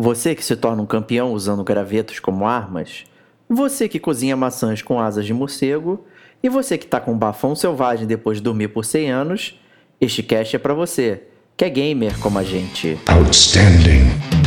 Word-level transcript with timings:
Você 0.00 0.32
que 0.32 0.44
se 0.44 0.54
torna 0.54 0.80
um 0.80 0.86
campeão 0.86 1.32
usando 1.32 1.64
gravetos 1.64 2.20
como 2.20 2.46
armas? 2.46 3.04
Você 3.48 3.88
que 3.88 3.98
cozinha 3.98 4.36
maçãs 4.36 4.80
com 4.80 5.00
asas 5.00 5.26
de 5.26 5.34
morcego? 5.34 6.06
E 6.40 6.48
você 6.48 6.78
que 6.78 6.86
tá 6.86 7.00
com 7.00 7.14
um 7.14 7.18
bafão 7.18 7.56
selvagem 7.56 8.06
depois 8.06 8.38
de 8.38 8.44
dormir 8.44 8.68
por 8.68 8.84
100 8.84 9.10
anos? 9.10 9.60
Este 10.00 10.22
cast 10.22 10.54
é 10.54 10.58
para 10.60 10.72
você, 10.72 11.24
que 11.56 11.64
é 11.64 11.68
gamer 11.68 12.16
como 12.20 12.38
a 12.38 12.44
gente. 12.44 12.96
Outstanding. 13.08 14.37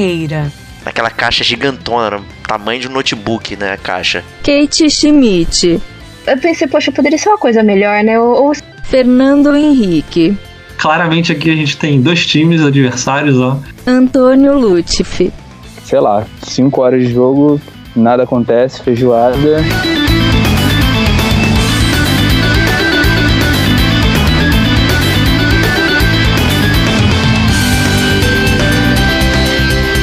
Ferreira. 0.00 0.50
Naquela 0.84 1.10
caixa 1.10 1.44
gigantona, 1.44 2.20
tamanho 2.46 2.80
de 2.80 2.88
um 2.88 2.92
notebook, 2.92 3.54
né? 3.56 3.72
A 3.74 3.76
caixa. 3.76 4.24
Kate 4.42 4.88
Schmidt. 4.88 5.78
Eu 6.26 6.38
pensei, 6.38 6.66
poxa, 6.66 6.90
poderia 6.90 7.18
ser 7.18 7.28
uma 7.28 7.36
coisa 7.38 7.62
melhor, 7.62 8.02
né? 8.02 8.18
Ou, 8.18 8.46
ou 8.46 8.52
Fernando 8.84 9.54
Henrique. 9.54 10.36
Claramente 10.78 11.32
aqui 11.32 11.50
a 11.50 11.54
gente 11.54 11.76
tem 11.76 12.00
dois 12.00 12.24
times 12.24 12.62
adversários, 12.62 13.38
ó. 13.38 13.58
Antônio 13.86 14.58
Lutfi. 14.58 15.30
sei 15.84 16.00
lá, 16.00 16.26
5 16.44 16.80
horas 16.80 17.06
de 17.06 17.12
jogo, 17.12 17.60
nada 17.94 18.22
acontece, 18.22 18.82
feijoada. 18.82 19.36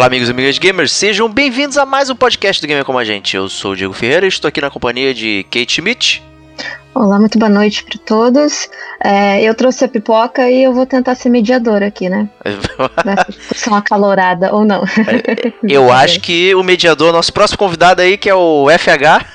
Olá, 0.00 0.06
amigos 0.06 0.28
e 0.28 0.30
amigas 0.30 0.56
gamers, 0.56 0.92
sejam 0.92 1.28
bem-vindos 1.28 1.76
a 1.76 1.84
mais 1.84 2.08
um 2.08 2.16
podcast 2.16 2.58
do 2.58 2.66
Gamer 2.66 2.86
Como 2.86 2.98
a 2.98 3.04
Gente. 3.04 3.36
Eu 3.36 3.50
sou 3.50 3.72
o 3.72 3.76
Diego 3.76 3.92
Ferreira 3.92 4.24
e 4.24 4.30
estou 4.30 4.48
aqui 4.48 4.58
na 4.58 4.70
companhia 4.70 5.12
de 5.12 5.44
Kate 5.50 5.74
Schmidt. 5.74 6.22
Olá, 6.94 7.18
muito 7.18 7.38
boa 7.38 7.50
noite 7.50 7.84
para 7.84 7.98
todos. 8.06 8.66
É, 9.04 9.42
eu 9.42 9.54
trouxe 9.54 9.84
a 9.84 9.88
pipoca 9.88 10.50
e 10.50 10.62
eu 10.62 10.72
vou 10.72 10.86
tentar 10.86 11.14
ser 11.16 11.28
mediadora 11.28 11.88
aqui, 11.88 12.08
né? 12.08 12.30
Nessa 13.04 13.26
discussão 13.28 13.74
acalorada 13.74 14.54
ou 14.54 14.64
não. 14.64 14.84
Eu 15.62 15.92
acho 15.92 16.18
que 16.20 16.54
o 16.54 16.62
mediador, 16.62 17.12
nosso 17.12 17.30
próximo 17.30 17.58
convidado 17.58 18.00
aí, 18.00 18.16
que 18.16 18.30
é 18.30 18.34
o 18.34 18.68
FH. 18.70 19.26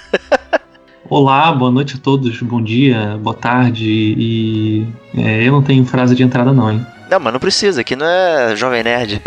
Olá, 1.07 1.51
boa 1.51 1.69
noite 1.69 1.93
a 1.93 1.99
todos, 1.99 2.41
bom 2.41 2.59
dia, 2.59 3.19
boa 3.21 3.35
tarde 3.35 3.85
e. 3.87 4.87
é, 5.15 5.47
eu 5.47 5.51
não 5.51 5.61
tenho 5.61 5.85
frase 5.85 6.15
de 6.15 6.23
entrada, 6.23 6.51
não, 6.51 6.71
hein? 6.71 6.83
Não, 7.09 7.19
mas 7.19 7.33
não 7.33 7.39
precisa, 7.39 7.81
aqui 7.81 7.95
não 7.95 8.05
é 8.05 8.55
Jovem 8.55 8.83
Nerd. 8.83 9.21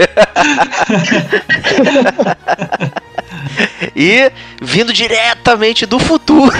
e 3.94 4.30
vindo 4.60 4.92
diretamente 4.92 5.86
do 5.86 5.98
futuro, 5.98 6.56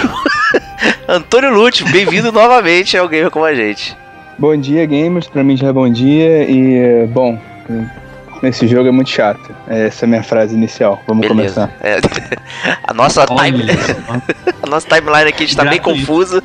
Antônio 1.07 1.53
Lute, 1.53 1.83
bem-vindo 1.85 2.31
novamente 2.31 2.97
ao 2.97 3.07
Gamer 3.07 3.29
Como 3.29 3.45
a 3.45 3.53
Gente. 3.53 3.97
Bom 4.37 4.55
dia, 4.55 4.85
gamers, 4.85 5.27
pra 5.27 5.43
mim 5.43 5.57
já 5.57 5.67
é 5.67 5.73
bom 5.73 5.91
dia 5.91 6.49
e, 6.49 7.05
bom, 7.07 7.37
esse 8.41 8.65
jogo 8.67 8.87
é 8.87 8.91
muito 8.91 9.09
chato. 9.09 9.53
Essa 9.67 10.03
é 10.03 10.05
a 10.05 10.09
minha 10.09 10.23
frase 10.23 10.55
inicial. 10.55 11.01
Vamos 11.05 11.27
Beleza. 11.27 11.67
começar. 11.67 11.85
É, 11.85 11.99
a, 12.87 12.93
nossa 12.93 13.25
time, 13.25 13.65
a 14.63 14.67
nossa 14.67 14.87
timeline 14.87 15.27
aqui 15.27 15.43
está 15.43 15.65
bem 15.65 15.79
confusa. 15.81 16.41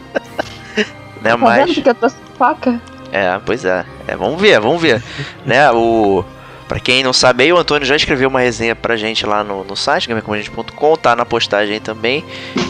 né, 1.22 1.30
Tá 1.30 1.36
mas... 1.36 1.66
vendo 1.66 1.82
que 1.82 1.88
eu 1.88 1.94
trouxe 1.94 2.16
pipoca? 2.16 2.80
É, 3.14 3.38
pois 3.46 3.64
é. 3.64 3.86
É, 4.08 4.16
vamos 4.16 4.40
ver, 4.40 4.60
vamos 4.60 4.82
ver. 4.82 5.00
né, 5.46 5.70
o... 5.70 6.24
Pra 6.66 6.80
quem 6.80 7.04
não 7.04 7.12
sabe 7.12 7.44
aí, 7.44 7.52
o 7.52 7.58
Antônio 7.58 7.86
já 7.86 7.94
escreveu 7.94 8.28
uma 8.28 8.40
resenha 8.40 8.74
pra 8.74 8.96
gente 8.96 9.24
lá 9.26 9.44
no, 9.44 9.62
no 9.64 9.76
site, 9.76 10.08
gamercomagente.com, 10.08 10.96
tá 10.96 11.14
na 11.14 11.24
postagem 11.24 11.78
também, 11.78 12.24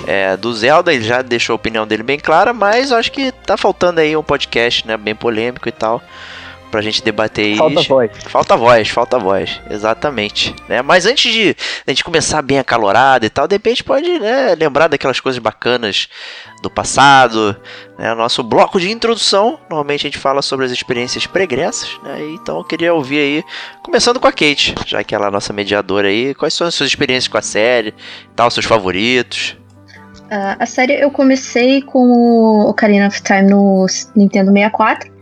é, 0.04 0.36
do 0.36 0.52
Zelda, 0.52 0.92
ele 0.92 1.04
já 1.04 1.22
deixou 1.22 1.54
a 1.54 1.56
opinião 1.56 1.86
dele 1.86 2.02
bem 2.02 2.18
clara, 2.18 2.52
mas 2.52 2.90
eu 2.90 2.96
acho 2.96 3.12
que 3.12 3.30
tá 3.30 3.56
faltando 3.56 4.00
aí 4.00 4.16
um 4.16 4.22
podcast, 4.22 4.84
né, 4.84 4.96
bem 4.96 5.14
polêmico 5.14 5.68
e 5.68 5.72
tal, 5.72 6.02
pra 6.74 6.82
gente 6.82 7.04
debater 7.04 7.44
aí. 7.44 7.56
Falta 7.56 7.82
voz. 7.82 8.10
Falta 8.24 8.56
voz, 8.56 8.88
falta 8.88 9.16
voz, 9.16 9.60
exatamente. 9.70 10.52
Né? 10.68 10.82
Mas 10.82 11.06
antes 11.06 11.32
de 11.32 11.54
a 11.86 11.90
gente 11.92 12.02
começar 12.02 12.42
bem 12.42 12.58
acalorado 12.58 13.24
e 13.24 13.30
tal, 13.30 13.46
de 13.46 13.54
repente 13.54 13.84
pode 13.84 14.18
né, 14.18 14.56
lembrar 14.56 14.88
daquelas 14.88 15.20
coisas 15.20 15.38
bacanas 15.38 16.08
do 16.60 16.68
passado, 16.68 17.56
né? 17.96 18.12
Nosso 18.14 18.42
bloco 18.42 18.80
de 18.80 18.90
introdução, 18.90 19.60
normalmente 19.70 20.04
a 20.04 20.10
gente 20.10 20.18
fala 20.18 20.42
sobre 20.42 20.66
as 20.66 20.72
experiências 20.72 21.28
pregressas, 21.28 21.96
né? 22.02 22.18
Então 22.32 22.58
eu 22.58 22.64
queria 22.64 22.92
ouvir 22.92 23.18
aí, 23.18 23.44
começando 23.80 24.18
com 24.18 24.26
a 24.26 24.32
Kate, 24.32 24.74
já 24.84 25.04
que 25.04 25.14
ela 25.14 25.26
é 25.26 25.28
a 25.28 25.30
nossa 25.30 25.52
mediadora 25.52 26.08
aí, 26.08 26.34
quais 26.34 26.54
são 26.54 26.66
as 26.66 26.74
suas 26.74 26.88
experiências 26.88 27.28
com 27.28 27.38
a 27.38 27.42
série, 27.42 27.94
tal, 28.34 28.50
seus 28.50 28.66
favoritos? 28.66 29.56
Ah, 30.28 30.56
a 30.58 30.66
série 30.66 30.94
eu 30.94 31.10
comecei 31.12 31.82
com 31.82 32.00
o 32.00 32.68
Ocarina 32.70 33.06
of 33.06 33.22
Time 33.22 33.48
no 33.48 33.86
Nintendo 34.16 34.50
64. 34.50 35.13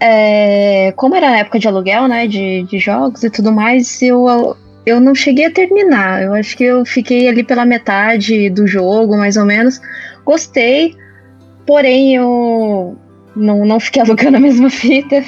É, 0.00 0.92
como 0.96 1.14
era 1.14 1.38
época 1.38 1.58
de 1.58 1.68
aluguel, 1.68 2.06
né, 2.06 2.26
de, 2.26 2.62
de 2.64 2.78
jogos 2.78 3.22
e 3.22 3.30
tudo 3.30 3.50
mais, 3.50 4.02
eu, 4.02 4.56
eu 4.84 5.00
não 5.00 5.14
cheguei 5.14 5.46
a 5.46 5.50
terminar. 5.50 6.22
Eu 6.22 6.34
acho 6.34 6.56
que 6.56 6.64
eu 6.64 6.84
fiquei 6.84 7.28
ali 7.28 7.42
pela 7.42 7.64
metade 7.64 8.50
do 8.50 8.66
jogo, 8.66 9.16
mais 9.16 9.36
ou 9.36 9.44
menos. 9.44 9.80
Gostei, 10.24 10.94
porém 11.66 12.14
eu 12.14 12.96
não, 13.34 13.64
não 13.64 13.80
fiquei 13.80 14.02
alugando 14.02 14.36
a 14.36 14.40
mesma 14.40 14.68
fita. 14.68 15.22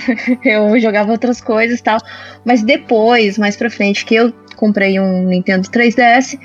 eu 0.45 0.79
jogava 0.79 1.13
outras 1.13 1.41
coisas 1.41 1.81
e 1.81 1.83
tal. 1.83 1.99
Mas 2.45 2.63
depois, 2.63 3.39
mais 3.39 3.57
pra 3.57 3.71
frente, 3.71 4.05
que 4.05 4.15
eu 4.17 4.33
comprei 4.57 5.01
um 5.01 5.23
Nintendo 5.29 5.69
3DS, 5.71 6.39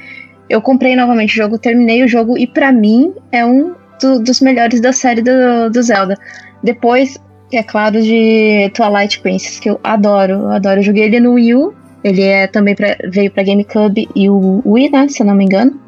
eu 0.49 0.61
comprei 0.61 0.95
novamente 0.95 1.31
o 1.31 1.43
jogo, 1.43 1.57
terminei 1.57 2.03
o 2.03 2.07
jogo 2.07 2.37
e 2.37 2.45
pra 2.45 2.71
mim 2.71 3.13
é 3.31 3.45
um 3.45 3.73
do- 3.99 4.19
dos 4.19 4.39
melhores 4.39 4.79
da 4.79 4.93
série 4.93 5.21
do, 5.21 5.69
do 5.69 5.81
Zelda. 5.81 6.15
Depois, 6.63 7.17
é 7.57 7.63
claro, 7.63 8.01
de 8.01 8.69
Twilight 8.73 9.19
Princess, 9.19 9.59
que 9.59 9.69
eu 9.69 9.79
adoro, 9.83 10.33
eu 10.33 10.49
adoro. 10.51 10.79
Eu 10.79 10.83
joguei 10.83 11.03
ele 11.03 11.19
no 11.19 11.33
Wii 11.33 11.55
U, 11.55 11.73
ele 12.03 12.21
é 12.21 12.47
também 12.47 12.75
pra, 12.75 12.97
veio 13.09 13.31
pra 13.31 13.43
GameCube 13.43 14.09
e 14.15 14.29
o 14.29 14.61
Wii, 14.65 14.89
né, 14.89 15.07
se 15.07 15.21
eu 15.21 15.27
não 15.27 15.35
me 15.35 15.45
engano. 15.45 15.79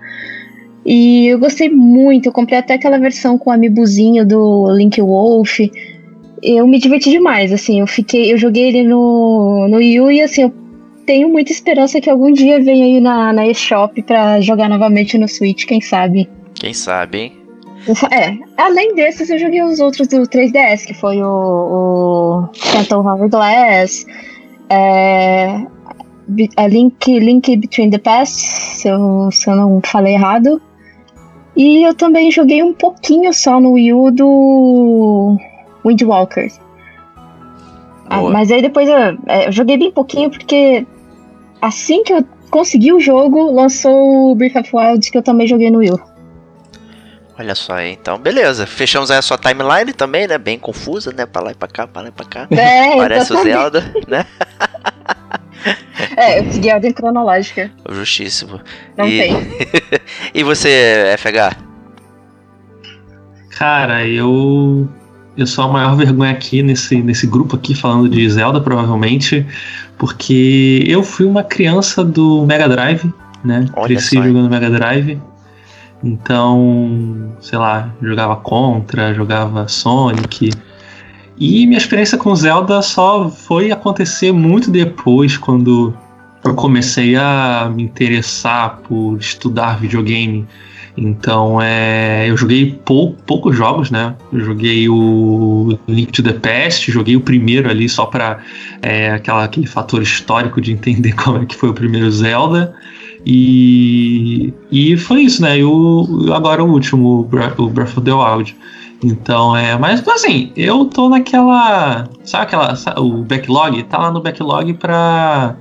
E 0.85 1.27
eu 1.27 1.39
gostei 1.39 1.69
muito, 1.69 2.27
eu 2.27 2.31
comprei 2.31 2.59
até 2.59 2.75
aquela 2.75 2.99
versão 2.99 3.37
com 3.37 3.49
o 3.49 3.53
amiibozinho 3.53 4.25
do 4.25 4.71
Link 4.71 5.01
Wolf. 5.01 5.59
Eu 6.43 6.67
me 6.67 6.79
diverti 6.79 7.09
demais, 7.09 7.51
assim, 7.51 7.79
eu 7.79 7.87
fiquei, 7.87 8.31
eu 8.31 8.37
joguei 8.37 8.67
ele 8.67 8.83
no, 8.83 9.67
no 9.67 9.77
Wii 9.77 10.01
U 10.01 10.11
e 10.11 10.21
assim, 10.21 10.43
eu 10.43 10.53
tenho 11.05 11.27
muita 11.29 11.51
esperança 11.51 11.99
que 11.99 12.09
algum 12.09 12.31
dia 12.31 12.61
venha 12.61 12.85
aí 12.85 12.99
na, 12.99 13.33
na 13.33 13.47
eShop 13.47 14.01
pra 14.03 14.39
jogar 14.41 14.69
novamente 14.69 15.17
no 15.17 15.27
Switch, 15.27 15.65
quem 15.65 15.81
sabe. 15.81 16.29
Quem 16.53 16.73
sabe, 16.73 17.17
hein? 17.17 17.44
É, 18.12 18.38
além 18.57 18.96
desses, 18.96 19.29
eu 19.29 19.38
joguei 19.38 19.62
os 19.63 19.79
outros 19.79 20.07
do 20.07 20.23
3DS, 20.23 20.85
que 20.85 20.94
foi 20.94 21.22
o, 21.22 21.28
o 21.28 22.50
Phantom 22.54 23.07
Hourglass, 23.07 24.06
é, 24.69 25.65
a 26.57 26.68
Link, 26.68 27.19
Link 27.19 27.56
Between 27.56 27.89
the 27.89 27.98
Past, 27.98 28.42
se 28.42 28.88
eu, 28.88 29.30
se 29.31 29.50
eu 29.50 29.56
não 29.56 29.81
falei 29.86 30.13
errado. 30.13 30.62
E 31.56 31.83
eu 31.83 31.94
também 31.94 32.31
joguei 32.31 32.62
um 32.62 32.74
pouquinho 32.74 33.33
só 33.33 33.59
no 33.59 33.74
Wii 33.74 33.94
U 33.94 34.12
do 34.12 35.38
Windwalker. 35.86 36.51
Ah, 38.09 38.21
mas 38.24 38.51
aí 38.51 38.62
depois 38.62 38.88
eu, 38.88 38.98
é, 39.27 39.48
eu 39.48 39.51
joguei 39.51 39.77
bem 39.77 39.92
pouquinho 39.92 40.30
porque 40.30 40.86
assim 41.62 42.04
que 42.04 42.13
eu 42.13 42.24
consegui 42.51 42.94
o 42.94 43.00
jogo, 43.00 43.51
lançou 43.51 44.31
o 44.31 44.36
Breath 44.36 44.57
of 44.57 44.75
Wild 44.75 45.09
que 45.09 45.18
eu 45.18 45.24
também 45.24 45.48
joguei 45.48 45.71
no 45.71 45.80
Wii 45.80 45.92
U. 45.92 46.14
Olha 47.37 47.53
só, 47.53 47.79
hein? 47.79 47.97
então 47.99 48.17
beleza. 48.17 48.65
Fechamos 48.65 49.11
aí 49.11 49.17
a 49.17 49.21
sua 49.21 49.37
timeline 49.37 49.91
também, 49.93 50.27
né? 50.27 50.37
Bem 50.37 50.57
confusa, 50.57 51.11
né? 51.11 51.25
Pra 51.25 51.41
lá 51.41 51.51
e 51.51 51.55
pra 51.55 51.67
cá, 51.67 51.85
pra 51.85 52.01
lá 52.03 52.07
e 52.07 52.11
pra 52.11 52.25
cá. 52.25 52.47
É, 52.51 52.95
Parece 52.97 53.33
o. 53.33 53.43
Zelda, 53.43 53.93
né? 54.07 54.25
É, 56.17 56.39
eu 56.39 56.51
segui 56.51 56.69
a 56.69 56.75
ordem 56.75 56.93
cronológica. 56.93 57.71
Justíssimo. 57.89 58.61
Não 58.95 59.07
e... 59.07 59.19
tem. 59.19 59.35
e 60.33 60.43
você, 60.43 61.15
FH? 61.17 61.57
Cara, 63.49 64.07
eu 64.07 64.87
eu 65.37 65.45
sou 65.45 65.65
a 65.65 65.67
maior 65.67 65.95
vergonha 65.95 66.31
aqui 66.31 66.63
nesse, 66.63 67.01
nesse 67.01 67.27
grupo 67.27 67.55
aqui 67.55 67.75
falando 67.75 68.07
de 68.07 68.29
Zelda, 68.29 68.61
provavelmente, 68.61 69.45
porque 69.97 70.83
eu 70.87 71.03
fui 71.03 71.25
uma 71.25 71.43
criança 71.43 72.03
do 72.03 72.45
Mega 72.45 72.69
Drive, 72.69 73.03
né? 73.43 73.65
Olha 73.75 73.87
Cresci 73.87 74.15
só, 74.15 74.23
jogando 74.23 74.49
Mega 74.49 74.69
Drive. 74.69 75.19
Então, 76.03 77.36
sei 77.39 77.57
lá, 77.57 77.94
jogava 78.01 78.36
Contra, 78.36 79.13
jogava 79.13 79.68
Sonic. 79.68 80.51
E 81.38 81.65
minha 81.65 81.77
experiência 81.77 82.18
com 82.18 82.33
Zelda 82.36 82.81
só 82.81 83.30
foi 83.30 83.71
acontecer 83.71 84.31
muito 84.31 84.71
depois, 84.71 85.38
quando 85.38 85.94
eu 86.44 86.53
comecei 86.53 87.15
a 87.15 87.71
me 87.74 87.83
interessar 87.83 88.77
por 88.88 89.18
estudar 89.18 89.80
videogame. 89.80 90.47
Então, 90.97 91.62
é, 91.62 92.30
eu 92.30 92.38
joguei 92.38 92.80
pou, 92.86 93.13
poucos 93.25 93.56
jogos, 93.56 93.92
né? 93.92 94.15
Eu 94.31 94.39
joguei 94.39 94.88
o 94.88 95.77
Link 95.88 96.12
to 96.13 96.24
the 96.24 96.33
Past, 96.33 96.89
joguei 96.89 97.18
o 97.18 97.21
primeiro 97.21 97.69
ali 97.69 97.89
só 97.89 98.06
para 98.06 98.39
é, 98.81 99.12
aquela, 99.12 99.44
aquele 99.44 99.68
fator 99.68 100.01
histórico 100.01 100.62
de 100.62 100.71
entender 100.71 101.13
como 101.21 101.39
é 101.39 101.45
que 101.45 101.56
foi 101.56 101.69
o 101.69 101.74
primeiro 101.74 102.09
Zelda. 102.12 102.74
E, 103.25 104.54
e 104.72 104.95
foi 104.98 105.22
isso, 105.24 105.42
né? 105.42 105.57
E 105.60 105.63
o, 105.63 106.31
agora 106.33 106.63
o 106.63 106.72
último, 106.72 107.22
o 107.22 107.24
Bre- 107.24 107.54
o 107.57 107.68
Breath 107.69 107.98
of 107.98 108.01
the 108.01 108.13
Wild. 108.13 108.56
Então, 109.04 109.56
é. 109.56 109.77
Mas, 109.77 110.07
assim, 110.07 110.51
eu 110.56 110.86
tô 110.86 111.10
naquela. 111.10 112.07
Sabe 112.24 112.44
aquela. 112.44 112.75
sabe 112.75 113.00
o 113.01 113.24
backlog? 113.24 113.81
Tá 113.83 113.98
lá 113.98 114.12
no 114.12 114.22
backlog 114.22 114.74
pra 114.75 115.56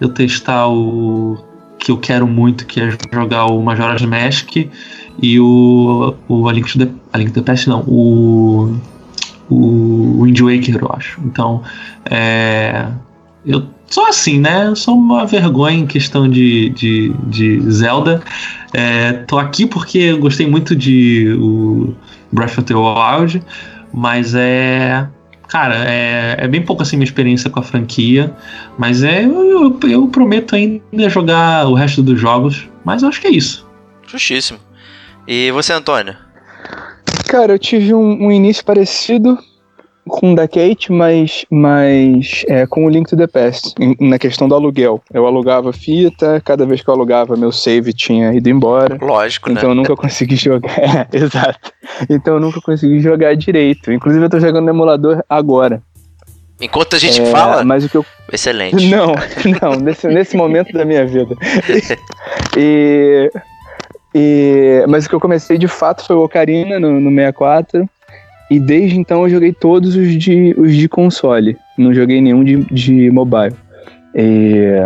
eu 0.00 0.08
testar 0.08 0.68
o. 0.68 1.38
Que 1.78 1.90
eu 1.90 1.98
quero 1.98 2.26
muito, 2.26 2.66
que 2.66 2.80
é 2.80 2.96
jogar 3.12 3.46
o 3.46 3.62
Majora's 3.62 4.02
Mask 4.02 4.56
e 5.22 5.40
o. 5.40 6.14
O 6.28 6.48
A 6.48 6.52
Link 6.52 6.70
to 6.72 6.78
the, 6.84 6.90
A 7.12 7.18
Link 7.18 7.30
to 7.32 7.40
the 7.40 7.46
Past, 7.52 7.68
não. 7.68 7.80
O. 7.86 8.74
O 9.50 10.22
Wind 10.22 10.40
Waker, 10.40 10.78
eu 10.80 10.90
acho. 10.96 11.20
Então, 11.24 11.62
é. 12.10 12.86
Eu 13.46 13.64
sou 13.94 14.06
assim, 14.06 14.40
né? 14.40 14.66
Eu 14.66 14.74
sou 14.74 14.96
uma 14.96 15.24
vergonha 15.24 15.78
em 15.78 15.86
questão 15.86 16.28
de, 16.28 16.70
de, 16.70 17.10
de 17.28 17.70
Zelda. 17.70 18.20
É, 18.72 19.12
tô 19.12 19.38
aqui 19.38 19.66
porque 19.66 19.98
eu 19.98 20.18
gostei 20.18 20.48
muito 20.48 20.74
de 20.74 21.32
o 21.40 21.94
Breath 22.32 22.58
of 22.58 22.64
the 22.64 22.74
Wild, 22.74 23.40
mas 23.92 24.34
é. 24.34 25.06
Cara, 25.46 25.76
é, 25.88 26.36
é 26.40 26.48
bem 26.48 26.60
pouco 26.60 26.82
assim 26.82 26.96
minha 26.96 27.04
experiência 27.04 27.48
com 27.48 27.60
a 27.60 27.62
franquia, 27.62 28.34
mas 28.76 29.04
é 29.04 29.24
eu, 29.24 29.48
eu, 29.48 29.80
eu 29.88 30.08
prometo 30.08 30.56
ainda 30.56 31.08
jogar 31.08 31.68
o 31.68 31.74
resto 31.74 32.02
dos 32.02 32.18
jogos, 32.18 32.68
mas 32.84 33.04
eu 33.04 33.08
acho 33.08 33.20
que 33.20 33.28
é 33.28 33.30
isso. 33.30 33.64
Justíssimo. 34.08 34.58
E 35.28 35.52
você, 35.52 35.72
Antônio? 35.72 36.16
Cara, 37.28 37.52
eu 37.52 37.58
tive 37.60 37.94
um, 37.94 38.26
um 38.26 38.32
início 38.32 38.64
parecido 38.64 39.38
com 40.08 40.32
o 40.32 40.34
da 40.34 40.46
Kate, 40.46 40.92
mas, 40.92 41.44
mas 41.50 42.44
é, 42.48 42.66
com 42.66 42.84
o 42.84 42.88
Link 42.88 43.08
to 43.08 43.16
the 43.16 43.26
Past, 43.26 43.74
na 44.00 44.18
questão 44.18 44.48
do 44.48 44.54
aluguel. 44.54 45.02
Eu 45.12 45.26
alugava 45.26 45.72
fita, 45.72 46.40
cada 46.44 46.66
vez 46.66 46.82
que 46.82 46.88
eu 46.88 46.94
alugava, 46.94 47.36
meu 47.36 47.50
save 47.50 47.92
tinha 47.92 48.32
ido 48.34 48.48
embora. 48.48 48.98
Lógico, 49.00 49.50
Então 49.50 49.70
eu 49.70 49.74
né? 49.74 49.82
nunca 49.82 49.96
consegui 49.96 50.36
jogar. 50.36 50.74
É, 50.84 51.16
exato. 51.16 51.72
Então 52.10 52.34
eu 52.34 52.40
nunca 52.40 52.60
consegui 52.60 53.00
jogar 53.00 53.34
direito. 53.34 53.90
Inclusive 53.92 54.24
eu 54.24 54.30
tô 54.30 54.38
jogando 54.38 54.64
no 54.64 54.70
emulador 54.70 55.22
agora. 55.28 55.82
Enquanto 56.60 56.94
a 56.94 56.98
gente 56.98 57.20
É, 57.20 57.26
fala, 57.26 57.64
Mas 57.64 57.84
o 57.84 57.88
que 57.88 57.96
eu 57.96 58.04
excelente. 58.32 58.86
não, 58.88 59.14
não, 59.60 59.76
nesse, 59.80 60.06
nesse 60.08 60.36
momento 60.36 60.72
da 60.72 60.84
minha 60.84 61.06
vida. 61.06 61.34
E, 62.56 63.30
e- 64.14 64.84
mas 64.88 65.06
o 65.06 65.08
que 65.08 65.14
eu 65.14 65.20
comecei 65.20 65.58
de 65.58 65.66
fato 65.66 66.06
foi 66.06 66.14
o 66.14 66.22
Ocarina 66.22 66.78
no, 66.78 67.00
no 67.00 67.10
64. 67.10 67.88
E 68.50 68.60
desde 68.60 68.98
então 68.98 69.22
eu 69.22 69.30
joguei 69.30 69.52
todos 69.52 69.96
os 69.96 70.16
de, 70.16 70.54
os 70.58 70.74
de 70.74 70.88
console. 70.88 71.56
Não 71.78 71.94
joguei 71.94 72.20
nenhum 72.20 72.44
de, 72.44 72.64
de 72.64 73.10
mobile. 73.10 73.54
E, 74.14 74.82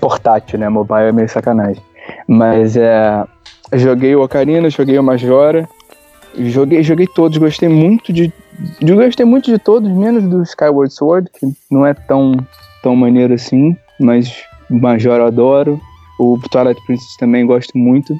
portátil, 0.00 0.58
né? 0.58 0.68
Mobile 0.68 1.08
é 1.08 1.12
meio 1.12 1.28
sacanagem. 1.28 1.82
Mas 2.26 2.76
é. 2.76 3.24
Joguei 3.72 4.14
o 4.14 4.22
Ocarina, 4.22 4.70
joguei 4.70 4.98
o 4.98 5.02
Majora. 5.02 5.68
Joguei, 6.36 6.82
joguei 6.82 7.06
todos, 7.06 7.38
gostei 7.38 7.68
muito 7.68 8.12
de. 8.12 8.32
Eu 8.80 8.96
gostei 8.96 9.26
muito 9.26 9.50
de 9.50 9.58
todos, 9.58 9.90
menos 9.90 10.24
do 10.24 10.42
Skyward 10.42 10.92
Sword, 10.92 11.30
que 11.38 11.46
não 11.70 11.86
é 11.86 11.94
tão, 11.94 12.36
tão 12.82 12.94
maneiro 12.94 13.34
assim, 13.34 13.76
mas 14.00 14.32
o 14.70 14.74
Major 14.74 15.18
eu 15.18 15.26
adoro. 15.26 15.80
O 16.18 16.38
Twilight 16.50 16.80
Princess 16.86 17.16
também 17.16 17.46
gosto 17.46 17.76
muito. 17.76 18.16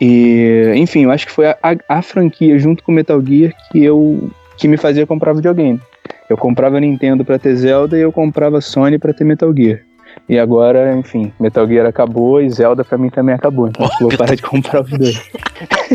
E, 0.00 0.72
enfim, 0.76 1.04
eu 1.04 1.10
acho 1.10 1.26
que 1.26 1.32
foi 1.32 1.46
a, 1.46 1.58
a, 1.62 1.98
a 1.98 2.02
franquia 2.02 2.58
junto 2.58 2.84
com 2.84 2.92
Metal 2.92 3.20
Gear 3.24 3.52
que 3.70 3.84
eu 3.84 4.30
que 4.56 4.68
me 4.68 4.76
fazia 4.76 5.06
comprar 5.06 5.32
videogame. 5.32 5.80
Eu 6.28 6.36
comprava 6.36 6.80
Nintendo 6.80 7.24
pra 7.24 7.38
ter 7.38 7.54
Zelda 7.56 7.96
e 7.96 8.02
eu 8.02 8.12
comprava 8.12 8.60
Sony 8.60 8.98
pra 8.98 9.12
ter 9.12 9.24
Metal 9.24 9.54
Gear. 9.56 9.80
E 10.28 10.38
agora, 10.38 10.94
enfim, 10.96 11.32
Metal 11.38 11.66
Gear 11.66 11.86
acabou 11.86 12.40
e 12.40 12.50
Zelda 12.50 12.84
pra 12.84 12.98
mim 12.98 13.08
também 13.08 13.34
acabou. 13.34 13.68
Então 13.68 13.86
Oh, 13.86 14.08
vou 14.08 14.16
parar 14.16 14.34
de 14.34 14.42
comprar 14.42 14.82
os 14.82 14.90
dois. 14.90 15.30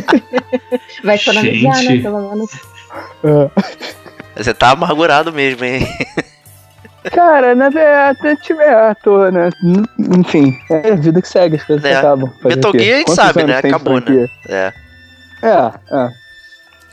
Vai 1.04 1.18
economizar, 1.18 1.84
né? 1.84 2.02
Pelo 2.02 2.30
menos. 2.30 2.52
Você 4.36 4.54
tá 4.54 4.72
amargurado 4.72 5.32
mesmo, 5.32 5.64
hein? 5.66 5.86
Cara, 7.12 7.54
na 7.56 7.70
verdade, 7.70 8.18
até 8.20 8.36
tiver 8.36 8.74
à 8.74 8.96
toa, 8.96 9.30
né? 9.32 9.50
Enfim, 10.18 10.58
é 10.70 10.92
a 10.92 10.96
vida 10.96 11.22
que 11.22 11.28
segue, 11.28 11.58
as 11.58 11.64
coisas 11.64 11.84
É. 11.84 11.96
acabam. 11.98 12.32
Metal? 12.44 12.72
Gear 12.72 12.96
a 12.96 12.98
gente 13.00 13.12
sabe, 13.14 13.44
né? 13.44 13.58
Acabou, 13.58 14.00
né? 14.00 14.30
É. 14.48 14.74
É, 15.42 15.72
é. 15.92 16.10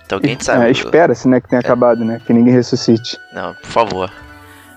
Então 0.04 0.18
quem 0.18 0.36
sabe. 0.40 0.66
É, 0.66 0.70
Espera-se, 0.70 1.28
né, 1.28 1.40
que 1.40 1.48
tenha 1.48 1.60
acabado, 1.60 2.04
né? 2.04 2.20
Que 2.26 2.32
ninguém 2.32 2.52
ressuscite. 2.52 3.16
Não, 3.32 3.54
por 3.54 3.70
favor. 3.70 4.12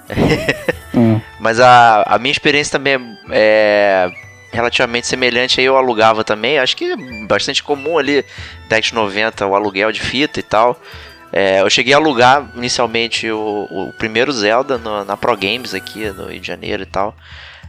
Hum. 0.96 1.20
Mas 1.40 1.60
a, 1.60 2.04
a 2.04 2.20
minha 2.20 2.32
experiência 2.32 2.74
também 2.74 3.18
é 3.32 4.12
relativamente 4.52 5.08
semelhante. 5.08 5.60
Aí 5.60 5.66
eu 5.66 5.76
alugava 5.76 6.24
também. 6.24 6.60
Acho 6.60 6.78
que 6.78 6.86
é 6.92 6.96
bastante 7.26 7.64
comum 7.64 7.98
ali, 7.98 8.24
10,90 8.70 9.50
o 9.50 9.56
aluguel 9.56 9.92
de 9.92 10.00
fita 10.00 10.40
e 10.40 10.44
tal. 10.44 10.80
É, 11.36 11.62
eu 11.62 11.70
cheguei 11.70 11.94
a 11.94 11.98
alugar 11.98 12.52
inicialmente 12.56 13.30
o, 13.32 13.68
o 13.72 13.94
primeiro 13.98 14.32
Zelda 14.32 14.78
no- 14.78 15.04
na 15.04 15.18
Pro 15.18 15.36
Games 15.36 15.74
aqui 15.74 16.06
no 16.12 16.28
Rio 16.28 16.40
de 16.40 16.46
Janeiro 16.48 16.84
e 16.84 16.86
tal. 16.86 17.16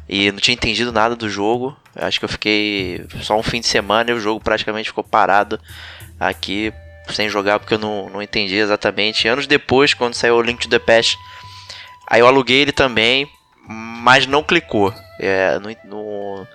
E 0.06 0.30
não 0.30 0.38
tinha 0.38 0.54
entendido 0.54 0.92
nada 0.92 1.16
do 1.16 1.30
jogo. 1.30 1.74
Eu 1.96 2.06
Acho 2.06 2.18
que 2.18 2.26
eu 2.26 2.28
fiquei 2.28 3.06
só 3.22 3.38
um 3.38 3.42
fim 3.42 3.60
de 3.60 3.66
semana 3.66 4.10
e 4.10 4.14
o 4.14 4.20
jogo 4.20 4.38
praticamente 4.38 4.90
ficou 4.90 5.02
parado 5.02 5.58
aqui 6.20 6.72
sem 7.10 7.28
jogar 7.28 7.58
porque 7.58 7.74
eu 7.74 7.78
não, 7.78 8.10
não 8.10 8.20
entendi 8.22 8.54
exatamente. 8.56 9.26
Anos 9.26 9.46
depois, 9.46 9.94
quando 9.94 10.12
saiu 10.14 10.36
o 10.36 10.42
Link 10.42 10.60
to 10.60 10.68
the 10.68 10.78
Past, 10.78 11.16
aí 12.06 12.20
eu 12.20 12.26
aluguei 12.26 12.60
ele 12.60 12.72
também, 12.72 13.26
mas 13.66 14.26
não 14.26 14.42
clicou. 14.42 14.92
É, 15.18 15.58
no, 15.58 15.70
no- 15.88 16.46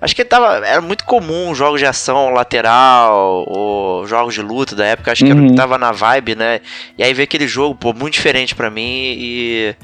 acho 0.00 0.14
que 0.14 0.24
tava, 0.24 0.66
era 0.66 0.80
muito 0.80 1.04
comum 1.04 1.54
jogos 1.54 1.80
de 1.80 1.86
ação 1.86 2.30
lateral 2.32 3.44
ou 3.48 4.06
jogos 4.06 4.34
de 4.34 4.42
luta 4.42 4.74
da 4.76 4.84
época. 4.86 5.12
Acho 5.12 5.24
que 5.24 5.30
era 5.30 5.40
o 5.40 5.44
que 5.44 5.50
Uhum. 5.50 5.56
tava 5.56 5.78
na 5.78 5.92
vibe, 5.92 6.34
né? 6.34 6.60
E 6.98 7.02
aí 7.02 7.12
veio 7.14 7.24
aquele 7.24 7.46
jogo, 7.48 7.74
pô, 7.74 7.92
muito 7.92 8.14
diferente 8.14 8.54
pra 8.54 8.70
mim 8.70 9.14
e 9.18 9.74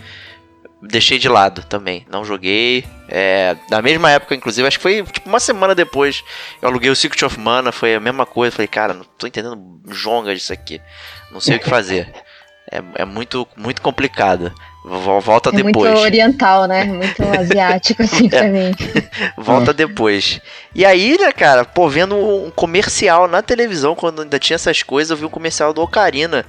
deixei 0.83 1.19
de 1.19 1.29
lado 1.29 1.63
também. 1.65 2.05
Não 2.11 2.25
joguei. 2.25 2.85
É, 3.09 3.57
na 3.71 3.81
mesma 3.83 4.11
época, 4.11 4.35
inclusive, 4.35 4.67
acho 4.67 4.79
que 4.79 4.83
foi 4.83 5.03
tipo 5.05 5.29
uma 5.29 5.41
semana 5.41 5.75
depois. 5.75 6.25
Eu 6.61 6.69
aluguei 6.69 6.91
o 6.91 6.97
Secret 6.97 7.25
of 7.25 7.39
Mana, 7.39 7.71
foi 7.73 7.95
a 7.95 8.01
mesma 8.01 8.27
coisa. 8.27 8.55
Falei, 8.57 8.69
cara, 8.69 8.93
não 8.95 9.05
tô 9.05 9.27
entendendo 9.27 9.81
jonga 9.89 10.35
disso 10.35 10.53
aqui. 10.53 10.81
Não 11.31 11.41
sei 11.41 11.57
o 11.57 11.61
que 11.61 11.69
fazer. 11.69 12.13
É, 12.71 13.03
é 13.03 13.05
muito, 13.05 13.47
muito 13.57 13.81
complicado. 13.83 14.53
Vol- 14.85 15.21
Volta 15.21 15.51
É 15.51 15.53
muito 15.53 15.67
depois. 15.67 15.99
oriental, 16.01 16.67
né? 16.67 16.85
Muito 16.85 17.23
asiático, 17.39 18.03
assim, 18.03 18.29
pra 18.29 18.45
mim. 18.49 18.73
Volta 19.39 19.73
depois. 19.73 20.41
E 20.75 20.85
aí, 20.85 21.17
né, 21.19 21.31
cara, 21.33 21.65
pô, 21.65 21.89
vendo 21.89 22.17
um 22.17 22.51
comercial 22.51 23.29
na 23.29 23.43
televisão, 23.43 23.95
quando 23.95 24.23
ainda 24.23 24.39
tinha 24.39 24.57
essas 24.57 24.83
coisas, 24.83 25.11
eu 25.11 25.17
vi 25.17 25.25
um 25.25 25.29
comercial 25.31 25.73
do 25.73 25.83
Ocarina. 25.83 26.45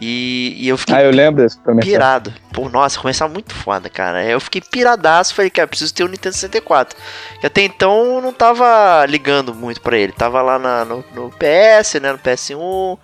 E, 0.00 0.54
e 0.56 0.68
eu 0.68 0.78
fiquei 0.78 0.94
Ah, 0.94 1.02
eu 1.02 1.10
lembro 1.10 1.42
desse 1.42 1.58
comercial. 1.58 1.92
pirado. 1.92 2.32
Pô, 2.52 2.68
nossa, 2.68 3.00
começar 3.00 3.26
muito 3.28 3.52
foda, 3.52 3.90
cara. 3.90 4.24
Eu 4.24 4.38
fiquei 4.40 4.60
piradaço, 4.60 5.34
falei, 5.34 5.50
cara, 5.50 5.66
preciso 5.66 5.92
ter 5.92 6.04
um 6.04 6.08
Nintendo 6.08 6.36
64. 6.36 6.96
Que 7.40 7.46
até 7.48 7.62
então 7.62 8.14
eu 8.14 8.22
não 8.22 8.32
tava 8.32 9.04
ligando 9.06 9.52
muito 9.52 9.80
pra 9.80 9.98
ele. 9.98 10.12
Tava 10.12 10.40
lá 10.40 10.56
na- 10.56 10.84
no, 10.84 11.04
no 11.12 11.30
PS, 11.32 11.94
né, 12.00 12.12
no 12.12 12.18
PS1. 12.18 12.96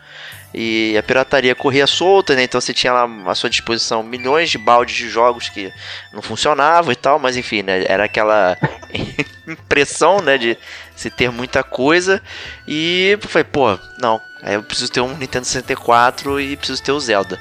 E 0.57 0.97
a 0.97 1.03
pirataria 1.03 1.53
corria 1.53 1.85
solta, 1.85 2.37
né? 2.37 2.45
Então 2.45 2.61
você 2.61 2.73
tinha 2.73 2.93
lá 2.93 3.09
à 3.27 3.35
sua 3.35 3.51
disposição 3.51 4.05
milhões 4.05 4.49
de 4.51 4.57
baldes 4.57 4.95
de 4.95 5.09
jogos 5.09 5.49
que 5.49 5.73
não 6.13 6.23
funcionavam 6.23 6.93
e 6.93 6.97
tal, 6.97 7.19
mas 7.19 7.37
enfim, 7.37 7.63
né? 7.63 7.85
Era 7.89 8.05
aquela 8.05 8.57
impressão, 9.49 10.21
né, 10.21 10.39
de 10.39 10.57
se 10.95 11.11
ter 11.11 11.29
muita 11.29 11.65
coisa. 11.65 12.23
E 12.69 13.19
eu 13.21 13.29
falei, 13.29 13.45
pô, 13.45 13.77
não, 14.01 14.21
eu 14.45 14.63
preciso 14.63 14.93
ter 14.93 15.01
um 15.01 15.17
Nintendo 15.17 15.45
64 15.45 16.41
e 16.41 16.57
preciso 16.57 16.83
ter 16.83 16.93
o 16.93 17.01
Zelda. 17.01 17.41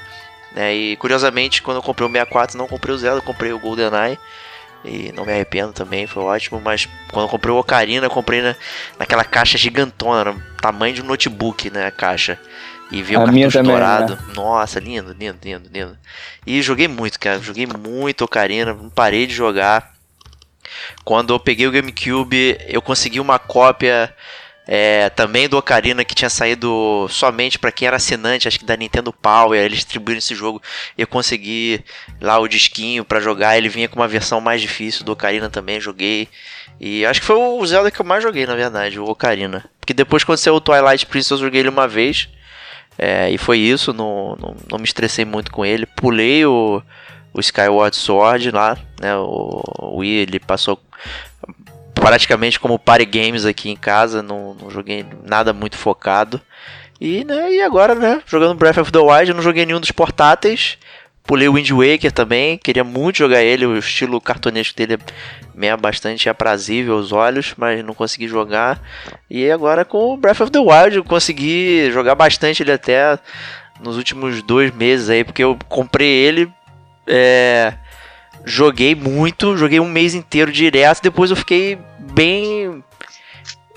Né? 0.56 0.74
E 0.74 0.96
curiosamente, 0.98 1.62
quando 1.62 1.78
eu 1.78 1.84
comprei 1.84 2.08
o 2.08 2.12
64, 2.12 2.58
não 2.58 2.68
comprei 2.68 2.96
o 2.96 2.98
Zelda, 2.98 3.22
comprei 3.22 3.54
o 3.54 3.60
GoldenEye. 3.60 4.18
E 4.86 5.14
não 5.14 5.26
me 5.26 5.32
arrependo 5.32 5.72
também, 5.72 6.06
foi 6.06 6.24
ótimo. 6.24 6.60
Mas 6.60 6.88
quando 7.12 7.26
eu 7.26 7.30
comprei 7.30 7.54
o 7.54 7.58
Ocarina, 7.58 8.06
eu 8.06 8.10
comprei 8.10 8.42
na, 8.42 8.56
naquela 9.00 9.24
caixa 9.24 9.58
gigantona, 9.58 10.36
tamanho 10.62 10.94
de 10.94 11.02
um 11.02 11.06
notebook, 11.06 11.70
né? 11.70 11.86
A 11.88 11.92
caixa. 11.92 12.38
E 12.94 13.02
ver 13.02 13.18
o 13.18 13.28
minha 13.28 13.48
cartucho 13.48 13.58
também, 13.58 13.72
dourado. 13.72 14.20
Nossa, 14.36 14.80
lindo, 14.80 15.16
lindo, 15.20 15.40
lindo, 15.44 15.68
lindo. 15.74 15.98
E 16.46 16.62
joguei 16.62 16.88
muito, 16.88 17.20
cara. 17.20 17.40
Joguei 17.40 17.66
muito 17.66 18.24
Ocarina. 18.24 18.72
Não 18.72 18.88
parei 18.88 19.26
de 19.26 19.34
jogar. 19.34 19.94
Quando 21.04 21.34
eu 21.34 21.40
peguei 21.40 21.66
o 21.66 21.72
GameCube, 21.72 22.56
eu 22.68 22.84
consegui 22.84 23.20
uma 23.20 23.40
cópia 23.40 24.14
é, 24.68 25.10
também 25.10 25.50
do 25.50 25.58
Ocarina 25.58 26.06
que 26.06 26.14
tinha 26.14 26.30
saído 26.30 27.08
somente 27.10 27.60
para 27.60 27.72
quem 27.72 27.88
era 27.88 27.98
assinante, 27.98 28.48
acho 28.48 28.60
que 28.60 28.66
da 28.66 28.78
Nintendo 28.78 29.12
Power. 29.12 29.60
Eles 29.60 29.80
distribuíram 29.80 30.20
esse 30.20 30.36
jogo 30.36 30.62
eu 30.96 31.08
consegui 31.08 31.84
lá 32.22 32.38
o 32.38 32.48
disquinho 32.48 33.04
para 33.04 33.20
jogar. 33.20 33.58
Ele 33.58 33.70
vinha 33.70 33.90
com 33.90 34.00
uma 34.00 34.08
versão 34.08 34.40
mais 34.40 34.62
difícil 34.62 35.04
do 35.04 35.14
Ocarina 35.14 35.50
também, 35.50 35.82
joguei. 35.82 36.30
E 36.80 37.04
acho 37.08 37.22
que 37.22 37.26
foi 37.26 37.38
o 37.38 37.66
Zelda 37.66 37.90
que 37.90 38.00
eu 38.00 38.06
mais 38.06 38.22
joguei, 38.22 38.46
na 38.46 38.56
verdade, 38.56 39.00
o 39.00 39.06
Ocarina. 39.06 39.66
Porque 39.80 39.96
depois, 39.96 40.24
quando 40.24 40.38
saiu 40.38 40.56
o 40.56 40.62
Twilight 40.62 41.08
Princess, 41.08 41.32
eu 41.32 41.38
joguei 41.40 41.62
ele 41.62 41.70
uma 41.70 41.88
vez. 41.88 42.30
É, 42.98 43.30
e 43.30 43.38
foi 43.38 43.58
isso, 43.58 43.94
não, 43.94 44.36
não, 44.40 44.56
não 44.72 44.78
me 44.78 44.86
estressei 44.86 45.26
muito 45.26 45.52
com 45.52 45.66
ele. 45.66 45.86
Pulei 45.86 46.46
o, 46.46 46.82
o 47.34 47.40
Skyward 47.40 47.96
Sword 47.96 48.52
lá, 48.52 48.78
né? 49.00 49.16
O, 49.18 49.62
o 49.80 49.98
Wii 49.98 50.12
ele 50.12 50.40
passou 50.40 50.80
praticamente 51.94 52.60
como 52.60 52.78
party 52.78 53.06
games 53.06 53.46
aqui 53.46 53.70
em 53.70 53.76
casa, 53.76 54.22
não, 54.22 54.56
não 54.56 54.70
joguei 54.70 55.06
nada 55.24 55.54
muito 55.54 55.78
focado. 55.78 56.42
E, 57.00 57.24
né, 57.24 57.52
e 57.52 57.62
agora, 57.62 57.96
né, 57.96 58.22
jogando 58.26 58.56
Breath 58.56 58.78
of 58.78 58.92
the 58.92 59.00
Wild, 59.00 59.34
não 59.34 59.42
joguei 59.42 59.66
nenhum 59.66 59.80
dos 59.80 59.92
portáteis. 59.92 60.78
Pulei 61.26 61.48
o 61.48 61.54
Wind 61.54 61.70
Waker 61.72 62.12
também, 62.12 62.58
queria 62.58 62.84
muito 62.84 63.20
jogar 63.20 63.42
ele, 63.42 63.66
o 63.66 63.78
estilo 63.78 64.20
cartunesco 64.20 64.76
dele 64.76 65.00
é 65.62 65.78
bastante 65.78 66.28
aprazível 66.28 66.96
aos 66.96 67.14
olhos, 67.14 67.54
mas 67.56 67.84
não 67.84 67.94
consegui 67.94 68.28
jogar. 68.28 68.82
E 69.30 69.50
agora 69.50 69.86
com 69.86 70.14
o 70.14 70.18
Breath 70.18 70.42
of 70.42 70.52
the 70.52 70.60
Wild 70.60 70.98
eu 70.98 71.04
consegui 71.04 71.90
jogar 71.92 72.16
bastante 72.16 72.62
ele 72.62 72.74
até 72.74 73.18
nos 73.80 73.96
últimos 73.96 74.42
dois 74.42 74.74
meses 74.76 75.10
aí, 75.10 75.24
porque 75.24 75.44
eu 75.44 75.58
comprei 75.70 76.10
ele, 76.10 76.52
é, 77.08 77.74
joguei 78.44 78.94
muito, 78.94 79.56
joguei 79.56 79.80
um 79.80 79.90
mês 79.90 80.14
inteiro 80.14 80.52
direto, 80.52 81.02
depois 81.02 81.30
eu 81.30 81.38
fiquei 81.38 81.78
bem 82.00 82.84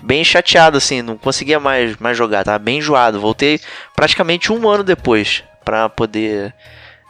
bem 0.02 0.22
chateado 0.22 0.76
assim, 0.76 1.02
não 1.02 1.16
conseguia 1.16 1.58
mais, 1.58 1.96
mais 1.96 2.16
jogar, 2.16 2.44
tava 2.44 2.58
bem 2.58 2.78
enjoado. 2.78 3.20
Voltei 3.20 3.60
praticamente 3.94 4.52
um 4.52 4.68
ano 4.68 4.84
depois 4.84 5.42
para 5.64 5.88
poder 5.88 6.54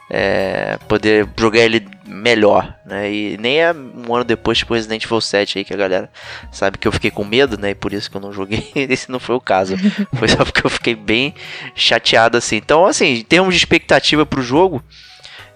é, 0.09 0.77
poder 0.87 1.27
jogar 1.37 1.59
ele 1.59 1.85
melhor, 2.05 2.73
né? 2.85 3.11
E 3.11 3.37
nem 3.37 3.59
é 3.59 3.73
um 3.73 4.15
ano 4.15 4.23
depois 4.23 4.57
tipo 4.57 4.73
Resident 4.73 5.03
Evil 5.03 5.19
7 5.19 5.59
aí 5.59 5.65
que 5.65 5.73
a 5.73 5.77
galera 5.77 6.09
sabe 6.51 6.77
que 6.77 6.87
eu 6.87 6.91
fiquei 6.91 7.11
com 7.11 7.25
medo, 7.25 7.57
né? 7.57 7.71
E 7.71 7.75
por 7.75 7.91
isso 7.91 8.09
que 8.09 8.15
eu 8.15 8.21
não 8.21 8.31
joguei. 8.31 8.71
Esse 8.75 9.11
não 9.11 9.19
foi 9.19 9.35
o 9.35 9.41
caso. 9.41 9.75
Foi 10.15 10.27
só 10.27 10.43
porque 10.45 10.65
eu 10.65 10.69
fiquei 10.69 10.95
bem 10.95 11.33
chateado 11.75 12.37
assim. 12.37 12.55
Então, 12.55 12.85
assim, 12.85 13.15
em 13.15 13.23
termos 13.23 13.53
de 13.53 13.59
expectativa 13.59 14.25
pro 14.25 14.41
jogo, 14.41 14.81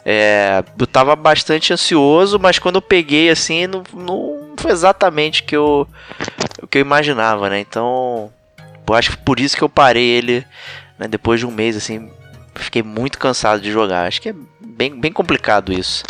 é, 0.05 0.63
eu 0.77 0.87
tava 0.87 1.15
bastante 1.15 1.71
ansioso, 1.71 2.37
mas 2.39 2.59
quando 2.59 2.75
eu 2.75 2.81
peguei 2.81 3.29
assim, 3.29 3.67
não, 3.67 3.83
não 3.93 4.53
foi 4.57 4.71
exatamente 4.71 5.41
o 5.41 5.45
que 5.45 5.55
eu, 5.55 5.87
o 6.61 6.67
que 6.67 6.77
eu 6.77 6.81
imaginava, 6.81 7.49
né? 7.49 7.59
Então, 7.59 8.31
eu 8.87 8.93
acho 8.93 9.11
que 9.11 9.17
por 9.17 9.39
isso 9.39 9.55
que 9.55 9.63
eu 9.63 9.69
parei 9.69 10.05
ele 10.05 10.45
né, 10.99 11.07
depois 11.07 11.39
de 11.39 11.45
um 11.45 11.51
mês, 11.51 11.77
assim, 11.77 12.11
fiquei 12.55 12.83
muito 12.83 13.17
cansado 13.17 13.61
de 13.61 13.71
jogar. 13.71 14.07
Acho 14.07 14.21
que 14.21 14.29
é 14.29 14.35
bem, 14.59 14.99
bem 14.99 15.11
complicado 15.11 15.71
isso. 15.71 16.03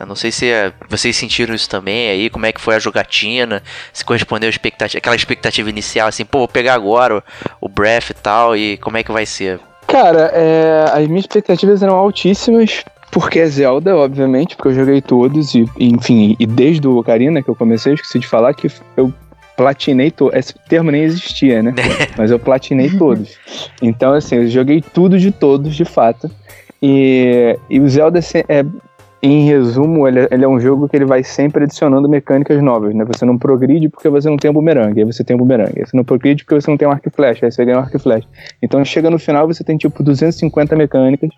Eu 0.00 0.06
não 0.06 0.14
sei 0.16 0.30
se 0.32 0.50
é- 0.50 0.72
vocês 0.88 1.14
sentiram 1.14 1.54
isso 1.54 1.68
também 1.68 2.08
aí, 2.08 2.30
como 2.30 2.46
é 2.46 2.52
que 2.52 2.60
foi 2.60 2.74
a 2.74 2.78
jogatina, 2.78 3.62
se 3.92 4.04
correspondeu 4.04 4.46
à 4.46 4.50
expectativa, 4.50 4.98
aquela 4.98 5.16
expectativa 5.16 5.68
inicial, 5.68 6.08
assim, 6.08 6.24
pô, 6.24 6.38
vou 6.38 6.48
pegar 6.48 6.74
agora 6.74 7.18
o, 7.18 7.66
o 7.66 7.68
Breath 7.68 8.10
e 8.10 8.14
tal, 8.14 8.56
e 8.56 8.76
como 8.78 8.96
é 8.96 9.02
que 9.02 9.12
vai 9.12 9.26
ser? 9.26 9.60
Cara, 9.86 10.30
é, 10.32 10.86
as 10.90 11.06
minhas 11.06 11.24
expectativas 11.24 11.82
eram 11.82 11.96
altíssimas, 11.96 12.82
porque 13.10 13.38
é 13.38 13.46
Zelda, 13.46 13.94
obviamente, 13.94 14.56
porque 14.56 14.70
eu 14.70 14.74
joguei 14.74 15.02
todos, 15.02 15.54
e 15.54 15.66
enfim, 15.78 16.34
e 16.40 16.46
desde 16.46 16.88
o 16.88 16.96
Ocarina 16.96 17.42
que 17.42 17.48
eu 17.50 17.54
comecei, 17.54 17.92
esqueci 17.92 18.18
de 18.18 18.26
falar 18.26 18.54
que 18.54 18.68
eu 18.96 19.12
platinei 19.56 20.10
todos. 20.10 20.36
Esse 20.38 20.54
termo 20.68 20.90
nem 20.90 21.02
existia, 21.02 21.62
né? 21.62 21.74
Mas 22.16 22.30
eu 22.30 22.38
platinei 22.38 22.90
todos. 22.90 23.38
Então, 23.82 24.12
assim, 24.14 24.36
eu 24.36 24.46
joguei 24.48 24.80
tudo 24.82 25.18
de 25.18 25.30
todos, 25.30 25.74
de 25.74 25.84
fato. 25.84 26.30
E, 26.82 27.58
e 27.70 27.80
o 27.80 27.88
Zelda, 27.88 28.18
é, 28.48 28.64
em 29.22 29.46
resumo, 29.46 30.06
ele, 30.06 30.20
é- 30.20 30.28
ele 30.30 30.44
é 30.44 30.48
um 30.48 30.60
jogo 30.60 30.86
que 30.86 30.94
ele 30.96 31.06
vai 31.06 31.24
sempre 31.24 31.64
adicionando 31.64 32.06
mecânicas 32.08 32.60
novas, 32.62 32.94
né? 32.94 33.04
Você 33.06 33.24
não 33.24 33.38
progride 33.38 33.88
porque 33.88 34.08
você 34.10 34.28
não 34.28 34.36
tem 34.36 34.50
um 34.50 34.54
bumerangue, 34.54 35.00
aí 35.00 35.06
você 35.06 35.24
tem 35.24 35.34
um 35.34 35.38
bumerangue. 35.38 35.80
Aí 35.80 35.86
você 35.86 35.96
não 35.96 36.04
progride 36.04 36.44
porque 36.44 36.60
você 36.60 36.70
não 36.70 36.76
tem 36.76 36.86
um 36.86 36.90
arco 36.90 37.08
e 37.08 37.10
flecha, 37.10 37.46
aí 37.46 37.50
você 37.50 37.64
ganha 37.64 37.78
um 37.78 37.80
arco 37.80 37.96
e 37.96 38.00
flecha. 38.00 38.28
Então 38.62 38.84
chega 38.84 39.08
no 39.08 39.18
final 39.18 39.46
você 39.46 39.64
tem 39.64 39.78
tipo 39.78 40.02
250 40.02 40.76
mecânicas 40.76 41.30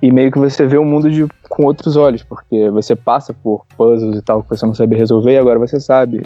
e 0.00 0.10
meio 0.10 0.32
que 0.32 0.38
você 0.38 0.66
vê 0.66 0.78
o 0.78 0.84
mundo 0.84 1.10
de, 1.10 1.26
com 1.50 1.64
outros 1.66 1.96
olhos, 1.96 2.22
porque 2.22 2.70
você 2.70 2.96
passa 2.96 3.34
por 3.34 3.66
puzzles 3.76 4.16
e 4.16 4.22
tal 4.22 4.42
que 4.42 4.48
você 4.48 4.64
não 4.64 4.74
sabia 4.74 4.96
resolver 4.98 5.32
e 5.32 5.36
agora 5.38 5.58
você 5.58 5.78
sabe. 5.78 6.22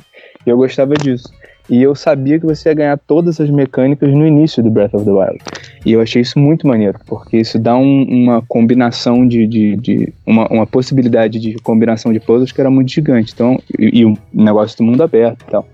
E 0.47 0.51
eu 0.51 0.57
gostava 0.57 0.95
disso. 0.95 1.33
E 1.71 1.81
eu 1.81 1.95
sabia 1.95 2.41
que 2.41 2.45
você 2.45 2.69
ia 2.71 2.75
ganhar 2.75 2.99
todas 2.99 3.41
as 3.41 3.49
mecânicas 3.49 4.11
no 4.13 4.27
início 4.27 4.63
do 4.63 4.71
Breath 4.71 4.95
of 4.95 5.05
the 5.05 5.11
Wild. 5.13 5.39
E 5.87 5.93
eu 5.93 6.01
achei 6.01 6.21
isso 6.21 6.39
muito 6.39 6.67
maneiro, 6.67 6.99
porque 7.07 7.37
isso 7.39 7.59
dá 7.59 7.77
um- 7.77 8.03
uma 8.03 8.43
combinação 8.43 9.27
de. 9.27 9.47
de, 9.47 9.77
de- 9.77 10.13
uma, 10.27 10.49
uma 10.49 10.67
possibilidade 10.67 11.39
de 11.39 11.55
combinação 11.61 12.13
de 12.13 12.19
puzzles 12.21 12.51
que 12.53 12.61
era 12.61 12.71
muito 12.71 12.91
gigante. 12.91 13.33
Então, 13.33 13.59
e, 13.79 14.01
e 14.01 14.05
um 14.07 14.17
negócio 14.35 14.77
do 14.77 14.85
mundo 14.85 15.03
aberto 15.03 15.43
e 15.47 15.51
tal. 15.51 15.67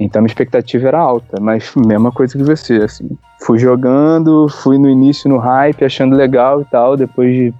Então 0.00 0.20
a 0.20 0.22
minha 0.22 0.30
expectativa 0.30 0.88
era 0.88 0.98
alta, 0.98 1.38
mas 1.40 1.72
mesma 1.76 2.10
coisa 2.10 2.36
que 2.38 2.42
você, 2.44 2.74
assim. 2.76 3.08
Fui 3.42 3.58
jogando, 3.58 4.48
fui 4.48 4.78
no 4.78 4.88
início 4.88 5.28
no 5.28 5.36
hype, 5.38 5.84
achando 5.84 6.16
legal 6.16 6.62
e 6.62 6.64
tal, 6.66 6.96
depois 6.96 7.34
de, 7.34 7.54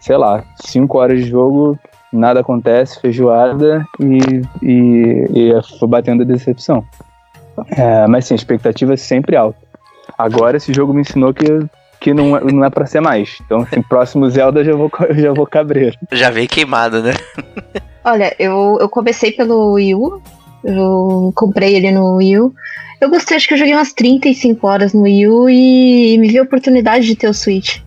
sei 0.00 0.16
lá, 0.16 0.42
cinco 0.64 0.98
horas 0.98 1.22
de 1.22 1.28
jogo, 1.30 1.78
nada 2.12 2.40
acontece, 2.40 3.00
feijoada 3.00 3.84
e, 4.00 4.18
e, 4.62 5.26
e 5.50 5.78
foi 5.78 5.88
batendo 5.88 6.22
a 6.22 6.26
decepção. 6.26 6.84
É, 7.76 8.06
mas 8.06 8.24
sim, 8.26 8.34
a 8.34 8.36
expectativa 8.36 8.94
é 8.94 8.96
sempre 8.96 9.36
alta. 9.36 9.58
Agora 10.16 10.56
esse 10.56 10.72
jogo 10.72 10.92
me 10.92 11.02
ensinou 11.02 11.32
que, 11.32 11.46
que 12.00 12.12
não, 12.14 12.36
é- 12.36 12.44
não 12.44 12.64
é 12.64 12.70
pra 12.70 12.86
ser 12.86 13.00
mais. 13.00 13.38
Então, 13.44 13.60
assim, 13.60 13.82
próximo 13.82 14.28
Zelda 14.30 14.64
já 14.64 14.74
vou, 14.74 14.90
já 15.14 15.32
vou 15.32 15.46
cabreiro. 15.46 15.96
Já 16.12 16.30
veio 16.30 16.48
queimado, 16.48 17.02
né? 17.02 17.12
Olha, 18.04 18.34
eu, 18.38 18.78
eu 18.80 18.88
comecei 18.88 19.32
pelo 19.32 19.72
Wii 19.72 19.94
U. 19.94 20.22
Eu 20.64 21.32
comprei 21.34 21.76
ele 21.76 21.90
no 21.90 22.16
Wii 22.16 22.38
U. 22.40 22.54
Eu 23.00 23.08
gostei, 23.08 23.36
acho 23.36 23.48
que 23.48 23.54
eu 23.54 23.58
joguei 23.58 23.74
umas 23.74 23.92
35 23.94 24.66
horas 24.66 24.92
no 24.92 25.02
Wii 25.02 25.28
U 25.28 25.48
e 25.48 26.18
me 26.18 26.28
vi 26.28 26.38
a 26.38 26.42
oportunidade 26.42 27.06
de 27.06 27.16
ter 27.16 27.28
o 27.28 27.34
Switch. 27.34 27.78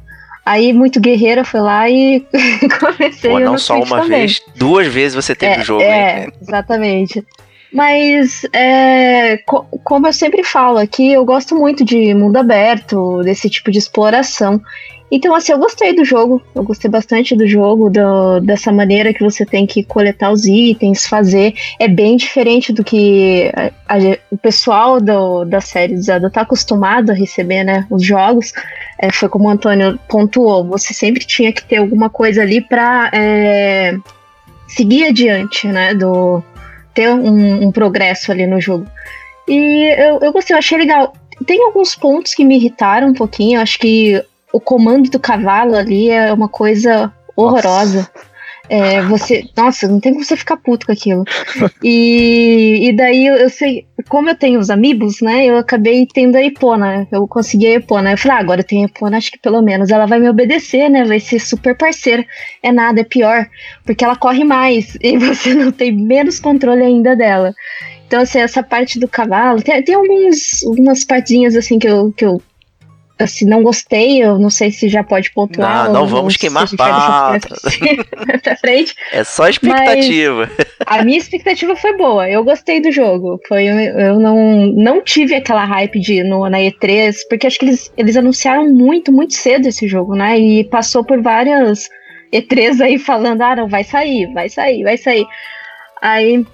Aí, 0.46 0.74
muito 0.74 1.00
guerreira, 1.00 1.46
foi 1.46 1.62
lá 1.62 1.90
e 1.90 2.26
comecei 2.80 3.32
Pô, 3.32 3.40
não 3.40 3.58
só 3.58 3.78
uma 3.82 4.02
também. 4.02 4.20
vez, 4.20 4.42
duas 4.56 4.88
vezes 4.88 5.16
você 5.16 5.34
teve 5.34 5.62
o 5.62 5.64
jogo, 5.64 5.82
é, 5.82 6.24
hein? 6.26 6.34
exatamente. 6.42 7.26
Mas, 7.72 8.44
é, 8.54 9.38
co- 9.48 9.66
como 9.84 10.06
eu 10.08 10.14
sempre 10.14 10.44
falo 10.44 10.78
aqui, 10.78 11.12
eu 11.14 11.26
gosto 11.26 11.56
muito 11.56 11.84
de 11.84 12.14
mundo 12.14 12.38
aberto, 12.38 13.22
desse 13.24 13.50
tipo 13.50 13.72
de 13.72 13.80
exploração. 13.80 14.62
Então, 15.16 15.36
assim, 15.36 15.52
eu 15.52 15.60
gostei 15.60 15.94
do 15.94 16.04
jogo, 16.04 16.42
eu 16.56 16.64
gostei 16.64 16.90
bastante 16.90 17.36
do 17.36 17.46
jogo, 17.48 17.88
do- 17.88 18.40
dessa 18.40 18.72
maneira 18.72 19.14
que 19.14 19.24
você 19.24 19.46
tem 19.46 19.64
que 19.68 19.84
coletar 19.84 20.32
os 20.32 20.44
itens, 20.48 21.06
fazer. 21.06 21.54
É 21.80 21.88
bem 21.88 22.18
diferente 22.18 22.74
do 22.74 22.84
que 22.84 23.52
a- 23.56 23.72
a- 23.96 24.18
o 24.32 24.38
pessoal 24.38 25.00
do- 25.00 25.46
da 25.46 25.62
série 25.62 25.96
Zelda 26.02 26.32
tá 26.32 26.42
acostumado 26.42 27.12
a 27.12 27.14
receber, 27.14 27.64
né? 27.64 27.86
Os 27.92 28.04
jogos. 28.04 28.54
É, 28.98 29.12
foi 29.12 29.30
como 29.30 29.46
o 29.46 29.50
Antônio 29.52 30.00
pontuou, 30.10 30.64
você 30.66 30.96
sempre 30.96 31.24
tinha 31.24 31.54
que 31.54 31.64
ter 31.64 31.78
alguma 31.78 32.10
coisa 32.10 32.42
ali 32.42 32.60
pra 32.60 33.12
é, 33.14 33.96
seguir 34.68 35.06
adiante, 35.06 35.68
né? 35.68 35.94
Do, 35.94 36.44
ter 36.92 37.10
um, 37.10 37.66
um 37.68 37.72
progresso 37.72 38.32
ali 38.32 38.48
no 38.48 38.60
jogo. 38.60 38.88
E 39.48 39.94
eu, 39.96 40.20
eu 40.24 40.34
gostei, 40.34 40.56
eu 40.56 40.58
achei 40.58 40.78
legal. 40.80 41.14
Tem 41.46 41.64
alguns 41.64 41.94
pontos 41.96 42.34
que 42.34 42.44
me 42.44 42.56
irritaram 42.56 43.10
um 43.10 43.14
pouquinho. 43.14 43.62
Acho 43.62 43.78
que 43.78 44.24
o 44.54 44.62
comando 44.62 45.10
do 45.10 45.20
cavalo 45.20 45.76
ali 45.76 46.10
é 46.10 46.32
uma 46.32 46.48
coisa 46.48 47.12
horrorosa. 47.36 48.08
É, 48.70 49.02
você, 49.02 49.44
nossa, 49.58 49.88
não 49.90 50.00
tem 50.00 50.14
como 50.14 50.24
você 50.24 50.38
ficar 50.38 50.56
puto 50.56 50.86
com 50.86 50.92
aquilo. 50.92 51.26
E, 51.84 52.88
e 52.88 52.94
daí 52.94 53.28
eu, 53.28 53.36
eu 53.36 53.50
sei, 53.50 53.86
como 54.08 54.30
eu 54.30 54.36
tenho 54.36 54.58
os 54.58 54.70
amigos, 54.70 55.20
né? 55.22 55.46
Eu 55.46 55.58
acabei 55.58 56.08
tendo 56.08 56.38
a 56.38 56.44
Epona. 56.44 57.06
Eu 57.12 57.28
consegui 57.28 57.68
a 57.68 57.74
Epona. 57.74 58.12
Eu 58.12 58.18
falei, 58.18 58.38
ah, 58.38 58.40
agora 58.40 58.62
eu 58.62 58.66
tenho 58.66 58.84
a 58.84 58.86
Epona, 58.86 59.18
acho 59.18 59.32
que 59.32 59.40
pelo 59.40 59.62
menos 59.62 59.90
ela 59.90 60.06
vai 60.06 60.20
me 60.20 60.30
obedecer, 60.30 60.90
né? 60.90 61.04
Vai 61.04 61.20
ser 61.20 61.40
super 61.40 61.76
parceira. 61.76 62.26
É 62.62 62.72
nada, 62.72 63.02
é 63.02 63.04
pior. 63.04 63.48
Porque 63.84 64.06
ela 64.06 64.16
corre 64.16 64.46
mais 64.46 64.96
e 65.02 65.18
você 65.18 65.54
não 65.54 65.72
tem 65.72 65.92
menos 65.92 66.40
controle 66.40 66.84
ainda 66.84 67.16
dela. 67.16 67.54
Então, 68.08 68.22
assim, 68.22 68.40
essa 68.40 68.64
parte 68.64 68.98
do 68.98 69.08
cavalo. 69.08 69.62
Tem, 69.62 69.84
tem 69.84 69.96
alguns, 69.96 70.64
algumas 70.64 71.04
partezinhas 71.04 71.56
assim 71.56 71.78
que 71.78 71.88
eu, 71.88 72.14
que 72.16 72.26
eu 72.26 72.42
se 73.28 73.46
não 73.46 73.64
gostei, 73.64 74.24
eu 74.24 74.38
não 74.38 74.50
sei 74.50 74.72
se 74.72 74.90
já 74.90 75.04
pode 75.04 75.32
pontuar. 75.32 75.86
Não, 75.86 75.94
não 75.94 76.08
vamos 76.08 76.38
queimar 76.38 76.70
pauta. 76.76 77.50
pra- 78.44 78.56
frente. 78.58 78.96
É 79.12 79.24
só 79.24 79.48
expectativa. 79.48 80.50
A 80.86 81.04
minha 81.04 81.18
expectativa 81.18 81.76
foi 81.76 81.98
boa. 81.98 82.30
Eu 82.30 82.44
gostei 82.44 82.82
do 82.82 82.92
jogo. 82.92 83.40
Foi, 83.48 83.66
eu 83.66 84.20
não, 84.20 84.68
não 84.68 85.02
tive 85.02 85.36
aquela 85.36 85.66
hype 85.66 86.00
de 86.00 86.24
no, 86.24 86.48
na 86.50 86.60
E3, 86.60 87.16
porque 87.30 87.48
acho 87.48 87.60
que 87.60 87.66
eles, 87.66 87.92
eles 87.98 88.16
anunciaram 88.16 88.70
muito, 88.70 89.12
muito 89.12 89.34
cedo 89.34 89.68
esse 89.68 89.88
jogo, 89.88 90.16
né? 90.16 90.38
E 90.40 90.64
passou 90.64 91.04
por 91.04 91.22
várias 91.22 91.90
E3 92.34 92.82
aí 92.82 92.98
falando: 92.98 93.42
ah, 93.42 93.56
não, 93.56 93.68
vai 93.68 93.84
sair, 93.84 94.32
vai 94.34 94.50
sair, 94.50 94.84
vai 94.84 94.98
sair. 94.98 95.26
Aí 96.02 96.46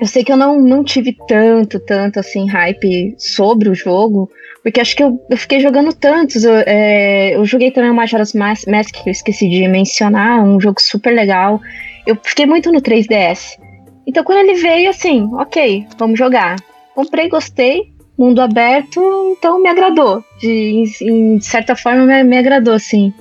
eu 0.00 0.06
sei 0.06 0.24
que 0.24 0.32
eu 0.32 0.36
não, 0.36 0.60
não 0.60 0.84
tive 0.84 1.16
tanto, 1.26 1.78
tanto 1.80 2.18
assim, 2.20 2.48
hype 2.48 3.14
sobre 3.18 3.68
o 3.68 3.74
jogo. 3.74 4.30
Porque 4.64 4.80
acho 4.80 4.96
que 4.96 5.02
eu, 5.04 5.20
eu 5.30 5.36
fiquei 5.36 5.60
jogando 5.60 5.92
tantos. 5.92 6.42
Eu, 6.42 6.54
é, 6.66 7.36
eu 7.36 7.44
joguei 7.44 7.70
também 7.70 7.90
o 7.90 7.94
Majora's 7.94 8.32
Mas- 8.32 8.64
Mask, 8.66 8.94
que 8.94 9.10
eu 9.10 9.12
esqueci 9.12 9.48
de 9.48 9.68
mencionar, 9.68 10.42
um 10.42 10.58
jogo 10.58 10.80
super 10.80 11.14
legal. 11.14 11.60
Eu 12.06 12.16
fiquei 12.24 12.46
muito 12.46 12.72
no 12.72 12.80
3DS. 12.80 13.58
Então 14.06 14.24
quando 14.24 14.38
ele 14.38 14.54
veio, 14.60 14.88
assim, 14.90 15.28
ok, 15.34 15.86
vamos 15.98 16.18
jogar. 16.18 16.56
Comprei, 16.94 17.28
gostei, 17.28 17.92
mundo 18.18 18.40
aberto, 18.40 19.00
então 19.38 19.62
me 19.62 19.68
agradou. 19.68 20.24
De, 20.40 20.84
em, 21.02 21.36
de 21.36 21.44
certa 21.44 21.76
forma, 21.76 22.06
me, 22.06 22.24
me 22.24 22.38
agradou, 22.38 22.78
sim. 22.78 23.12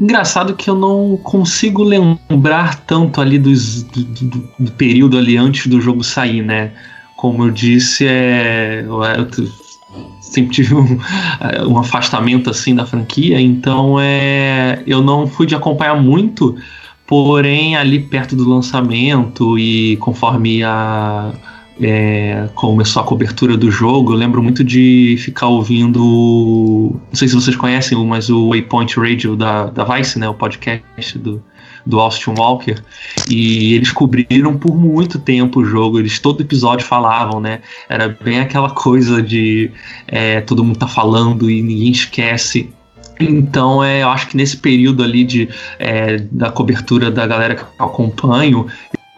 Engraçado 0.00 0.56
que 0.56 0.70
eu 0.70 0.74
não 0.74 1.18
consigo 1.22 1.82
lembrar 1.84 2.80
tanto 2.86 3.20
ali 3.20 3.38
dos, 3.38 3.82
do, 3.82 4.02
do- 4.04 4.48
do 4.58 4.72
período 4.72 5.18
ali 5.18 5.36
antes 5.36 5.66
do 5.66 5.80
jogo 5.82 6.02
sair, 6.02 6.42
né? 6.42 6.72
Como 7.16 7.44
eu 7.44 7.50
disse, 7.50 8.06
é, 8.08 8.84
sempre 10.32 10.52
tive 10.52 10.74
um, 10.74 10.98
um 11.68 11.78
afastamento 11.78 12.50
assim 12.50 12.74
da 12.74 12.86
franquia, 12.86 13.40
então 13.40 14.00
é, 14.00 14.82
eu 14.86 15.02
não 15.02 15.26
fui 15.26 15.46
de 15.46 15.54
acompanhar 15.54 16.00
muito, 16.00 16.56
porém 17.06 17.76
ali 17.76 18.00
perto 18.00 18.34
do 18.34 18.48
lançamento 18.48 19.58
e 19.58 19.96
conforme 19.98 20.62
a 20.62 21.32
é, 21.80 22.48
começou 22.54 23.02
a 23.02 23.04
cobertura 23.04 23.56
do 23.56 23.70
jogo, 23.70 24.12
eu 24.12 24.16
lembro 24.16 24.42
muito 24.42 24.62
de 24.62 25.16
ficar 25.18 25.48
ouvindo. 25.48 26.00
Não 26.00 27.14
sei 27.14 27.28
se 27.28 27.34
vocês 27.34 27.56
conhecem, 27.56 27.98
mas 28.06 28.28
o 28.30 28.50
Waypoint 28.50 28.98
Radio 28.98 29.36
da, 29.36 29.66
da 29.66 29.84
Vice, 29.84 30.18
né? 30.18 30.28
O 30.28 30.34
podcast 30.34 31.18
do, 31.18 31.42
do 31.84 32.00
Austin 32.00 32.34
Walker. 32.36 32.76
E 33.28 33.74
eles 33.74 33.90
cobriram 33.90 34.56
por 34.56 34.76
muito 34.76 35.18
tempo 35.18 35.60
o 35.60 35.64
jogo. 35.64 35.98
Eles 35.98 36.18
todo 36.18 36.42
episódio 36.42 36.86
falavam, 36.86 37.40
né? 37.40 37.60
Era 37.88 38.08
bem 38.08 38.40
aquela 38.40 38.70
coisa 38.70 39.22
de 39.22 39.70
é, 40.06 40.40
todo 40.40 40.64
mundo 40.64 40.78
tá 40.78 40.88
falando 40.88 41.50
e 41.50 41.62
ninguém 41.62 41.90
esquece. 41.90 42.70
Então, 43.20 43.82
é, 43.84 44.02
eu 44.02 44.08
acho 44.08 44.28
que 44.28 44.36
nesse 44.36 44.56
período 44.56 45.02
ali 45.02 45.24
de, 45.24 45.48
é, 45.78 46.18
da 46.30 46.50
cobertura 46.50 47.10
da 47.10 47.26
galera 47.26 47.54
que 47.54 47.62
eu 47.62 47.86
acompanho, 47.86 48.66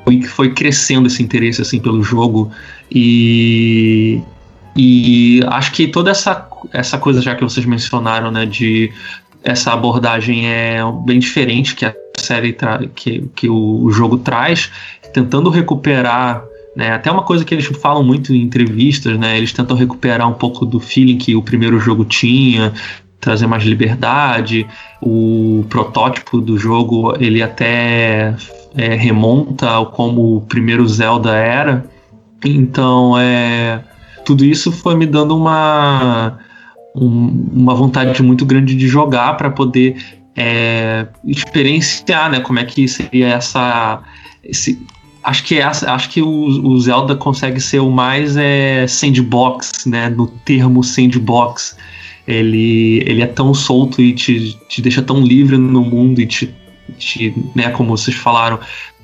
que 0.05 0.29
foi 0.29 0.53
crescendo 0.53 1.07
esse 1.07 1.23
interesse 1.23 1.63
assim 1.63 1.81
pelo 1.81 2.03
jogo 2.03 2.51
e 2.91 4.21
e 4.77 5.41
acho 5.47 5.73
que 5.73 5.89
toda 5.89 6.11
essa 6.11 6.49
essa 6.73 6.99
coisa 6.99 7.23
já 7.23 7.35
que 7.35 7.43
vocês 7.43 7.65
mencionaram 7.65 8.31
né 8.31 8.45
de 8.45 8.93
essa 9.43 9.73
abordagem 9.73 10.47
é 10.49 10.81
bem 11.05 11.19
diferente 11.19 11.75
que 11.75 11.85
a 11.85 11.95
série 12.25 12.57
que, 12.95 13.29
que 13.35 13.49
o, 13.49 13.85
o 13.85 13.91
jogo 13.91 14.19
traz 14.19 14.71
tentando 15.13 15.49
recuperar 15.51 16.43
né, 16.77 16.91
até 16.93 17.11
uma 17.11 17.23
coisa 17.23 17.45
que 17.45 17.55
eles 17.55 17.67
falam 17.67 18.03
muito 18.03 18.35
em 18.35 18.43
entrevistas, 18.43 19.17
né, 19.17 19.37
eles 19.39 19.53
tentam 19.53 19.77
recuperar 19.77 20.29
um 20.29 20.33
pouco 20.35 20.67
do 20.67 20.81
feeling 20.81 21.19
que 21.19 21.37
o 21.37 21.43
primeiro 21.43 21.79
jogo 21.79 22.05
tinha, 22.05 22.73
trazer 23.21 23.47
mais 23.47 23.63
liberdade. 23.63 24.67
O 25.01 25.65
protótipo 25.69 26.41
do 26.41 26.59
jogo 26.59 27.15
ele 27.21 27.43
até 27.43 28.35
é, 28.77 28.95
remonta 28.95 29.69
ao 29.71 29.87
como 29.87 30.37
o 30.37 30.41
primeiro 30.41 30.87
Zelda 30.89 31.35
era. 31.37 31.85
Então, 32.45 33.17
é, 33.19 33.81
tudo 34.25 34.45
isso 34.45 34.73
foi 34.73 34.95
me 34.97 35.07
dando 35.07 35.37
uma, 35.37 36.39
um- 36.95 37.51
uma 37.55 37.75
vontade 37.75 38.23
muito 38.23 38.45
grande 38.45 38.75
de 38.75 38.87
jogar 38.89 39.37
para 39.37 39.49
poder 39.49 39.97
é, 40.37 41.07
experienciar 41.25 42.31
né, 42.31 42.41
como 42.41 42.59
é 42.59 42.65
que 42.65 42.87
seria 42.89 43.29
essa. 43.29 44.03
Esse, 44.43 44.79
acho 45.23 45.45
que, 45.45 45.59
essa, 45.59 45.93
acho 45.93 46.11
que 46.11 46.21
o, 46.21 46.29
o 46.29 46.81
Zelda 46.81 47.17
consegue 47.17 47.61
ser 47.61 47.81
o 47.81 47.91
mais 47.91 48.37
é, 48.37 48.87
sandbox, 48.87 49.87
né, 49.87 50.09
no 50.09 50.27
termo 50.27 50.83
sandbox. 50.83 51.77
Ele, 52.27 53.03
ele 53.07 53.23
é 53.23 53.27
tão 53.27 53.53
solto 53.53 54.01
e 54.01 54.13
te, 54.13 54.59
te 54.69 54.81
deixa 54.81 55.03
tão 55.03 55.21
livre 55.21 55.59
no 55.59 55.83
mundo 55.83 56.21
e 56.21 56.27
te, 56.27 56.55
te 56.99 57.35
né, 57.55 57.71
como 57.71 57.97
vocês 57.97 58.17
falaram, 58.17 58.59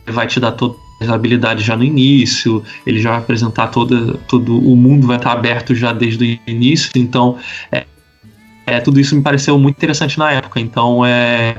vai 0.06 0.26
te 0.26 0.40
dar 0.40 0.52
todas 0.52 0.78
as 1.00 1.08
habilidades 1.08 1.64
já 1.64 1.76
no 1.76 1.84
início, 1.84 2.62
ele 2.86 3.00
já 3.00 3.10
vai 3.10 3.18
apresentar 3.20 3.68
toda, 3.68 4.14
todo 4.28 4.58
o 4.58 4.76
mundo 4.76 5.06
vai 5.06 5.16
estar 5.16 5.32
aberto 5.32 5.74
já 5.74 5.92
desde 5.92 6.40
o 6.46 6.50
início, 6.50 6.90
então 6.96 7.38
é, 7.72 7.86
é, 8.70 8.80
tudo 8.80 9.00
isso 9.00 9.16
me 9.16 9.22
pareceu 9.22 9.58
muito 9.58 9.76
interessante 9.76 10.18
na 10.18 10.30
época, 10.32 10.60
então 10.60 11.04
é, 11.04 11.56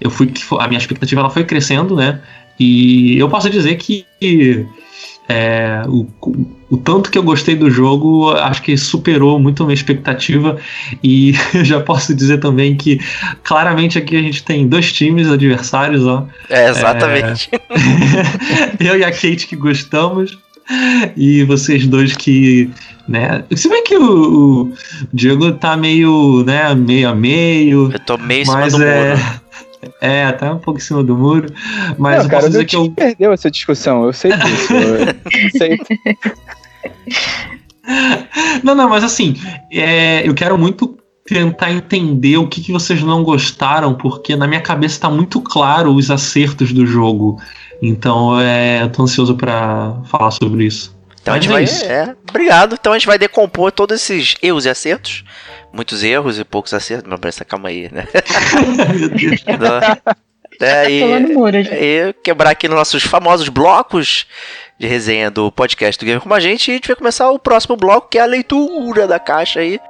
eu 0.00 0.10
fui 0.10 0.32
a 0.58 0.68
minha 0.68 0.78
expectativa 0.78 1.20
ela 1.20 1.30
foi 1.30 1.44
crescendo, 1.44 1.96
né? 1.96 2.20
E 2.58 3.18
eu 3.18 3.28
posso 3.28 3.50
dizer 3.50 3.76
que 3.76 4.06
é, 5.28 5.82
o, 5.88 6.06
o 6.70 6.76
tanto 6.76 7.10
que 7.10 7.18
eu 7.18 7.22
gostei 7.22 7.56
do 7.56 7.68
jogo, 7.68 8.30
acho 8.30 8.62
que 8.62 8.76
superou 8.76 9.38
muito 9.38 9.62
a 9.62 9.66
minha 9.66 9.74
expectativa. 9.74 10.56
E 11.02 11.34
já 11.64 11.80
posso 11.80 12.14
dizer 12.14 12.38
também 12.38 12.76
que 12.76 13.00
claramente 13.42 13.98
aqui 13.98 14.16
a 14.16 14.22
gente 14.22 14.44
tem 14.44 14.68
dois 14.68 14.92
times 14.92 15.28
adversários, 15.28 16.06
ó. 16.06 16.26
É, 16.48 16.68
exatamente. 16.68 17.50
eu 18.80 18.96
e 18.96 19.04
a 19.04 19.10
Kate 19.10 19.46
que 19.46 19.56
gostamos. 19.56 20.38
E 21.16 21.44
vocês 21.44 21.86
dois 21.86 22.16
que, 22.16 22.70
né? 23.08 23.44
Se 23.54 23.68
bem 23.68 23.84
que 23.84 23.96
o, 23.96 24.62
o 24.62 24.72
Diego 25.12 25.52
tá 25.52 25.76
meio, 25.76 26.42
né, 26.44 26.74
meio 26.74 27.08
a 27.08 27.14
meio. 27.14 27.92
Eu 27.92 28.00
tô 28.00 28.18
meio 28.18 28.42
em 28.42 28.44
cima 28.44 28.58
Mas 28.58 28.72
do 28.72 28.82
é. 28.82 29.14
muro. 29.14 29.46
É, 30.00 30.32
tá 30.32 30.52
um 30.52 30.58
pouco 30.58 30.80
em 30.80 30.82
cima 30.82 31.04
do 31.04 31.16
muro. 31.16 31.48
Mas 31.96 32.24
Não, 32.24 32.30
cara, 32.30 32.48
dizer 32.48 32.64
que 32.64 32.74
eu. 32.74 32.90
perdeu 32.90 33.32
essa 33.32 33.48
discussão, 33.48 34.04
eu 34.04 34.12
sei 34.12 34.32
disso. 34.32 34.74
eu 34.74 35.50
sei. 35.56 35.78
Não, 38.64 38.74
não, 38.74 38.88
mas 38.88 39.04
assim, 39.04 39.36
é, 39.70 40.28
eu 40.28 40.34
quero 40.34 40.58
muito 40.58 40.98
tentar 41.24 41.72
entender 41.72 42.36
o 42.36 42.48
que, 42.48 42.60
que 42.60 42.72
vocês 42.72 43.02
não 43.02 43.22
gostaram, 43.22 43.94
porque 43.94 44.36
na 44.36 44.46
minha 44.46 44.60
cabeça 44.60 45.00
tá 45.00 45.10
muito 45.10 45.40
claro 45.40 45.94
os 45.94 46.10
acertos 46.10 46.72
do 46.72 46.86
jogo. 46.86 47.40
Então, 47.82 48.40
é, 48.40 48.82
eu 48.82 48.90
tô 48.90 49.02
ansioso 49.02 49.36
pra 49.36 49.96
falar 50.06 50.30
sobre 50.30 50.64
isso. 50.64 50.96
Então 51.20 51.34
a 51.34 51.36
Mas 51.38 51.44
gente 51.44 51.52
é 51.52 51.54
vai. 51.54 51.64
isso. 51.64 51.84
É, 51.84 52.16
obrigado. 52.28 52.76
Então 52.78 52.92
a 52.92 52.98
gente 52.98 53.06
vai 53.06 53.18
decompor 53.18 53.72
todos 53.72 53.96
esses 54.00 54.36
erros 54.40 54.64
e 54.64 54.68
acertos. 54.68 55.24
Muitos 55.72 56.04
erros 56.04 56.38
e 56.38 56.44
poucos 56.44 56.72
acertos. 56.72 57.10
Não, 57.10 57.18
presta 57.18 57.44
calma 57.44 57.68
aí, 57.68 57.90
né? 57.92 58.06
Meu 58.96 59.08
Deus. 59.08 59.42
é, 60.60 60.88
e, 60.90 61.00
Pulando 61.00 61.32
muro, 61.34 61.62
já. 61.64 61.74
e 61.74 62.12
quebrar 62.22 62.50
aqui 62.50 62.68
nos 62.68 62.76
nossos 62.76 63.02
famosos 63.02 63.48
blocos 63.48 64.26
de 64.78 64.86
resenha 64.86 65.28
do 65.30 65.50
podcast 65.50 65.98
do 65.98 66.06
Game 66.06 66.20
com 66.20 66.32
a 66.32 66.38
gente. 66.38 66.68
E 66.68 66.70
a 66.70 66.74
gente 66.74 66.86
vai 66.86 66.96
começar 66.96 67.28
o 67.30 67.38
próximo 67.40 67.76
bloco, 67.76 68.08
que 68.08 68.18
é 68.18 68.22
a 68.22 68.26
leitura 68.26 69.08
da 69.08 69.18
caixa 69.18 69.58
aí. 69.60 69.80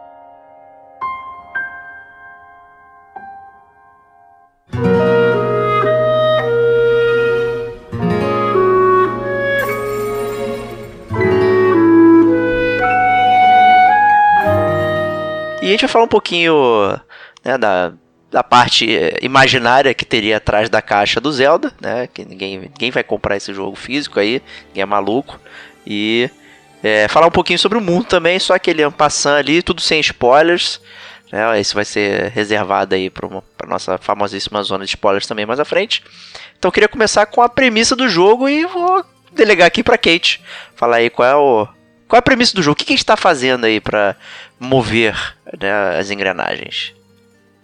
E 15.67 15.69
a 15.69 15.73
gente 15.73 15.81
vai 15.81 15.89
falar 15.89 16.05
um 16.05 16.09
pouquinho 16.09 16.55
né, 17.45 17.59
da, 17.59 17.93
da 18.31 18.45
parte 18.45 18.97
eh, 18.97 19.19
imaginária 19.21 19.93
que 19.93 20.05
teria 20.05 20.37
atrás 20.37 20.71
da 20.71 20.81
caixa 20.81 21.21
do 21.21 21.33
Zelda, 21.33 21.73
né? 21.81 22.07
Que 22.07 22.25
ninguém, 22.25 22.57
ninguém 22.61 22.93
vai 22.93 23.03
comprar 23.03 23.37
esse 23.37 23.53
jogo 23.53 23.75
físico 23.75 24.21
aí, 24.21 24.41
ninguém 24.69 24.83
é 24.83 24.87
maluco. 24.87 25.41
E 25.85 26.31
é, 26.85 27.09
falar 27.09 27.27
um 27.27 27.33
pouquinho 27.33 27.59
sobre 27.59 27.77
o 27.77 27.81
mundo 27.81 28.05
também, 28.05 28.39
só 28.39 28.55
aquele 28.55 28.81
ampassando 28.81 29.39
ali, 29.39 29.61
tudo 29.61 29.81
sem 29.81 29.99
spoilers. 29.99 30.81
Né? 31.33 31.61
Isso 31.61 31.75
vai 31.75 31.85
ser 31.85 32.31
reservado 32.31 32.95
aí 32.95 33.11
para 33.11 33.67
nossa 33.67 33.99
famosíssima 33.99 34.63
zona 34.63 34.85
de 34.85 34.91
spoilers 34.91 35.27
também 35.27 35.47
mais 35.47 35.59
à 35.59 35.65
frente. 35.65 36.01
Então 36.57 36.69
eu 36.69 36.73
queria 36.73 36.89
começar 36.89 37.27
com 37.27 37.43
a 37.43 37.49
premissa 37.49 37.97
do 37.97 38.09
jogo 38.09 38.49
e 38.49 38.65
vou 38.65 39.05
delegar 39.33 39.67
aqui 39.67 39.83
para 39.83 39.99
Kate. 39.99 40.41
Falar 40.77 40.99
aí 40.99 41.11
qual 41.11 41.29
é 41.29 41.35
o 41.35 41.69
qual 42.09 42.19
é 42.19 42.21
a 42.21 42.23
premissa 42.23 42.55
do 42.55 42.63
jogo? 42.63 42.75
O 42.75 42.77
que, 42.77 42.85
que 42.85 42.93
a 42.93 42.97
gente 42.97 43.03
está 43.03 43.17
fazendo 43.17 43.65
aí 43.65 43.81
para 43.81 44.17
mover 44.59 45.17
né, 45.61 45.99
as 45.99 46.11
engrenagens? 46.11 46.95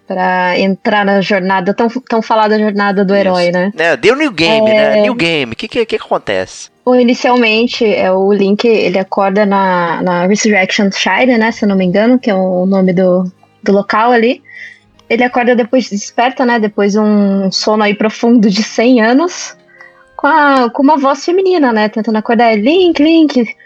Pra 0.06 0.58
entrar 0.58 1.04
na 1.04 1.20
jornada, 1.20 1.72
tão, 1.72 1.88
tão 1.88 2.20
falada 2.20 2.58
jornada 2.58 3.04
do 3.04 3.14
herói, 3.14 3.44
Isso. 3.44 3.52
né? 3.52 3.72
né? 3.74 3.96
Deu 3.96 4.16
new 4.16 4.30
game, 4.32 4.68
É. 4.68 4.96
né? 4.96 5.02
New 5.02 5.14
game. 5.14 5.52
O 5.52 5.56
que, 5.56 5.68
que, 5.68 5.86
que 5.86 5.96
acontece? 5.96 6.70
Bom, 6.84 6.96
inicialmente, 6.96 7.84
é, 7.86 8.10
o 8.10 8.32
Link, 8.32 8.66
ele 8.66 8.98
acorda 8.98 9.46
na, 9.46 10.02
na 10.02 10.26
Resurrection 10.26 10.90
Shire, 10.90 11.38
né, 11.38 11.52
se 11.52 11.64
eu 11.64 11.68
não 11.68 11.76
me 11.76 11.84
engano, 11.84 12.18
que 12.18 12.28
é 12.28 12.34
o 12.34 12.66
nome 12.66 12.92
do, 12.92 13.24
do 13.62 13.72
local 13.72 14.10
ali. 14.10 14.42
Ele 15.08 15.22
acorda 15.22 15.54
depois, 15.54 15.90
desperta, 15.90 16.44
né? 16.46 16.58
Depois 16.58 16.92
de 16.92 16.98
um 16.98 17.52
sono 17.52 17.82
aí 17.82 17.94
profundo 17.94 18.48
de 18.48 18.62
100 18.62 19.02
anos, 19.02 19.54
com, 20.16 20.26
a, 20.26 20.70
com 20.70 20.82
uma 20.82 20.96
voz 20.96 21.22
feminina, 21.24 21.70
né? 21.70 21.88
Tentando 21.88 22.16
acordar 22.16 22.52
ele, 22.52 22.62
Link, 22.62 23.02
Link. 23.02 23.56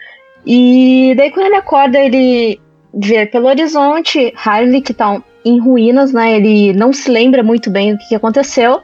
E 0.47 1.13
daí 1.17 1.29
quando 1.29 1.47
ele 1.47 1.55
acorda, 1.55 1.99
ele 1.99 2.57
vê 2.93 3.25
pelo 3.25 3.47
horizonte 3.47 4.33
Harley, 4.43 4.81
que 4.81 4.93
tá 4.93 5.21
em 5.43 5.59
ruínas, 5.59 6.13
né? 6.13 6.37
Ele 6.37 6.71
não 6.71 6.93
se 6.93 7.11
lembra 7.11 7.43
muito 7.43 7.69
bem 7.69 7.93
do 7.93 7.99
que 8.07 8.15
aconteceu. 8.15 8.81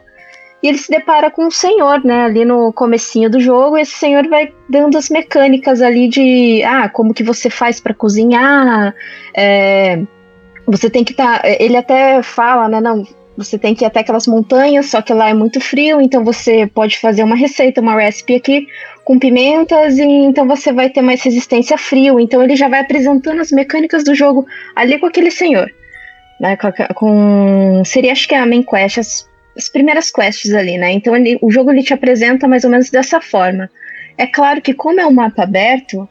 E 0.61 0.67
ele 0.67 0.77
se 0.77 0.89
depara 0.89 1.31
com 1.31 1.45
um 1.47 1.51
senhor, 1.51 2.03
né, 2.05 2.23
ali 2.23 2.45
no 2.45 2.71
comecinho 2.71 3.29
do 3.29 3.37
jogo, 3.37 3.77
e 3.77 3.81
esse 3.81 3.95
senhor 3.95 4.25
vai 4.29 4.49
dando 4.69 4.97
as 4.97 5.09
mecânicas 5.09 5.81
ali 5.81 6.07
de, 6.07 6.63
ah, 6.63 6.87
como 6.87 7.13
que 7.13 7.21
você 7.21 7.49
faz 7.49 7.81
para 7.81 7.93
cozinhar, 7.93 8.95
é, 9.35 10.01
você 10.65 10.89
tem 10.89 11.03
que 11.03 11.11
estar, 11.11 11.41
tá, 11.41 11.49
ele 11.59 11.75
até 11.75 12.23
fala, 12.23 12.69
né, 12.69 12.79
não, 12.79 13.05
você 13.35 13.57
tem 13.57 13.75
que 13.75 13.83
ir 13.83 13.87
até 13.87 13.99
aquelas 13.99 14.25
montanhas, 14.25 14.85
só 14.85 15.01
que 15.01 15.13
lá 15.13 15.27
é 15.27 15.33
muito 15.33 15.59
frio, 15.59 15.99
então 15.99 16.23
você 16.23 16.65
pode 16.65 16.97
fazer 16.97 17.23
uma 17.23 17.35
receita, 17.35 17.81
uma 17.81 17.99
recipe 17.99 18.35
aqui 18.35 18.67
com 19.03 19.19
pimentas, 19.19 19.97
e 19.97 20.03
então 20.03 20.47
você 20.47 20.71
vai 20.71 20.89
ter 20.89 21.01
mais 21.01 21.21
resistência 21.21 21.75
a 21.75 21.77
frio. 21.77 22.19
Então 22.19 22.41
ele 22.43 22.55
já 22.55 22.67
vai 22.67 22.79
apresentando 22.79 23.41
as 23.41 23.51
mecânicas 23.51 24.03
do 24.03 24.15
jogo 24.15 24.45
ali 24.75 24.99
com 24.99 25.05
aquele 25.05 25.31
senhor. 25.31 25.69
Né, 26.39 26.57
com, 26.57 26.71
com 26.95 27.85
seria 27.85 28.11
acho 28.11 28.27
que 28.27 28.35
é 28.35 28.39
a 28.39 28.45
main 28.45 28.63
quest, 28.63 28.97
as 28.97 29.27
as 29.55 29.69
primeiras 29.69 30.11
quests 30.11 30.53
ali, 30.53 30.77
né? 30.77 30.91
Então 30.91 31.15
ele, 31.15 31.37
o 31.41 31.51
jogo 31.51 31.71
ele 31.71 31.83
te 31.83 31.93
apresenta 31.93 32.47
mais 32.47 32.63
ou 32.63 32.69
menos 32.69 32.89
dessa 32.89 33.21
forma. 33.21 33.69
É 34.17 34.27
claro 34.27 34.61
que 34.61 34.73
como 34.73 34.99
é 34.99 35.05
um 35.05 35.11
mapa 35.11 35.43
aberto, 35.43 36.07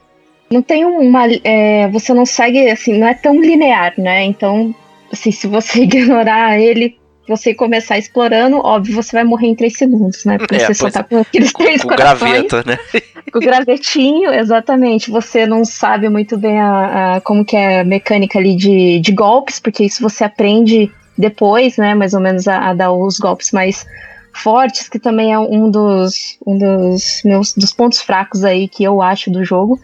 não 0.51 0.63
tem 0.63 0.85
uma, 0.85 1.25
é, 1.45 1.89
você 1.89 2.13
não 2.13 2.27
segue 2.27 2.69
assim, 2.71 2.99
não 2.99 3.07
é 3.07 3.15
tão 3.15 3.41
linear, 3.41 3.95
né? 3.99 4.23
Então, 4.25 4.75
assim, 5.13 5.31
se 5.31 5.47
você 5.47 5.83
ignorar 5.85 6.59
ele, 6.59 6.97
você 7.37 7.55
começar 7.55 7.99
explorando, 7.99 8.59
óbvio, 8.59 8.95
você 8.95 9.13
vai 9.13 9.25
morrer 9.25 9.49
em 9.49 9.55
3 9.55 9.77
segundos, 9.77 10.25
né? 10.25 10.39
Porque 10.39 10.57
é, 10.57 10.67
você 10.67 10.75
só 10.75 10.91
tá 10.91 11.03
com 11.03 11.19
aqueles 11.19 11.53
com, 11.53 11.65
três 11.65 11.83
com 11.83 11.89
graveto, 11.89 12.57
né? 12.67 12.79
Com 13.33 13.39
o 13.39 13.43
gravetinho, 13.43 14.31
exatamente. 14.31 15.11
Você 15.11 15.47
não 15.47 15.65
sabe 15.65 16.07
muito 16.07 16.37
bem 16.37 16.61
a, 16.61 17.15
a, 17.15 17.21
como 17.23 17.47
que 17.47 17.57
é 17.57 17.81
a 17.81 17.85
mecânica 17.85 18.39
ali 18.39 18.55
de, 18.55 19.01
de 19.01 19.13
golpes, 19.13 19.59
porque 19.59 19.85
isso 19.85 20.03
você 20.03 20.25
aprende 20.25 20.91
depois, 21.17 21.79
né, 21.79 21.95
mais 21.95 22.13
ou 22.13 22.21
menos 22.21 22.47
a, 22.47 22.69
a, 22.69 22.75
dar 22.75 22.93
os 22.93 23.19
golpes 23.19 23.51
mais 23.51 23.87
fortes, 24.35 24.89
que 24.89 24.99
também 24.99 25.33
é 25.33 25.39
um 25.39 25.71
dos, 25.71 26.37
um 26.47 26.59
dos 26.59 27.23
meus 27.25 27.55
dos 27.55 27.73
pontos 27.73 28.03
fracos 28.03 28.45
aí 28.45 28.69
que 28.69 28.85
eu 28.85 29.01
acho 29.01 29.31
do 29.31 29.45
jogo. 29.45 29.81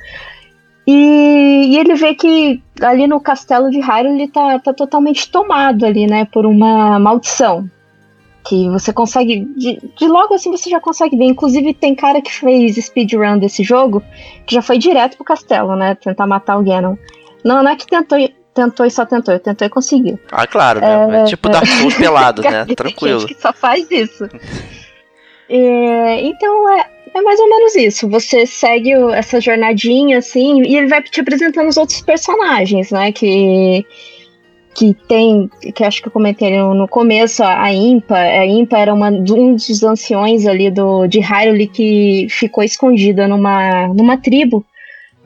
E, 0.90 1.66
e 1.66 1.78
ele 1.78 1.94
vê 1.96 2.14
que 2.14 2.62
ali 2.80 3.06
no 3.06 3.20
castelo 3.20 3.70
de 3.70 3.78
Hyrule 3.78 4.22
ele 4.22 4.28
tá, 4.28 4.58
tá 4.58 4.72
totalmente 4.72 5.30
tomado 5.30 5.84
ali, 5.84 6.06
né, 6.06 6.24
por 6.24 6.46
uma 6.46 6.98
maldição. 6.98 7.70
Que 8.42 8.70
você 8.70 8.90
consegue. 8.90 9.44
De, 9.54 9.78
de 9.94 10.08
logo 10.08 10.32
assim 10.32 10.50
você 10.50 10.70
já 10.70 10.80
consegue 10.80 11.14
ver. 11.14 11.26
Inclusive, 11.26 11.74
tem 11.74 11.94
cara 11.94 12.22
que 12.22 12.32
fez 12.32 12.76
speedrun 12.76 13.38
desse 13.38 13.62
jogo 13.62 14.02
que 14.46 14.54
já 14.54 14.62
foi 14.62 14.78
direto 14.78 15.16
pro 15.16 15.24
castelo, 15.26 15.76
né? 15.76 15.94
Tentar 15.94 16.26
matar 16.26 16.58
o 16.58 16.64
Ganon. 16.64 16.96
Não, 17.44 17.62
não 17.62 17.70
é 17.70 17.76
que 17.76 17.86
tentou 17.86 18.18
tentou 18.54 18.86
e 18.86 18.90
só 18.90 19.04
tentou, 19.04 19.34
eu 19.34 19.40
tentou 19.40 19.66
e 19.66 19.70
conseguiu. 19.70 20.18
Ah, 20.32 20.46
claro, 20.46 20.80
né? 20.80 21.18
É, 21.18 21.20
é 21.20 21.24
tipo 21.24 21.50
dar 21.50 21.66
full 21.66 21.92
pelado, 21.94 22.40
né? 22.40 22.64
Tranquilo. 22.74 23.20
Gente 23.20 23.34
que 23.34 23.40
só 23.42 23.52
faz 23.52 23.90
isso. 23.90 24.24
é, 25.50 26.22
então 26.22 26.68
é, 26.70 26.86
é 27.14 27.22
mais 27.22 27.40
ou 27.40 27.48
menos 27.48 27.74
isso. 27.74 28.08
Você 28.08 28.46
segue 28.46 28.92
essa 29.14 29.40
jornadinha, 29.40 30.18
assim, 30.18 30.62
e 30.62 30.76
ele 30.76 30.88
vai 30.88 31.02
te 31.02 31.20
apresentando 31.20 31.68
os 31.68 31.76
outros 31.76 32.00
personagens, 32.00 32.90
né? 32.90 33.12
Que, 33.12 33.84
que 34.74 34.94
tem, 35.08 35.50
que 35.74 35.84
acho 35.84 36.00
que 36.00 36.08
eu 36.08 36.12
comentei 36.12 36.56
no 36.56 36.88
começo, 36.88 37.42
a 37.42 37.72
Impa. 37.72 38.16
A 38.16 38.46
Impa 38.46 38.78
era 38.78 38.94
uma, 38.94 39.08
um 39.08 39.54
dos 39.54 39.82
anciões 39.82 40.46
ali 40.46 40.70
do, 40.70 41.06
de 41.06 41.20
Hyrule 41.20 41.66
que 41.66 42.26
ficou 42.30 42.62
escondida 42.62 43.26
numa, 43.26 43.88
numa 43.88 44.16
tribo 44.16 44.64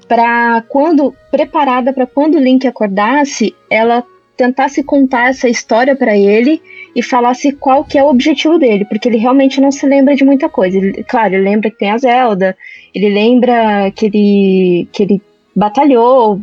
para 0.08 0.62
quando 0.68 1.14
preparada 1.30 1.92
para 1.92 2.06
quando 2.06 2.34
o 2.34 2.40
Link 2.40 2.66
acordasse, 2.66 3.54
ela 3.70 4.04
tentasse 4.36 4.82
contar 4.82 5.30
essa 5.30 5.48
história 5.48 5.96
para 5.96 6.16
ele 6.16 6.60
e 6.94 7.02
falasse 7.02 7.52
qual 7.52 7.84
que 7.84 7.98
é 7.98 8.02
o 8.02 8.08
objetivo 8.08 8.58
dele, 8.58 8.84
porque 8.84 9.08
ele 9.08 9.16
realmente 9.16 9.60
não 9.60 9.70
se 9.70 9.86
lembra 9.86 10.14
de 10.14 10.24
muita 10.24 10.48
coisa. 10.48 10.76
Ele, 10.76 11.02
claro, 11.04 11.34
ele 11.34 11.44
lembra 11.44 11.70
que 11.70 11.78
tem 11.78 11.90
a 11.90 11.98
Zelda, 11.98 12.56
ele 12.94 13.08
lembra 13.08 13.90
que 13.90 14.06
ele 14.06 14.88
que 14.92 15.02
ele 15.02 15.22
batalhou, 15.54 16.40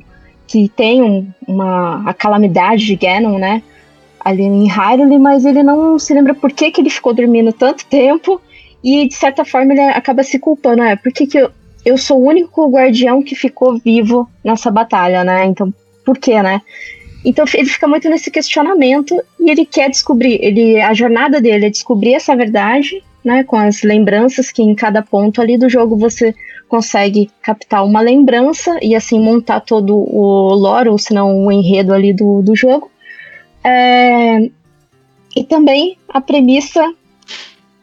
que 0.47 0.67
tem 0.69 1.01
um, 1.03 1.27
uma 1.47 2.09
a 2.09 2.13
calamidade 2.13 2.85
de 2.85 2.95
Ganon, 2.95 3.37
né? 3.37 3.61
Ali 4.19 4.43
em 4.43 4.67
Hyrule, 4.67 5.17
mas 5.17 5.45
ele 5.45 5.63
não 5.63 5.97
se 5.97 6.13
lembra 6.13 6.33
por 6.33 6.51
que, 6.51 6.71
que 6.71 6.81
ele 6.81 6.89
ficou 6.89 7.13
dormindo 7.13 7.53
tanto 7.53 7.85
tempo 7.85 8.41
e 8.83 9.07
de 9.07 9.13
certa 9.13 9.45
forma 9.45 9.73
ele 9.73 9.81
acaba 9.81 10.23
se 10.23 10.39
culpando, 10.39 10.81
é, 10.83 10.95
por 10.95 11.11
que, 11.11 11.27
que 11.27 11.37
eu, 11.37 11.51
eu 11.85 11.97
sou 11.97 12.19
o 12.19 12.27
único 12.27 12.69
guardião 12.69 13.21
que 13.21 13.35
ficou 13.35 13.77
vivo 13.77 14.29
nessa 14.43 14.71
batalha, 14.71 15.23
né? 15.23 15.45
Então, 15.45 15.73
por 16.05 16.17
quê, 16.17 16.41
né? 16.41 16.61
Então 17.23 17.45
ele 17.53 17.69
fica 17.69 17.87
muito 17.87 18.09
nesse 18.09 18.31
questionamento 18.31 19.21
e 19.39 19.51
ele 19.51 19.65
quer 19.65 19.89
descobrir, 19.89 20.39
ele 20.41 20.79
a 20.79 20.93
jornada 20.93 21.41
dele 21.41 21.65
é 21.65 21.69
descobrir 21.69 22.13
essa 22.13 22.35
verdade, 22.35 23.03
né, 23.23 23.43
com 23.43 23.57
as 23.57 23.83
lembranças 23.83 24.51
que 24.51 24.61
em 24.61 24.73
cada 24.73 25.01
ponto 25.01 25.41
ali 25.41 25.57
do 25.57 25.69
jogo 25.69 25.97
você 25.97 26.33
consegue 26.69 27.29
captar 27.41 27.83
uma 27.83 27.99
lembrança 27.99 28.77
e 28.81 28.95
assim 28.95 29.19
montar 29.19 29.59
todo 29.59 29.97
o 29.97 30.53
lore, 30.53 30.89
ou 30.89 30.97
se 30.97 31.13
não 31.13 31.45
o 31.45 31.51
enredo 31.51 31.93
ali 31.93 32.13
do, 32.13 32.41
do 32.41 32.55
jogo. 32.55 32.89
É, 33.63 34.49
e 35.35 35.43
também 35.43 35.97
a 36.07 36.21
premissa, 36.21 36.93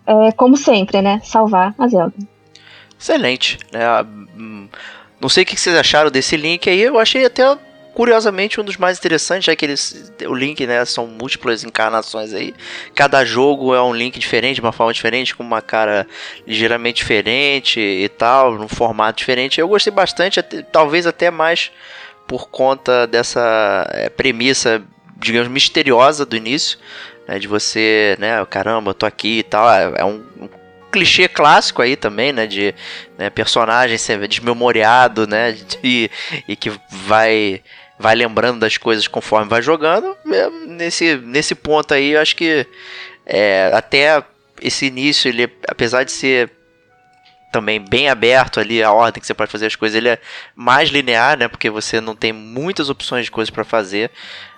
é, 0.07 0.33
como 0.33 0.57
sempre, 0.57 1.03
né, 1.03 1.20
salvar 1.25 1.75
a 1.77 1.88
Zelda. 1.88 2.14
Excelente. 2.99 3.59
Hum, 4.38 4.68
não 5.20 5.29
sei 5.29 5.42
o 5.42 5.46
que 5.46 5.61
vocês 5.61 5.77
acharam 5.77 6.11
desse 6.11 6.37
link 6.37 6.70
aí, 6.70 6.81
eu 6.81 6.99
achei 6.99 7.27
até 7.27 7.42
curiosamente 7.97 8.61
um 8.61 8.63
dos 8.63 8.77
mais 8.77 8.99
interessantes, 8.99 9.47
já 9.47 9.57
que 9.57 9.65
eles, 9.65 10.13
o 10.29 10.35
link, 10.35 10.67
né, 10.67 10.85
são 10.85 11.07
múltiplas 11.07 11.65
encarnações 11.65 12.35
aí. 12.35 12.55
Cada 12.95 13.25
jogo 13.25 13.75
é 13.75 13.83
um 13.83 13.95
link 13.95 14.19
diferente, 14.19 14.57
de 14.57 14.61
uma 14.61 14.71
forma 14.71 14.93
diferente, 14.93 15.35
com 15.35 15.43
uma 15.43 15.63
cara 15.63 16.07
ligeiramente 16.47 16.99
diferente 16.99 17.81
e 17.81 18.07
tal, 18.11 18.53
num 18.53 18.69
formato 18.69 19.17
diferente. 19.17 19.59
Eu 19.59 19.67
gostei 19.67 19.91
bastante, 19.91 20.39
até, 20.39 20.61
talvez 20.61 21.07
até 21.07 21.31
mais 21.31 21.73
por 22.27 22.51
conta 22.51 23.07
dessa 23.07 23.89
é, 23.91 24.11
premissa, 24.11 24.83
digamos, 25.17 25.49
misteriosa 25.49 26.27
do 26.27 26.37
início, 26.37 26.79
né, 27.27 27.39
de 27.39 27.49
você, 27.49 28.15
né, 28.19 28.45
caramba, 28.45 28.91
eu 28.91 28.95
tô 28.95 29.07
aqui 29.07 29.39
e 29.39 29.43
tal. 29.43 29.71
É, 29.71 30.01
é 30.01 30.05
um, 30.05 30.23
um 30.39 30.49
clichê 30.93 31.29
clássico 31.29 31.81
aí 31.81 31.97
também, 31.97 32.33
né? 32.33 32.47
De 32.47 32.75
né, 33.19 33.29
personagem 33.29 33.99
desmemoriado, 34.29 35.27
né? 35.27 35.57
E, 35.85 36.11
e 36.49 36.57
que 36.57 36.73
vai 36.91 37.63
vai 37.99 38.15
lembrando 38.15 38.61
das 38.61 38.77
coisas 38.77 39.09
conforme 39.09 39.49
vai 39.49 39.63
jogando. 39.63 40.17
É, 40.27 40.51
nesse, 40.67 41.17
nesse 41.17 41.55
ponto 41.55 41.95
aí, 41.95 42.11
eu 42.11 42.21
acho 42.21 42.37
que 42.37 42.67
é, 43.25 43.71
até 43.75 44.23
esse 44.61 44.87
início, 44.87 45.29
ele, 45.29 45.51
apesar 45.69 46.05
de 46.05 46.13
ser 46.13 46.51
também 47.53 47.81
bem 47.81 48.09
aberto 48.09 48.61
ali 48.61 48.83
a 48.83 48.93
ordem 48.93 49.21
que 49.21 49.27
você 49.27 49.33
pode 49.33 49.51
fazer 49.51 49.67
as 49.67 49.77
coisas, 49.77 49.97
ele 49.97 50.09
é 50.09 50.19
mais 50.55 50.91
linear, 50.91 51.39
né? 51.39 51.49
Porque 51.49 51.71
você 51.71 52.01
não 52.01 52.15
tem 52.15 52.33
muitas 52.33 52.91
opções 52.91 53.25
de 53.25 53.31
coisas 53.31 53.51
para 53.51 53.65
fazer 53.65 54.11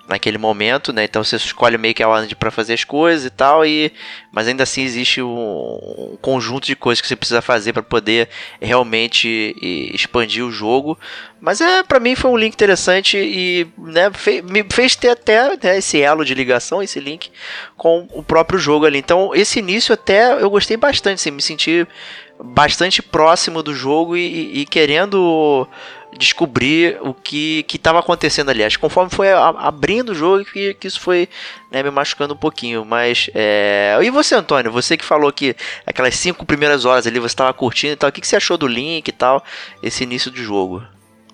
naquele 0.08 0.38
momento, 0.38 0.90
né? 0.90 1.04
Então 1.04 1.22
você 1.22 1.36
escolhe 1.36 1.76
meio 1.76 1.94
que 1.94 2.02
a 2.02 2.08
ordem 2.08 2.34
para 2.34 2.50
fazer 2.50 2.72
as 2.72 2.82
coisas 2.82 3.26
e 3.26 3.30
tal, 3.30 3.64
e 3.64 3.92
mas 4.32 4.48
ainda 4.48 4.62
assim 4.62 4.82
existe 4.82 5.20
um, 5.20 6.14
um 6.14 6.18
conjunto 6.20 6.66
de 6.66 6.74
coisas 6.74 7.02
que 7.02 7.06
você 7.06 7.14
precisa 7.14 7.42
fazer 7.42 7.74
para 7.74 7.82
poder 7.82 8.28
realmente 8.60 9.54
expandir 9.92 10.44
o 10.44 10.50
jogo. 10.50 10.98
Mas 11.40 11.60
é 11.60 11.82
para 11.82 12.00
mim 12.00 12.16
foi 12.16 12.30
um 12.30 12.36
link 12.38 12.54
interessante 12.54 13.18
e 13.18 13.66
né, 13.76 14.10
fe, 14.10 14.40
me 14.40 14.64
fez 14.72 14.96
ter 14.96 15.10
até 15.10 15.56
né, 15.62 15.76
esse 15.76 16.00
elo 16.00 16.24
de 16.24 16.34
ligação, 16.34 16.82
esse 16.82 16.98
link 16.98 17.30
com 17.76 18.08
o 18.12 18.22
próprio 18.22 18.58
jogo 18.58 18.86
ali. 18.86 18.98
Então 18.98 19.34
esse 19.34 19.58
início 19.58 19.92
até 19.92 20.32
eu 20.42 20.48
gostei 20.48 20.78
bastante, 20.78 21.16
assim, 21.18 21.30
me 21.30 21.42
senti 21.42 21.86
bastante 22.42 23.02
próximo 23.02 23.62
do 23.62 23.74
jogo 23.74 24.16
e, 24.16 24.20
e, 24.20 24.60
e 24.60 24.66
querendo 24.66 25.68
descobrir 26.16 26.98
o 27.02 27.12
que 27.12 27.64
estava 27.72 27.98
acontecendo 27.98 28.50
ali. 28.50 28.64
Acho 28.64 28.76
que 28.76 28.82
conforme 28.82 29.10
foi 29.10 29.32
abrindo 29.32 30.10
o 30.10 30.14
jogo 30.14 30.44
que, 30.44 30.74
que 30.74 30.86
isso 30.86 31.00
foi 31.00 31.28
né, 31.70 31.82
me 31.82 31.90
machucando 31.90 32.34
um 32.34 32.36
pouquinho. 32.36 32.84
Mas. 32.84 33.30
É... 33.34 33.98
E 34.02 34.10
você, 34.10 34.34
Antônio? 34.34 34.72
Você 34.72 34.96
que 34.96 35.04
falou 35.04 35.32
que 35.32 35.54
aquelas 35.86 36.14
cinco 36.14 36.44
primeiras 36.46 36.84
horas 36.84 37.06
ali 37.06 37.18
você 37.18 37.26
estava 37.26 37.52
curtindo 37.52 37.92
e 37.92 37.96
tal. 37.96 38.10
O 38.10 38.12
que, 38.12 38.20
que 38.20 38.26
você 38.26 38.36
achou 38.36 38.56
do 38.56 38.66
Link 38.66 39.08
e 39.08 39.12
tal? 39.12 39.42
Esse 39.82 40.04
início 40.04 40.30
de 40.30 40.42
jogo? 40.42 40.82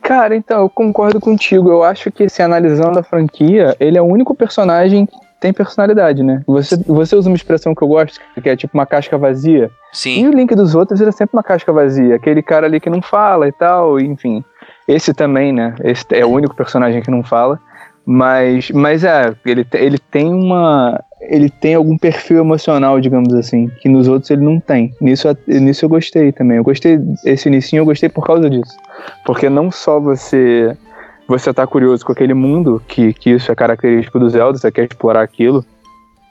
Cara, 0.02 0.36
então, 0.36 0.60
eu 0.60 0.68
concordo 0.68 1.18
contigo. 1.18 1.70
Eu 1.70 1.82
acho 1.82 2.10
que, 2.10 2.28
se 2.28 2.42
analisando 2.42 2.98
a 2.98 3.02
franquia, 3.02 3.74
ele 3.80 3.96
é 3.96 4.02
o 4.02 4.04
único 4.04 4.34
personagem 4.34 5.06
que 5.06 5.16
tem 5.40 5.50
personalidade, 5.50 6.22
né? 6.22 6.42
Você, 6.46 6.76
você 6.86 7.16
usa 7.16 7.30
uma 7.30 7.36
expressão 7.36 7.74
que 7.74 7.82
eu 7.82 7.88
gosto, 7.88 8.20
que 8.42 8.48
é 8.48 8.56
tipo 8.56 8.76
uma 8.76 8.84
casca 8.84 9.16
vazia. 9.16 9.70
Sim. 9.92 10.24
E 10.24 10.28
o 10.28 10.32
Link 10.32 10.54
dos 10.54 10.74
outros 10.74 11.00
era 11.00 11.10
sempre 11.10 11.36
uma 11.36 11.42
casca 11.42 11.72
vazia. 11.72 12.16
Aquele 12.16 12.42
cara 12.42 12.66
ali 12.66 12.80
que 12.80 12.90
não 12.90 13.00
fala 13.00 13.48
e 13.48 13.52
tal, 13.52 13.98
enfim. 13.98 14.44
Esse 14.86 15.14
também, 15.14 15.52
né? 15.52 15.74
Esse 15.82 16.04
é 16.10 16.24
o 16.24 16.30
único 16.30 16.54
personagem 16.54 17.02
que 17.02 17.10
não 17.10 17.22
fala. 17.22 17.58
Mas, 18.06 18.70
mas 18.70 19.02
é, 19.02 19.34
ele, 19.46 19.66
ele 19.72 19.98
tem 19.98 20.32
uma. 20.32 21.02
Ele 21.20 21.48
tem 21.48 21.74
algum 21.74 21.96
perfil 21.96 22.38
emocional, 22.38 23.00
digamos 23.00 23.32
assim, 23.32 23.70
que 23.80 23.88
nos 23.88 24.08
outros 24.08 24.30
ele 24.30 24.44
não 24.44 24.60
tem. 24.60 24.92
Nisso, 25.00 25.26
nisso 25.46 25.86
eu 25.86 25.88
gostei 25.88 26.30
também. 26.32 26.58
Eu 26.58 26.64
gostei, 26.64 27.00
esse 27.24 27.48
inicinho 27.48 27.80
eu 27.80 27.86
gostei 27.86 28.10
por 28.10 28.26
causa 28.26 28.50
disso. 28.50 28.76
Porque 29.24 29.48
não 29.48 29.70
só 29.70 29.98
você 29.98 30.76
você 31.26 31.54
tá 31.54 31.66
curioso 31.66 32.04
com 32.04 32.12
aquele 32.12 32.34
mundo, 32.34 32.82
que, 32.86 33.14
que 33.14 33.30
isso 33.30 33.50
é 33.50 33.54
característico 33.54 34.18
do 34.18 34.28
Zelda, 34.28 34.58
você 34.58 34.70
quer 34.70 34.84
explorar 34.84 35.22
aquilo, 35.22 35.64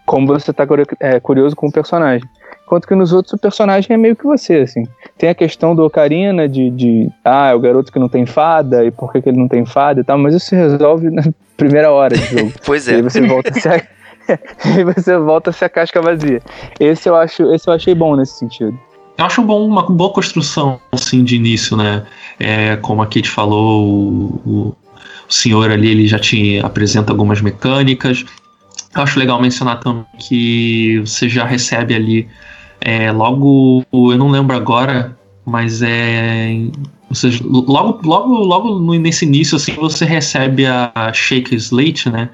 como 0.06 0.28
você 0.28 0.54
tá 0.54 0.68
é, 1.00 1.20
curioso 1.20 1.56
com 1.56 1.68
o 1.68 1.72
personagem. 1.72 2.28
Enquanto 2.65 2.88
que 2.88 2.95
nos 2.95 3.12
outros 3.13 3.34
o 3.34 3.38
personagem 3.38 3.93
é 3.93 3.97
meio 3.97 4.15
que 4.15 4.23
você, 4.23 4.56
assim. 4.56 4.84
Tem 5.17 5.30
a 5.30 5.36
questão 5.36 5.76
do 5.76 5.84
Ocarina 5.84 6.47
de, 6.47 6.69
de 6.69 7.10
ah, 7.23 7.49
é 7.49 7.54
o 7.54 7.60
garoto 7.60 7.91
que 7.91 7.99
não 7.99 8.10
tem 8.10 8.26
fada, 8.26 8.84
e 8.86 8.91
por 8.91 9.12
que, 9.12 9.21
que 9.21 9.30
ele 9.30 9.38
não 9.38 9.47
tem 9.47 9.65
fada 9.65 9.99
e 10.02 10.04
tal, 10.04 10.17
mas 10.17 10.34
isso 10.34 10.47
se 10.47 10.56
resolve 10.56 11.10
na 11.10 11.23
primeira 11.58 11.91
hora 11.91 12.15
de 12.17 12.26
jogo. 12.26 12.52
Pois 12.65 12.88
E 12.88 12.91
aí 12.95 12.99
é. 12.99 13.02
você 13.04 13.21
volta 13.21 13.49
a 13.52 13.54
ser 13.54 13.69
a... 13.69 14.38
aí 14.76 14.84
você 14.84 15.17
volta 15.17 15.49
a 15.49 15.54
ser 15.54 15.65
a 15.65 15.69
casca 15.69 16.02
vazia. 16.02 16.41
Esse 16.80 17.10
eu 17.10 17.15
acho, 17.15 17.54
esse 17.54 17.67
eu 17.69 17.73
achei 17.73 17.93
bom 17.93 18.15
nesse 18.15 18.39
sentido. 18.39 18.78
Eu 19.17 19.26
acho 19.26 19.41
bom, 19.43 19.63
uma 19.67 19.84
boa 19.84 20.12
construção 20.12 20.80
assim 20.91 21.23
de 21.23 21.36
início, 21.36 21.78
né? 21.78 22.04
É, 22.39 22.76
como 22.78 23.02
a 23.02 23.06
Kate 23.06 23.30
falou, 23.30 23.86
o, 23.88 24.41
o- 24.45 24.76
o 25.30 25.34
senhor 25.34 25.69
ali 25.71 25.89
ele 25.89 26.08
já 26.08 26.17
te 26.19 26.60
apresenta 26.60 27.12
algumas 27.12 27.39
mecânicas. 27.41 28.26
Eu 28.95 29.02
acho 29.04 29.17
legal 29.19 29.39
mencionar 29.41 29.80
também 29.80 30.06
que 30.19 30.99
você 31.06 31.28
já 31.30 31.45
recebe 31.45 31.93
ali 31.95 32.28
é, 32.84 33.12
logo, 33.12 33.84
eu 33.93 34.17
não 34.17 34.30
lembro 34.30 34.56
agora, 34.56 35.17
mas 35.46 35.82
é, 35.82 36.67
ou 37.10 37.15
seja, 37.15 37.41
logo, 37.46 38.00
logo, 38.06 38.34
logo 38.34 38.93
nesse 38.98 39.26
início 39.26 39.56
assim 39.56 39.74
você 39.74 40.04
recebe 40.04 40.65
a 40.65 41.12
Shake 41.13 41.56
Slate, 41.56 42.10
né? 42.10 42.30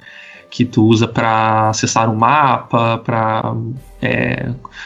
Que 0.49 0.65
tu 0.65 0.85
usa 0.85 1.07
para 1.07 1.69
acessar 1.69 2.09
o 2.09 2.17
mapa, 2.17 2.97
para 2.97 3.53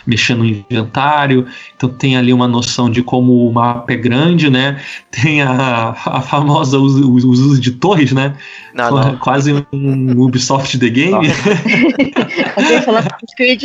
mexer 0.08 0.36
no 0.36 0.46
inventário. 0.46 1.46
Então 1.76 1.90
tem 1.90 2.18
ali 2.18 2.34
uma 2.34 2.48
noção 2.48 2.90
de 2.90 3.04
como 3.04 3.48
o 3.48 3.54
mapa 3.54 3.94
é 3.94 3.98
grande, 3.98 4.50
né? 4.50 4.82
Tem 5.12 5.42
a, 5.42 5.90
a 6.06 6.22
famosa 6.22 6.80
uso, 6.80 7.14
os 7.14 7.24
usos 7.24 7.60
de 7.62 7.72
torres, 7.72 8.12
né? 8.12 8.36
Não, 8.74 8.90
não. 8.92 9.18
Quase 9.18 9.54
um 9.72 10.20
Ubisoft 10.22 10.78
The 10.80 10.90
Game. 10.90 11.28
Alguém 12.56 12.82
falou 12.82 13.00
Assassin's 13.00 13.36
Creed? 13.38 13.64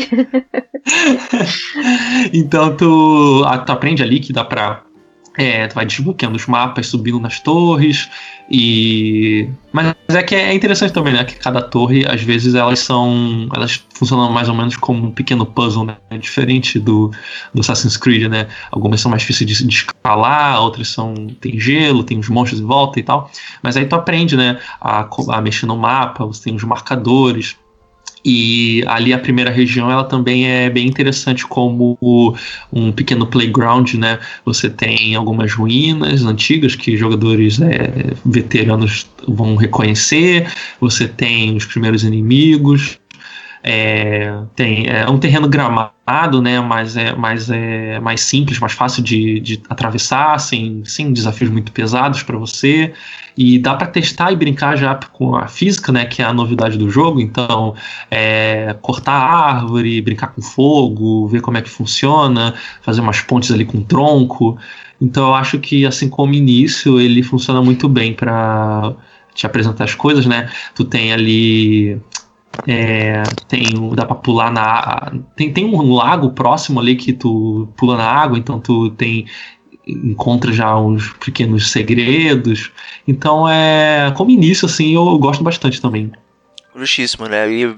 então 2.32 2.76
tu, 2.76 3.42
a- 3.46 3.58
tu 3.58 3.72
aprende 3.72 4.02
ali 4.02 4.20
que 4.20 4.32
dá 4.32 4.44
pra. 4.44 4.82
É, 5.40 5.68
tu 5.68 5.76
vai 5.76 5.86
desbloqueando 5.86 6.34
os 6.34 6.46
mapas, 6.48 6.88
subindo 6.88 7.20
nas 7.20 7.38
torres 7.38 8.10
e. 8.50 9.48
Mas 9.72 9.94
é 10.08 10.20
que 10.20 10.34
é 10.34 10.52
interessante 10.52 10.92
também, 10.92 11.12
né? 11.12 11.22
Que 11.22 11.36
cada 11.36 11.62
torre, 11.62 12.04
às 12.08 12.20
vezes, 12.20 12.56
elas 12.56 12.80
são. 12.80 13.48
Elas 13.54 13.80
funcionam 13.94 14.32
mais 14.32 14.48
ou 14.48 14.54
menos 14.56 14.74
como 14.76 15.06
um 15.06 15.10
pequeno 15.12 15.46
puzzle, 15.46 15.84
né? 15.84 15.96
Diferente 16.18 16.80
do, 16.80 17.12
do 17.54 17.60
Assassin's 17.60 17.96
Creed, 17.96 18.28
né? 18.28 18.48
Algumas 18.72 19.00
são 19.00 19.12
mais 19.12 19.22
difíceis 19.22 19.48
de, 19.48 19.64
de 19.64 19.74
escalar, 19.76 20.60
outras 20.60 20.88
são. 20.88 21.14
tem 21.40 21.60
gelo, 21.60 22.02
tem 22.02 22.18
os 22.18 22.28
monstros 22.28 22.60
em 22.60 22.64
volta 22.64 22.98
e 22.98 23.04
tal. 23.04 23.30
Mas 23.62 23.76
aí 23.76 23.86
tu 23.86 23.94
aprende, 23.94 24.36
né? 24.36 24.58
A, 24.80 25.08
a 25.28 25.40
mexer 25.40 25.66
no 25.66 25.76
mapa, 25.76 26.26
você 26.26 26.42
tem 26.42 26.56
os 26.56 26.64
marcadores. 26.64 27.56
E 28.24 28.82
ali 28.86 29.12
a 29.12 29.18
primeira 29.18 29.50
região 29.50 29.90
ela 29.90 30.04
também 30.04 30.48
é 30.48 30.68
bem 30.68 30.86
interessante 30.86 31.46
como 31.46 31.98
um 32.72 32.92
pequeno 32.92 33.26
playground, 33.26 33.94
né? 33.94 34.18
Você 34.44 34.68
tem 34.68 35.14
algumas 35.14 35.52
ruínas 35.52 36.24
antigas 36.24 36.74
que 36.74 36.96
jogadores 36.96 37.60
é, 37.60 38.14
veteranos 38.24 39.06
vão 39.26 39.56
reconhecer. 39.56 40.50
Você 40.80 41.06
tem 41.06 41.56
os 41.56 41.64
primeiros 41.64 42.04
inimigos. 42.04 42.98
É, 43.62 44.32
tem, 44.54 44.86
é 44.86 45.08
um 45.08 45.18
terreno 45.18 45.48
gramado, 45.48 46.40
né? 46.40 46.60
Mas 46.60 46.96
é, 46.96 47.14
mas 47.14 47.50
é 47.50 47.98
mais 48.00 48.20
simples, 48.20 48.58
mais 48.58 48.72
fácil 48.72 49.02
de, 49.02 49.40
de 49.40 49.62
atravessar, 49.68 50.38
sem, 50.38 50.84
sem 50.84 51.12
desafios 51.12 51.50
muito 51.50 51.72
pesados 51.72 52.22
para 52.22 52.38
você. 52.38 52.92
E 53.36 53.58
dá 53.58 53.74
para 53.74 53.86
testar 53.86 54.32
e 54.32 54.36
brincar 54.36 54.76
já 54.76 54.94
com 55.12 55.36
a 55.36 55.46
física, 55.46 55.92
né? 55.92 56.04
Que 56.06 56.22
é 56.22 56.24
a 56.24 56.32
novidade 56.32 56.76
do 56.78 56.90
jogo. 56.90 57.20
Então, 57.20 57.74
é, 58.10 58.76
cortar 58.80 59.12
árvore, 59.12 60.00
brincar 60.02 60.28
com 60.28 60.42
fogo, 60.42 61.28
ver 61.28 61.40
como 61.40 61.56
é 61.58 61.62
que 61.62 61.70
funciona, 61.70 62.54
fazer 62.82 63.00
umas 63.00 63.20
pontes 63.20 63.50
ali 63.50 63.64
com 63.64 63.82
tronco. 63.82 64.58
Então 65.00 65.28
eu 65.28 65.34
acho 65.34 65.58
que 65.58 65.86
assim 65.86 66.08
como 66.08 66.34
início 66.34 67.00
ele 67.00 67.22
funciona 67.22 67.62
muito 67.62 67.88
bem 67.88 68.12
para 68.12 68.94
te 69.34 69.46
apresentar 69.46 69.84
as 69.84 69.94
coisas, 69.94 70.26
né? 70.26 70.50
Tu 70.74 70.84
tem 70.84 71.12
ali 71.12 72.00
é, 72.66 73.30
tem 73.46 73.78
o- 73.78 73.94
dá 73.94 74.04
para 74.04 74.16
pular 74.16 74.50
na 74.52 75.12
tem 75.36 75.52
tem 75.52 75.64
um 75.64 75.92
lago 75.94 76.30
próximo 76.32 76.80
ali 76.80 76.96
que 76.96 77.12
tu 77.12 77.68
pula 77.76 77.96
na 77.96 78.04
água, 78.04 78.38
então 78.38 78.58
tu 78.60 78.90
tem 78.90 79.26
encontra 79.86 80.52
já 80.52 80.76
uns 80.78 81.12
pequenos 81.14 81.70
segredos. 81.70 82.70
Então 83.06 83.48
é 83.48 84.12
como 84.16 84.30
início 84.30 84.66
assim 84.66 84.94
eu 84.94 85.18
gosto 85.18 85.42
bastante 85.42 85.80
também. 85.80 86.12
Justíssimo, 86.76 87.26
né? 87.26 87.50
E 87.50 87.74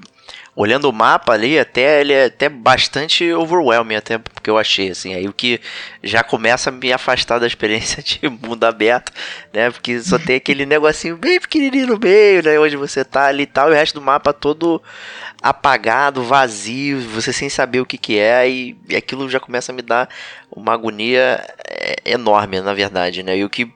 olhando 0.55 0.89
o 0.89 0.93
mapa 0.93 1.33
ali, 1.33 1.59
até 1.59 2.01
ele 2.01 2.13
é 2.13 2.25
até 2.25 2.49
bastante 2.49 3.33
overwhelming, 3.33 3.95
até 3.95 4.19
porque 4.19 4.51
eu 4.51 4.59
achei, 4.59 4.91
assim. 4.91 5.15
Aí 5.15 5.29
o 5.29 5.33
que 5.33 5.61
já 6.03 6.23
começa 6.23 6.71
a 6.71 6.73
me 6.73 6.93
afastar 6.93 7.39
da 7.39 7.47
experiência 7.47 8.03
de 8.05 8.29
mundo 8.29 8.65
aberto, 8.65 9.13
né? 9.53 9.71
Porque 9.71 10.01
só 10.01 10.19
tem 10.19 10.37
aquele 10.37 10.67
negocinho 10.67 11.17
bem 11.17 11.41
pequenininho 11.41 11.89
no 11.89 11.99
meio, 11.99 12.43
né? 12.43 12.59
Onde 12.59 12.77
você 12.77 13.05
tá 13.05 13.27
ali 13.27 13.45
e 13.45 13.47
tal, 13.47 13.69
e 13.69 13.73
o 13.73 13.75
resto 13.75 13.95
do 14.01 14.05
mapa 14.05 14.33
todo 14.33 14.83
apagado, 15.43 16.23
vazio, 16.23 17.01
você 17.01 17.33
sem 17.33 17.49
saber 17.49 17.81
o 17.81 17.87
que 17.87 17.97
que 17.97 18.19
é, 18.19 18.49
e, 18.49 18.77
aquilo 18.97 19.29
já 19.29 19.41
começa 19.41 19.73
a 19.73 19.75
me 19.75 19.83
dar 19.83 20.09
uma 20.51 20.75
agonia 20.75 21.43
é, 21.67 21.97
enorme, 22.05 22.61
na 22.61 22.75
verdade, 22.75 23.23
né? 23.23 23.39
E 23.39 23.45
o 23.45 23.51
que 23.51 23.73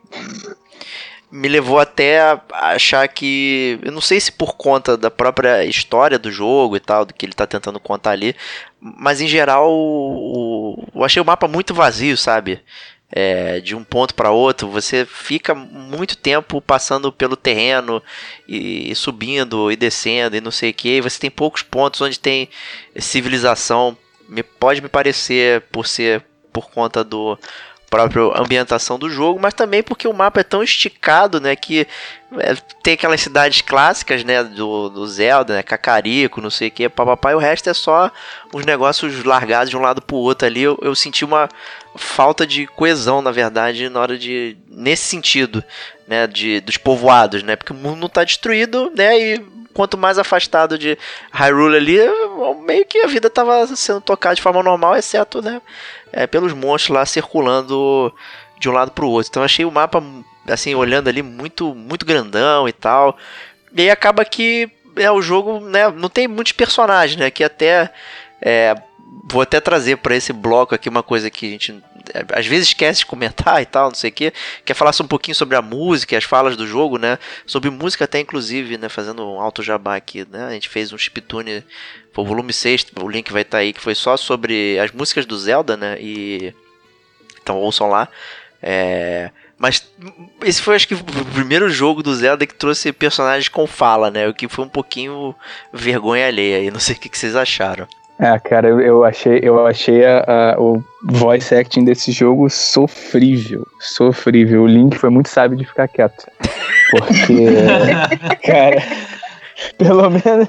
me 1.34 1.48
levou 1.48 1.80
até 1.80 2.20
a 2.20 2.40
achar 2.52 3.08
que. 3.08 3.78
Eu 3.82 3.90
não 3.90 4.00
sei 4.00 4.20
se 4.20 4.30
por 4.30 4.54
conta 4.56 4.96
da 4.96 5.10
própria 5.10 5.64
história 5.64 6.16
do 6.18 6.30
jogo 6.30 6.76
e 6.76 6.80
tal, 6.80 7.04
do 7.04 7.12
que 7.12 7.26
ele 7.26 7.32
tá 7.32 7.44
tentando 7.46 7.80
contar 7.80 8.12
ali, 8.12 8.36
mas 8.80 9.20
em 9.20 9.26
geral 9.26 9.68
o- 9.72 10.84
eu 10.94 11.02
achei 11.04 11.20
o 11.20 11.24
mapa 11.24 11.48
muito 11.48 11.74
vazio, 11.74 12.16
sabe? 12.16 12.60
É, 13.16 13.60
de 13.60 13.74
um 13.76 13.84
ponto 13.84 14.14
para 14.14 14.30
outro, 14.30 14.68
você 14.68 15.04
fica 15.04 15.54
muito 15.54 16.16
tempo 16.16 16.60
passando 16.60 17.12
pelo 17.12 17.36
terreno 17.36 18.02
e, 18.48 18.90
e 18.90 18.94
subindo 18.94 19.70
e 19.70 19.76
descendo 19.76 20.36
e 20.36 20.40
não 20.40 20.50
sei 20.50 20.70
o 20.70 20.74
que. 20.74 21.00
Você 21.00 21.18
tem 21.20 21.30
poucos 21.30 21.62
pontos 21.62 22.00
onde 22.00 22.18
tem 22.18 22.48
civilização. 22.96 23.96
Me, 24.28 24.42
pode 24.42 24.80
me 24.80 24.88
parecer 24.88 25.62
por 25.72 25.86
ser 25.86 26.24
por 26.52 26.70
conta 26.70 27.02
do 27.04 27.36
própria 27.94 28.42
ambientação 28.42 28.98
do 28.98 29.08
jogo, 29.08 29.38
mas 29.40 29.54
também 29.54 29.80
porque 29.80 30.08
o 30.08 30.12
mapa 30.12 30.40
é 30.40 30.42
tão 30.42 30.64
esticado, 30.64 31.40
né, 31.40 31.54
que 31.54 31.86
é, 32.38 32.56
tem 32.82 32.94
aquelas 32.94 33.20
cidades 33.20 33.60
clássicas, 33.60 34.24
né, 34.24 34.42
do, 34.42 34.88
do 34.88 35.06
Zelda, 35.06 35.54
né, 35.54 35.62
Cacarico, 35.62 36.40
não 36.40 36.50
sei 36.50 36.68
o 36.68 36.70
que, 36.72 36.88
papapá, 36.88 37.30
e 37.30 37.34
o 37.36 37.38
resto 37.38 37.70
é 37.70 37.74
só 37.74 38.10
uns 38.52 38.66
negócios 38.66 39.22
largados 39.22 39.70
de 39.70 39.76
um 39.76 39.80
lado 39.80 40.02
pro 40.02 40.16
outro 40.16 40.44
ali. 40.44 40.62
Eu, 40.62 40.76
eu 40.82 40.92
senti 40.96 41.24
uma 41.24 41.48
falta 41.94 42.44
de 42.44 42.66
coesão, 42.66 43.22
na 43.22 43.30
verdade, 43.30 43.88
na 43.88 44.00
hora 44.00 44.18
de 44.18 44.56
nesse 44.68 45.04
sentido, 45.04 45.62
né, 46.08 46.26
de 46.26 46.60
dos 46.60 46.76
povoados, 46.76 47.44
né, 47.44 47.54
porque 47.54 47.72
o 47.72 47.76
mundo 47.76 48.00
não 48.00 48.08
tá 48.08 48.24
destruído, 48.24 48.90
né, 48.96 49.16
e 49.16 49.54
quanto 49.74 49.98
mais 49.98 50.18
afastado 50.18 50.78
de 50.78 50.96
Hyrule 51.32 51.76
ali, 51.76 51.98
meio 52.64 52.86
que 52.86 52.98
a 52.98 53.06
vida 53.06 53.28
tava 53.28 53.66
sendo 53.76 54.00
tocada 54.00 54.36
de 54.36 54.42
forma 54.42 54.62
normal, 54.62 54.96
exceto, 54.96 55.42
né, 55.42 55.60
é, 56.12 56.26
pelos 56.26 56.52
monstros 56.52 56.94
lá 56.94 57.04
circulando 57.04 58.14
de 58.58 58.68
um 58.70 58.72
lado 58.72 58.92
pro 58.92 59.08
outro. 59.08 59.28
Então 59.28 59.42
achei 59.42 59.64
o 59.64 59.70
mapa, 59.70 60.02
assim, 60.48 60.74
olhando 60.74 61.08
ali, 61.08 61.22
muito, 61.22 61.74
muito 61.74 62.06
grandão 62.06 62.66
e 62.68 62.72
tal. 62.72 63.18
E 63.74 63.82
aí 63.82 63.90
acaba 63.90 64.24
que 64.24 64.70
é, 64.96 65.10
o 65.10 65.20
jogo, 65.20 65.60
né, 65.60 65.90
não 65.90 66.08
tem 66.08 66.26
muitos 66.28 66.52
personagens, 66.52 67.18
né, 67.18 67.30
que 67.30 67.44
até... 67.44 67.92
é, 68.40 68.74
vou 69.22 69.42
até 69.42 69.60
trazer 69.60 69.98
para 69.98 70.16
esse 70.16 70.32
bloco 70.32 70.74
aqui 70.74 70.88
uma 70.88 71.02
coisa 71.02 71.30
que 71.30 71.46
a 71.46 71.50
gente 71.50 71.82
é, 72.12 72.38
às 72.38 72.46
vezes 72.46 72.68
esquece 72.68 73.00
de 73.00 73.06
comentar 73.06 73.60
e 73.62 73.66
tal, 73.66 73.88
não 73.88 73.94
sei 73.94 74.10
o 74.10 74.12
que. 74.12 74.32
Quer 74.64 74.74
falar 74.74 74.92
um 75.00 75.06
pouquinho 75.06 75.34
sobre 75.34 75.56
a 75.56 75.62
música 75.62 76.14
e 76.14 76.18
as 76.18 76.24
falas 76.24 76.56
do 76.56 76.66
jogo, 76.66 76.98
né? 76.98 77.18
Sobre 77.46 77.70
música 77.70 78.04
até, 78.04 78.20
inclusive, 78.20 78.76
né? 78.76 78.88
Fazendo 78.88 79.26
um 79.26 79.40
alto 79.40 79.62
jabá 79.62 79.96
aqui, 79.96 80.26
né? 80.30 80.46
A 80.46 80.50
gente 80.50 80.68
fez 80.68 80.92
um 80.92 80.98
chiptune, 80.98 81.64
foi 82.12 82.24
o 82.24 82.26
volume 82.26 82.52
6, 82.52 82.86
o 83.00 83.08
link 83.08 83.32
vai 83.32 83.42
estar 83.42 83.58
aí, 83.58 83.72
que 83.72 83.80
foi 83.80 83.94
só 83.94 84.16
sobre 84.16 84.78
as 84.78 84.90
músicas 84.92 85.26
do 85.26 85.38
Zelda, 85.38 85.76
né? 85.76 85.96
E... 86.00 86.54
Então 87.42 87.56
ouçam 87.58 87.88
lá. 87.88 88.08
É... 88.62 89.30
Mas 89.56 89.86
esse 90.42 90.60
foi, 90.60 90.74
acho 90.74 90.88
que, 90.88 90.94
o 90.94 91.04
primeiro 91.32 91.70
jogo 91.70 92.02
do 92.02 92.14
Zelda 92.14 92.44
que 92.44 92.54
trouxe 92.54 92.92
personagens 92.92 93.48
com 93.48 93.66
fala, 93.66 94.10
né? 94.10 94.28
O 94.28 94.34
que 94.34 94.48
foi 94.48 94.64
um 94.64 94.68
pouquinho 94.68 95.34
vergonha 95.72 96.26
alheia 96.26 96.58
aí. 96.58 96.70
Não 96.70 96.80
sei 96.80 96.96
o 96.96 96.98
que 96.98 97.16
vocês 97.16 97.36
acharam. 97.36 97.86
É, 98.18 98.38
cara, 98.38 98.68
eu, 98.68 98.80
eu 98.80 99.04
achei, 99.04 99.40
eu 99.42 99.66
achei 99.66 100.04
a, 100.06 100.24
a- 100.54 100.60
o 100.60 100.82
voice 101.02 101.52
acting 101.54 101.84
desse 101.84 102.12
jogo 102.12 102.48
sofrível. 102.48 103.66
Sofrível. 103.80 104.62
O 104.62 104.66
Link 104.66 104.96
foi 104.96 105.10
muito 105.10 105.28
sábio 105.28 105.56
de 105.58 105.64
ficar 105.64 105.88
quieto. 105.88 106.24
Porque, 106.90 107.46
cara, 108.46 108.82
pelo 109.76 110.10
menos, 110.10 110.48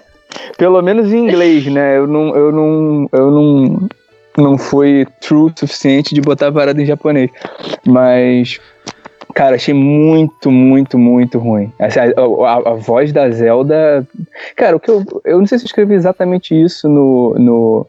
pelo 0.57 0.81
menos 0.81 1.11
em 1.11 1.17
inglês, 1.27 1.65
né? 1.65 1.97
Eu 1.97 2.05
não, 2.07 2.35
eu 2.35 2.51
não, 2.51 3.09
eu 3.11 3.31
não, 3.31 3.89
não 4.37 4.57
fui 4.59 5.07
true 5.19 5.49
o 5.49 5.53
suficiente 5.57 6.13
de 6.13 6.21
botar 6.21 6.49
a 6.49 6.51
parada 6.51 6.79
em 6.79 6.85
japonês. 6.85 7.31
Mas, 7.85 8.59
cara, 9.35 9.55
achei 9.55 9.73
muito, 9.73 10.49
muito, 10.49 10.97
muito 10.97 11.37
ruim. 11.37 11.71
Assim, 11.77 11.99
a, 11.99 12.03
a- 12.47 12.71
a 12.71 12.73
voz 12.73 13.11
da 13.11 13.29
Zelda. 13.29 14.07
Cara, 14.55 14.75
o 14.75 14.79
que 14.79 14.89
eu, 14.89 15.03
eu 15.23 15.37
não 15.37 15.45
sei 15.45 15.59
se 15.59 15.65
eu 15.65 15.67
escrevi 15.67 15.93
exatamente 15.93 16.59
isso 16.59 16.89
no, 16.89 17.35
no, 17.37 17.87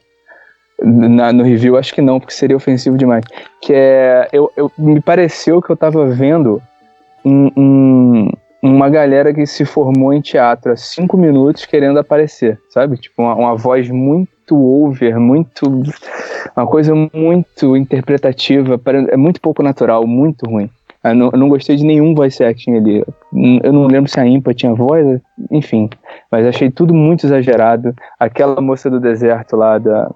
na- 0.83 1.33
no 1.33 1.43
review, 1.45 1.79
acho 1.79 1.95
que 1.95 2.03
não, 2.03 2.21
porque 2.21 2.35
seria 2.35 2.57
ofensivo 2.57 2.99
demais. 2.99 3.25
Que 3.63 3.73
é. 3.75 4.29
Eu, 4.33 4.51
eu, 4.57 4.71
me 4.77 5.01
pareceu 5.01 5.63
que 5.63 5.71
eu 5.71 5.77
tava 5.77 6.07
vendo 6.07 6.61
um- 7.25 7.51
um- 7.57 8.31
uma 8.63 8.89
galera 8.91 9.33
que 9.33 9.47
se 9.47 9.65
formou 9.65 10.13
em 10.13 10.21
teatro 10.21 10.73
há 10.73 10.77
cinco 10.77 11.17
minutos 11.17 11.65
querendo 11.65 11.99
aparecer, 12.01 12.59
sabe? 12.71 12.97
Tipo, 12.97 13.23
uma, 13.23 13.35
uma 13.35 13.55
voz 13.57 13.89
muito 13.89 14.29
over, 14.57 15.19
muito. 15.21 15.65
Uma 16.57 16.67
coisa 16.67 16.93
muito 17.13 17.77
interpretativa, 17.77 18.81
é 19.11 19.17
muito 19.17 19.41
pouco 19.41 19.63
natural, 19.63 20.07
muito 20.07 20.47
ruim. 20.51 20.69
Eu 21.11 21.15
não, 21.15 21.31
eu 21.33 21.39
não 21.39 21.49
gostei 21.49 21.77
de 21.77 21.85
nenhum 21.85 22.15
voice 22.15 22.43
acting 22.43 22.77
ali. 22.77 23.05
Eu 23.63 23.73
não 23.73 23.87
lembro 23.87 24.11
se 24.11 24.19
a 24.19 24.27
Impa 24.27 24.55
tinha 24.55 24.75
voz, 24.75 25.21
enfim. 25.51 25.89
Mas 26.31 26.47
achei 26.47 26.71
tudo 26.71 26.95
muito 26.95 27.27
exagerado. 27.27 27.95
Aquela 28.19 28.61
moça 28.61 28.89
do 28.91 29.01
deserto 29.01 29.57
lá, 29.57 29.79
da, 29.79 30.11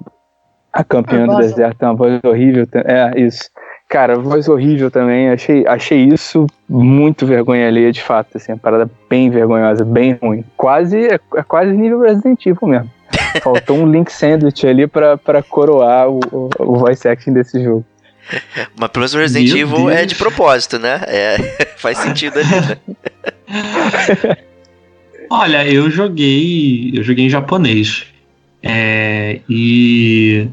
a 0.73 0.85
campeã 0.85 1.27
do 1.27 1.37
deserto, 1.37 1.83
uma 1.83 1.95
voz 1.95 2.21
horrível. 2.25 2.67
É, 2.85 3.21
isso. 3.21 3.51
Cara, 3.89 4.17
voz 4.17 4.49
horrível 4.49 4.91
também. 4.91 5.31
Achei, 5.31 5.67
achei 5.67 6.05
isso 6.05 6.47
muito 6.69 7.27
vergonha 7.27 7.67
alheia, 7.67 7.91
de 7.91 8.03
fato. 8.03 8.37
Assim, 8.37 8.53
uma 8.53 8.59
parada 8.59 8.89
bem 9.09 9.31
vergonhosa, 9.31 9.85
bem 9.85 10.13
ruim. 10.13 10.45
Quase, 10.57 11.09
é, 11.09 11.19
é 11.37 11.43
quase 11.43 11.73
nível 11.73 12.01
Resident 12.01 12.47
Evil 12.47 12.69
mesmo. 12.69 12.91
Faltou 13.43 13.77
um 13.77 13.87
Link 13.87 14.11
Sandwich 14.11 14.65
ali 14.67 14.87
pra, 14.87 15.19
pra 15.19 15.43
coroar 15.43 16.09
o, 16.09 16.21
o, 16.31 16.51
o 16.61 16.77
voice 16.77 17.09
acting 17.09 17.33
desse 17.33 17.63
jogo. 17.63 17.85
Mas 18.77 18.91
pelo 18.91 19.01
menos 19.01 19.15
o 19.15 19.19
Resident 19.19 19.53
Meu 19.53 19.59
Evil 19.59 19.91
é 19.91 19.97
Deus. 19.97 20.09
de 20.09 20.15
propósito, 20.15 20.79
né? 20.79 21.01
É, 21.07 21.67
faz 21.77 21.99
sentido 21.99 22.39
ali, 22.39 22.49
né? 22.49 24.37
Olha, 25.31 25.65
eu 25.65 25.89
joguei. 25.89 26.91
Eu 26.93 27.05
joguei 27.05 27.27
em 27.27 27.31
japonês. 27.31 28.05
É, 28.63 29.41
e. 29.49 30.49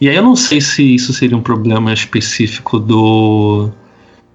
E 0.00 0.08
aí 0.08 0.16
eu 0.16 0.22
não 0.22 0.36
sei 0.36 0.60
se 0.60 0.94
isso 0.94 1.12
seria 1.12 1.36
um 1.36 1.42
problema 1.42 1.92
específico 1.92 2.78
do. 2.78 3.70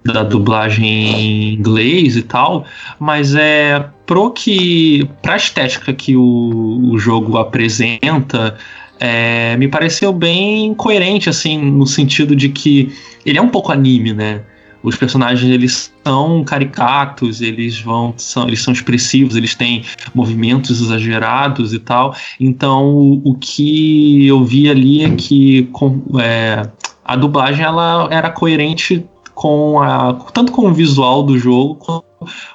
Da 0.04 0.22
dublagem 0.22 0.86
em 0.86 1.54
inglês 1.54 2.16
e 2.16 2.22
tal, 2.22 2.64
mas 2.98 3.34
é 3.34 3.88
pro 4.06 4.30
que. 4.30 5.08
pra 5.22 5.36
estética 5.36 5.92
que 5.92 6.16
o, 6.16 6.90
o 6.92 6.98
jogo 6.98 7.36
apresenta, 7.36 8.56
é, 9.00 9.56
me 9.56 9.68
pareceu 9.68 10.12
bem 10.12 10.74
coerente, 10.74 11.28
assim, 11.28 11.58
no 11.58 11.86
sentido 11.86 12.34
de 12.34 12.48
que 12.48 12.92
ele 13.24 13.38
é 13.38 13.42
um 13.42 13.48
pouco 13.48 13.72
anime, 13.72 14.12
né? 14.12 14.42
Os 14.82 14.96
personagens 14.96 15.50
eles 15.50 15.92
são 16.04 16.44
caricatos, 16.44 17.40
eles 17.40 17.80
vão 17.80 18.14
são, 18.16 18.46
eles 18.46 18.62
são 18.62 18.72
expressivos, 18.72 19.34
eles 19.34 19.54
têm 19.54 19.84
movimentos 20.14 20.80
exagerados 20.80 21.74
e 21.74 21.78
tal. 21.78 22.14
Então 22.38 22.94
o, 22.94 23.30
o 23.30 23.34
que 23.34 24.26
eu 24.26 24.44
vi 24.44 24.70
ali 24.70 25.04
é 25.04 25.10
que 25.10 25.64
com, 25.72 26.00
é, 26.20 26.62
a 27.04 27.16
dublagem 27.16 27.64
ela 27.64 28.08
era 28.10 28.30
coerente 28.30 29.04
com 29.34 29.82
a 29.82 30.14
tanto 30.32 30.52
com 30.52 30.68
o 30.68 30.72
visual 30.72 31.22
do 31.22 31.38
jogo 31.38 31.74
com, 31.74 32.02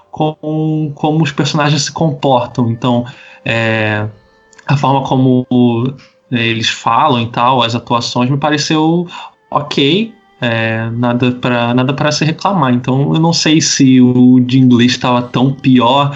com 0.09 0.91
como 0.95 1.23
os 1.23 1.31
personagens 1.31 1.83
se 1.83 1.91
comportam. 1.91 2.71
Então 2.71 3.05
é, 3.43 4.07
a 4.65 4.77
forma 4.77 5.01
como 5.01 5.45
é, 6.33 6.45
eles 6.45 6.69
falam 6.69 7.21
e 7.21 7.27
tal, 7.27 7.61
as 7.61 7.75
atuações 7.75 8.29
me 8.29 8.37
pareceu 8.37 9.07
ok. 9.49 10.13
É, 10.41 10.89
nada 10.89 11.31
para 11.31 11.73
nada 11.73 11.93
para 11.93 12.11
se 12.11 12.25
reclamar. 12.25 12.73
Então 12.73 13.13
eu 13.13 13.19
não 13.19 13.31
sei 13.31 13.61
se 13.61 14.01
o 14.01 14.41
de 14.41 14.59
inglês 14.59 14.91
estava 14.91 15.21
tão 15.21 15.53
pior 15.53 16.13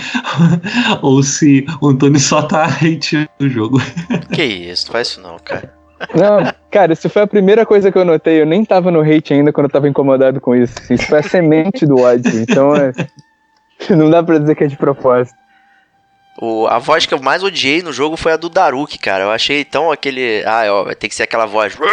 ou 1.01 1.23
se 1.23 1.65
o 1.79 1.87
Antônio 1.87 2.19
só 2.19 2.41
tá 2.41 2.65
hateando 2.81 3.29
o 3.39 3.47
jogo. 3.47 3.81
Que 4.33 4.43
isso, 4.43 4.87
não 4.87 4.91
faz 4.91 5.07
isso 5.07 5.21
não, 5.21 5.37
cara. 5.39 5.73
Não, 6.13 6.53
cara, 6.69 6.93
isso 6.93 7.09
foi 7.09 7.21
a 7.21 7.27
primeira 7.27 7.65
coisa 7.65 7.91
que 7.91 7.97
eu 7.97 8.03
notei. 8.03 8.41
Eu 8.41 8.45
nem 8.45 8.65
tava 8.65 8.91
no 8.91 9.01
hate 9.01 9.33
ainda 9.33 9.53
quando 9.53 9.65
eu 9.65 9.71
tava 9.71 9.87
incomodado 9.87 10.41
com 10.41 10.55
isso. 10.55 10.75
Isso 10.91 11.07
foi 11.07 11.19
a 11.19 11.23
semente 11.23 11.85
do 11.85 11.99
ódio. 11.99 12.39
Então, 12.41 12.75
é, 12.75 12.91
não 13.95 14.09
dá 14.09 14.21
pra 14.21 14.37
dizer 14.37 14.55
que 14.55 14.65
é 14.65 14.67
de 14.67 14.75
propósito. 14.75 15.37
O, 16.39 16.67
a 16.67 16.77
voz 16.77 17.05
que 17.07 17.13
eu 17.13 17.19
mais 17.21 17.41
odiei 17.43 17.81
no 17.81 17.91
jogo 17.91 18.15
foi 18.15 18.31
a 18.31 18.37
do 18.37 18.47
Daruki, 18.47 18.99
cara. 18.99 19.23
Eu 19.23 19.31
achei 19.31 19.65
tão 19.65 19.91
aquele. 19.91 20.43
Ah, 20.45 20.63
ó, 20.71 20.83
vai 20.83 20.93
ter 20.95 21.09
que 21.09 21.15
ser 21.15 21.23
aquela 21.23 21.45
voz. 21.47 21.75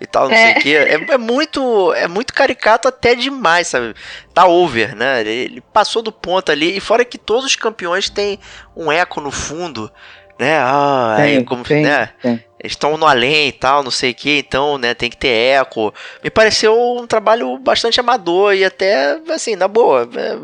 E 0.00 0.06
tal, 0.06 0.28
não 0.30 0.36
sei 0.36 0.46
É. 0.46 0.52
o 0.52 0.60
que. 0.60 0.76
É, 0.76 0.94
é 1.12 1.18
muito. 1.18 1.92
É 1.92 2.08
muito 2.08 2.32
caricato 2.32 2.88
até 2.88 3.14
demais, 3.14 3.66
sabe? 3.66 3.94
Tá 4.32 4.46
over, 4.46 4.94
né? 4.96 5.20
Ele, 5.20 5.30
ele 5.30 5.60
passou 5.60 6.00
do 6.00 6.10
ponto 6.12 6.50
ali. 6.50 6.76
E 6.76 6.80
fora 6.80 7.04
que 7.04 7.18
todos 7.18 7.44
os 7.44 7.56
campeões 7.56 8.08
têm 8.08 8.38
um 8.74 8.90
eco 8.90 9.20
no 9.20 9.30
fundo, 9.30 9.90
né? 10.38 10.56
Ah, 10.58 11.16
aí 11.18 11.36
Tem, 11.36 11.44
como. 11.44 11.62
tem, 11.64 11.82
né? 11.82 12.10
tem. 12.22 12.42
Estão 12.64 12.96
no 12.96 13.06
além 13.06 13.48
e 13.48 13.52
tal, 13.52 13.82
não 13.82 13.90
sei 13.90 14.10
o 14.10 14.14
que, 14.14 14.38
então, 14.38 14.76
né, 14.76 14.92
tem 14.92 15.08
que 15.08 15.16
ter 15.16 15.28
eco. 15.58 15.94
Me 16.22 16.28
pareceu 16.28 16.78
um 16.78 17.06
trabalho 17.06 17.56
bastante 17.58 17.98
amador 17.98 18.54
e 18.54 18.62
até, 18.66 19.18
assim, 19.30 19.56
na 19.56 19.66
boa, 19.66 20.06
é, 20.14 20.38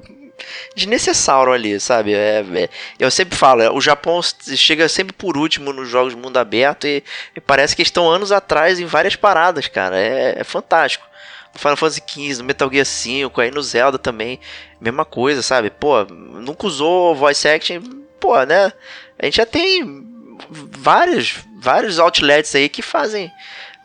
desnecessário 0.75 1.53
ali, 1.53 1.79
sabe? 1.81 2.15
É, 2.15 2.45
é, 2.55 2.69
eu 2.99 3.11
sempre 3.11 3.37
falo, 3.37 3.63
é, 3.63 3.71
o 3.71 3.81
Japão 3.81 4.21
chega 4.23 4.89
sempre 4.89 5.13
por 5.13 5.37
último 5.37 5.73
nos 5.73 5.89
jogos 5.89 6.15
de 6.15 6.21
mundo 6.21 6.37
aberto 6.37 6.87
e, 6.87 7.03
e 7.35 7.41
parece 7.41 7.75
que 7.75 7.83
estão 7.83 8.11
anos 8.11 8.33
atrás 8.33 8.79
em 8.79 8.87
várias 8.87 9.17
paradas, 9.17 9.69
cara. 9.69 9.99
É, 9.99 10.37
é 10.39 10.45
fantástico. 10.45 11.07
No 11.53 11.61
Final 11.61 11.77
Fantasy 11.77 12.03
XV, 12.07 12.39
no 12.39 12.45
Metal 12.45 12.71
Gear 12.71 12.85
V, 12.85 13.43
aí 13.43 13.51
no 13.51 13.63
Zelda 13.63 13.99
também, 13.99 14.39
mesma 14.81 15.05
coisa, 15.05 15.43
sabe? 15.43 15.71
Pô, 15.71 16.05
nunca 16.05 16.67
usou 16.67 17.15
voice 17.15 17.49
acting, 17.49 17.81
pô, 18.21 18.43
né? 18.43 18.73
A 19.19 19.25
gente 19.25 19.37
já 19.37 19.47
tem 19.47 20.07
vários, 20.51 21.37
vários 21.59 21.99
outlets 21.99 22.55
aí 22.55 22.69
que 22.69 22.83
fazem 22.83 23.33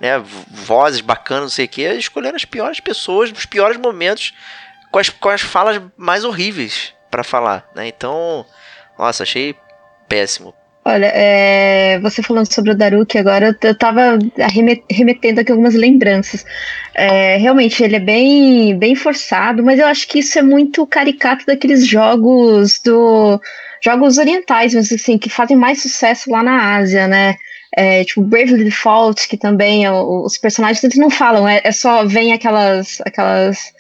né, 0.02 0.18
vozes 0.50 1.00
bacanas, 1.00 1.44
não 1.44 1.50
sei 1.50 1.66
o 1.66 1.70
que, 1.70 1.88
escolhendo 1.94 2.36
as 2.36 2.44
piores 2.44 2.80
pessoas 2.80 3.32
nos 3.32 3.46
piores 3.46 3.78
momentos 3.78 4.34
com 4.92 5.00
as, 5.00 5.10
com 5.10 5.30
as 5.30 5.42
falas 5.42 5.82
mais 5.98 6.24
horríveis 6.24 6.94
pra 7.10 7.24
falar, 7.24 7.70
né? 7.76 7.88
Então, 7.88 8.46
nossa, 8.98 9.24
achei 9.24 9.56
péssimo. 10.08 10.54
Olha, 10.84 11.12
é, 11.14 12.00
você 12.00 12.24
falando 12.24 12.52
sobre 12.52 12.72
o 12.72 12.76
Daruki 12.76 13.18
agora, 13.18 13.56
eu 13.62 13.76
tava 13.78 14.18
remetendo 14.90 15.40
aqui 15.40 15.52
algumas 15.52 15.76
lembranças. 15.76 16.44
É, 16.96 17.38
realmente, 17.38 17.84
ele 17.84 17.98
é 17.98 18.00
bem, 18.00 18.76
bem 18.78 18.96
forçado, 18.96 19.64
mas 19.64 19.80
eu 19.80 19.86
acho 19.86 20.08
que 20.08 20.20
isso 20.20 20.40
é 20.40 20.42
muito 20.42 20.86
caricato 20.88 21.46
daqueles 21.46 21.86
jogos 21.86 22.80
do 22.84 23.40
jogos 23.84 24.18
orientais, 24.18 24.74
mas 24.74 24.92
assim, 24.92 25.18
que 25.18 25.30
fazem 25.30 25.56
mais 25.56 25.82
sucesso 25.82 26.32
lá 26.32 26.42
na 26.44 26.76
Ásia, 26.78 27.08
né? 27.08 27.36
É, 27.76 28.04
tipo 28.04 28.22
Bravely 28.22 28.64
Default, 28.64 29.28
que 29.28 29.38
também 29.38 29.86
é 29.86 29.92
os 29.92 30.38
personagens 30.38 30.84
eles 30.84 30.98
não 30.98 31.10
falam, 31.10 31.48
é, 31.48 31.62
é 31.64 31.72
só 31.72 32.06
vem 32.06 32.34
aquelas 32.34 33.00
aquelas 33.06 33.72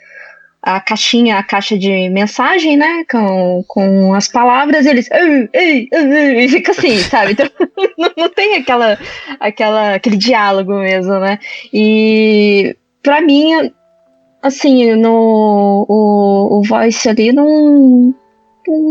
a 0.61 0.79
caixinha, 0.79 1.37
a 1.37 1.43
caixa 1.43 1.77
de 1.77 2.09
mensagem, 2.09 2.77
né? 2.77 3.03
Com, 3.09 3.63
com 3.67 4.13
as 4.13 4.27
palavras, 4.27 4.85
eles. 4.85 5.09
"Ei, 5.11 5.49
ei, 5.53 5.89
ei", 5.91 6.11
ei", 6.13 6.45
e 6.45 6.49
fica 6.49 6.71
assim, 6.71 6.97
sabe? 7.09 7.31
Então, 7.33 7.49
não, 7.97 8.11
não 8.15 8.29
tem 8.29 8.57
aquela, 8.57 8.97
aquela, 9.39 9.95
aquele 9.95 10.17
diálogo 10.17 10.73
mesmo, 10.79 11.19
né? 11.19 11.39
E 11.73 12.75
pra 13.01 13.21
mim, 13.21 13.71
assim, 14.41 14.93
no, 14.95 15.85
o, 15.89 16.59
o 16.59 16.63
voice 16.63 17.09
ali 17.09 17.31
não. 17.31 18.13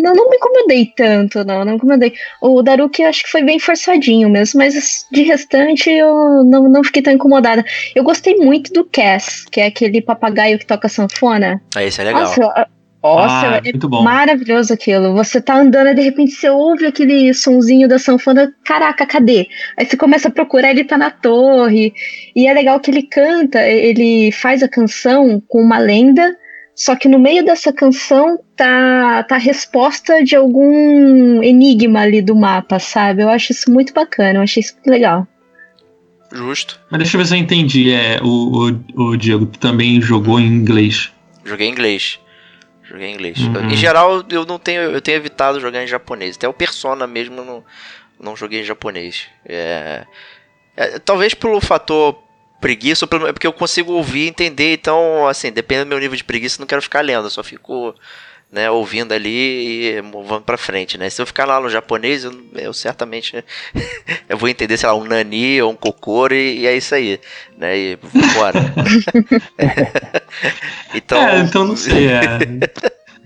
Não, 0.03 0.15
não 0.15 0.29
me 0.31 0.37
incomodei 0.37 0.93
tanto, 0.97 1.45
não, 1.45 1.59
não 1.65 1.73
me 1.73 1.77
incomodei. 1.77 2.13
O 2.41 2.63
Daruki 2.63 3.03
acho 3.03 3.25
que 3.25 3.31
foi 3.31 3.43
bem 3.43 3.59
forçadinho 3.59 4.29
mesmo, 4.29 4.59
mas 4.59 5.07
de 5.11 5.23
restante 5.23 5.91
eu 5.91 6.45
não, 6.45 6.69
não 6.69 6.85
fiquei 6.85 7.03
tão 7.03 7.13
incomodada. 7.13 7.65
Eu 7.95 8.05
gostei 8.05 8.37
muito 8.37 8.73
do 8.73 8.85
Cass, 8.85 9.45
que 9.51 9.61
é 9.61 9.67
aquele 9.67 10.01
papagaio 10.03 10.59
que 10.59 10.67
toca 10.67 10.89
sanfona. 10.89 11.61
Aí, 11.75 11.89
isso 11.89 12.01
é 12.01 12.05
legal. 12.05 12.23
Nossa, 12.23 12.41
eu- 12.43 12.81
nossa, 13.03 13.49
Ah, 13.49 13.57
é 13.57 13.63
muito 13.63 13.89
bom. 13.89 14.03
maravilhoso 14.03 14.75
aquilo. 14.75 15.15
Você 15.15 15.41
tá 15.41 15.57
andando 15.57 15.89
e 15.89 15.95
de 15.95 16.03
repente 16.03 16.33
você 16.33 16.51
ouve 16.51 16.85
aquele 16.87 17.33
sonzinho 17.33 17.89
da 17.89 17.99
sanfona. 17.99 18.53
Caraca, 18.63 19.07
cadê? 19.07 19.47
Aí 19.79 19.87
você 19.87 19.97
começa 19.97 20.29
a 20.29 20.31
procurar, 20.31 20.71
ele 20.71 20.85
tá 20.85 20.99
na 20.99 21.11
torre. 21.11 21.95
E 22.37 22.47
é 22.47 22.53
legal 22.53 22.79
que 22.79 22.91
ele 22.91 23.05
canta, 23.05 23.67
ele 23.67 24.31
faz 24.33 24.63
a 24.63 24.69
canção 24.69 25.43
com 25.49 25.63
uma 25.63 25.79
lenda. 25.79 26.37
Só 26.81 26.97
que 26.97 27.09
no 27.09 27.19
meio 27.19 27.45
dessa 27.45 27.75
canção 27.75 28.43
tá, 28.57 29.23
tá 29.25 29.35
a 29.35 29.39
resposta 29.39 30.25
de 30.25 30.35
algum 30.35 31.43
enigma 31.43 32.01
ali 32.01 32.23
do 32.23 32.35
mapa, 32.35 32.79
sabe? 32.79 33.23
Eu 33.23 33.29
acho 33.29 33.53
isso 33.53 33.71
muito 33.71 33.93
bacana, 33.93 34.39
eu 34.39 34.43
achei 34.43 34.63
isso 34.63 34.73
muito 34.77 34.89
legal. 34.89 35.29
Justo. 36.33 36.81
Mas 36.91 37.01
deixa 37.01 37.17
eu 37.17 37.21
ver 37.21 37.27
se 37.27 37.35
eu 37.35 37.39
entendi. 37.39 37.93
É, 37.93 38.19
o, 38.23 38.71
o, 38.97 39.03
o 39.11 39.17
Diego 39.19 39.45
tu 39.45 39.59
também 39.59 40.01
jogou 40.01 40.41
em 40.41 40.47
inglês. 40.47 41.13
Joguei 41.45 41.69
em 41.69 41.71
inglês. 41.71 42.19
Joguei 42.83 43.09
em 43.09 43.15
inglês. 43.15 43.39
Uhum. 43.41 43.69
Em 43.69 43.77
geral, 43.77 44.25
eu 44.31 44.47
não 44.47 44.59
tenho. 44.59 44.81
Eu 44.81 45.03
tenho 45.03 45.17
evitado 45.17 45.61
jogar 45.61 45.85
em 45.85 45.87
japonês. 45.87 46.37
Até 46.37 46.49
o 46.49 46.55
Persona 46.55 47.07
mesmo 47.07 47.41
eu 47.41 47.45
não, 47.45 47.65
não 48.19 48.35
joguei 48.35 48.63
em 48.63 48.65
japonês. 48.65 49.27
É, 49.45 50.07
é, 50.75 50.99
talvez 50.99 51.35
pelo 51.35 51.61
fator 51.61 52.19
preguiça, 52.61 53.05
é 53.05 53.33
porque 53.33 53.47
eu 53.47 53.53
consigo 53.53 53.93
ouvir 53.93 54.27
e 54.27 54.29
entender, 54.29 54.75
então, 54.75 55.27
assim, 55.27 55.51
dependendo 55.51 55.87
do 55.87 55.89
meu 55.91 55.99
nível 55.99 56.17
de 56.17 56.25
preguiça, 56.25 56.61
não 56.61 56.67
quero 56.67 56.83
ficar 56.83 57.01
lendo, 57.01 57.27
eu 57.27 57.31
só 57.31 57.43
fico 57.43 57.95
né, 58.53 58.69
ouvindo 58.71 59.13
ali 59.13 59.97
e 59.97 60.03
movendo 60.03 60.43
pra 60.43 60.57
frente, 60.57 60.99
né? 60.99 61.09
Se 61.09 61.23
eu 61.23 61.27
ficar 61.27 61.45
lá 61.45 61.61
no 61.61 61.71
japonês, 61.71 62.25
eu, 62.25 62.33
eu 62.55 62.73
certamente 62.73 63.45
eu 64.29 64.37
vou 64.37 64.49
entender, 64.49 64.77
sei 64.77 64.89
lá, 64.89 64.95
um 64.95 65.05
nani 65.05 65.63
ou 65.63 65.71
um 65.71 65.77
kokoro 65.77 66.35
e, 66.35 66.61
e 66.61 66.67
é 66.67 66.77
isso 66.77 66.95
aí, 66.95 67.21
né? 67.57 67.79
E 67.79 67.99
vambora. 68.03 68.61
então, 70.95 71.19
É, 71.21 71.39
então 71.41 71.65
não 71.65 71.77
sei. 71.77 72.09
é. 72.09 72.21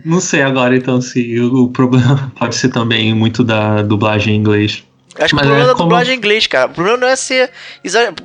Não 0.04 0.20
sei 0.20 0.42
agora, 0.42 0.76
então, 0.76 1.00
se 1.00 1.40
o 1.40 1.68
problema 1.70 2.30
pode 2.38 2.56
ser 2.56 2.68
também 2.68 3.14
muito 3.14 3.42
da 3.42 3.80
dublagem 3.80 4.34
em 4.34 4.38
inglês. 4.38 4.84
Acho 5.16 5.28
que 5.28 5.34
Mas 5.36 5.44
o 5.44 5.48
problema 5.48 5.64
é 5.64 5.66
da 5.68 5.72
como- 5.74 5.84
dublagem 5.84 6.14
em 6.14 6.18
inglês, 6.18 6.46
cara. 6.48 6.66
O 6.70 6.74
problema 6.74 6.98
não 6.98 7.06
é 7.08 7.14
ser. 7.14 7.50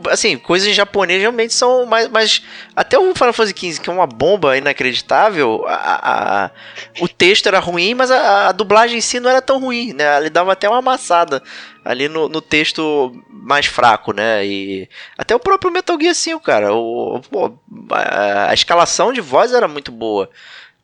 Assim, 0.10 0.38
coisas 0.38 0.68
em 0.68 0.74
japonês 0.74 1.22
realmente 1.22 1.54
são 1.54 1.86
mais. 1.86 2.08
mais 2.08 2.42
até 2.76 2.98
o 2.98 3.14
Final 3.14 3.32
Fantasy 3.34 3.54
XV, 3.56 3.80
que 3.82 3.90
é 3.90 3.94
uma 3.94 4.08
bomba 4.08 4.58
inacreditável, 4.58 5.66
a, 5.68 6.46
a- 6.46 6.52
o 7.00 7.08
texto 7.08 7.46
era 7.48 7.60
ruim, 7.60 7.94
mas 7.94 8.10
a, 8.10 8.48
a 8.50 8.52
dublagem 8.52 8.98
em 8.98 9.02
si 9.02 9.20
não 9.20 9.30
era 9.30 9.42
tão 9.42 9.60
ruim, 9.60 9.94
né? 9.94 10.18
Ele 10.18 10.30
dava 10.32 10.52
até 10.54 10.68
uma 10.68 10.80
amassada 10.80 11.44
ali 11.86 12.10
no, 12.10 12.28
no 12.28 12.42
texto 12.42 13.16
mais 13.30 13.68
fraco, 13.68 14.12
né? 14.12 14.46
E 14.46 14.90
até 15.18 15.36
o 15.36 15.40
próprio 15.40 15.72
Metal 15.72 15.98
Gear 16.00 16.16
5, 16.16 16.40
cara. 16.42 16.74
O, 16.74 17.22
pô, 17.30 17.54
a, 17.92 18.50
a 18.50 18.54
escalação 18.54 19.14
de 19.14 19.22
voz 19.22 19.54
era 19.54 19.68
muito 19.68 19.92
boa, 19.92 20.28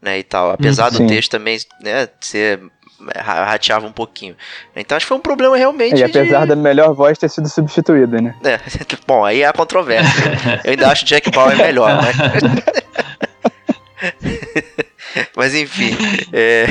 né? 0.01 0.19
E 0.19 0.23
tal. 0.23 0.51
Apesar 0.51 0.89
do 0.91 1.07
texto 1.07 1.31
também, 1.31 1.57
né? 1.81 2.07
Ser. 2.21 2.61
Ra- 3.15 3.45
Rateava 3.45 3.85
um 3.85 3.91
pouquinho. 3.91 4.35
Então 4.75 4.95
acho 4.95 5.05
que 5.05 5.09
foi 5.09 5.17
um 5.17 5.21
problema 5.21 5.57
realmente. 5.57 5.99
E 5.99 6.03
apesar 6.03 6.41
de... 6.41 6.47
da 6.47 6.55
melhor 6.55 6.93
voz 6.93 7.17
ter 7.17 7.29
sido 7.29 7.47
substituída, 7.49 8.21
né? 8.21 8.35
É, 8.43 8.59
bom, 9.07 9.23
aí 9.25 9.43
há 9.43 9.51
controvérsia. 9.53 10.61
Eu 10.63 10.71
ainda 10.71 10.89
acho 10.89 11.05
Jack 11.05 11.31
Bauer 11.31 11.57
melhor, 11.57 11.99
mas. 12.01 12.15
mas 15.35 15.55
enfim. 15.55 15.95
é, 16.33 16.65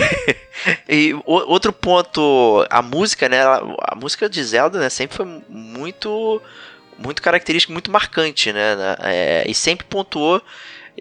E 0.88 1.14
outro 1.24 1.72
ponto, 1.72 2.66
a 2.70 2.82
música, 2.82 3.28
né? 3.28 3.42
A 3.42 3.94
música 3.94 4.28
de 4.28 4.42
Zelda, 4.42 4.78
né, 4.78 4.88
sempre 4.88 5.16
foi 5.16 5.26
muito. 5.48 6.40
Muito 6.96 7.20
característica, 7.20 7.72
muito 7.72 7.90
marcante, 7.90 8.52
né? 8.52 8.76
é, 9.02 9.44
e 9.48 9.52
sempre 9.52 9.84
pontuou 9.84 10.40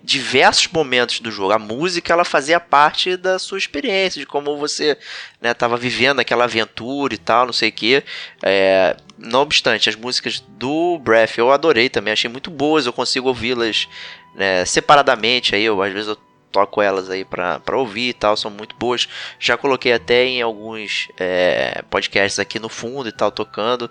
diversos 0.04 0.68
momentos 0.68 1.22
do 1.22 1.32
jogo. 1.32 1.54
A 1.54 1.60
música 1.60 2.12
ela 2.12 2.26
fazia 2.26 2.60
parte 2.60 3.16
da 3.16 3.40
sua 3.40 3.58
experiência, 3.58 4.20
de 4.20 4.26
como 4.26 4.58
você 4.58 4.98
né, 5.42 5.54
tava 5.54 5.78
vivendo 5.78 6.20
aquela 6.20 6.44
aventura 6.44 7.14
e 7.14 7.18
tal, 7.18 7.46
não 7.46 7.54
sei 7.54 7.70
o 7.70 7.72
que. 7.72 8.04
É, 8.44 8.98
não 9.18 9.42
obstante, 9.42 9.90
as 9.90 9.96
músicas 9.96 10.42
do 10.42 11.00
Breath 11.00 11.38
eu 11.38 11.52
adorei 11.52 11.90
também, 11.90 12.12
achei 12.12 12.30
muito 12.30 12.52
boas, 12.52 12.86
eu 12.86 12.92
consigo 12.92 13.30
ouvi-las 13.30 13.88
né, 14.36 14.66
separadamente, 14.66 15.56
aí 15.56 15.64
eu, 15.64 15.82
às 15.82 15.94
vezes 15.94 16.10
eu 16.10 16.18
toco 16.52 16.82
elas 16.82 17.10
aí 17.10 17.26
pra 17.26 17.62
ouvir 17.72 18.10
e 18.10 18.14
tal, 18.14 18.38
são 18.38 18.52
muito 18.52 18.76
boas. 18.76 19.08
Já 19.40 19.58
coloquei 19.58 19.94
até 19.94 20.26
em 20.26 20.42
alguns 20.42 21.08
é, 21.18 21.82
podcasts 21.90 22.38
aqui 22.38 22.60
no 22.60 22.70
fundo 22.70 23.10
e 23.10 23.12
tal, 23.12 23.32
tocando. 23.32 23.90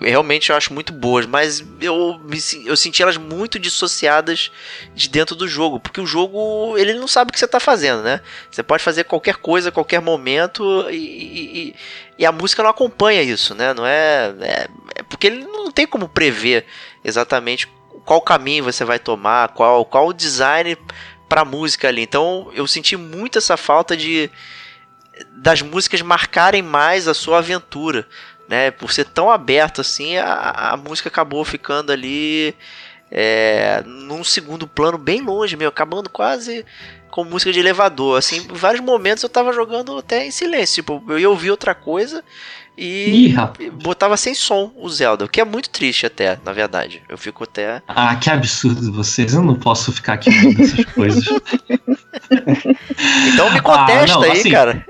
Realmente 0.00 0.50
eu 0.50 0.56
acho 0.56 0.72
muito 0.72 0.92
boas, 0.92 1.26
mas 1.26 1.64
eu, 1.80 2.20
eu 2.64 2.76
senti 2.76 3.02
elas 3.02 3.16
muito 3.16 3.58
dissociadas 3.58 4.50
de 4.94 5.08
dentro 5.08 5.34
do 5.34 5.46
jogo, 5.48 5.80
porque 5.80 6.00
o 6.00 6.06
jogo 6.06 6.76
ele 6.76 6.94
não 6.94 7.08
sabe 7.08 7.30
o 7.30 7.32
que 7.32 7.38
você 7.38 7.46
tá 7.48 7.60
fazendo, 7.60 8.02
né? 8.02 8.20
Você 8.50 8.62
pode 8.62 8.82
fazer 8.82 9.04
qualquer 9.04 9.36
coisa, 9.36 9.70
qualquer 9.72 10.00
momento 10.00 10.86
e, 10.90 10.96
e- 10.96 11.68
e- 11.68 11.74
e 12.18 12.26
a 12.26 12.32
música 12.32 12.62
não 12.62 12.70
acompanha 12.70 13.22
isso, 13.22 13.54
né? 13.54 13.72
Não 13.74 13.86
é, 13.86 14.34
é, 14.40 14.68
é 14.96 15.02
porque 15.02 15.26
ele 15.28 15.44
não 15.44 15.70
tem 15.70 15.86
como 15.86 16.08
prever 16.08 16.66
exatamente 17.04 17.68
qual 18.04 18.20
caminho 18.20 18.64
você 18.64 18.84
vai 18.84 18.98
tomar, 18.98 19.48
qual 19.50 19.84
qual 19.84 20.08
o 20.08 20.12
design 20.12 20.76
para 21.28 21.44
música 21.44 21.88
ali. 21.88 22.02
Então 22.02 22.50
eu 22.54 22.66
senti 22.66 22.96
muito 22.96 23.38
essa 23.38 23.56
falta 23.56 23.96
de 23.96 24.30
das 25.32 25.62
músicas 25.62 26.00
marcarem 26.00 26.62
mais 26.62 27.08
a 27.08 27.14
sua 27.14 27.38
aventura, 27.38 28.06
né? 28.48 28.70
Por 28.70 28.90
ser 28.90 29.04
tão 29.04 29.30
aberto 29.30 29.80
assim, 29.80 30.16
a, 30.16 30.72
a 30.72 30.76
música 30.76 31.08
acabou 31.08 31.44
ficando 31.44 31.92
ali 31.92 32.54
é, 33.10 33.82
num 33.86 34.24
segundo 34.24 34.66
plano 34.66 34.98
bem 34.98 35.20
longe, 35.20 35.56
meu, 35.56 35.68
acabando 35.68 36.08
quase 36.10 36.64
com 37.10 37.24
música 37.24 37.52
de 37.52 37.60
elevador. 37.60 38.18
Assim, 38.18 38.38
em 38.38 38.54
vários 38.54 38.82
momentos 38.82 39.22
eu 39.22 39.28
tava 39.28 39.52
jogando 39.52 39.96
até 39.98 40.26
em 40.26 40.30
silêncio, 40.30 40.76
tipo, 40.76 41.02
eu 41.08 41.18
ia 41.18 41.30
ouvir 41.30 41.50
outra 41.50 41.74
coisa 41.74 42.22
e 42.80 43.34
Ih, 43.60 43.70
botava 43.70 44.16
sem 44.16 44.34
som 44.34 44.72
o 44.76 44.88
Zelda, 44.88 45.24
o 45.24 45.28
que 45.28 45.40
é 45.40 45.44
muito 45.44 45.68
triste 45.68 46.06
até, 46.06 46.38
na 46.44 46.52
verdade. 46.52 47.02
Eu 47.08 47.18
fico 47.18 47.42
até 47.42 47.82
Ah, 47.88 48.14
que 48.14 48.30
absurdo 48.30 48.92
vocês. 48.92 49.34
Eu 49.34 49.42
não 49.42 49.56
posso 49.56 49.90
ficar 49.90 50.12
aqui 50.12 50.30
vendo 50.30 50.62
essas 50.62 50.84
coisas. 50.86 51.24
Então 53.32 53.50
me 53.50 53.58
Ah, 53.58 53.62
contesta 53.62 54.14
não, 54.14 54.22
aí, 54.22 54.32
assim, 54.32 54.50
cara. 54.50 54.84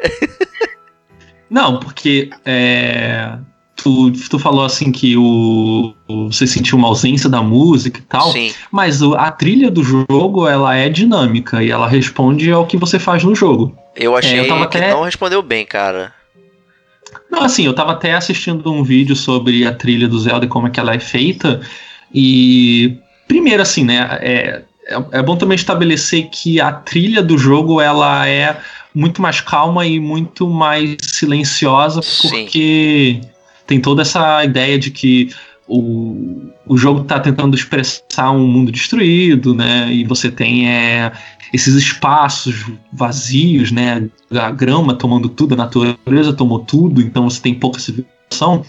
Não, 1.51 1.78
porque 1.78 2.30
é, 2.44 3.38
tu, 3.76 4.11
tu 4.12 4.38
falou 4.38 4.64
assim 4.64 4.92
que 4.92 5.16
o, 5.16 5.94
você 6.09 6.46
sentiu 6.46 6.76
uma 6.76 6.88
ausência 6.88 7.28
da 7.28 7.42
música 7.42 7.99
e 8.01 8.03
tal, 8.03 8.32
Sim. 8.32 8.53
mas 8.70 9.03
a 9.03 9.30
trilha 9.30 9.70
do 9.70 9.82
jogo 9.82 10.46
ela 10.46 10.74
é 10.76 10.88
dinâmica 10.88 11.62
e 11.62 11.70
ela 11.70 11.88
responde 11.88 12.51
ao 12.51 12.66
que 12.66 12.76
você 12.76 12.99
faz 12.99 13.24
no 13.24 13.34
jogo. 13.34 13.76
Eu 13.96 14.16
achei 14.16 14.38
É, 14.38 14.40
eu 14.40 14.49
tava 14.49 14.66
que 14.66 14.76
até- 14.76 14.90
não 14.92 15.03
respondeu 15.03 15.42
bem, 15.42 15.64
cara. 15.64 16.12
Não, 17.30 17.42
assim, 17.42 17.64
eu 17.64 17.74
tava 17.74 17.92
até 17.92 18.14
assistindo 18.14 18.70
um 18.70 18.82
vídeo 18.82 19.16
sobre 19.16 19.66
a 19.66 19.72
trilha 19.72 20.07
do 20.07 20.18
Zelda 20.18 20.44
e 20.44 20.49
como 20.49 20.66
é 20.66 20.70
que 20.70 20.78
ela 20.80 20.94
é 20.94 20.99
feita. 21.01 21.61
E 22.12 22.99
primeiro, 23.26 23.62
assim, 23.62 23.84
né? 23.84 24.18
É, 24.20 24.62
é, 24.86 25.05
é 25.12 25.22
bom 25.22 25.36
também 25.36 25.57
estabelecer 25.57 26.28
que 26.30 26.61
a 26.61 26.72
trilha 26.72 27.22
do 27.22 27.36
jogo 27.36 27.80
ela 27.80 28.26
é 28.26 28.59
muito 28.95 29.20
mais 29.22 29.41
calma 29.41 29.86
e 29.86 30.01
muito 30.01 30.49
mais 30.49 30.97
silenciosa, 31.03 32.03
Sim. 32.03 32.28
porque 32.28 33.20
tem 33.66 33.80
toda 33.80 34.03
essa 34.03 34.45
ideia 34.45 34.78
de 34.78 34.91
que 34.91 35.30
o, 35.66 36.51
o 36.66 36.76
jogo 36.76 37.05
tá 37.05 37.20
tentando 37.20 37.55
expressar 37.55 38.30
um 38.30 38.47
mundo 38.47 38.72
destruído, 38.72 39.55
né? 39.55 39.93
E 39.93 40.05
você 40.05 40.30
tem 40.30 40.68
é, 40.68 41.12
esses 41.53 41.74
espaços 41.74 42.64
vazios, 42.93 43.70
né? 43.70 44.09
A 44.32 44.51
grama 44.51 44.95
tomando 44.95 45.28
tudo, 45.28 45.55
a 45.55 45.57
natureza 45.57 46.32
tomou 46.32 46.61
tudo, 46.61 47.01
então 47.03 47.28
você 47.28 47.41
tem 47.41 47.55
pouca 47.55 47.78
civilização. 47.78 48.64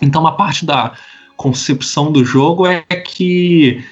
Então, 0.00 0.20
uma 0.20 0.36
parte 0.36 0.66
da 0.66 0.92
concepção 1.36 2.12
do 2.12 2.24
jogo 2.24 2.66
é 2.66 2.82
que, 2.82 3.82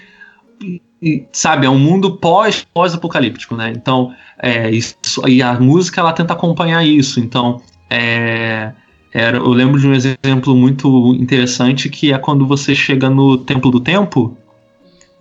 e, 1.02 1.24
sabe, 1.32 1.66
é 1.66 1.70
um 1.70 1.78
mundo 1.78 2.16
pós, 2.16 2.66
pós-apocalíptico, 2.74 3.56
né? 3.56 3.72
Então, 3.74 4.12
é, 4.38 4.70
isso, 4.70 4.94
e 5.26 5.42
a 5.42 5.58
música 5.58 6.00
ela 6.00 6.12
tenta 6.12 6.34
acompanhar 6.34 6.84
isso. 6.84 7.20
Então, 7.20 7.62
é, 7.88 8.72
era, 9.12 9.38
eu 9.38 9.48
lembro 9.48 9.80
de 9.80 9.86
um 9.86 9.94
exemplo 9.94 10.54
muito 10.54 11.14
interessante 11.14 11.88
que 11.88 12.12
é 12.12 12.18
quando 12.18 12.46
você 12.46 12.74
chega 12.74 13.08
no 13.08 13.38
Templo 13.38 13.70
do 13.70 13.80
Tempo. 13.80 14.36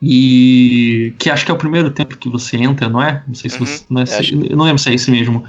E 0.02 1.14
que 1.20 1.30
acho 1.30 1.44
que 1.46 1.52
é 1.52 1.54
o 1.54 1.58
primeiro 1.58 1.92
templo 1.92 2.18
que 2.18 2.30
você 2.30 2.56
entra, 2.56 2.88
não 2.88 3.04
é? 3.04 3.22
Não 3.28 3.36
sei 3.36 3.50
se 3.50 3.60
Uhum, 3.60 3.66
você. 3.66 3.84
Não, 3.90 4.02
é, 4.02 4.04
acho. 4.04 4.34
eu 4.34 4.56
não 4.56 4.64
lembro 4.64 4.80
se 4.82 4.90
é 4.90 4.94
esse 4.94 5.12
mesmo. 5.12 5.44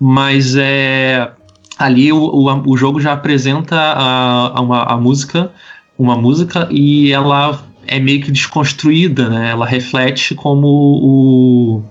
Mas 0.00 0.56
é. 0.56 1.30
Ali 1.78 2.12
o, 2.12 2.18
o, 2.18 2.70
o 2.70 2.76
jogo 2.76 3.00
já 3.00 3.12
apresenta 3.12 3.76
a, 3.76 4.58
a, 4.58 4.60
uma, 4.60 4.82
a 4.82 4.96
música, 4.96 5.52
uma 5.96 6.16
música, 6.16 6.66
e 6.72 7.12
ela 7.12 7.62
é 7.90 7.98
meio 7.98 8.22
que 8.22 8.30
desconstruída, 8.30 9.28
né? 9.28 9.50
Ela 9.50 9.66
reflete 9.66 10.32
como 10.36 10.68
o, 10.68 11.82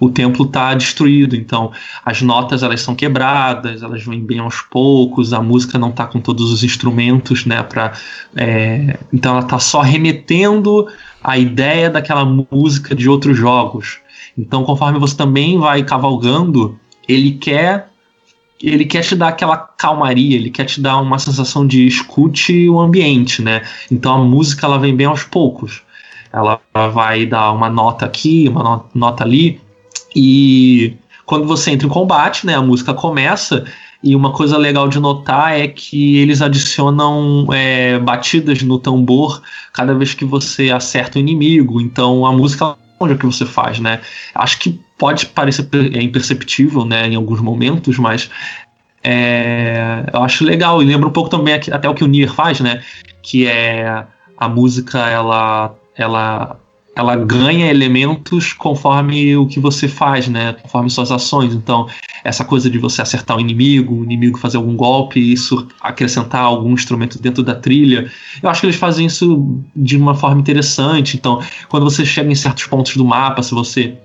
o 0.00 0.10
templo 0.10 0.44
está 0.44 0.74
destruído. 0.74 1.36
Então, 1.36 1.70
as 2.04 2.20
notas 2.20 2.64
elas 2.64 2.82
são 2.82 2.96
quebradas, 2.96 3.80
elas 3.80 4.04
vêm 4.04 4.20
bem 4.20 4.40
aos 4.40 4.60
poucos, 4.62 5.32
a 5.32 5.40
música 5.40 5.78
não 5.78 5.90
está 5.90 6.08
com 6.08 6.20
todos 6.20 6.52
os 6.52 6.64
instrumentos, 6.64 7.46
né? 7.46 7.62
Pra, 7.62 7.92
é, 8.34 8.98
então, 9.12 9.36
ela 9.36 9.44
está 9.44 9.60
só 9.60 9.80
remetendo 9.80 10.88
a 11.22 11.38
ideia 11.38 11.88
daquela 11.88 12.24
música 12.24 12.92
de 12.92 13.08
outros 13.08 13.38
jogos. 13.38 13.98
Então, 14.36 14.64
conforme 14.64 14.98
você 14.98 15.16
também 15.16 15.56
vai 15.56 15.84
cavalgando, 15.84 16.76
ele 17.08 17.30
quer 17.30 17.93
ele 18.68 18.84
quer 18.84 19.02
te 19.02 19.14
dar 19.16 19.28
aquela 19.28 19.56
calmaria, 19.56 20.36
ele 20.36 20.50
quer 20.50 20.64
te 20.64 20.80
dar 20.80 20.98
uma 20.98 21.18
sensação 21.18 21.66
de 21.66 21.86
escute 21.86 22.68
o 22.68 22.80
ambiente, 22.80 23.42
né? 23.42 23.62
Então 23.90 24.14
a 24.14 24.24
música 24.24 24.66
ela 24.66 24.78
vem 24.78 24.94
bem 24.94 25.06
aos 25.06 25.24
poucos. 25.24 25.82
Ela 26.32 26.60
vai 26.92 27.26
dar 27.26 27.52
uma 27.52 27.68
nota 27.70 28.06
aqui, 28.06 28.48
uma 28.48 28.62
no- 28.62 28.84
nota 28.94 29.22
ali, 29.22 29.60
e 30.14 30.94
quando 31.26 31.46
você 31.46 31.70
entra 31.70 31.86
em 31.86 31.90
combate, 31.90 32.46
né, 32.46 32.54
a 32.54 32.62
música 32.62 32.92
começa. 32.94 33.64
E 34.02 34.14
uma 34.14 34.32
coisa 34.32 34.58
legal 34.58 34.86
de 34.86 35.00
notar 35.00 35.58
é 35.58 35.66
que 35.66 36.18
eles 36.18 36.42
adicionam 36.42 37.46
é, 37.52 37.98
batidas 37.98 38.62
no 38.62 38.78
tambor 38.78 39.40
cada 39.72 39.94
vez 39.94 40.12
que 40.12 40.26
você 40.26 40.70
acerta 40.70 41.18
o 41.18 41.20
inimigo. 41.20 41.80
Então 41.80 42.26
a 42.26 42.32
música 42.32 42.76
ao 42.98 43.18
que 43.18 43.26
você 43.26 43.44
faz, 43.44 43.78
né? 43.78 44.00
Acho 44.34 44.58
que 44.58 44.80
pode 44.98 45.26
parecer 45.26 45.68
é 45.94 46.02
imperceptível, 46.02 46.84
né, 46.84 47.06
em 47.08 47.16
alguns 47.16 47.40
momentos, 47.40 47.98
mas 47.98 48.30
é, 49.02 50.04
eu 50.12 50.22
acho 50.22 50.44
legal 50.44 50.82
e 50.82 50.86
lembra 50.86 51.08
um 51.08 51.12
pouco 51.12 51.28
também 51.28 51.54
até 51.54 51.88
o 51.88 51.94
que 51.94 52.04
o 52.04 52.06
Nier 52.06 52.32
faz, 52.32 52.60
né? 52.60 52.82
Que 53.22 53.46
é 53.46 54.04
a 54.36 54.48
música 54.48 54.98
ela 55.08 55.74
ela 55.96 56.58
ela 56.96 57.16
ganha 57.16 57.68
elementos 57.68 58.52
conforme 58.52 59.36
o 59.36 59.46
que 59.46 59.58
você 59.58 59.88
faz, 59.88 60.28
né? 60.28 60.52
Conforme 60.52 60.88
suas 60.88 61.10
ações. 61.10 61.52
Então, 61.52 61.88
essa 62.22 62.44
coisa 62.44 62.70
de 62.70 62.78
você 62.78 63.02
acertar 63.02 63.36
o 63.36 63.40
inimigo, 63.40 64.00
o 64.00 64.04
inimigo 64.04 64.38
fazer 64.38 64.56
algum 64.56 64.76
golpe, 64.76 65.20
isso 65.20 65.66
acrescentar 65.80 66.42
algum 66.42 66.72
instrumento 66.72 67.20
dentro 67.20 67.42
da 67.42 67.54
trilha. 67.54 68.10
Eu 68.42 68.48
acho 68.48 68.60
que 68.60 68.66
eles 68.66 68.76
fazem 68.76 69.06
isso 69.06 69.60
de 69.74 69.96
uma 69.96 70.14
forma 70.14 70.40
interessante. 70.40 71.16
Então, 71.16 71.42
quando 71.68 71.84
você 71.84 72.04
chega 72.04 72.30
em 72.30 72.34
certos 72.34 72.66
pontos 72.66 72.96
do 72.96 73.04
mapa, 73.04 73.42
se 73.42 73.52
você 73.52 73.96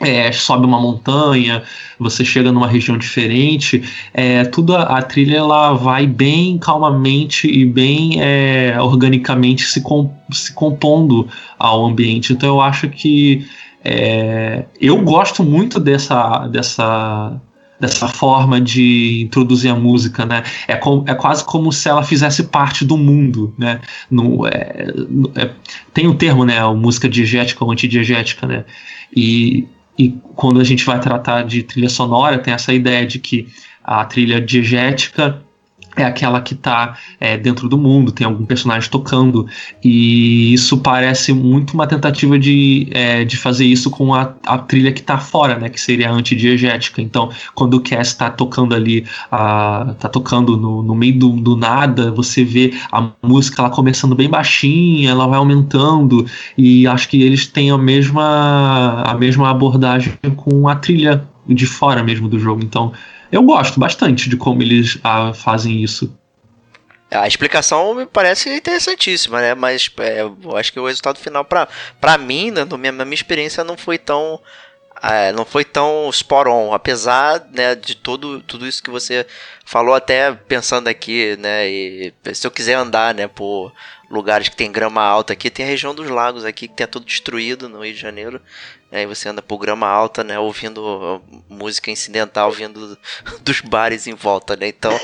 é, 0.00 0.30
sobe 0.30 0.64
uma 0.64 0.80
montanha, 0.80 1.62
você 1.98 2.24
chega 2.24 2.52
numa 2.52 2.68
região 2.68 2.96
diferente, 2.96 3.82
é, 4.14 4.44
tudo 4.44 4.74
a, 4.76 4.82
a, 4.82 5.02
trilha 5.02 5.38
ela 5.38 5.72
vai 5.74 6.06
bem 6.06 6.58
calmamente 6.58 7.48
e 7.48 7.64
bem 7.64 8.20
é, 8.20 8.76
organicamente 8.80 9.64
se, 9.64 9.80
com, 9.80 10.12
se 10.30 10.52
compondo 10.52 11.28
ao 11.58 11.84
ambiente. 11.84 12.32
Então 12.32 12.48
eu 12.48 12.60
acho 12.60 12.88
que 12.88 13.46
é, 13.84 14.64
eu 14.80 15.02
gosto 15.02 15.42
muito 15.42 15.80
dessa, 15.80 16.46
dessa, 16.48 17.40
dessa 17.80 18.08
forma 18.08 18.60
de 18.60 19.22
introduzir 19.22 19.70
a 19.70 19.74
música, 19.74 20.24
né? 20.26 20.42
É, 20.66 20.76
com, 20.76 21.04
é 21.06 21.14
quase 21.14 21.44
como 21.44 21.72
se 21.72 21.88
ela 21.88 22.02
fizesse 22.02 22.44
parte 22.44 22.84
do 22.84 22.96
mundo, 22.96 23.54
né? 23.56 23.80
No, 24.10 24.46
é, 24.46 24.86
é, 25.36 25.50
tem 25.94 26.06
um 26.06 26.14
termo, 26.14 26.44
né? 26.44 26.58
A 26.58 26.72
música 26.72 27.08
diegética 27.08 27.64
ou 27.64 27.70
antidiegética, 27.70 28.46
né? 28.46 28.64
E 29.14 29.66
e 29.98 30.16
quando 30.36 30.60
a 30.60 30.64
gente 30.64 30.84
vai 30.84 31.00
tratar 31.00 31.42
de 31.42 31.62
trilha 31.62 31.88
sonora, 31.88 32.38
tem 32.38 32.54
essa 32.54 32.72
ideia 32.72 33.04
de 33.04 33.18
que 33.18 33.48
a 33.82 34.04
trilha 34.04 34.40
diegética 34.40 35.42
é 36.02 36.06
aquela 36.06 36.40
que 36.40 36.54
está 36.54 36.96
é, 37.20 37.36
dentro 37.36 37.68
do 37.68 37.78
mundo, 37.78 38.12
tem 38.12 38.26
algum 38.26 38.44
personagem 38.44 38.88
tocando, 38.90 39.46
e 39.82 40.52
isso 40.52 40.78
parece 40.78 41.32
muito 41.32 41.74
uma 41.74 41.86
tentativa 41.86 42.38
de, 42.38 42.88
é, 42.90 43.24
de 43.24 43.36
fazer 43.36 43.64
isso 43.64 43.90
com 43.90 44.14
a, 44.14 44.34
a 44.46 44.58
trilha 44.58 44.92
que 44.92 45.00
está 45.00 45.18
fora, 45.18 45.58
né, 45.58 45.68
que 45.68 45.80
seria 45.80 46.10
a 46.10 46.12
antidiegética. 46.12 47.00
Então, 47.00 47.30
quando 47.54 47.74
o 47.74 47.80
Cass 47.80 48.08
está 48.08 48.30
tocando 48.30 48.74
ali, 48.74 49.04
está 49.24 50.08
tocando 50.10 50.56
no, 50.56 50.82
no 50.82 50.94
meio 50.94 51.18
do, 51.18 51.30
do 51.30 51.56
nada, 51.56 52.10
você 52.10 52.44
vê 52.44 52.74
a 52.92 53.10
música 53.22 53.62
ela 53.62 53.70
começando 53.70 54.14
bem 54.14 54.28
baixinha, 54.28 55.10
ela 55.10 55.26
vai 55.26 55.38
aumentando, 55.38 56.26
e 56.56 56.86
acho 56.86 57.08
que 57.08 57.22
eles 57.22 57.46
têm 57.46 57.70
a 57.70 57.78
mesma, 57.78 59.02
a 59.04 59.14
mesma 59.14 59.50
abordagem 59.50 60.14
com 60.36 60.68
a 60.68 60.74
trilha 60.74 61.26
de 61.46 61.66
fora 61.66 62.02
mesmo 62.02 62.28
do 62.28 62.38
jogo. 62.38 62.62
Então, 62.62 62.92
eu 63.30 63.42
gosto 63.42 63.78
bastante 63.78 64.28
de 64.28 64.36
como 64.36 64.62
eles 64.62 64.98
ah, 65.02 65.32
fazem 65.34 65.82
isso. 65.82 66.16
A 67.10 67.26
explicação 67.26 67.94
me 67.94 68.04
parece 68.04 68.54
interessantíssima, 68.54 69.40
né? 69.40 69.54
Mas 69.54 69.90
é, 69.98 70.20
eu 70.20 70.56
acho 70.56 70.72
que 70.72 70.78
o 70.78 70.86
resultado 70.86 71.18
final, 71.18 71.44
pra, 71.44 71.66
pra 72.00 72.18
mim, 72.18 72.50
né, 72.50 72.64
na 72.64 72.76
minha, 72.76 72.92
minha 72.92 73.14
experiência, 73.14 73.64
não 73.64 73.76
foi 73.76 73.96
tão. 73.96 74.40
É, 75.00 75.30
não 75.32 75.44
foi 75.44 75.64
tão 75.64 76.10
spot 76.10 76.48
on, 76.48 76.74
apesar 76.74 77.46
né, 77.52 77.76
de 77.76 77.94
tudo, 77.94 78.40
tudo 78.40 78.66
isso 78.66 78.82
que 78.82 78.90
você 78.90 79.24
falou, 79.64 79.94
até 79.94 80.32
pensando 80.32 80.88
aqui, 80.88 81.36
né? 81.38 81.68
E 81.68 82.12
se 82.34 82.44
eu 82.44 82.50
quiser 82.50 82.74
andar, 82.74 83.14
né, 83.14 83.28
por 83.28 83.72
lugares 84.10 84.48
que 84.48 84.56
tem 84.56 84.72
grama 84.72 85.00
alta 85.00 85.32
aqui, 85.32 85.50
tem 85.50 85.64
a 85.64 85.68
região 85.68 85.94
dos 85.94 86.10
lagos 86.10 86.44
aqui 86.44 86.66
que 86.66 86.74
tem 86.74 86.86
tudo 86.86 87.06
destruído 87.06 87.68
no 87.68 87.84
Rio 87.84 87.94
de 87.94 88.00
Janeiro. 88.00 88.42
Aí 88.90 89.04
você 89.04 89.28
anda 89.28 89.42
por 89.42 89.58
grama 89.58 89.86
alta, 89.86 90.24
né? 90.24 90.38
Ouvindo 90.38 90.78
uh, 90.78 91.22
música 91.48 91.90
incidental 91.90 92.50
vindo 92.50 92.96
dos 93.42 93.60
bares 93.60 94.06
em 94.06 94.14
volta, 94.14 94.56
né? 94.56 94.68
Então. 94.68 94.98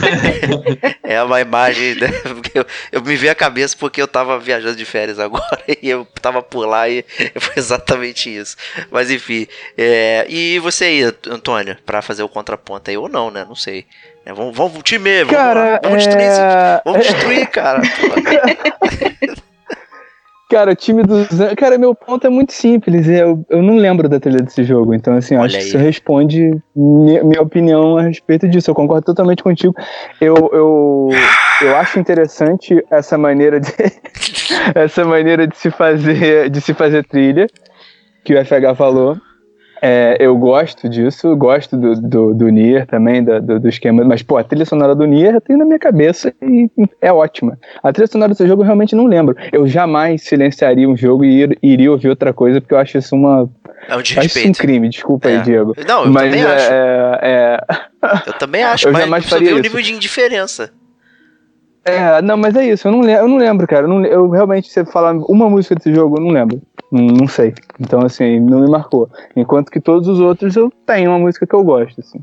é 1.02 1.22
uma 1.22 1.40
imagem. 1.40 1.94
Né? 1.94 2.08
Eu, 2.54 2.64
eu, 2.90 3.02
me 3.02 3.16
vi 3.16 3.28
a 3.28 3.34
cabeça 3.34 3.76
porque 3.78 4.00
eu 4.00 4.08
tava 4.08 4.38
viajando 4.38 4.76
de 4.76 4.84
férias 4.86 5.18
agora 5.18 5.62
e 5.82 5.90
eu 5.90 6.06
tava 6.22 6.42
por 6.42 6.64
lá 6.64 6.88
e 6.88 7.04
foi 7.38 7.54
exatamente 7.56 8.34
isso. 8.34 8.56
Mas 8.90 9.10
enfim. 9.10 9.46
É, 9.76 10.24
e 10.26 10.58
você 10.58 10.86
aí, 10.86 11.02
Antônio, 11.28 11.76
para 11.84 12.00
fazer 12.00 12.22
o 12.22 12.28
contraponto 12.28 12.90
aí 12.90 12.96
ou 12.96 13.10
não, 13.10 13.30
né? 13.30 13.44
Não 13.46 13.54
sei. 13.54 13.84
É, 14.24 14.32
vamos, 14.32 14.56
vamos, 14.56 14.82
time, 14.82 15.22
vamos, 15.24 15.36
cara, 15.36 15.80
vamos 15.82 15.98
destruir, 15.98 16.26
é... 16.26 16.82
vamos 16.84 17.06
destruir, 17.06 17.46
cara. 17.48 17.82
Cara, 20.48 20.70
o 20.70 20.76
time 20.76 21.02
dos. 21.02 21.28
Cara, 21.56 21.76
meu 21.76 21.92
ponto 21.92 22.24
é 22.24 22.30
muito 22.30 22.52
simples. 22.52 23.08
Eu, 23.08 23.44
eu 23.50 23.62
não 23.62 23.76
lembro 23.76 24.08
da 24.08 24.20
trilha 24.20 24.40
desse 24.40 24.62
jogo. 24.62 24.94
Então, 24.94 25.14
assim, 25.16 25.34
Olha 25.34 25.46
acho 25.46 25.56
aí. 25.56 25.62
que 25.62 25.68
isso 25.68 25.78
responde 25.78 26.62
minha, 26.74 27.24
minha, 27.24 27.42
opinião 27.42 27.98
a 27.98 28.02
respeito 28.02 28.48
disso. 28.48 28.70
Eu 28.70 28.74
concordo 28.74 29.04
totalmente 29.04 29.42
contigo. 29.42 29.74
Eu, 30.20 30.36
eu, 30.52 31.08
eu 31.62 31.76
acho 31.76 31.98
interessante 31.98 32.84
essa 32.90 33.18
maneira 33.18 33.58
de. 33.58 33.72
essa 34.74 35.04
maneira 35.04 35.48
de 35.48 35.56
se 35.56 35.70
fazer, 35.70 36.48
de 36.48 36.60
se 36.60 36.72
fazer 36.74 37.04
trilha, 37.04 37.48
que 38.24 38.32
o 38.32 38.44
FH 38.44 38.76
falou. 38.76 39.16
É, 39.82 40.16
eu 40.18 40.36
gosto 40.36 40.88
disso, 40.88 41.36
gosto 41.36 41.76
do, 41.76 42.00
do, 42.00 42.34
do 42.34 42.48
Nier 42.48 42.86
também, 42.86 43.22
do, 43.22 43.60
do, 43.60 43.68
esquema, 43.68 44.02
mas 44.04 44.22
pô, 44.22 44.38
a 44.38 44.44
trilha 44.44 44.64
sonora 44.64 44.94
do 44.94 45.04
Nier 45.04 45.34
eu 45.34 45.40
tenho 45.40 45.58
na 45.58 45.64
minha 45.64 45.78
cabeça 45.78 46.32
e 46.40 46.70
é 47.00 47.12
ótima. 47.12 47.58
A 47.82 47.92
trilha 47.92 48.06
sonora 48.06 48.30
desse 48.30 48.46
jogo 48.46 48.62
eu 48.62 48.66
realmente 48.66 48.96
não 48.96 49.06
lembro. 49.06 49.36
Eu 49.52 49.66
jamais 49.66 50.22
silenciaria 50.22 50.88
um 50.88 50.96
jogo 50.96 51.24
e 51.24 51.42
ir, 51.42 51.58
iria 51.62 51.92
ouvir 51.92 52.08
outra 52.08 52.32
coisa, 52.32 52.60
porque 52.60 52.74
eu 52.74 52.78
acho 52.78 52.96
isso 52.96 53.14
uma. 53.14 53.48
É 53.88 53.94
um 53.94 53.98
acho 53.98 54.20
isso 54.20 54.48
um 54.48 54.52
crime, 54.52 54.88
desculpa 54.88 55.28
é. 55.28 55.36
aí, 55.36 55.42
Diego. 55.42 55.74
Não, 55.86 56.04
eu 56.04 56.12
mas 56.12 56.24
também 56.24 56.42
é, 56.42 56.54
acho. 56.54 56.72
É, 56.72 57.60
eu 58.26 58.32
também 58.32 58.62
acho, 58.64 58.88
eu 58.88 58.92
mas 58.92 59.02
jamais 59.02 59.26
faria 59.26 59.48
vê 59.48 59.54
o 59.54 59.62
nível 59.62 59.82
de 59.82 59.92
indiferença. 59.92 60.70
É, 61.84 62.20
não, 62.20 62.36
mas 62.36 62.56
é 62.56 62.66
isso, 62.66 62.88
eu 62.88 62.92
não, 62.92 63.00
lembro, 63.00 63.22
eu 63.22 63.28
não 63.28 63.36
lembro, 63.36 63.66
cara. 63.66 63.84
Eu, 63.84 63.88
não, 63.88 64.04
eu 64.04 64.28
realmente, 64.28 64.68
você 64.68 64.84
falar 64.84 65.12
uma 65.12 65.48
música 65.48 65.76
desse 65.76 65.94
jogo, 65.94 66.16
eu 66.18 66.20
não 66.20 66.30
lembro. 66.30 66.60
Não, 66.90 67.26
sei. 67.26 67.52
Então, 67.80 68.00
assim, 68.00 68.40
não 68.40 68.60
me 68.60 68.70
marcou. 68.70 69.08
Enquanto 69.34 69.70
que 69.70 69.80
todos 69.80 70.08
os 70.08 70.20
outros 70.20 70.56
eu 70.56 70.72
tenho 70.86 71.10
uma 71.10 71.18
música 71.18 71.46
que 71.46 71.54
eu 71.54 71.64
gosto, 71.64 72.00
assim. 72.00 72.22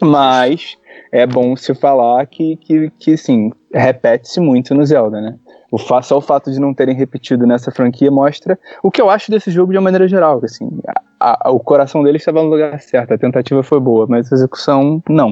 Mas 0.00 0.76
é 1.12 1.26
bom 1.26 1.56
se 1.56 1.74
falar 1.74 2.26
que, 2.26 2.56
que, 2.56 2.90
que 2.98 3.16
sim, 3.16 3.52
repete-se 3.72 4.40
muito 4.40 4.74
no 4.74 4.84
Zelda, 4.84 5.20
né? 5.20 5.36
O 5.70 5.78
fa 5.78 6.02
só 6.02 6.18
o 6.18 6.20
fato 6.20 6.52
de 6.52 6.60
não 6.60 6.72
terem 6.72 6.94
repetido 6.94 7.46
nessa 7.46 7.72
franquia 7.72 8.10
mostra 8.10 8.58
o 8.82 8.90
que 8.90 9.00
eu 9.00 9.10
acho 9.10 9.30
desse 9.30 9.50
jogo 9.50 9.72
de 9.72 9.78
uma 9.78 9.84
maneira 9.84 10.06
geral. 10.06 10.40
Assim, 10.44 10.70
a, 11.18 11.48
a, 11.48 11.50
o 11.50 11.58
coração 11.58 12.02
dele 12.02 12.16
estava 12.16 12.42
no 12.42 12.48
lugar 12.48 12.78
certo, 12.80 13.14
a 13.14 13.18
tentativa 13.18 13.62
foi 13.62 13.80
boa, 13.80 14.06
mas 14.08 14.32
a 14.32 14.36
execução 14.36 15.02
não. 15.08 15.30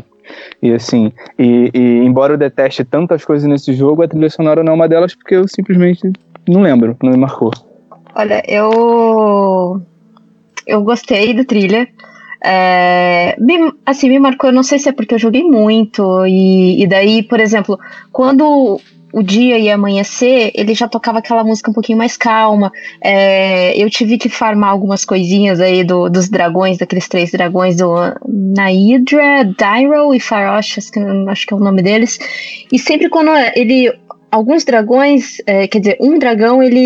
E 0.60 0.72
assim, 0.72 1.12
e, 1.38 1.70
e, 1.74 2.04
embora 2.04 2.32
eu 2.32 2.38
deteste 2.38 2.84
tantas 2.84 3.24
coisas 3.24 3.48
nesse 3.48 3.72
jogo, 3.72 4.02
a 4.02 4.08
trilha 4.08 4.30
sonora 4.30 4.64
não 4.64 4.72
é 4.72 4.76
uma 4.76 4.88
delas 4.88 5.14
porque 5.14 5.34
eu 5.34 5.46
simplesmente 5.46 6.12
não 6.48 6.62
lembro, 6.62 6.96
não 7.02 7.10
me 7.10 7.18
marcou. 7.18 7.50
Olha, 8.14 8.42
eu 8.46 9.80
eu 10.66 10.82
gostei 10.82 11.34
da 11.34 11.44
trilha. 11.44 11.88
É, 12.44 13.36
me, 13.38 13.72
assim, 13.86 14.08
me 14.08 14.18
marcou, 14.18 14.50
eu 14.50 14.54
não 14.54 14.62
sei 14.62 14.78
se 14.78 14.88
é 14.88 14.92
porque 14.92 15.14
eu 15.14 15.18
joguei 15.18 15.44
muito, 15.44 16.26
e, 16.26 16.82
e 16.82 16.86
daí, 16.88 17.22
por 17.22 17.38
exemplo, 17.38 17.78
quando 18.10 18.80
o 19.12 19.22
dia 19.22 19.58
ia 19.58 19.74
amanhecer, 19.74 20.50
ele 20.54 20.74
já 20.74 20.88
tocava 20.88 21.18
aquela 21.18 21.44
música 21.44 21.70
um 21.70 21.74
pouquinho 21.74 21.98
mais 21.98 22.16
calma. 22.16 22.72
É, 23.04 23.76
eu 23.76 23.88
tive 23.90 24.16
que 24.16 24.28
farmar 24.28 24.70
algumas 24.70 25.04
coisinhas 25.04 25.60
aí 25.60 25.84
do, 25.84 26.08
dos 26.08 26.30
dragões, 26.30 26.78
daqueles 26.78 27.06
três 27.06 27.30
dragões 27.30 27.76
do 27.76 27.94
Naidra, 28.26 29.44
Dyro 29.44 30.14
e 30.14 30.18
Farosh, 30.18 30.78
acho 30.78 30.92
que, 30.92 31.00
acho 31.28 31.46
que 31.46 31.52
é 31.52 31.56
o 31.56 31.60
nome 31.60 31.82
deles. 31.82 32.18
E 32.72 32.78
sempre 32.78 33.10
quando 33.10 33.30
ele 33.54 33.92
alguns 34.32 34.64
dragões, 34.64 35.42
é, 35.46 35.68
quer 35.68 35.78
dizer, 35.78 35.98
um 36.00 36.18
dragão, 36.18 36.62
ele, 36.62 36.80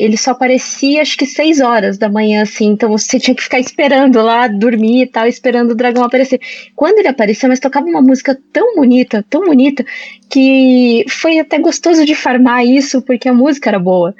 ele 0.00 0.16
só 0.16 0.30
aparecia 0.30 1.02
acho 1.02 1.18
que 1.18 1.26
seis 1.26 1.60
horas 1.60 1.98
da 1.98 2.08
manhã, 2.08 2.42
assim, 2.42 2.66
então 2.66 2.88
você 2.88 3.18
tinha 3.18 3.34
que 3.34 3.42
ficar 3.42 3.58
esperando 3.58 4.22
lá, 4.22 4.46
dormir 4.46 5.02
e 5.02 5.06
tal, 5.08 5.26
esperando 5.26 5.72
o 5.72 5.74
dragão 5.74 6.04
aparecer. 6.04 6.40
Quando 6.76 7.00
ele 7.00 7.08
apareceu, 7.08 7.48
mas 7.48 7.58
tocava 7.58 7.86
uma 7.86 8.00
música 8.00 8.38
tão 8.52 8.76
bonita, 8.76 9.24
tão 9.28 9.44
bonita, 9.46 9.84
que 10.30 11.04
foi 11.08 11.40
até 11.40 11.58
gostoso 11.58 12.06
de 12.06 12.14
farmar 12.14 12.64
isso, 12.64 13.02
porque 13.02 13.28
a 13.28 13.34
música 13.34 13.68
era 13.68 13.80
boa. 13.80 14.14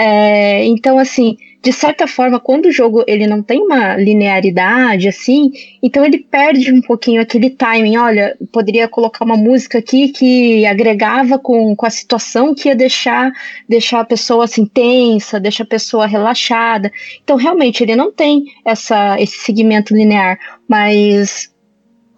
É, 0.00 0.64
então, 0.64 0.96
assim, 0.96 1.36
de 1.60 1.72
certa 1.72 2.06
forma, 2.06 2.38
quando 2.38 2.66
o 2.66 2.70
jogo 2.70 3.02
ele 3.08 3.26
não 3.26 3.42
tem 3.42 3.60
uma 3.60 3.96
linearidade 3.96 5.08
assim, 5.08 5.50
então 5.82 6.04
ele 6.04 6.18
perde 6.18 6.72
um 6.72 6.80
pouquinho 6.80 7.20
aquele 7.20 7.50
timing. 7.50 7.96
Olha, 7.96 8.36
poderia 8.52 8.86
colocar 8.86 9.24
uma 9.24 9.36
música 9.36 9.78
aqui 9.78 10.10
que 10.10 10.64
agregava 10.64 11.36
com, 11.36 11.74
com 11.74 11.84
a 11.84 11.90
situação 11.90 12.54
que 12.54 12.68
ia 12.68 12.76
deixar, 12.76 13.32
deixar 13.68 13.98
a 13.98 14.04
pessoa 14.04 14.44
assim 14.44 14.64
tensa, 14.66 15.40
deixar 15.40 15.64
a 15.64 15.66
pessoa 15.66 16.06
relaxada. 16.06 16.92
Então, 17.24 17.36
realmente, 17.36 17.82
ele 17.82 17.96
não 17.96 18.12
tem 18.12 18.44
essa, 18.64 19.20
esse 19.20 19.38
segmento 19.38 19.96
linear, 19.96 20.38
mas 20.68 21.50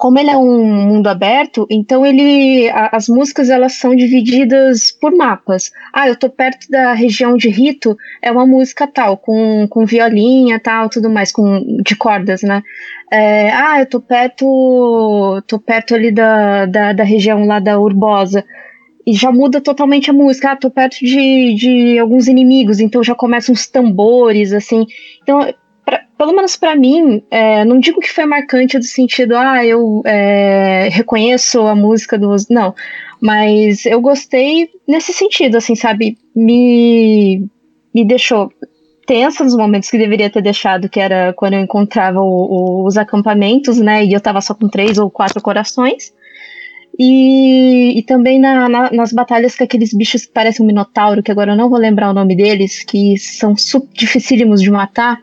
como 0.01 0.18
ele 0.18 0.30
é 0.30 0.36
um 0.36 0.64
mundo 0.64 1.09
aberto, 1.09 1.66
então 1.68 2.07
ele 2.07 2.70
a- 2.70 2.88
as 2.96 3.07
músicas 3.07 3.51
elas 3.51 3.74
são 3.74 3.94
divididas 3.94 4.90
por 4.90 5.14
mapas. 5.14 5.70
Ah, 5.92 6.09
eu 6.09 6.16
tô 6.16 6.30
perto 6.30 6.70
da 6.70 6.94
região 6.94 7.36
de 7.36 7.51
Rito, 7.51 7.94
é 8.22 8.32
uma 8.32 8.46
música 8.46 8.86
tal, 8.86 9.18
com, 9.18 9.68
com 9.68 9.84
violinha 9.84 10.59
tal, 10.59 10.88
tudo 10.88 11.11
mais, 11.11 11.30
com 11.30 11.62
de 11.84 11.94
cordas, 11.94 12.40
né? 12.42 12.62
É, 13.12 13.51
ah, 13.51 13.80
eu 13.80 13.84
tô 13.86 14.01
perto, 14.01 15.42
tô 15.46 15.59
perto 15.59 15.94
ali 15.94 16.11
da, 16.11 16.64
da, 16.64 16.92
da 16.94 17.05
região 17.05 17.44
lá 17.44 17.59
da 17.61 17.78
Urbosa. 17.78 18.42
E 19.07 19.12
já 19.12 19.30
muda 19.30 19.61
totalmente 19.61 20.09
a 20.09 20.14
música. 20.14 20.53
Ah, 20.53 20.57
tô 20.57 20.70
perto 20.70 20.96
de, 21.01 21.55
de 21.55 21.98
alguns 21.98 22.26
inimigos, 22.26 22.80
então 22.80 23.05
já 23.05 23.14
começam 23.14 23.53
os 23.55 23.66
tambores, 23.66 24.55
assim. 24.55 24.86
Então, 25.22 25.40
pelo 26.20 26.34
menos 26.34 26.54
pra 26.54 26.76
mim, 26.76 27.22
é, 27.30 27.64
não 27.64 27.80
digo 27.80 27.98
que 27.98 28.12
foi 28.12 28.26
marcante 28.26 28.78
do 28.78 28.84
sentido, 28.84 29.34
ah, 29.34 29.64
eu 29.64 30.02
é, 30.04 30.90
reconheço 30.92 31.62
a 31.62 31.74
música 31.74 32.18
dos. 32.18 32.46
Não. 32.50 32.74
Mas 33.18 33.86
eu 33.86 34.02
gostei 34.02 34.68
nesse 34.86 35.14
sentido, 35.14 35.56
assim, 35.56 35.74
sabe? 35.74 36.18
Me, 36.36 37.46
me 37.94 38.04
deixou 38.04 38.52
tensa 39.06 39.42
nos 39.44 39.56
momentos 39.56 39.88
que 39.88 39.96
deveria 39.96 40.28
ter 40.28 40.42
deixado, 40.42 40.90
que 40.90 41.00
era 41.00 41.32
quando 41.32 41.54
eu 41.54 41.60
encontrava 41.60 42.20
o- 42.20 42.82
o- 42.82 42.86
os 42.86 42.98
acampamentos, 42.98 43.78
né? 43.78 44.04
E 44.04 44.12
eu 44.12 44.20
tava 44.20 44.42
só 44.42 44.52
com 44.52 44.68
três 44.68 44.98
ou 44.98 45.10
quatro 45.10 45.40
corações. 45.40 46.12
E, 46.98 47.98
e 47.98 48.02
também 48.02 48.38
na- 48.38 48.68
na- 48.68 48.90
nas 48.92 49.10
batalhas 49.10 49.56
com 49.56 49.64
aqueles 49.64 49.94
bichos 49.94 50.26
que 50.26 50.32
parecem 50.32 50.62
um 50.62 50.66
minotauro, 50.66 51.22
que 51.22 51.30
agora 51.32 51.52
eu 51.52 51.56
não 51.56 51.70
vou 51.70 51.78
lembrar 51.78 52.10
o 52.10 52.14
nome 52.14 52.36
deles, 52.36 52.84
que 52.84 53.16
são 53.16 53.54
dificílimos 53.94 54.60
de 54.60 54.70
matar. 54.70 55.18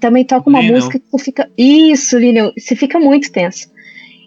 Também 0.00 0.24
toca 0.24 0.48
uma 0.48 0.60
Lilian. 0.60 0.76
música 0.76 0.98
que 0.98 1.04
tu 1.10 1.18
fica. 1.18 1.48
Isso, 1.56 2.18
Lilian, 2.18 2.52
você 2.56 2.74
fica 2.76 2.98
muito 3.00 3.30
tenso. 3.32 3.68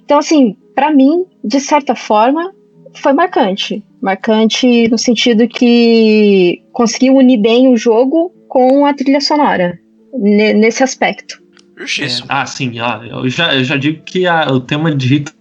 Então, 0.04 0.20
assim, 0.20 0.56
pra 0.76 0.92
mim, 0.92 1.24
de 1.44 1.60
certa 1.60 1.96
forma, 1.96 2.54
foi 2.96 3.14
marcante. 3.14 3.84
Marcante 4.02 4.88
no 4.90 4.98
sentido 4.98 5.48
que 5.48 6.62
conseguiu 6.74 7.16
unir 7.16 7.38
bem 7.38 7.68
o 7.70 7.78
jogo 7.78 8.32
com 8.48 8.86
a 8.86 8.94
trilha 8.94 9.22
sonora. 9.22 9.80
ne- 10.14 10.54
nesse 10.54 10.84
aspecto. 10.84 11.42
Justíssimo. 11.78 12.26
Ah, 12.30 12.46
sim, 12.46 12.78
ah, 12.80 13.00
eu, 13.10 13.30
já, 13.30 13.56
eu 13.56 13.64
já 13.64 13.78
digo 13.78 14.04
que 14.04 14.28
a- 14.28 14.52
o 14.52 14.60
tema 14.60 14.94
de 14.94 15.08
Rito 15.08 15.32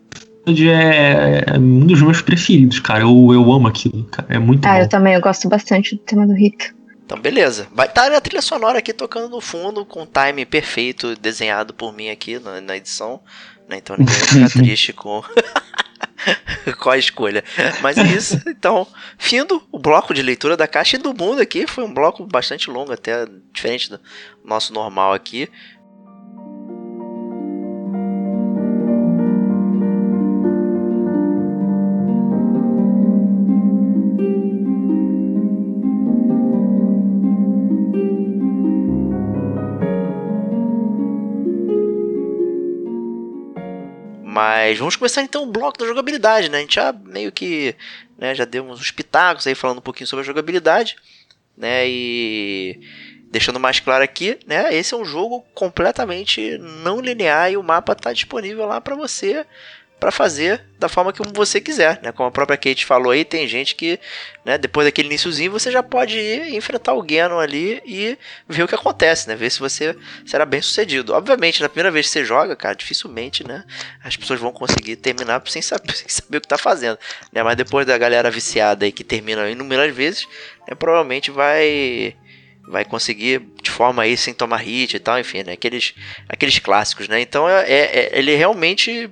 é, 0.47 1.45
é 1.55 1.59
um 1.59 1.81
dos 1.87 2.01
meus 2.01 2.23
preferidos, 2.23 2.79
cara. 2.79 3.01
Eu, 3.03 3.33
eu 3.33 3.53
amo 3.53 3.67
aquilo, 3.67 4.05
cara. 4.05 4.29
É 4.33 4.39
muito 4.39 4.65
Ah, 4.67 4.75
bom. 4.75 4.81
eu 4.83 4.89
também, 4.89 5.15
eu 5.15 5.21
gosto 5.21 5.49
bastante 5.49 5.97
do 5.97 6.03
tema 6.03 6.25
do 6.27 6.33
Rito. 6.35 6.73
Então, 7.11 7.21
beleza. 7.21 7.67
Vai 7.73 7.89
estar 7.89 8.13
a 8.13 8.21
trilha 8.21 8.41
sonora 8.41 8.79
aqui 8.79 8.93
tocando 8.93 9.29
no 9.29 9.41
fundo, 9.41 9.85
com 9.85 10.05
o 10.05 10.07
time 10.07 10.47
perfeito, 10.47 11.17
desenhado 11.17 11.75
por 11.75 11.93
mim 11.93 12.09
aqui 12.09 12.39
na, 12.39 12.61
na 12.61 12.77
edição. 12.77 13.21
né? 13.69 13.79
Então 13.79 13.97
ninguém 13.99 14.15
vai 14.15 14.29
ficar 14.29 14.51
triste 14.63 14.93
com, 14.93 15.21
com 16.79 16.89
a 16.89 16.97
escolha. 16.97 17.43
Mas 17.81 17.99
é 17.99 18.05
isso. 18.05 18.41
Então, 18.47 18.87
findo 19.19 19.61
o 19.73 19.79
bloco 19.81 20.15
de 20.15 20.23
leitura 20.23 20.57
da 20.57 20.69
caixa 20.69 20.95
e 20.95 21.01
do 21.01 21.13
mundo 21.13 21.43
aqui. 21.43 21.67
Foi 21.67 21.83
um 21.83 21.93
bloco 21.93 22.25
bastante 22.25 22.71
longo, 22.71 22.93
até 22.93 23.27
diferente 23.53 23.91
do 23.91 23.99
nosso 24.45 24.73
normal 24.73 25.13
aqui. 25.13 25.51
Mas 44.31 44.79
vamos 44.79 44.95
começar 44.95 45.23
então 45.23 45.43
o 45.43 45.51
bloco 45.51 45.77
da 45.77 45.85
jogabilidade, 45.85 46.49
né? 46.49 46.59
A 46.59 46.61
gente 46.61 46.77
já 46.77 46.93
meio 46.93 47.33
que 47.33 47.75
né, 48.17 48.33
já 48.33 48.45
deu 48.45 48.65
uns 48.65 48.89
pitacos 48.93 49.45
aí 49.45 49.57
falando 49.57 49.79
um 49.79 49.83
pouquinho 49.83 50.07
sobre 50.07 50.23
a 50.23 50.27
jogabilidade, 50.27 50.95
né? 51.57 51.89
E 51.89 52.79
deixando 53.29 53.59
mais 53.59 53.81
claro 53.81 54.05
aqui, 54.05 54.39
né? 54.47 54.73
Esse 54.73 54.95
é 54.95 54.97
um 54.97 55.05
jogo 55.05 55.45
completamente 55.53 56.57
não 56.59 57.01
linear 57.01 57.51
e 57.51 57.57
o 57.57 57.63
mapa 57.63 57.91
está 57.91 58.13
disponível 58.13 58.67
lá 58.67 58.81
para 58.81 58.95
você 58.95 59.45
para 60.01 60.11
fazer 60.11 60.65
da 60.79 60.89
forma 60.89 61.13
que 61.13 61.21
você 61.35 61.61
quiser, 61.61 62.01
né? 62.03 62.11
Como 62.11 62.27
a 62.27 62.33
própria 62.33 62.57
Kate 62.57 62.87
falou 62.87 63.13
aí, 63.13 63.23
tem 63.23 63.47
gente 63.47 63.75
que, 63.75 64.01
né, 64.47 64.57
depois 64.57 64.87
daquele 64.87 65.09
iniciozinho, 65.09 65.53
você 65.53 65.71
já 65.71 65.83
pode 65.83 66.19
ir 66.19 66.55
enfrentar 66.55 66.95
o 66.95 67.03
Ganon 67.03 67.39
ali 67.39 67.83
e 67.85 68.17
ver 68.49 68.63
o 68.63 68.69
que 68.69 68.75
acontece, 68.75 69.29
né? 69.29 69.37
Ver 69.37 69.51
se 69.51 69.61
você 69.61 69.95
será 70.25 70.47
bem 70.47 70.63
sucedido. 70.63 71.13
Obviamente, 71.13 71.61
na 71.61 71.69
primeira 71.69 71.91
vez 71.91 72.07
que 72.07 72.13
você 72.13 72.25
joga, 72.25 72.57
cara, 72.57 72.75
dificilmente, 72.75 73.47
né, 73.47 73.63
as 74.03 74.17
pessoas 74.17 74.41
vão 74.41 74.51
conseguir 74.53 74.97
terminar 74.97 75.43
sem 75.47 75.61
saber, 75.61 75.93
sem 75.95 76.09
saber 76.09 76.39
o 76.39 76.41
que 76.41 76.49
tá 76.49 76.57
fazendo, 76.57 76.99
né? 77.31 77.43
Mas 77.43 77.57
depois 77.57 77.87
da 77.87 77.99
galera 77.99 78.31
viciada 78.31 78.87
aí 78.87 78.93
que 78.93 79.05
termina 79.05 79.51
inúmeras 79.51 79.95
vezes, 79.95 80.27
né, 80.67 80.75
provavelmente 80.75 81.31
vai 81.31 82.17
vai 82.67 82.85
conseguir 82.85 83.41
de 83.61 83.71
forma 83.71 84.03
aí 84.05 84.17
sem 84.17 84.33
tomar 84.33 84.59
hit 84.59 84.95
e 84.95 85.01
tal, 85.01 85.19
enfim, 85.19 85.43
né? 85.43 85.53
Aqueles, 85.53 85.93
aqueles 86.29 86.59
clássicos, 86.59 87.09
né? 87.09 87.21
Então 87.21 87.49
é, 87.49 87.65
é- 87.69 88.19
ele 88.19 88.35
realmente 88.37 89.11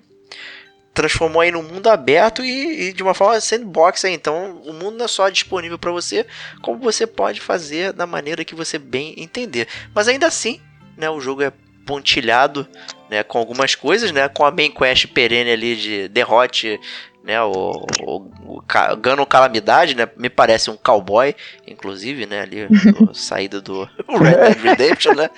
transformou 0.99 1.41
aí 1.41 1.53
num 1.53 1.63
mundo 1.63 1.89
aberto 1.89 2.45
e, 2.45 2.89
e 2.89 2.93
de 2.93 3.05
uma 3.05 3.15
forma 3.15 3.41
sandbox 3.41 4.05
aí. 4.05 4.15
Então 4.15 4.61
o 4.65 4.73
mundo 4.73 4.99
não 4.99 5.05
é 5.05 5.09
só 5.09 5.29
disponível 5.29 5.79
para 5.79 5.93
você, 5.93 6.27
como 6.61 6.81
você 6.81 7.07
pode 7.07 7.41
fazer 7.41 7.93
da 7.93 8.05
maneira 8.05 8.45
que 8.45 8.53
você 8.53 8.81
bem 8.81 9.15
entender. 9.17 9.69
Mas 9.95 10.09
ainda 10.09 10.27
assim, 10.27 10.61
né, 10.97 11.09
o 11.09 11.21
jogo 11.21 11.43
é 11.43 11.53
pontilhado, 11.87 12.67
né, 13.09 13.23
com 13.23 13.39
algumas 13.39 13.77
coisas, 13.77 14.11
né, 14.11 14.29
com 14.29 14.45
a 14.45 14.51
main 14.51 14.73
quest 14.73 15.07
perene 15.07 15.53
ali 15.53 15.77
de 15.77 16.09
derrote, 16.09 16.81
né, 17.23 17.41
o, 17.43 17.87
o, 18.01 18.17
o 18.45 18.63
Ganon 19.01 19.25
Calamidade, 19.25 19.95
né, 19.95 20.09
me 20.17 20.29
parece 20.29 20.69
um 20.69 20.77
cowboy, 20.77 21.33
inclusive, 21.65 22.27
né, 22.27 22.41
ali, 22.41 22.67
saída 23.15 23.61
do 23.61 23.89
Red 24.09 24.35
Dead 24.35 24.63
Redemption, 24.63 25.15
né, 25.15 25.31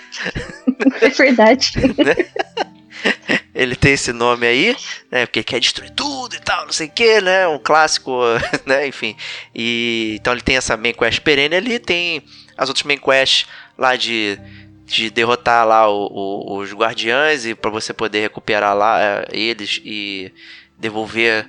É 1.02 1.08
verdade. 1.10 1.72
ele 3.54 3.74
tem 3.76 3.92
esse 3.92 4.12
nome 4.12 4.46
aí, 4.46 4.76
né? 5.10 5.26
Porque 5.26 5.42
quer 5.42 5.60
destruir 5.60 5.90
tudo 5.90 6.34
e 6.34 6.40
tal, 6.40 6.64
não 6.66 6.72
sei 6.72 6.86
o 6.88 6.90
que, 6.90 7.20
né? 7.20 7.46
Um 7.48 7.58
clássico, 7.58 8.20
né? 8.66 8.86
Enfim. 8.86 9.16
E 9.54 10.16
então 10.20 10.32
ele 10.32 10.42
tem 10.42 10.56
essa 10.56 10.76
main 10.76 10.92
quest 10.94 11.20
perene 11.20 11.54
ali, 11.56 11.78
tem 11.78 12.22
as 12.56 12.68
outras 12.68 12.84
main 12.84 12.98
quests 12.98 13.46
lá 13.78 13.96
de, 13.96 14.38
de 14.84 15.10
derrotar 15.10 15.66
lá 15.66 15.88
o- 15.88 16.06
o- 16.06 16.58
os 16.58 16.72
guardiães 16.72 17.46
e 17.46 17.54
para 17.54 17.70
você 17.70 17.92
poder 17.92 18.20
recuperar 18.20 18.74
lá 18.76 19.00
é, 19.00 19.26
eles 19.32 19.80
e 19.84 20.32
devolver 20.78 21.46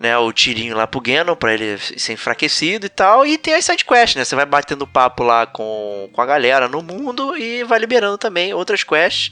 né, 0.00 0.16
o 0.16 0.32
tirinho 0.32 0.76
lá 0.76 0.86
pro 0.86 1.00
Ganon 1.00 1.34
pra 1.34 1.52
ele 1.52 1.76
ser 1.78 2.12
enfraquecido 2.12 2.86
e 2.86 2.88
tal. 2.88 3.26
E 3.26 3.36
tem 3.36 3.54
as 3.54 3.64
side 3.64 3.84
quests, 3.84 4.14
né? 4.14 4.24
Você 4.24 4.36
vai 4.36 4.46
batendo 4.46 4.86
papo 4.86 5.24
lá 5.24 5.44
com, 5.46 6.08
com 6.12 6.20
a 6.22 6.26
galera 6.26 6.68
no 6.68 6.80
mundo 6.82 7.36
e 7.36 7.64
vai 7.64 7.80
liberando 7.80 8.16
também 8.16 8.54
outras 8.54 8.84
quests 8.84 9.30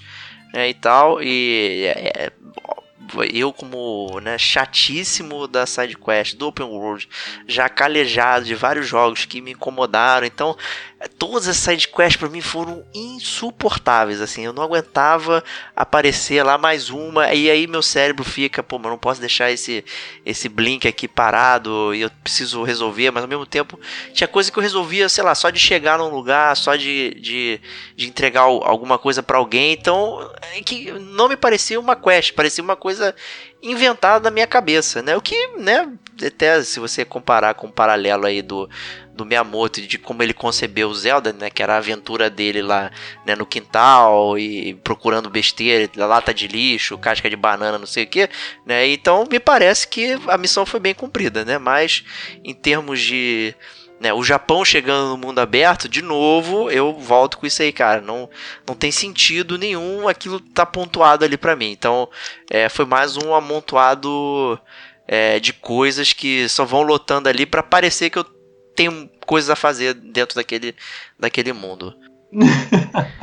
né, 0.52 0.68
e 0.68 0.74
tal. 0.74 1.22
E 1.22 1.84
é, 1.84 2.24
é, 2.24 2.32
eu, 3.32 3.52
como 3.52 4.20
né, 4.20 4.36
chatíssimo 4.38 5.46
da 5.46 5.66
side 5.66 5.96
quest 5.96 6.36
do 6.36 6.48
Open 6.48 6.66
World, 6.66 7.08
já 7.46 7.68
calejado 7.68 8.44
de 8.44 8.54
vários 8.54 8.86
jogos 8.86 9.24
que 9.24 9.40
me 9.40 9.52
incomodaram, 9.52 10.26
então 10.26 10.56
todas 11.18 11.46
as 11.46 11.56
side 11.56 11.88
quests 11.88 12.16
pra 12.16 12.28
mim 12.28 12.40
foram 12.40 12.84
insuportáveis. 12.94 14.20
Assim, 14.20 14.44
eu 14.44 14.52
não 14.52 14.62
aguentava 14.62 15.44
aparecer 15.74 16.42
lá 16.42 16.56
mais 16.56 16.88
uma, 16.90 17.32
e 17.34 17.50
aí 17.50 17.66
meu 17.66 17.82
cérebro 17.82 18.24
fica, 18.24 18.62
pô, 18.62 18.78
mas 18.78 18.90
não 18.90 18.98
posso 18.98 19.20
deixar 19.20 19.50
esse, 19.50 19.84
esse 20.24 20.48
blink 20.48 20.88
aqui 20.88 21.06
parado 21.06 21.94
e 21.94 22.00
eu 22.02 22.10
preciso 22.22 22.62
resolver, 22.62 23.10
mas 23.10 23.22
ao 23.22 23.28
mesmo 23.28 23.46
tempo 23.46 23.78
tinha 24.12 24.26
coisa 24.26 24.50
que 24.50 24.58
eu 24.58 24.62
resolvia, 24.62 25.08
sei 25.08 25.22
lá, 25.22 25.34
só 25.34 25.50
de 25.50 25.58
chegar 25.58 25.98
num 25.98 26.08
lugar, 26.08 26.56
só 26.56 26.76
de, 26.76 27.14
de, 27.20 27.60
de 27.94 28.06
entregar 28.08 28.42
al- 28.42 28.64
alguma 28.64 28.98
coisa 28.98 29.22
pra 29.22 29.38
alguém, 29.38 29.72
então 29.72 30.30
é 30.54 30.62
que 30.62 30.92
não 30.92 31.28
me 31.28 31.36
parecia 31.36 31.78
uma 31.78 31.94
quest, 31.96 32.32
parecia 32.32 32.64
uma 32.64 32.76
coisa 32.76 33.14
inventada 33.62 34.24
na 34.24 34.30
minha 34.30 34.46
cabeça, 34.46 35.02
né? 35.02 35.16
O 35.16 35.20
que, 35.20 35.48
né, 35.58 35.90
até 36.24 36.62
se 36.62 36.78
você 36.78 37.04
comparar 37.04 37.54
com 37.54 37.66
o 37.66 37.72
paralelo 37.72 38.26
aí 38.26 38.40
do 38.42 38.68
do 39.16 39.24
Miyamoto 39.24 39.80
de 39.80 39.98
como 39.98 40.22
ele 40.22 40.34
concebeu 40.34 40.88
o 40.88 40.94
Zelda, 40.94 41.32
né, 41.32 41.50
que 41.50 41.62
era 41.62 41.74
a 41.74 41.78
aventura 41.78 42.28
dele 42.28 42.62
lá, 42.62 42.90
né, 43.26 43.34
no 43.34 43.46
quintal 43.46 44.38
e 44.38 44.74
procurando 44.74 45.30
besteira, 45.30 45.90
lata 45.96 46.32
de 46.32 46.46
lixo, 46.46 46.98
casca 46.98 47.28
de 47.28 47.36
banana, 47.36 47.78
não 47.78 47.86
sei 47.86 48.04
o 48.04 48.06
que, 48.06 48.28
né? 48.64 48.86
Então 48.86 49.26
me 49.30 49.40
parece 49.40 49.88
que 49.88 50.18
a 50.28 50.36
missão 50.36 50.66
foi 50.66 50.78
bem 50.78 50.94
cumprida, 50.94 51.44
né? 51.44 51.58
Mas 51.58 52.04
em 52.44 52.54
termos 52.54 53.00
de 53.00 53.54
né, 53.98 54.12
o 54.12 54.22
Japão 54.22 54.64
chegando 54.64 55.08
no 55.10 55.16
mundo 55.16 55.38
aberto, 55.38 55.88
de 55.88 56.02
novo, 56.02 56.70
eu 56.70 56.92
volto 56.98 57.38
com 57.38 57.46
isso 57.46 57.62
aí, 57.62 57.72
cara. 57.72 58.00
Não, 58.00 58.28
não 58.66 58.74
tem 58.74 58.92
sentido 58.92 59.56
nenhum 59.56 60.06
aquilo 60.06 60.38
tá 60.38 60.66
pontuado 60.66 61.24
ali 61.24 61.36
pra 61.36 61.56
mim. 61.56 61.70
Então, 61.70 62.08
é, 62.50 62.68
foi 62.68 62.84
mais 62.84 63.16
um 63.16 63.34
amontoado 63.34 64.60
é, 65.08 65.40
de 65.40 65.52
coisas 65.52 66.12
que 66.12 66.48
só 66.48 66.64
vão 66.64 66.82
lotando 66.82 67.28
ali 67.28 67.46
pra 67.46 67.62
parecer 67.62 68.10
que 68.10 68.18
eu 68.18 68.35
tenho 68.76 69.10
coisas 69.26 69.50
a 69.50 69.56
fazer 69.56 69.94
dentro 69.94 70.36
daquele, 70.36 70.74
daquele 71.18 71.52
mundo. 71.52 71.92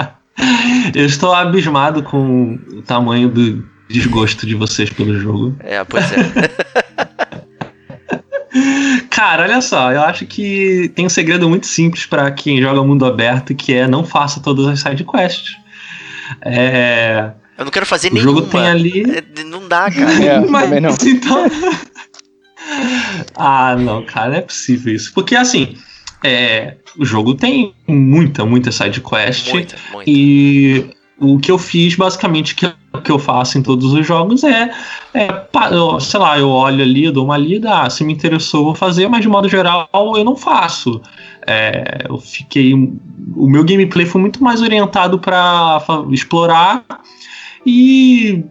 Eu 0.94 1.06
estou 1.06 1.34
abismado 1.34 2.04
com 2.04 2.56
o 2.72 2.82
tamanho 2.82 3.30
do, 3.30 3.66
desgosto 3.88 4.46
de 4.46 4.56
vocês 4.56 4.90
pelo 4.90 5.18
jogo. 5.20 5.56
É, 5.60 5.84
pois 5.84 6.06
é. 6.12 6.18
Cara, 9.10 9.44
olha 9.44 9.62
só, 9.62 9.92
eu 9.92 10.02
acho 10.02 10.26
que 10.26 10.92
tem 10.96 11.06
um 11.06 11.10
segredo 11.10 11.50
muito 11.50 11.66
simples 11.66 12.06
pra 12.06 12.32
quem 12.32 12.62
joga 12.62 12.84
mundo 12.84 13.06
aberto, 13.06 13.56
que 13.56 13.74
é 13.74 13.88
não 13.88 14.04
faça 14.04 14.40
todas 14.40 14.68
as 14.68 14.80
side 14.80 15.04
quests. 15.04 15.56
É, 16.42 17.32
Eu 17.58 17.66
não 17.66 17.72
quero 17.72 17.86
fazer 17.86 18.12
o 18.12 18.14
nenhuma. 18.14 18.34
jogo 18.34 18.48
tem 18.50 18.68
ali. 18.68 19.04
É, 19.10 19.44
Não 19.44 19.68
dá, 19.68 19.90
cara. 19.92 20.14
É, 20.24 20.40
Mas 20.40 20.64
também 20.64 20.82
não. 20.82 20.92
então. 20.92 21.46
Ah, 23.36 23.76
não, 23.76 24.04
cara, 24.04 24.30
não 24.30 24.38
é 24.38 24.42
possível 24.42 24.94
isso. 24.94 25.12
Porque 25.14 25.36
assim, 25.36 25.76
é, 26.24 26.76
o 26.98 27.06
jogo 27.06 27.36
tem 27.36 27.74
muita, 27.88 28.46
muita 28.46 28.72
side 28.72 29.02
quest. 29.02 29.52
Muita, 29.52 29.76
muita. 29.92 30.10
E 30.10 30.86
o 31.20 31.38
que 31.40 31.52
eu 31.52 31.58
fiz, 31.58 31.96
basicamente, 31.96 32.56
que, 32.56 32.72
que 33.04 33.12
eu 33.12 33.20
faço 33.20 33.58
em 33.58 33.64
todos 33.64 33.94
os 33.94 34.06
jogos 34.06 34.44
é, 34.44 34.72
é 35.14 35.28
sei 36.00 36.20
lá, 36.20 36.38
eu 36.38 36.50
olho 36.50 36.84
ali, 36.84 37.06
eu 37.06 37.12
dou 37.12 37.26
uma 37.26 37.38
lida, 37.38 37.82
ah, 37.82 37.90
se 37.90 38.04
me 38.04 38.14
interessou, 38.14 38.62
eu 38.62 38.66
vou 38.66 38.76
fazer, 38.76 39.08
mas 39.08 39.22
de 39.22 39.30
modo 39.30 39.50
geral 39.50 39.90
eu 39.94 40.24
não 40.24 40.36
faço. 40.36 41.02
É, 41.46 42.06
eu 42.10 42.18
fiquei. 42.18 42.74
O 43.36 43.50
meu 43.50 43.64
gameplay 43.64 44.06
foi 44.06 44.22
muito 44.22 44.44
mais 44.44 44.62
orientado 44.62 45.20
para 45.20 45.82
explorar 46.12 46.84
e, 47.66 48.44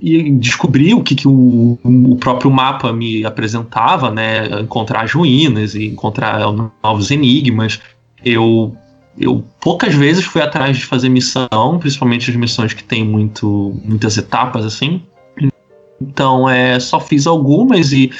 e 0.00 0.30
descobrir 0.32 0.94
o 0.94 1.02
que, 1.02 1.14
que 1.14 1.28
o, 1.28 1.78
o 1.82 2.16
próprio 2.16 2.50
mapa 2.50 2.92
me 2.92 3.24
apresentava, 3.24 4.10
né? 4.10 4.60
Encontrar 4.60 5.04
as 5.04 5.12
ruínas 5.12 5.74
e 5.74 5.86
encontrar 5.86 6.40
novos 6.82 7.10
enigmas. 7.10 7.80
Eu 8.24 8.76
eu 9.20 9.44
poucas 9.60 9.94
vezes 9.94 10.24
fui 10.24 10.40
atrás 10.40 10.76
de 10.76 10.84
fazer 10.84 11.08
missão, 11.08 11.78
principalmente 11.80 12.30
as 12.30 12.36
missões 12.36 12.72
que 12.72 12.84
tem 12.84 13.04
muito, 13.04 13.80
muitas 13.84 14.16
etapas 14.16 14.64
assim. 14.64 15.02
Então, 16.00 16.48
é, 16.48 16.78
só 16.78 17.00
fiz 17.00 17.26
algumas 17.26 17.92
e, 17.92 18.12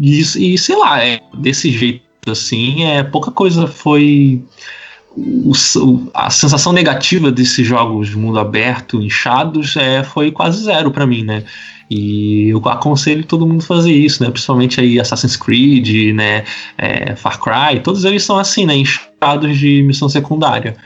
e, 0.00 0.20
e 0.20 0.58
sei 0.58 0.76
lá, 0.76 1.04
é, 1.04 1.20
desse 1.36 1.70
jeito 1.70 2.02
assim, 2.26 2.84
é, 2.84 3.02
pouca 3.02 3.30
coisa 3.30 3.66
foi. 3.66 4.42
O- 5.16 6.10
a 6.12 6.28
sensação 6.30 6.72
negativa 6.72 7.32
desses 7.32 7.66
jogos 7.66 8.08
de 8.08 8.16
mundo 8.16 8.38
aberto, 8.38 9.00
inchados, 9.00 9.76
é, 9.76 10.04
foi 10.04 10.30
quase 10.30 10.62
zero 10.62 10.90
pra 10.90 11.06
mim, 11.06 11.22
né? 11.22 11.42
E 11.90 12.48
eu 12.48 12.58
aconselho 12.68 13.24
todo 13.24 13.46
mundo 13.46 13.62
fazer 13.62 13.92
isso, 13.92 14.22
né? 14.22 14.30
Principalmente 14.30 14.80
aí 14.80 14.98
Assassin's 15.00 15.36
Creed, 15.36 16.14
né? 16.14 16.44
É, 16.76 17.14
Far 17.16 17.40
Cry, 17.40 17.80
todos 17.80 18.04
eles 18.04 18.24
são 18.24 18.38
assim, 18.38 18.66
né? 18.66 18.76
Inchados 18.76 19.56
de 19.58 19.82
missão 19.82 20.08
secundária. 20.08 20.76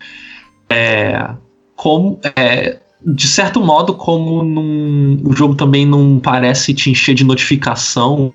É, 0.68 1.28
como, 1.74 2.20
é, 2.36 2.78
de 3.04 3.26
certo 3.26 3.60
modo, 3.60 3.94
como 3.94 4.42
num- 4.44 5.20
o 5.24 5.32
jogo 5.34 5.54
também 5.54 5.86
não 5.86 6.20
parece 6.20 6.74
te 6.74 6.90
encher 6.90 7.14
de 7.14 7.24
notificação, 7.24 8.32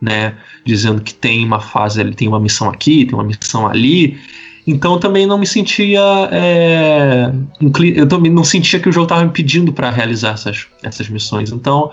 né? 0.00 0.34
Dizendo 0.64 1.02
que 1.02 1.12
tem 1.12 1.44
uma 1.44 1.60
fase, 1.60 2.00
ali, 2.00 2.14
tem 2.14 2.28
uma 2.28 2.38
missão 2.40 2.70
aqui, 2.70 3.04
tem 3.04 3.14
uma 3.14 3.24
missão 3.24 3.66
ali. 3.66 4.16
Então 4.66 4.98
também 4.98 5.26
não 5.26 5.38
me 5.38 5.46
sentia. 5.46 6.02
é, 6.32 7.32
eu 7.94 8.08
também 8.08 8.32
não 8.32 8.42
sentia 8.42 8.80
que 8.80 8.88
o 8.88 8.92
jogo 8.92 9.04
estava 9.04 9.24
me 9.24 9.30
pedindo 9.30 9.72
para 9.72 9.90
realizar 9.90 10.32
essas, 10.32 10.66
essas 10.82 11.08
missões. 11.08 11.52
Então, 11.52 11.92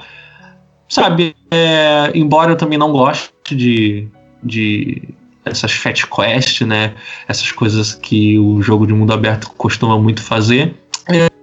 sabe, 0.89 1.35
é, 1.51 2.11
embora 2.15 2.51
eu 2.51 2.55
também 2.55 2.77
não 2.77 2.91
goste 2.91 3.31
de, 3.51 4.07
de 4.43 5.03
essas 5.45 5.71
fat 5.71 6.03
quest, 6.07 6.61
né? 6.61 6.95
Essas 7.27 7.51
coisas 7.51 7.93
que 7.93 8.39
o 8.39 8.61
jogo 8.61 8.87
de 8.87 8.93
mundo 8.93 9.13
aberto 9.13 9.51
costuma 9.55 9.99
muito 9.99 10.21
fazer, 10.23 10.75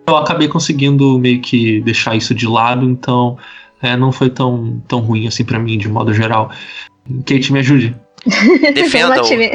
eu 0.07 0.17
acabei 0.17 0.49
conseguindo 0.49 1.19
meio 1.19 1.41
que 1.41 1.81
deixar 1.83 2.17
isso 2.17 2.35
de 2.35 2.47
lado, 2.47 2.85
então 2.85 3.39
é, 3.81 3.97
não 3.97 4.11
foi 4.11 4.31
tão, 4.31 4.83
tão 4.89 5.01
ruim 5.01 5.27
assim 5.27 5.45
para 5.45 5.59
mim 5.59 5.79
de 5.79 5.89
modo 5.89 6.13
geral. 6.13 6.51
Kate, 7.25 7.53
me 7.53 7.61
ajude. 7.61 7.95
Defenda 8.75 9.15
Vamos 9.15 9.27
o. 9.29 9.31
time. 9.31 9.51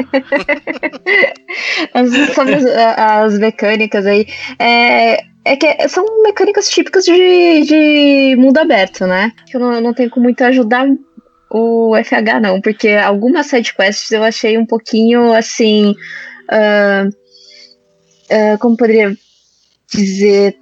As- 1.94 2.34
Sobre 2.34 2.54
as, 2.54 2.64
as 2.64 3.38
mecânicas 3.38 4.06
aí. 4.06 4.26
É, 4.58 5.22
é 5.44 5.56
que 5.56 5.88
são 5.88 6.04
mecânicas 6.22 6.68
típicas 6.68 7.04
de, 7.04 7.62
de 7.62 8.36
mundo 8.36 8.58
aberto, 8.58 9.06
né? 9.06 9.32
Que 9.48 9.56
eu 9.56 9.60
não, 9.60 9.72
eu 9.74 9.80
não 9.80 9.94
tenho 9.94 10.10
como 10.10 10.24
muito 10.24 10.42
ajudar 10.42 10.86
o 11.50 11.94
FH, 11.96 12.40
não, 12.42 12.60
porque 12.60 12.88
algumas 12.90 13.46
sidequests 13.46 14.10
eu 14.10 14.24
achei 14.24 14.58
um 14.58 14.66
pouquinho 14.66 15.32
assim. 15.32 15.94
ah, 16.50 17.04
ah, 18.30 18.58
como 18.58 18.76
poderia 18.76 19.16
dizer? 19.94 20.56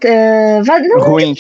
não 0.89 1.01
Ruim. 1.01 1.35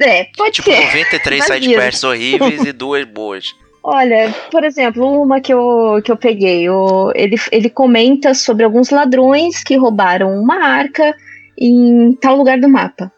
É, 0.00 0.24
pode 0.36 0.54
Tipo, 0.56 0.70
ser. 0.72 0.80
93 0.86 1.38
Vazias. 1.46 1.62
sidequests 1.64 2.04
horríveis 2.04 2.64
e 2.64 2.72
duas 2.72 3.04
boas. 3.04 3.54
Olha, 3.86 4.32
por 4.50 4.64
exemplo, 4.64 5.22
uma 5.22 5.40
que 5.42 5.52
eu, 5.52 6.00
que 6.02 6.10
eu 6.10 6.16
peguei, 6.16 6.68
o, 6.70 7.12
ele, 7.14 7.36
ele 7.52 7.68
comenta 7.68 8.32
sobre 8.32 8.64
alguns 8.64 8.88
ladrões 8.88 9.62
que 9.62 9.76
roubaram 9.76 10.30
uma 10.40 10.56
arca 10.64 11.14
em 11.58 12.14
tal 12.14 12.34
lugar 12.36 12.58
do 12.58 12.68
mapa. 12.68 13.12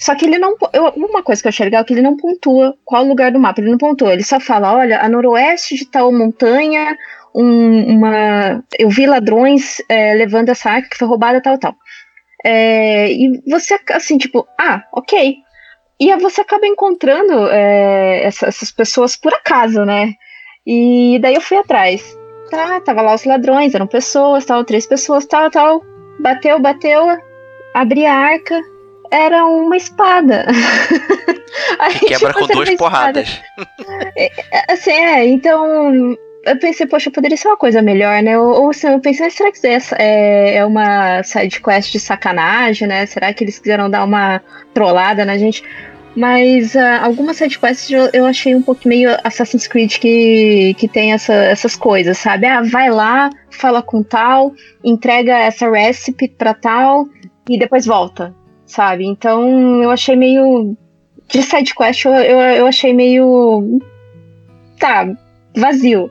Só 0.00 0.14
que 0.16 0.26
ele 0.26 0.38
não. 0.38 0.56
eu- 0.72 0.92
uma 0.96 1.22
coisa 1.22 1.42
que 1.42 1.48
eu 1.48 1.50
achei 1.50 1.64
legal 1.66 1.82
é 1.82 1.84
que 1.84 1.94
ele 1.94 2.02
não 2.02 2.16
pontua 2.16 2.74
qual 2.84 3.04
lugar 3.04 3.32
do 3.32 3.40
mapa, 3.40 3.60
ele 3.60 3.70
não 3.70 3.78
pontua. 3.78 4.12
Ele 4.14 4.24
só 4.24 4.40
fala: 4.40 4.74
olha, 4.76 5.00
a 5.00 5.08
noroeste 5.08 5.76
de 5.76 5.86
tal 5.90 6.12
montanha, 6.12 6.96
um- 7.34 7.96
uma. 7.96 8.64
Eu 8.78 8.90
vi 8.90 9.06
ladrões 9.06 9.78
é, 9.88 10.14
levando 10.14 10.50
essa 10.50 10.70
arca 10.70 10.88
que 10.90 10.98
foi 10.98 11.08
roubada, 11.08 11.40
tal, 11.42 11.58
tal. 11.58 11.76
É, 12.44 13.10
e 13.12 13.40
você, 13.48 13.78
assim, 13.92 14.18
tipo, 14.18 14.46
ah, 14.60 14.84
ok. 14.92 15.36
E 16.04 16.12
aí 16.12 16.20
você 16.20 16.40
acaba 16.42 16.66
encontrando 16.66 17.48
é, 17.50 18.22
essa- 18.24 18.46
essas 18.46 18.70
pessoas 18.70 19.16
por 19.16 19.32
acaso, 19.32 19.84
né? 19.84 20.12
E 20.66 21.18
daí 21.20 21.34
eu 21.34 21.40
fui 21.40 21.56
atrás. 21.56 22.16
Tá, 22.50 22.80
tava 22.80 23.00
lá 23.02 23.14
os 23.14 23.24
ladrões, 23.24 23.74
eram 23.74 23.86
pessoas, 23.86 24.44
tal, 24.44 24.64
três 24.64 24.86
pessoas, 24.86 25.24
tal, 25.26 25.50
tal. 25.50 25.82
Bateu, 26.20 26.58
bateu, 26.60 27.06
abri 27.74 28.04
a 28.06 28.14
arca, 28.14 28.60
era 29.10 29.44
uma 29.46 29.76
espada. 29.76 30.46
Aí, 31.78 31.94
Que 31.98 32.06
quebra 32.06 32.32
tipo, 32.32 32.40
com 32.46 32.52
duas 32.52 32.68
uma 32.68 32.74
espada. 32.74 33.22
porradas. 33.22 33.40
Assim, 34.68 34.90
é, 34.92 35.24
então. 35.26 36.16
Eu 36.46 36.58
pensei, 36.58 36.86
poxa, 36.86 37.10
poderia 37.10 37.38
ser 37.38 37.48
uma 37.48 37.56
coisa 37.56 37.80
melhor, 37.80 38.22
né? 38.22 38.38
Ou, 38.38 38.64
ou 38.64 38.68
assim, 38.70 38.86
eu 38.88 39.00
pensei, 39.00 39.30
será 39.30 39.50
que 39.50 39.66
essa 39.66 39.96
é, 39.98 40.56
é 40.56 40.64
uma 40.66 41.22
side 41.22 41.58
quest 41.58 41.90
de 41.90 41.98
sacanagem, 41.98 42.86
né? 42.86 43.06
Será 43.06 43.32
que 43.32 43.42
eles 43.44 43.58
quiseram 43.58 43.88
dar 43.88 44.04
uma 44.04 44.42
trollada 44.74 45.24
na 45.24 45.38
gente? 45.38 45.64
Mas 46.16 46.76
ah, 46.76 47.04
algumas 47.04 47.36
side 47.36 47.58
quests 47.58 47.90
eu, 47.90 48.08
eu 48.12 48.24
achei 48.26 48.54
um 48.54 48.62
pouco 48.62 48.86
meio 48.86 49.10
Assassin's 49.24 49.66
Creed 49.66 49.98
que, 49.98 50.74
que 50.78 50.86
tem 50.86 51.12
essa- 51.12 51.34
essas 51.34 51.74
coisas, 51.74 52.18
sabe? 52.18 52.46
Ah, 52.46 52.62
vai 52.62 52.88
lá, 52.90 53.30
fala 53.50 53.82
com 53.82 54.02
tal, 54.02 54.52
entrega 54.84 55.36
essa 55.36 55.68
recipe 55.70 56.28
pra 56.28 56.54
tal 56.54 57.08
e 57.48 57.58
depois 57.58 57.84
volta, 57.84 58.32
sabe? 58.64 59.04
Então 59.04 59.82
eu 59.82 59.90
achei 59.90 60.14
meio. 60.16 60.76
De 61.26 61.42
side 61.42 61.74
quest 61.74 62.04
eu, 62.04 62.12
eu, 62.12 62.38
eu 62.40 62.66
achei 62.66 62.92
meio. 62.92 63.80
Tá, 64.78 65.06
vazio. 65.56 66.10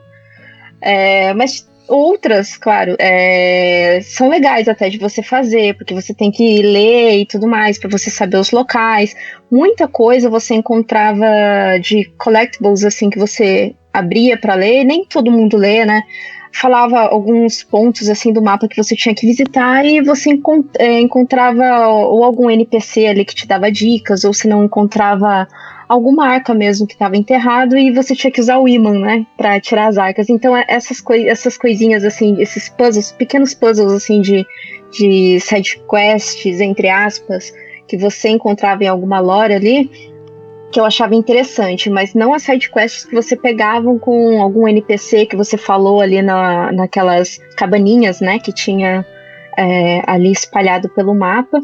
É, 0.80 1.32
mas 1.32 1.66
outras, 1.88 2.56
claro, 2.56 2.96
é, 2.98 4.00
são 4.02 4.28
legais 4.28 4.68
até 4.68 4.88
de 4.88 4.98
você 4.98 5.22
fazer, 5.22 5.76
porque 5.76 5.94
você 5.94 6.14
tem 6.14 6.30
que 6.30 6.62
ler 6.62 7.18
e 7.18 7.26
tudo 7.26 7.46
mais, 7.46 7.78
para 7.78 7.90
você 7.90 8.10
saber 8.10 8.38
os 8.38 8.50
locais. 8.50 9.14
Muita 9.50 9.86
coisa 9.86 10.30
você 10.30 10.54
encontrava 10.54 11.26
de 11.80 12.04
collectibles, 12.18 12.84
assim, 12.84 13.10
que 13.10 13.18
você 13.18 13.74
abria 13.92 14.36
para 14.36 14.54
ler, 14.54 14.84
nem 14.84 15.04
todo 15.04 15.30
mundo 15.30 15.56
lê, 15.56 15.84
né? 15.84 16.02
Falava 16.52 17.00
alguns 17.00 17.64
pontos, 17.64 18.08
assim, 18.08 18.32
do 18.32 18.42
mapa 18.42 18.68
que 18.68 18.76
você 18.76 18.94
tinha 18.94 19.14
que 19.14 19.26
visitar 19.26 19.84
e 19.84 20.00
você 20.00 20.30
encont- 20.30 20.76
é, 20.78 21.00
encontrava 21.00 21.88
ou 21.88 22.22
algum 22.24 22.48
NPC 22.48 23.06
ali 23.06 23.24
que 23.24 23.34
te 23.34 23.46
dava 23.46 23.70
dicas, 23.70 24.24
ou 24.24 24.32
se 24.32 24.46
não 24.46 24.64
encontrava 24.64 25.48
alguma 25.94 26.26
arca 26.26 26.52
mesmo 26.52 26.86
que 26.86 26.94
estava 26.94 27.16
enterrado 27.16 27.76
e 27.76 27.90
você 27.90 28.14
tinha 28.14 28.30
que 28.30 28.40
usar 28.40 28.58
o 28.58 28.68
imã, 28.68 28.98
né, 28.98 29.26
para 29.36 29.60
tirar 29.60 29.86
as 29.86 29.96
arcas. 29.96 30.28
Então 30.28 30.56
é- 30.56 30.64
essas, 30.68 31.00
coi 31.00 31.28
essas 31.28 31.56
coisinhas 31.56 32.04
assim, 32.04 32.40
esses 32.40 32.68
puzzles, 32.68 33.12
pequenos 33.12 33.54
puzzles 33.54 33.92
assim 33.92 34.20
de, 34.20 34.46
de 34.90 35.40
side 35.40 35.80
quests 35.88 36.60
entre 36.60 36.88
aspas 36.88 37.52
que 37.86 37.96
você 37.96 38.28
encontrava 38.28 38.82
em 38.82 38.88
alguma 38.88 39.20
lore 39.20 39.54
ali, 39.54 39.90
que 40.72 40.80
eu 40.80 40.84
achava 40.84 41.14
interessante, 41.14 41.88
mas 41.88 42.14
não 42.14 42.34
as 42.34 42.42
side 42.42 42.70
quests 42.70 43.04
que 43.04 43.14
você 43.14 43.36
pegavam 43.36 43.98
com 43.98 44.42
algum 44.42 44.66
NPC 44.66 45.26
que 45.26 45.36
você 45.36 45.56
falou 45.56 46.00
ali 46.00 46.20
na, 46.20 46.72
naquelas 46.72 47.38
cabaninhas, 47.56 48.20
né, 48.20 48.38
que 48.38 48.52
tinha 48.52 49.06
é, 49.56 50.02
ali 50.06 50.32
espalhado 50.32 50.88
pelo 50.88 51.14
mapa 51.14 51.60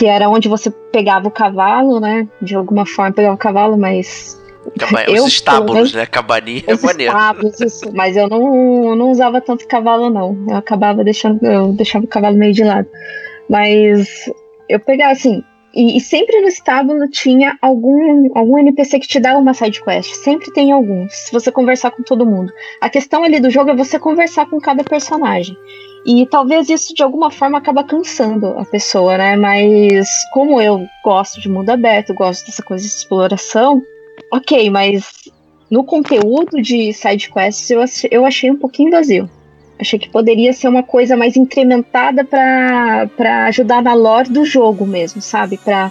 que 0.00 0.06
era 0.06 0.30
onde 0.30 0.48
você 0.48 0.70
pegava 0.70 1.28
o 1.28 1.30
cavalo, 1.30 2.00
né? 2.00 2.26
De 2.40 2.54
alguma 2.54 2.86
forma 2.86 3.12
pegava 3.12 3.34
o 3.34 3.38
cavalo, 3.38 3.76
mas. 3.76 4.40
Caba- 4.78 5.04
eu, 5.12 5.24
Os 5.24 5.32
estábulos, 5.34 5.74
menos, 5.74 5.92
né? 5.92 6.06
Cabaninha 6.06 6.62
é 6.66 6.74
maneiro. 6.74 7.12
estábulos, 7.12 7.60
isso. 7.60 7.94
Mas 7.94 8.16
eu 8.16 8.26
não, 8.26 8.88
eu 8.88 8.96
não 8.96 9.10
usava 9.10 9.42
tanto 9.42 9.68
cavalo, 9.68 10.08
não. 10.08 10.46
Eu 10.48 10.56
acabava 10.56 11.04
deixando. 11.04 11.44
Eu 11.44 11.74
deixava 11.74 12.06
o 12.06 12.08
cavalo 12.08 12.34
meio 12.34 12.54
de 12.54 12.64
lado. 12.64 12.88
Mas 13.46 14.08
eu 14.70 14.80
pegava 14.80 15.12
assim. 15.12 15.44
E, 15.74 15.98
e 15.98 16.00
sempre 16.00 16.40
no 16.40 16.48
estábulo 16.48 17.06
tinha 17.10 17.58
algum, 17.60 18.26
algum 18.34 18.58
NPC 18.58 19.00
que 19.00 19.06
te 19.06 19.20
dá 19.20 19.36
uma 19.36 19.52
side 19.52 19.84
quest. 19.84 20.14
Sempre 20.14 20.50
tem 20.54 20.72
algum, 20.72 21.06
se 21.10 21.30
você 21.30 21.52
conversar 21.52 21.90
com 21.90 22.02
todo 22.02 22.24
mundo. 22.24 22.50
A 22.80 22.88
questão 22.88 23.22
ali 23.22 23.38
do 23.38 23.50
jogo 23.50 23.70
é 23.70 23.76
você 23.76 23.98
conversar 23.98 24.48
com 24.48 24.58
cada 24.58 24.82
personagem. 24.82 25.54
E 26.04 26.26
talvez 26.26 26.68
isso 26.70 26.94
de 26.94 27.02
alguma 27.02 27.30
forma 27.30 27.58
acaba 27.58 27.84
cansando 27.84 28.58
a 28.58 28.64
pessoa, 28.64 29.18
né? 29.18 29.36
Mas 29.36 30.08
como 30.32 30.60
eu 30.60 30.86
gosto 31.04 31.40
de 31.40 31.48
mundo 31.48 31.70
aberto, 31.70 32.14
gosto 32.14 32.46
dessa 32.46 32.62
coisa 32.62 32.82
de 32.82 32.90
exploração, 32.90 33.82
ok, 34.32 34.70
mas 34.70 35.12
no 35.70 35.84
conteúdo 35.84 36.60
de 36.60 36.92
side 36.92 37.30
quests 37.30 37.70
eu, 37.70 37.80
eu 38.10 38.24
achei 38.24 38.50
um 38.50 38.56
pouquinho 38.56 38.90
vazio. 38.90 39.28
Achei 39.78 39.98
que 39.98 40.10
poderia 40.10 40.52
ser 40.52 40.68
uma 40.68 40.82
coisa 40.82 41.16
mais 41.16 41.36
incrementada 41.36 42.24
para 42.24 43.46
ajudar 43.46 43.82
na 43.82 43.94
lore 43.94 44.28
do 44.28 44.44
jogo 44.44 44.86
mesmo, 44.86 45.20
sabe? 45.22 45.56
Para 45.56 45.90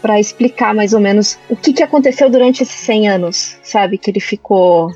para 0.00 0.20
explicar 0.20 0.72
mais 0.72 0.92
ou 0.92 1.00
menos 1.00 1.36
o 1.48 1.56
que, 1.56 1.72
que 1.72 1.82
aconteceu 1.82 2.30
durante 2.30 2.62
esses 2.62 2.76
100 2.76 3.08
anos, 3.08 3.58
sabe? 3.64 3.98
Que 3.98 4.10
ele 4.10 4.20
ficou 4.20 4.90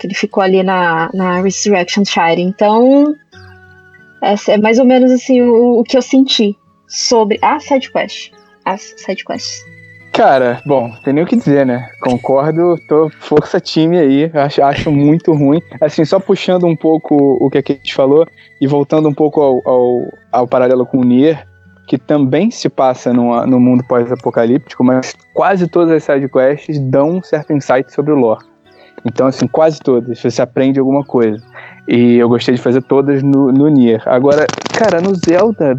que 0.00 0.06
ele 0.08 0.14
ficou 0.14 0.42
ali 0.42 0.64
na, 0.64 1.08
na 1.14 1.40
Resurrection 1.40 2.04
Shire. 2.04 2.42
Então, 2.42 3.14
essa 4.22 4.52
é 4.52 4.56
mais 4.56 4.78
ou 4.78 4.84
menos 4.84 5.10
assim 5.10 5.42
o, 5.42 5.80
o 5.80 5.82
que 5.84 5.96
eu 5.96 6.02
senti 6.02 6.56
sobre 6.86 7.38
a 7.42 7.58
side 7.58 7.90
quest. 7.90 8.32
As 8.64 8.94
side 8.96 9.24
quests. 9.24 9.64
Cara, 10.12 10.60
bom, 10.66 10.92
tem 11.02 11.14
nem 11.14 11.24
o 11.24 11.26
que 11.26 11.36
dizer, 11.36 11.64
né? 11.64 11.88
Concordo, 12.02 12.76
tô 12.86 13.10
força 13.18 13.58
time 13.58 13.98
aí, 13.98 14.30
acho, 14.34 14.62
acho 14.62 14.92
muito 14.92 15.32
ruim. 15.32 15.58
Assim, 15.80 16.04
só 16.04 16.20
puxando 16.20 16.66
um 16.66 16.76
pouco 16.76 17.38
o 17.40 17.48
que 17.48 17.58
a 17.58 17.62
Kate 17.62 17.94
falou 17.94 18.26
e 18.60 18.66
voltando 18.66 19.08
um 19.08 19.14
pouco 19.14 19.40
ao, 19.40 19.62
ao, 19.66 20.12
ao 20.30 20.46
paralelo 20.46 20.84
com 20.84 20.98
o 20.98 21.04
Nier, 21.04 21.46
que 21.86 21.96
também 21.96 22.50
se 22.50 22.68
passa 22.68 23.10
numa, 23.10 23.46
no 23.46 23.58
mundo 23.58 23.82
pós-apocalíptico, 23.88 24.84
mas 24.84 25.16
quase 25.32 25.66
todas 25.66 25.90
as 25.90 26.04
sidequests 26.04 26.78
dão 26.78 27.16
um 27.16 27.22
certo 27.22 27.54
insight 27.54 27.90
sobre 27.90 28.12
o 28.12 28.16
lore. 28.16 28.44
Então, 29.06 29.26
assim, 29.26 29.46
quase 29.46 29.80
todas, 29.80 30.20
você 30.20 30.42
aprende 30.42 30.78
alguma 30.78 31.04
coisa. 31.04 31.42
E 31.88 32.16
eu 32.16 32.28
gostei 32.28 32.54
de 32.54 32.60
fazer 32.60 32.82
todas 32.82 33.22
no, 33.22 33.50
no 33.50 33.68
Nier. 33.68 34.02
Agora, 34.06 34.46
cara, 34.72 35.00
no 35.00 35.14
Zelda, 35.14 35.76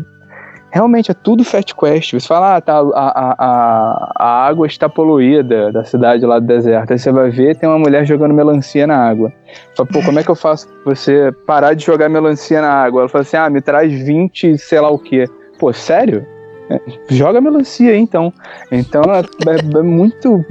realmente 0.74 1.12
é 1.12 1.14
tudo 1.14 1.44
fast 1.44 1.74
quest. 1.76 2.14
Você 2.14 2.28
fala, 2.28 2.58
ah, 2.58 2.62
tá, 2.62 2.80
a, 2.80 3.36
a, 3.38 4.14
a, 4.18 4.48
água 4.48 4.66
está 4.66 4.90
poluída 4.90 5.72
da 5.72 5.84
cidade 5.84 6.26
lá 6.26 6.40
do 6.40 6.48
deserto. 6.48 6.92
Aí 6.92 7.00
você 7.00 7.12
vai 7.12 7.30
ver, 7.30 7.56
tem 7.56 7.70
uma 7.70 7.80
mulher 7.80 8.06
jogando 8.06 8.34
melancia 8.34 8.88
na 8.88 8.98
água. 8.98 9.32
Fala, 9.78 9.88
pô, 9.88 10.02
como 10.04 10.20
é 10.20 10.24
que 10.24 10.32
eu 10.32 10.36
faço 10.36 10.68
você 10.84 11.32
parar 11.46 11.74
de 11.74 11.86
jogar 11.86 12.10
melancia 12.10 12.62
na 12.62 12.72
água? 12.72 13.02
Ela 13.02 13.10
fala 13.10 13.22
assim, 13.22 13.38
ah, 13.38 13.50
me 13.50 13.62
traz 13.62 13.92
20, 13.94 14.58
sei 14.58 14.80
lá 14.80 14.90
o 14.90 15.00
quê. 15.00 15.26
Pô, 15.60 15.72
sério? 15.72 16.26
É, 16.70 16.80
joga 17.10 17.40
melancia 17.40 17.92
aí, 17.92 18.00
então. 18.00 18.34
Então 18.72 19.04
é, 19.04 19.20
é- 19.20 19.78
é 19.80 19.82
muito. 19.82 20.44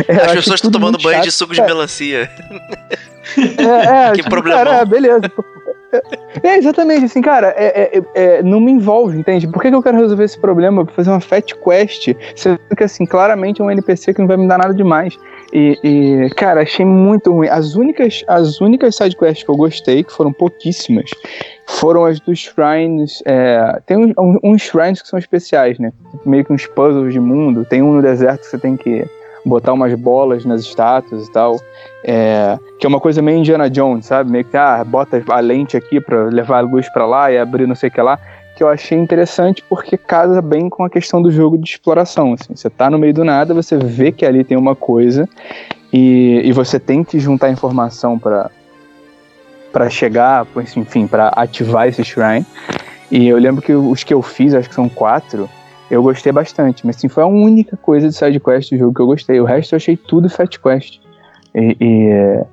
As 0.24 0.32
pessoas 0.32 0.54
estão 0.56 0.70
tomando 0.70 0.98
banho 0.98 1.16
chato. 1.16 1.24
de 1.24 1.30
suco 1.32 1.52
de 1.54 1.60
Cara, 1.60 1.72
melancia. 1.74 2.30
é, 3.36 4.06
é, 4.06 4.10
Que 4.12 4.16
tipo, 4.18 4.30
problemão. 4.30 4.64
Cara, 4.64 4.76
é, 4.78 4.84
beleza. 4.84 5.30
É, 6.42 6.56
exatamente, 6.56 7.04
assim, 7.04 7.22
cara, 7.22 7.54
é, 7.56 7.98
é- 7.98 8.02
é- 8.16 8.42
não 8.42 8.58
me 8.60 8.72
envolve, 8.72 9.16
entende? 9.16 9.46
Por 9.46 9.62
que, 9.62 9.68
que 9.68 9.74
eu 9.76 9.82
quero 9.82 9.96
resolver 9.96 10.24
esse 10.24 10.36
problema? 10.38 10.84
Pra 10.84 10.92
fazer 10.92 11.10
uma 11.10 11.20
fat 11.20 11.54
quest, 11.54 12.08
sendo 12.34 12.58
que, 12.76 12.82
assim, 12.82 13.06
claramente 13.06 13.60
é 13.62 13.64
um 13.64 13.70
NPC 13.70 14.12
que 14.12 14.20
não 14.20 14.26
vai 14.26 14.36
me 14.36 14.48
dar 14.48 14.58
nada 14.58 14.74
demais. 14.74 15.16
E, 15.52 15.78
e, 15.84 16.30
cara, 16.34 16.62
achei 16.62 16.84
muito 16.84 17.32
ruim. 17.32 17.46
As 17.48 17.76
únicas, 17.76 18.24
as 18.26 18.60
únicas 18.60 18.96
side 18.96 19.16
quests 19.16 19.44
que 19.44 19.50
eu 19.50 19.56
gostei, 19.56 20.02
que 20.02 20.12
foram 20.12 20.32
pouquíssimas, 20.32 21.08
foram 21.68 22.04
as 22.04 22.18
dos 22.18 22.40
shrines. 22.40 23.22
é, 23.24 23.80
tem 23.86 23.96
uns, 23.96 24.12
uns- 24.18 24.38
uns 24.42 24.62
shrines 24.62 25.00
que 25.00 25.06
são 25.06 25.16
especiais, 25.16 25.78
né? 25.78 25.92
Meio 26.26 26.44
que 26.44 26.52
uns 26.52 26.66
puzzles 26.66 27.12
de 27.12 27.20
mundo. 27.20 27.64
Tem 27.64 27.82
um 27.82 27.92
no 27.92 28.02
deserto 28.02 28.40
que 28.40 28.46
você 28.48 28.58
tem 28.58 28.76
que 28.76 29.04
botar 29.44 29.72
umas 29.72 29.94
bolas 29.94 30.44
nas 30.44 30.62
estátuas 30.62 31.26
e 31.26 31.32
tal. 31.32 31.60
É, 32.02 32.58
que 32.78 32.86
é 32.86 32.88
uma 32.88 33.00
coisa 33.00 33.22
meio 33.22 33.38
Indiana 33.38 33.68
Jones, 33.68 34.06
sabe? 34.06 34.30
Meio 34.30 34.44
que, 34.44 34.56
ah, 34.56 34.82
bota 34.84 35.22
a 35.28 35.40
lente 35.40 35.76
aqui 35.76 36.00
pra 36.00 36.24
levar 36.24 36.58
a 36.58 36.60
luz 36.60 36.88
pra 36.92 37.06
lá 37.06 37.30
e 37.30 37.38
abrir 37.38 37.66
não 37.66 37.74
sei 37.74 37.88
o 37.88 37.92
que 37.92 38.00
lá. 38.00 38.18
Que 38.56 38.62
eu 38.62 38.68
achei 38.68 38.96
interessante 38.96 39.64
porque 39.68 39.96
casa 39.96 40.40
bem 40.40 40.68
com 40.68 40.84
a 40.84 40.90
questão 40.90 41.20
do 41.20 41.30
jogo 41.30 41.58
de 41.58 41.68
exploração. 41.68 42.34
Assim. 42.34 42.54
Você 42.54 42.70
tá 42.70 42.88
no 42.88 42.98
meio 42.98 43.12
do 43.12 43.24
nada, 43.24 43.52
você 43.52 43.76
vê 43.76 44.12
que 44.12 44.24
ali 44.24 44.44
tem 44.44 44.56
uma 44.56 44.76
coisa 44.76 45.28
e, 45.92 46.42
e 46.44 46.52
você 46.52 46.78
tem 46.78 47.02
que 47.02 47.18
juntar 47.18 47.50
informação 47.50 48.18
pra 48.18 48.50
para 49.72 49.90
chegar, 49.90 50.46
enfim, 50.76 51.04
para 51.04 51.30
ativar 51.30 51.88
esse 51.88 52.04
shrine. 52.04 52.46
E 53.10 53.26
eu 53.26 53.36
lembro 53.36 53.60
que 53.60 53.72
os 53.72 54.04
que 54.04 54.14
eu 54.14 54.22
fiz, 54.22 54.54
acho 54.54 54.68
que 54.68 54.74
são 54.74 54.88
quatro, 54.88 55.50
eu 55.90 56.02
gostei 56.02 56.32
bastante. 56.32 56.86
Mas 56.86 56.96
assim, 56.96 57.08
foi 57.08 57.22
a 57.22 57.26
única 57.26 57.76
coisa 57.76 58.08
de 58.08 58.14
side 58.14 58.40
quest 58.40 58.70
do 58.70 58.78
jogo 58.78 58.94
que 58.94 59.00
eu 59.00 59.06
gostei. 59.06 59.40
O 59.40 59.44
resto 59.44 59.74
eu 59.74 59.76
achei 59.76 59.96
tudo 59.96 60.28
fat 60.28 60.58
quest. 60.58 61.00
E, 61.54 61.76
e, 61.80 62.44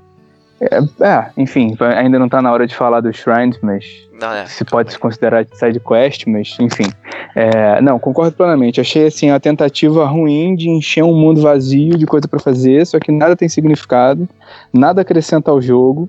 é, 0.62 0.78
é, 1.04 1.32
enfim, 1.38 1.76
ainda 1.80 2.20
não 2.20 2.30
tá 2.30 2.40
na 2.40 2.52
hora 2.52 2.68
de 2.68 2.76
falar 2.76 3.02
dos 3.02 3.18
shrines, 3.18 3.58
mas 3.64 3.84
Não, 4.20 4.32
é. 4.32 4.46
se 4.46 4.64
pode 4.64 4.92
se 4.92 5.00
considerar 5.00 5.44
side 5.54 5.80
quest, 5.80 6.28
mas 6.28 6.56
enfim. 6.60 6.88
É, 7.36 7.82
não, 7.82 7.98
concordo 7.98 8.36
plenamente. 8.36 8.80
Achei 8.80 9.08
assim 9.08 9.32
a 9.32 9.40
tentativa 9.40 10.06
ruim 10.06 10.56
de 10.56 10.70
encher 10.70 11.04
um 11.04 11.16
mundo 11.16 11.42
vazio 11.42 11.98
de 11.98 12.06
coisa 12.06 12.28
pra 12.28 12.40
fazer, 12.40 12.86
só 12.86 13.00
que 13.00 13.12
nada 13.12 13.36
tem 13.36 13.50
significado, 13.50 14.30
nada 14.72 15.02
acrescenta 15.02 15.50
ao 15.50 15.60
jogo. 15.60 16.08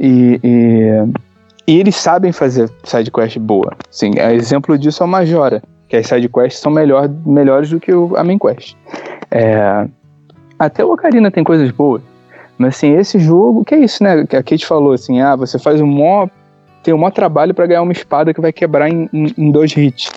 E, 0.00 0.40
e, 0.42 1.72
e 1.72 1.78
eles 1.78 1.94
sabem 1.94 2.32
fazer 2.32 2.68
side 2.82 3.12
quest 3.12 3.38
boa. 3.38 3.76
Sim, 3.90 4.12
é 4.16 4.34
exemplo 4.34 4.76
disso 4.76 5.04
é 5.04 5.06
o 5.06 5.08
Majora, 5.08 5.62
que 5.88 5.96
as 5.96 6.06
side 6.06 6.28
quests 6.28 6.60
são 6.60 6.70
melhor, 6.70 7.08
melhores 7.24 7.70
do 7.70 7.80
que 7.80 7.92
o, 7.92 8.14
a 8.16 8.22
main 8.22 8.38
quest. 8.38 8.76
É, 9.30 9.86
até 10.58 10.84
o 10.84 10.92
Ocarina 10.92 11.30
tem 11.30 11.42
coisas 11.44 11.70
boas. 11.70 12.02
Mas 12.58 12.76
assim, 12.76 12.94
esse 12.96 13.18
jogo, 13.18 13.64
que 13.64 13.74
é 13.74 13.78
isso, 13.78 14.02
né? 14.02 14.26
Que 14.26 14.36
a 14.36 14.42
Kate 14.42 14.66
falou 14.66 14.92
assim: 14.92 15.20
ah, 15.20 15.36
você 15.36 15.58
faz 15.58 15.80
um 15.80 15.86
mó. 15.86 16.26
Tem 16.82 16.94
um 16.94 16.98
maior 16.98 17.10
trabalho 17.10 17.52
para 17.52 17.66
ganhar 17.66 17.82
uma 17.82 17.92
espada 17.92 18.32
que 18.32 18.40
vai 18.40 18.52
quebrar 18.52 18.88
em, 18.88 19.08
em- 19.12 19.34
em 19.36 19.50
dois 19.50 19.76
hits. 19.76 20.10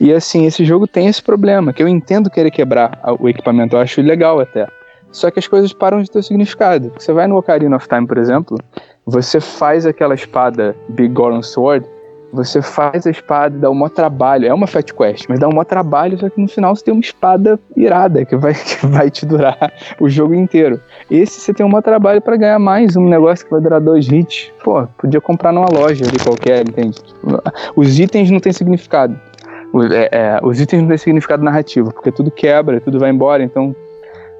E 0.00 0.12
assim, 0.12 0.46
esse 0.46 0.64
jogo 0.64 0.86
tem 0.86 1.06
esse 1.06 1.22
problema, 1.22 1.72
que 1.72 1.82
eu 1.82 1.88
entendo 1.88 2.28
querer 2.30 2.50
quebrar 2.50 2.98
o 3.18 3.28
equipamento, 3.28 3.76
eu 3.76 3.80
acho 3.80 4.00
legal 4.02 4.38
até. 4.40 4.66
Só 5.10 5.30
que 5.30 5.38
as 5.38 5.48
coisas 5.48 5.72
param 5.72 6.02
de 6.02 6.10
ter 6.10 6.22
significado. 6.22 6.92
Você 6.98 7.12
vai 7.12 7.26
no 7.26 7.36
Ocarina 7.38 7.76
of 7.76 7.88
Time, 7.88 8.06
por 8.06 8.18
exemplo, 8.18 8.58
você 9.06 9.40
faz 9.40 9.86
aquela 9.86 10.14
espada 10.14 10.76
Big 10.90 11.08
Goron 11.14 11.42
Sword, 11.42 11.86
você 12.32 12.60
faz 12.60 13.06
a 13.06 13.10
espada 13.10 13.56
e 13.56 13.60
dá 13.60 13.70
um 13.70 13.74
maior 13.74 13.90
trabalho. 13.90 14.46
É 14.46 14.52
uma 14.52 14.66
fat 14.66 14.92
quest, 14.92 15.26
mas 15.28 15.38
dá 15.38 15.48
um 15.48 15.52
maior 15.52 15.64
trabalho, 15.64 16.18
só 16.18 16.28
que 16.28 16.40
no 16.40 16.48
final 16.48 16.74
você 16.74 16.84
tem 16.84 16.92
uma 16.92 17.00
espada 17.00 17.58
irada 17.76 18.24
que 18.24 18.36
vai, 18.36 18.54
que 18.54 18.86
vai 18.86 19.10
te 19.10 19.24
durar 19.24 19.72
o 20.00 20.08
jogo 20.08 20.34
inteiro. 20.34 20.80
Esse 21.10 21.40
você 21.40 21.54
tem 21.54 21.64
um 21.64 21.68
maior 21.68 21.82
trabalho 21.82 22.20
pra 22.20 22.36
ganhar 22.36 22.58
mais 22.58 22.96
um 22.96 23.08
negócio 23.08 23.44
que 23.44 23.50
vai 23.50 23.60
durar 23.60 23.80
dois 23.80 24.08
hits. 24.08 24.52
Pô, 24.62 24.86
podia 24.98 25.20
comprar 25.20 25.52
numa 25.52 25.68
loja 25.70 26.04
ali 26.04 26.18
qualquer, 26.18 26.68
entende? 26.68 27.00
Os 27.74 27.98
itens 27.98 28.30
não 28.30 28.40
têm 28.40 28.52
significado. 28.52 29.18
É, 29.92 30.08
é, 30.12 30.40
os 30.42 30.60
itens 30.60 30.80
não 30.80 30.88
têm 30.88 30.98
significado 30.98 31.42
narrativo, 31.42 31.92
porque 31.92 32.10
tudo 32.10 32.30
quebra, 32.30 32.80
tudo 32.80 32.98
vai 32.98 33.10
embora, 33.10 33.42
então 33.42 33.74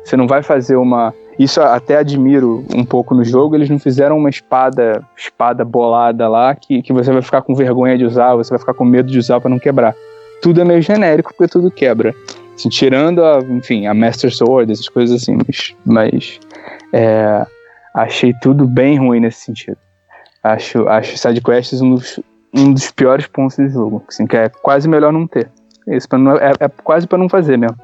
você 0.05 0.17
não 0.17 0.27
vai 0.27 0.43
fazer 0.43 0.77
uma. 0.77 1.15
Isso 1.39 1.61
até 1.61 1.99
admiro 1.99 2.65
um 2.75 2.85
pouco 2.85 3.15
no 3.15 3.23
jogo, 3.23 3.55
eles 3.55 3.71
não 3.71 3.79
fizeram 3.79 4.19
uma 4.19 4.29
espada 4.29 5.05
espada 5.17 5.65
bolada 5.65 6.29
lá 6.29 6.55
que, 6.55 6.83
que 6.83 6.93
você 6.93 7.13
vai 7.13 7.23
ficar 7.23 7.43
com 7.43 7.55
vergonha 7.55 7.97
de 7.97 8.05
usar, 8.05 8.35
você 8.35 8.51
vai 8.51 8.59
ficar 8.59 8.75
com 8.75 8.85
medo 8.85 9.11
de 9.11 9.19
usar 9.19 9.41
pra 9.41 9.49
não 9.49 9.59
quebrar. 9.59 9.95
Tudo 10.43 10.61
é 10.61 10.65
meio 10.65 10.83
genérico 10.83 11.33
porque 11.37 11.51
tudo 11.51 11.71
quebra. 11.71 12.15
Assim, 12.55 12.69
tirando 12.69 13.25
a, 13.25 13.39
enfim, 13.51 13.87
a 13.87 13.95
Master 13.95 14.35
Sword, 14.35 14.73
essas 14.73 14.89
coisas 14.89 15.23
assim, 15.23 15.39
mas, 15.47 15.77
mas 15.87 16.41
é, 16.93 17.47
achei 17.95 18.35
tudo 18.43 18.67
bem 18.67 18.99
ruim 18.99 19.21
nesse 19.21 19.41
sentido. 19.43 19.79
Acho, 20.43 20.89
acho 20.89 21.17
sidequests 21.17 21.81
um 21.81 21.95
dos, 21.95 22.19
um 22.53 22.73
dos 22.73 22.91
piores 22.91 23.29
pontos 23.29 23.57
do 23.57 23.69
jogo, 23.69 24.05
assim, 24.09 24.27
que 24.27 24.37
é 24.37 24.49
quase 24.49 24.89
melhor 24.89 25.13
não 25.13 25.27
ter. 25.27 25.49
Isso 25.87 26.09
pra 26.09 26.19
não, 26.19 26.37
é, 26.37 26.53
é 26.59 26.69
quase 26.83 27.07
pra 27.07 27.17
não 27.17 27.29
fazer 27.29 27.57
mesmo. 27.57 27.77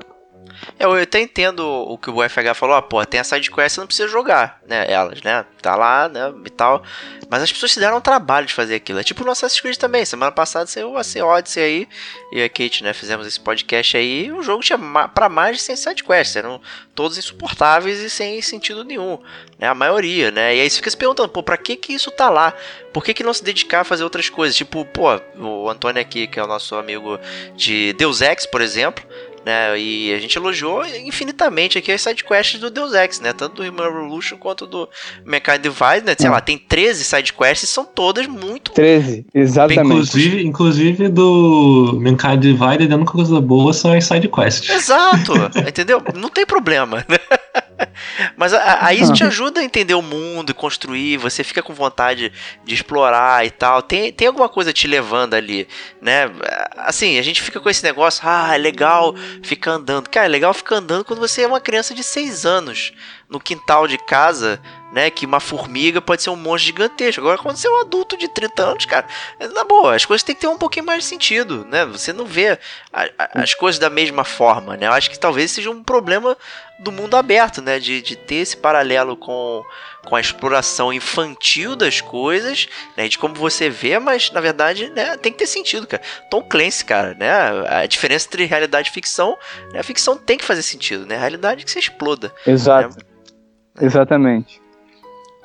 Eu 0.78 0.94
até 0.94 1.20
entendo 1.20 1.60
o 1.66 1.98
que 1.98 2.10
o 2.10 2.22
FH 2.28 2.54
falou, 2.54 2.76
ah, 2.76 2.82
pô, 2.82 3.04
tem 3.04 3.20
a 3.20 3.24
side 3.24 3.50
quest, 3.50 3.74
você 3.74 3.80
não 3.80 3.86
precisa 3.86 4.08
jogar, 4.08 4.60
né, 4.66 4.86
elas, 4.88 5.22
né, 5.22 5.44
tá 5.60 5.76
lá, 5.76 6.08
né, 6.08 6.32
e 6.44 6.50
tal, 6.50 6.82
mas 7.28 7.42
as 7.42 7.52
pessoas 7.52 7.72
se 7.72 7.80
deram 7.80 7.96
o 7.96 8.00
trabalho 8.00 8.46
de 8.46 8.52
fazer 8.52 8.74
aquilo, 8.76 8.98
é 8.98 9.04
tipo 9.04 9.24
no 9.24 9.30
Assassin's 9.30 9.60
Creed 9.60 9.76
também, 9.76 10.04
semana 10.04 10.32
passada 10.32 10.66
saiu 10.66 10.92
o 10.92 10.98
AC 10.98 11.16
Odyssey 11.16 11.62
aí, 11.62 11.88
e 12.32 12.42
a 12.42 12.48
Kate, 12.48 12.82
né, 12.82 12.92
fizemos 12.92 13.26
esse 13.26 13.40
podcast 13.40 13.96
aí, 13.96 14.32
o 14.32 14.42
jogo 14.42 14.62
tinha 14.62 14.78
ma 14.78 15.08
pra 15.08 15.28
mais 15.28 15.56
de 15.56 15.62
100 15.62 15.76
side 15.76 16.04
quests, 16.04 16.36
eram 16.36 16.60
todos 16.94 17.18
insuportáveis 17.18 18.00
e 18.00 18.10
sem 18.10 18.40
sentido 18.42 18.84
nenhum, 18.84 19.18
né, 19.58 19.68
a 19.68 19.74
maioria, 19.74 20.30
né, 20.30 20.56
e 20.56 20.60
aí 20.60 20.70
você 20.70 20.76
fica 20.76 20.90
se 20.90 20.96
perguntando, 20.96 21.28
pô, 21.28 21.42
pra 21.42 21.56
que 21.56 21.76
que 21.76 21.92
isso 21.92 22.10
tá 22.10 22.30
lá? 22.30 22.54
Por 22.92 23.02
que 23.04 23.12
que 23.12 23.24
não 23.24 23.34
se 23.34 23.42
dedicar 23.42 23.80
a 23.80 23.84
fazer 23.84 24.04
outras 24.04 24.28
coisas? 24.28 24.56
Tipo, 24.56 24.84
pô, 24.84 25.20
o 25.36 25.68
Antônio 25.68 26.00
aqui, 26.00 26.28
que 26.28 26.38
é 26.38 26.44
o 26.44 26.46
nosso 26.46 26.76
amigo 26.76 27.18
de 27.56 27.92
Deus 27.94 28.20
Ex, 28.20 28.46
por 28.46 28.60
exemplo, 28.60 29.04
né? 29.44 29.78
E 29.78 30.12
a 30.14 30.18
gente 30.18 30.36
elogiou 30.36 30.84
infinitamente 30.86 31.78
aqui 31.78 31.92
as 31.92 32.02
sidequests 32.02 32.60
do 32.60 32.70
Deus 32.70 32.92
Ex, 32.94 33.20
né? 33.20 33.32
Tanto 33.32 33.62
do 33.62 33.68
Human 33.68 33.84
Revolution 33.84 34.36
quanto 34.36 34.66
do 34.66 34.88
Mankind 35.24 35.60
Divide, 35.60 36.06
né? 36.06 36.14
Sei 36.18 36.30
lá, 36.30 36.40
tem 36.40 36.58
13 36.58 37.04
sidequests 37.04 37.68
e 37.68 37.72
são 37.72 37.84
todas 37.84 38.26
muito 38.26 38.72
13, 38.72 39.26
exatamente. 39.34 39.80
Inclusive, 39.80 40.46
inclusive 40.46 41.08
do 41.08 41.98
Mankind 42.00 42.40
Divided, 42.40 42.92
a 42.92 42.96
única 42.96 43.12
coisa 43.12 43.40
boa 43.40 43.72
são 43.72 43.92
as 43.92 44.04
sidequests. 44.04 44.68
Exato, 44.68 45.32
entendeu? 45.66 46.02
Não 46.14 46.28
tem 46.28 46.46
problema. 46.46 47.04
né? 47.08 47.18
Mas 48.36 48.52
aí 48.54 49.00
isso 49.00 49.12
te 49.12 49.24
ajuda 49.24 49.60
a 49.60 49.64
entender 49.64 49.94
o 49.94 50.02
mundo 50.02 50.50
e 50.50 50.54
construir, 50.54 51.16
você 51.16 51.42
fica 51.42 51.62
com 51.62 51.74
vontade 51.74 52.32
de 52.64 52.74
explorar 52.74 53.44
e 53.44 53.50
tal. 53.50 53.82
Tem, 53.82 54.12
tem 54.12 54.28
alguma 54.28 54.48
coisa 54.48 54.72
te 54.72 54.86
levando 54.86 55.34
ali, 55.34 55.68
né? 56.00 56.30
Assim, 56.76 57.18
a 57.18 57.22
gente 57.22 57.42
fica 57.42 57.60
com 57.60 57.68
esse 57.68 57.82
negócio, 57.82 58.22
ah, 58.24 58.54
é 58.54 58.58
legal 58.58 59.14
ficar 59.42 59.72
andando. 59.72 60.08
Cara, 60.08 60.26
é 60.26 60.28
legal 60.28 60.54
ficar 60.54 60.76
andando 60.76 61.04
quando 61.04 61.20
você 61.20 61.42
é 61.42 61.46
uma 61.46 61.60
criança 61.60 61.94
de 61.94 62.02
6 62.02 62.46
anos 62.46 62.92
no 63.28 63.40
quintal 63.40 63.86
de 63.88 63.98
casa, 63.98 64.60
né? 64.92 65.10
Que 65.10 65.26
uma 65.26 65.40
formiga 65.40 66.00
pode 66.00 66.22
ser 66.22 66.30
um 66.30 66.36
monstro 66.36 66.66
gigantesco. 66.66 67.20
Agora, 67.20 67.38
quando 67.38 67.56
você 67.56 67.66
é 67.66 67.70
um 67.70 67.80
adulto 67.80 68.16
de 68.16 68.28
30 68.28 68.62
anos, 68.62 68.84
cara, 68.84 69.06
na 69.54 69.64
boa, 69.64 69.94
as 69.96 70.04
coisas 70.04 70.22
têm 70.22 70.34
que 70.34 70.40
ter 70.42 70.46
um 70.48 70.58
pouquinho 70.58 70.86
mais 70.86 71.02
de 71.02 71.08
sentido, 71.08 71.64
né? 71.68 71.84
Você 71.86 72.12
não 72.12 72.26
vê 72.26 72.58
a- 72.92 73.08
a- 73.18 73.42
as 73.42 73.54
coisas 73.54 73.78
da 73.78 73.90
mesma 73.90 74.24
forma, 74.24 74.76
né? 74.76 74.86
Eu 74.86 74.92
acho 74.92 75.10
que 75.10 75.18
talvez 75.18 75.50
seja 75.50 75.70
um 75.70 75.82
problema 75.82 76.36
do 76.78 76.90
mundo 76.92 77.16
aberto, 77.16 77.60
né? 77.62 77.78
De, 77.78 78.00
de 78.02 78.14
ter 78.16 78.36
esse 78.36 78.56
paralelo 78.56 79.16
com, 79.16 79.64
com 80.04 80.14
a 80.16 80.20
exploração 80.20 80.92
infantil 80.92 81.74
das 81.74 82.00
coisas, 82.00 82.68
né? 82.96 83.08
De 83.08 83.18
como 83.18 83.34
você 83.34 83.68
vê, 83.70 83.98
mas 83.98 84.30
na 84.30 84.40
verdade, 84.40 84.90
né? 84.90 85.16
Tem 85.16 85.32
que 85.32 85.38
ter 85.38 85.46
sentido, 85.46 85.86
cara. 85.86 86.02
Tom 86.30 86.42
Clancy, 86.42 86.84
cara, 86.84 87.14
né? 87.14 87.30
A 87.68 87.86
diferença 87.86 88.26
entre 88.28 88.44
realidade 88.44 88.90
e 88.90 88.92
ficção, 88.92 89.36
né? 89.72 89.80
A 89.80 89.84
ficção 89.84 90.16
tem 90.16 90.36
que 90.38 90.44
fazer 90.44 90.62
sentido, 90.62 91.04
né? 91.06 91.16
A 91.16 91.20
realidade 91.20 91.62
é 91.62 91.64
que 91.64 91.70
você 91.70 91.78
exploda. 91.80 92.32
Exato. 92.46 92.96
Exatamente. 93.80 94.64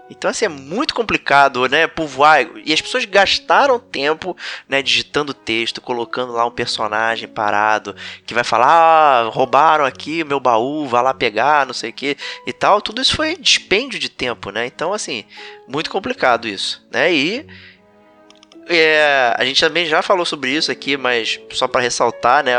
Então, 0.10 0.32
assim, 0.32 0.46
é 0.46 0.50
muito 0.50 0.94
complicado, 0.96 1.68
né, 1.68 1.86
povoar. 1.86 2.48
E 2.66 2.74
as 2.74 2.82
pessoas 2.82 3.06
gastaram 3.06 3.78
tempo, 3.80 4.36
né, 4.68 4.82
digitando 4.82 5.34
texto, 5.36 5.80
colocando 5.80 6.34
lá 6.34 6.46
um 6.46 6.52
personagem 6.52 7.28
parado, 7.28 7.96
que 8.26 8.34
vai 8.34 8.44
falar, 8.44 8.68
ah, 8.68 9.30
roubaram 9.30 9.86
aqui 9.86 10.24
o 10.24 10.26
meu 10.26 10.40
baú, 10.40 10.88
vai 10.88 11.04
lá 11.04 11.14
pegar, 11.14 11.66
não 11.66 11.74
sei 11.74 11.92
o 11.92 11.94
que 11.94 12.18
e 12.48 12.52
tal. 12.52 12.82
Tudo 12.82 13.02
isso 13.02 13.16
foi 13.16 13.38
dispêndio 13.38 14.00
de 14.00 14.10
tempo, 14.10 14.50
né? 14.50 14.66
Então, 14.66 14.94
assim, 14.94 15.26
muito 15.68 15.92
complicado 15.92 16.48
isso, 16.48 16.84
né? 16.92 17.14
E 17.14 17.46
é, 18.68 19.34
a 19.36 19.44
gente 19.44 19.60
também 19.60 19.88
já 19.88 20.04
falou 20.04 20.26
sobre 20.26 20.52
isso 20.52 20.72
aqui, 20.72 20.96
mas 20.96 21.40
só 21.52 21.68
para 21.68 21.82
ressaltar, 21.82 22.44
né, 22.44 22.54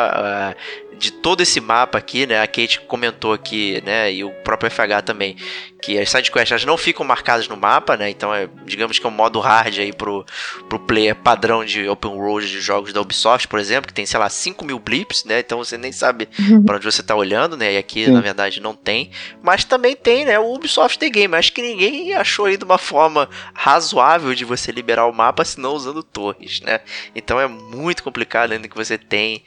de 0.98 1.10
todo 1.10 1.40
esse 1.40 1.60
mapa 1.60 1.96
aqui, 1.96 2.26
né, 2.26 2.42
a 2.42 2.46
Kate 2.46 2.80
comentou 2.80 3.32
aqui, 3.32 3.82
né, 3.84 4.12
e 4.12 4.22
o 4.22 4.30
próprio 4.30 4.70
FH 4.70 5.02
também, 5.02 5.34
que 5.80 5.98
as 5.98 6.10
sidequests 6.10 6.52
elas 6.52 6.64
não 6.66 6.76
ficam 6.76 7.06
marcadas 7.06 7.48
no 7.48 7.56
mapa, 7.56 7.96
né, 7.96 8.10
então 8.10 8.34
é, 8.34 8.48
digamos 8.66 8.98
que 8.98 9.06
é 9.06 9.08
um 9.08 9.12
modo 9.12 9.40
hard 9.40 9.78
aí 9.78 9.94
pro, 9.94 10.26
pro 10.68 10.78
player 10.78 11.14
padrão 11.14 11.64
de 11.64 11.88
open 11.88 12.10
world 12.10 12.46
de 12.50 12.60
jogos 12.60 12.92
da 12.92 13.00
Ubisoft, 13.00 13.48
por 13.48 13.58
exemplo, 13.58 13.88
que 13.88 13.94
tem, 13.94 14.04
sei 14.04 14.20
lá, 14.20 14.28
5 14.28 14.62
mil 14.62 14.78
blips, 14.78 15.24
né, 15.24 15.40
então 15.40 15.58
você 15.58 15.78
nem 15.78 15.90
sabe 15.90 16.28
para 16.66 16.76
onde 16.76 16.84
você 16.84 17.02
tá 17.02 17.14
olhando, 17.14 17.56
né, 17.56 17.72
e 17.72 17.78
aqui, 17.78 18.04
Sim. 18.04 18.12
na 18.12 18.20
verdade, 18.20 18.60
não 18.60 18.74
tem, 18.74 19.10
mas 19.42 19.64
também 19.64 19.96
tem, 19.96 20.26
né, 20.26 20.38
o 20.38 20.52
Ubisoft 20.52 20.98
The 20.98 21.08
Game, 21.08 21.34
acho 21.34 21.52
que 21.52 21.62
ninguém 21.62 22.12
achou 22.14 22.44
aí 22.44 22.58
de 22.58 22.64
uma 22.64 22.78
forma 22.78 23.28
razoável 23.54 24.34
de 24.34 24.44
você 24.44 24.70
liberar 24.70 25.06
o 25.06 25.12
mapa 25.12 25.46
se 25.46 25.58
não 25.58 25.72
usando 25.72 26.02
torres, 26.02 26.60
né, 26.60 26.80
então 27.14 27.40
é 27.40 27.46
muito 27.46 28.02
complicado 28.02 28.52
ainda 28.52 28.68
que 28.68 28.76
você 28.76 28.98
tem 28.98 29.42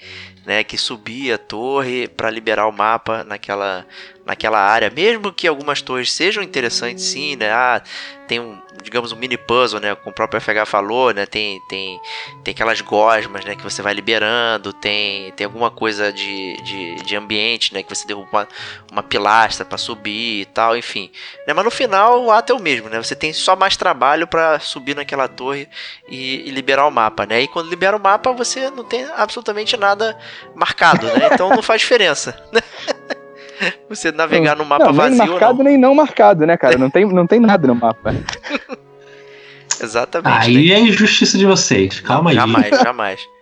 né, 0.46 0.64
que 0.64 0.78
subir 0.78 1.34
a 1.34 1.38
torre 1.38 2.08
para 2.08 2.30
liberar 2.30 2.68
o 2.68 2.72
mapa 2.72 3.24
naquela, 3.24 3.86
naquela 4.26 4.60
área, 4.60 4.90
mesmo 4.90 5.32
que 5.32 5.48
algumas 5.48 5.82
torres 5.82 6.12
sejam 6.12 6.44
interessantes 6.44 7.06
sim, 7.06 7.36
né? 7.36 7.52
Ah, 7.52 7.82
tem 8.28 8.40
um, 8.40 8.60
digamos 8.84 9.12
um 9.12 9.16
mini 9.16 9.38
puzzle, 9.38 9.80
né, 9.80 9.96
como 9.96 10.12
o 10.12 10.14
próprio 10.14 10.40
FH 10.40 10.68
falou, 10.68 11.14
né? 11.14 11.26
Tem 11.26 11.60
tem 11.68 12.00
tem 12.44 12.52
aquelas 12.54 12.82
gosmas, 12.82 13.44
né, 13.46 13.56
que 13.56 13.64
você 13.64 13.82
vai 13.82 13.94
liberando, 13.94 14.74
tem 14.74 15.32
tem 15.32 15.46
alguma 15.46 15.72
coisa 15.72 16.12
de, 16.12 16.58
de, 16.62 16.96
de 16.96 17.16
ambiente, 17.16 17.74
né, 17.74 17.82
que 17.82 17.94
você 17.94 18.06
derruba 18.06 18.30
uma, 18.32 18.48
uma 18.92 19.04
pilastra 19.04 19.66
para 19.66 19.78
subir 19.78 20.42
e 20.42 20.46
tal, 20.46 20.78
enfim. 20.78 21.12
Né, 21.48 21.54
mas 21.54 21.66
no 21.66 21.72
final 21.72 22.24
o 22.24 22.32
ato 22.32 22.54
é 22.54 22.56
o 22.56 22.62
mesmo, 22.62 22.90
né? 22.90 23.02
Você 23.02 23.16
tem 23.16 23.34
só 23.34 23.56
mais 23.56 23.78
trabalho 23.78 24.28
para 24.28 24.60
subir 24.60 24.96
naquela 24.96 25.28
torre 25.28 25.68
e, 26.08 26.48
e 26.48 26.52
liberar 26.52 26.86
o 26.86 26.92
mapa, 26.92 27.26
né? 27.26 27.42
E 27.42 27.48
quando 27.48 27.70
libera 27.70 27.98
o 27.98 28.00
mapa, 28.00 28.32
você 28.34 28.70
não 28.70 28.84
tem 28.84 29.06
absolutamente 29.16 29.78
nada 29.78 30.18
marcado, 30.56 31.08
né? 31.08 31.30
Então 31.32 31.50
não 31.50 31.64
faz 31.64 31.82
diferença. 31.82 32.44
né? 32.52 32.62
você 33.90 34.12
navegar 34.12 34.56
no 34.56 34.66
mapa 34.66 34.86
não, 34.86 34.92
nem 34.92 34.98
vazio 35.18 35.18
marcado 35.34 35.58
não. 35.60 35.64
nem 35.66 35.78
não 35.78 35.96
marcado, 35.96 36.46
né, 36.46 36.58
cara? 36.58 36.78
Não 36.78 36.90
tem, 36.90 37.06
não 37.06 37.28
tem 37.28 37.40
nada 37.40 37.68
no 37.68 37.76
mapa. 37.76 38.14
Exatamente. 39.82 40.30
né? 40.32 40.40
Aí 40.42 40.72
é 40.72 40.80
injustiça 40.80 41.38
de 41.38 41.46
vocês. 41.46 42.00
Calma 42.00 42.30
aí. 42.32 42.36
Jamais, 42.36 42.70
jamais. 42.70 43.20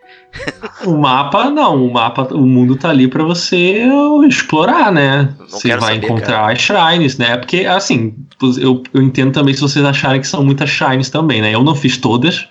O 0.86 0.98
mapa, 0.98 1.50
não. 1.50 1.86
O 1.86 1.92
mapa, 1.92 2.24
o 2.34 2.46
mundo 2.46 2.78
tá 2.78 2.90
ali 2.90 3.06
pra 3.06 3.22
você 3.22 3.84
explorar, 4.26 4.90
né? 4.90 5.34
Não 5.38 5.46
você 5.46 5.76
vai 5.76 5.96
saber, 5.96 6.06
encontrar 6.06 6.50
as 6.50 6.58
shrines, 6.62 7.18
né? 7.18 7.36
Porque, 7.36 7.66
assim, 7.66 8.16
eu, 8.58 8.82
eu 8.94 9.02
entendo 9.02 9.34
também 9.34 9.54
se 9.54 9.60
vocês 9.60 9.84
acharem 9.84 10.22
que 10.22 10.28
são 10.28 10.42
muitas 10.42 10.70
shrines 10.70 11.10
também, 11.10 11.42
né? 11.42 11.54
Eu 11.54 11.64
não 11.66 11.76
fiz 11.76 11.98
todas. 11.98 12.48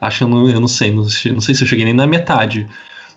Acho 0.00 0.18
que 0.18 0.24
eu 0.24 0.28
não, 0.28 0.48
eu 0.48 0.60
não 0.60 0.68
sei, 0.68 0.92
não, 0.92 1.04
sei- 1.04 1.32
não 1.32 1.40
sei 1.40 1.56
se 1.56 1.64
eu 1.64 1.66
cheguei 1.66 1.84
nem 1.84 1.92
na 1.94 2.06
metade. 2.06 2.68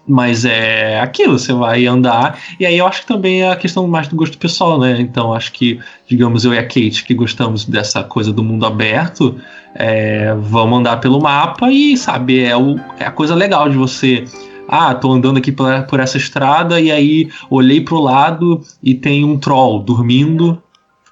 Mas 0.08 0.46
é 0.46 1.02
aquilo, 1.02 1.38
você 1.38 1.52
vai 1.52 1.86
andar. 1.86 2.40
E 2.58 2.66
aí 2.66 2.78
eu 2.78 2.88
acho 2.88 3.02
que 3.02 3.08
também 3.08 3.42
é 3.42 3.52
a 3.52 3.56
questão 3.58 3.86
mais 3.88 4.08
do 4.08 4.16
gosto 4.16 4.38
pessoal, 4.38 4.80
né? 4.80 5.02
Então 5.02 5.34
acho 5.34 5.52
que, 5.52 5.80
digamos, 6.08 6.46
eu 6.46 6.54
e 6.54 6.58
a 6.58 6.64
Kate, 6.64 7.04
que 7.04 7.14
gostamos 7.14 7.66
dessa 7.66 8.04
coisa 8.04 8.32
do 8.32 8.42
mundo 8.42 8.66
aberto, 8.66 9.36
é, 9.76 10.34
vamos 10.40 10.80
andar 10.80 10.98
pelo 10.98 11.22
mapa 11.22 11.70
e, 11.70 11.98
sabe, 11.98 12.44
é, 12.44 12.56
o, 12.56 12.80
é 12.98 13.06
a 13.06 13.12
coisa 13.12 13.36
legal 13.36 13.70
de 13.70 13.76
você. 13.76 14.24
Ah, 14.68 14.96
tô 14.96 15.12
andando 15.12 15.38
aqui 15.38 15.52
por, 15.52 15.84
por 15.84 16.00
essa 16.00 16.18
estrada 16.18 16.80
e 16.80 16.92
aí 16.92 17.30
olhei 17.50 17.82
pro 17.82 18.00
lado 18.00 18.62
e 18.82 18.94
tem 18.94 19.24
um 19.24 19.38
troll 19.38 19.80
dormindo. 19.80 20.62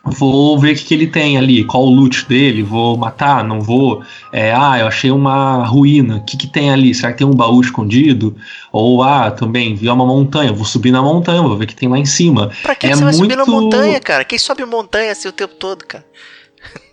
Vou 0.06 0.60
ver 0.60 0.74
o 0.74 0.76
que, 0.78 0.84
que 0.86 0.94
ele 0.94 1.08
tem 1.08 1.36
ali, 1.36 1.64
qual 1.64 1.84
o 1.84 1.90
loot 1.90 2.28
dele, 2.28 2.62
vou 2.62 2.96
matar, 2.96 3.44
não 3.44 3.60
vou. 3.60 4.04
É, 4.32 4.54
ah, 4.54 4.78
eu 4.80 4.88
achei 4.88 5.10
uma 5.10 5.66
ruína, 5.66 6.18
o 6.18 6.24
que, 6.24 6.38
que 6.38 6.46
tem 6.48 6.70
ali? 6.72 6.94
Será 6.94 7.12
que 7.12 7.18
tem 7.18 7.28
um 7.28 7.34
baú 7.34 7.60
escondido? 7.60 8.36
Ou, 8.72 9.02
ah, 9.02 9.32
também 9.32 9.74
vi 9.74 9.90
uma 9.90 10.06
montanha, 10.06 10.54
vou 10.54 10.64
subir 10.66 10.92
na 10.92 11.02
montanha, 11.02 11.42
vou 11.42 11.58
ver 11.58 11.66
o 11.66 11.68
que 11.68 11.76
tem 11.76 11.90
lá 11.90 11.98
em 11.98 12.06
cima. 12.06 12.52
Pra 12.62 12.76
que, 12.76 12.86
É 12.86 12.90
que 12.92 12.96
você 12.98 13.04
vai 13.04 13.14
subir 13.14 13.36
na 13.36 13.46
muito- 13.46 13.64
montanha, 13.64 14.00
cara? 14.00 14.24
Quem 14.24 14.38
sobe 14.38 14.64
montanha 14.64 15.12
assim 15.12 15.28
o 15.28 15.32
tempo 15.32 15.56
todo, 15.56 15.84
cara? 15.86 16.06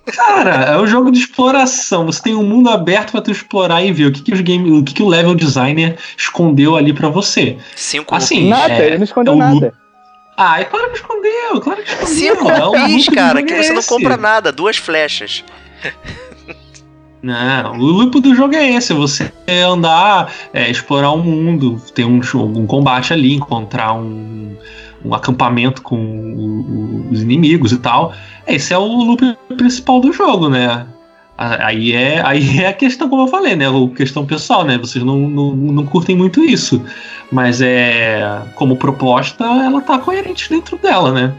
Cara, 0.06 0.50
é 0.64 0.78
um 0.80 0.86
jogo 0.86 1.12
de 1.12 1.18
exploração. 1.20 2.06
Você 2.06 2.20
tem 2.22 2.34
um 2.34 2.42
mundo 2.42 2.68
aberto 2.70 3.12
pra 3.12 3.20
tu 3.20 3.30
explorar 3.30 3.84
e 3.84 3.92
ver 3.92 4.06
o 4.06 4.12
que, 4.12 4.20
que 4.22 4.32
os 4.32 4.40
game, 4.40 4.70
o 4.72 4.82
que, 4.82 4.94
que 4.94 5.02
o 5.02 5.06
level 5.08 5.34
designer 5.34 5.96
escondeu 6.18 6.76
ali 6.76 6.92
pra 6.92 7.08
você. 7.08 7.56
Cinco 7.76 8.12
Assim, 8.14 8.48
Nada, 8.48 8.72
é- 8.72 8.86
ele 8.86 8.96
não 8.98 9.04
escondeu 9.04 9.34
é 9.34 9.36
nada. 9.36 9.74
Ah, 10.44 10.60
é 10.60 10.64
claro 10.64 10.88
que 10.90 10.96
escondeu, 10.96 11.60
claro 11.60 11.82
que 11.82 11.88
escondeu. 11.88 12.06
Cinco 12.14 12.50
É 12.50 12.86
lucro 12.88 13.14
cara, 13.14 13.42
que 13.42 13.54
você 13.62 13.72
não 13.72 13.82
compra 13.82 14.16
nada, 14.16 14.50
duas 14.50 14.76
flechas. 14.76 15.44
Não, 17.22 17.74
o 17.78 17.84
lucro 17.84 18.20
do 18.20 18.34
jogo 18.34 18.56
é 18.56 18.72
esse, 18.72 18.92
você 18.92 19.32
andar, 19.64 20.32
é, 20.52 20.68
explorar 20.68 21.12
o 21.12 21.18
mundo, 21.18 21.80
ter 21.94 22.04
um, 22.04 22.20
um 22.34 22.66
combate 22.66 23.12
ali, 23.12 23.34
encontrar 23.34 23.92
um, 23.94 24.56
um 25.04 25.14
acampamento 25.14 25.82
com 25.82 25.94
o- 25.96 27.06
o- 27.06 27.08
os 27.12 27.22
inimigos 27.22 27.70
e 27.70 27.78
tal. 27.78 28.12
Esse 28.44 28.74
é 28.74 28.78
o 28.78 28.84
loop 28.84 29.22
principal 29.56 30.00
do 30.00 30.12
jogo, 30.12 30.48
né? 30.48 30.84
Aí 31.60 31.94
é, 31.94 32.22
aí 32.24 32.60
é 32.60 32.68
a 32.68 32.72
questão, 32.72 33.08
como 33.08 33.22
eu 33.22 33.28
falei, 33.28 33.56
né? 33.56 33.66
A 33.66 33.96
questão 33.96 34.24
pessoal, 34.24 34.64
né? 34.64 34.78
Vocês 34.78 35.04
não, 35.04 35.16
não, 35.16 35.54
não 35.54 35.86
curtem 35.86 36.16
muito 36.16 36.44
isso. 36.44 36.84
Mas 37.30 37.60
é. 37.60 38.42
Como 38.54 38.76
proposta, 38.76 39.44
ela 39.44 39.80
tá 39.80 39.98
coerente 39.98 40.48
dentro 40.48 40.76
dela, 40.76 41.12
né? 41.12 41.34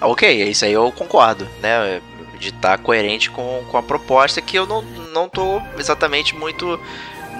Ok, 0.00 0.48
isso 0.48 0.64
aí 0.64 0.72
eu 0.72 0.90
concordo, 0.92 1.46
né? 1.60 2.00
De 2.38 2.48
estar 2.48 2.78
coerente 2.78 3.30
com, 3.30 3.62
com 3.70 3.76
a 3.76 3.82
proposta 3.82 4.40
que 4.40 4.56
eu 4.56 4.66
não, 4.66 4.82
não 5.12 5.28
tô 5.28 5.60
exatamente 5.78 6.34
muito, 6.34 6.80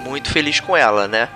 muito 0.05 0.29
feliz 0.29 0.59
com 0.59 0.75
ela, 0.75 1.07
né? 1.07 1.27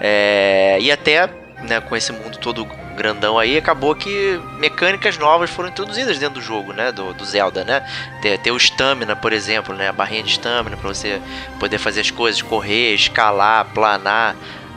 É, 0.00 0.78
e 0.80 0.90
até 0.90 1.30
né, 1.62 1.80
com 1.80 1.96
esse 1.96 2.12
mundo 2.12 2.36
todo 2.38 2.66
grandão 2.94 3.38
aí, 3.38 3.56
acabou 3.58 3.94
que 3.94 4.40
mecânicas 4.58 5.18
novas 5.18 5.50
foram 5.50 5.68
introduzidas 5.68 6.18
dentro 6.18 6.36
do 6.36 6.40
jogo, 6.40 6.72
né? 6.72 6.90
Do, 6.92 7.12
do 7.12 7.24
Zelda, 7.24 7.64
né? 7.64 7.84
Ter, 8.22 8.38
ter 8.38 8.50
o 8.50 8.56
stamina, 8.56 9.14
por 9.14 9.32
exemplo, 9.32 9.74
né? 9.74 9.88
A 9.88 9.92
barrinha 9.92 10.22
de 10.22 10.30
stamina 10.30 10.76
para 10.76 10.88
você 10.88 11.20
poder 11.60 11.78
fazer 11.78 12.00
as 12.00 12.10
coisas, 12.10 12.40
correr, 12.42 12.94
escalar, 12.94 13.66
planar, 13.74 14.34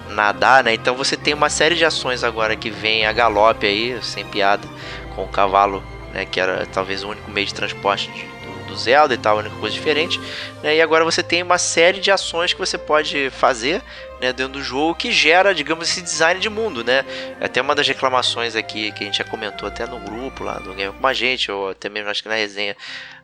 nadar, 0.09 0.63
né? 0.63 0.73
Então 0.73 0.95
você 0.95 1.15
tem 1.15 1.33
uma 1.33 1.49
série 1.49 1.75
de 1.75 1.85
ações 1.85 2.23
agora 2.23 2.55
que 2.55 2.69
vem 2.69 3.05
a 3.05 3.13
galope 3.13 3.65
aí, 3.65 3.97
sem 4.01 4.25
piada, 4.25 4.67
com 5.15 5.23
o 5.23 5.27
cavalo, 5.27 5.83
né? 6.13 6.25
Que 6.25 6.39
era 6.39 6.65
talvez 6.65 7.03
o 7.03 7.09
único 7.09 7.29
meio 7.31 7.45
de 7.47 7.53
transporte 7.53 8.11
de- 8.11 8.36
do, 8.67 8.75
Zelda 8.77 9.13
e 9.13 9.17
tal, 9.17 9.37
a 9.37 9.39
única 9.39 9.55
coisa 9.55 9.73
diferente. 9.73 10.19
Né? 10.61 10.75
E 10.75 10.81
agora 10.81 11.03
você 11.03 11.23
tem 11.23 11.41
uma 11.41 11.57
série 11.57 11.99
de 11.99 12.11
ações 12.11 12.53
que 12.53 12.59
você 12.59 12.77
pode 12.77 13.29
fazer 13.31 13.81
né, 14.21 14.33
dentro 14.33 14.53
do 14.53 14.63
jogo 14.63 14.95
que 14.95 15.11
gera, 15.11 15.53
digamos, 15.53 15.89
esse 15.89 16.01
design 16.01 16.39
de 16.39 16.49
mundo, 16.49 16.83
né? 16.83 17.05
Até 17.41 17.61
uma 17.61 17.75
das 17.75 17.87
reclamações 17.87 18.55
aqui 18.55 18.91
que 18.91 19.03
a 19.03 19.05
gente 19.05 19.17
já 19.17 19.23
comentou 19.23 19.67
até 19.67 19.85
no 19.85 19.99
grupo 19.99 20.43
lá 20.43 20.59
do 20.59 20.73
Game 20.73 20.93
com 20.93 21.07
a 21.07 21.13
gente, 21.13 21.51
ou 21.51 21.69
até 21.69 21.89
mesmo 21.89 22.09
acho 22.09 22.23
que 22.23 22.29
na 22.29 22.35
resenha 22.35 22.75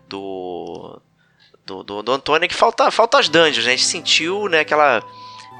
do 0.08 1.02
do, 1.66 1.82
do, 1.82 2.04
do 2.04 2.12
Antônio, 2.12 2.48
que 2.48 2.56
falta, 2.56 2.92
falta 2.92 3.20
as 3.20 3.30
dungeons, 3.30 3.66
né? 3.66 3.74
A 3.74 3.76
gente 3.76 3.86
sentiu, 3.86 4.48
né, 4.50 4.60
aquela 4.60 5.02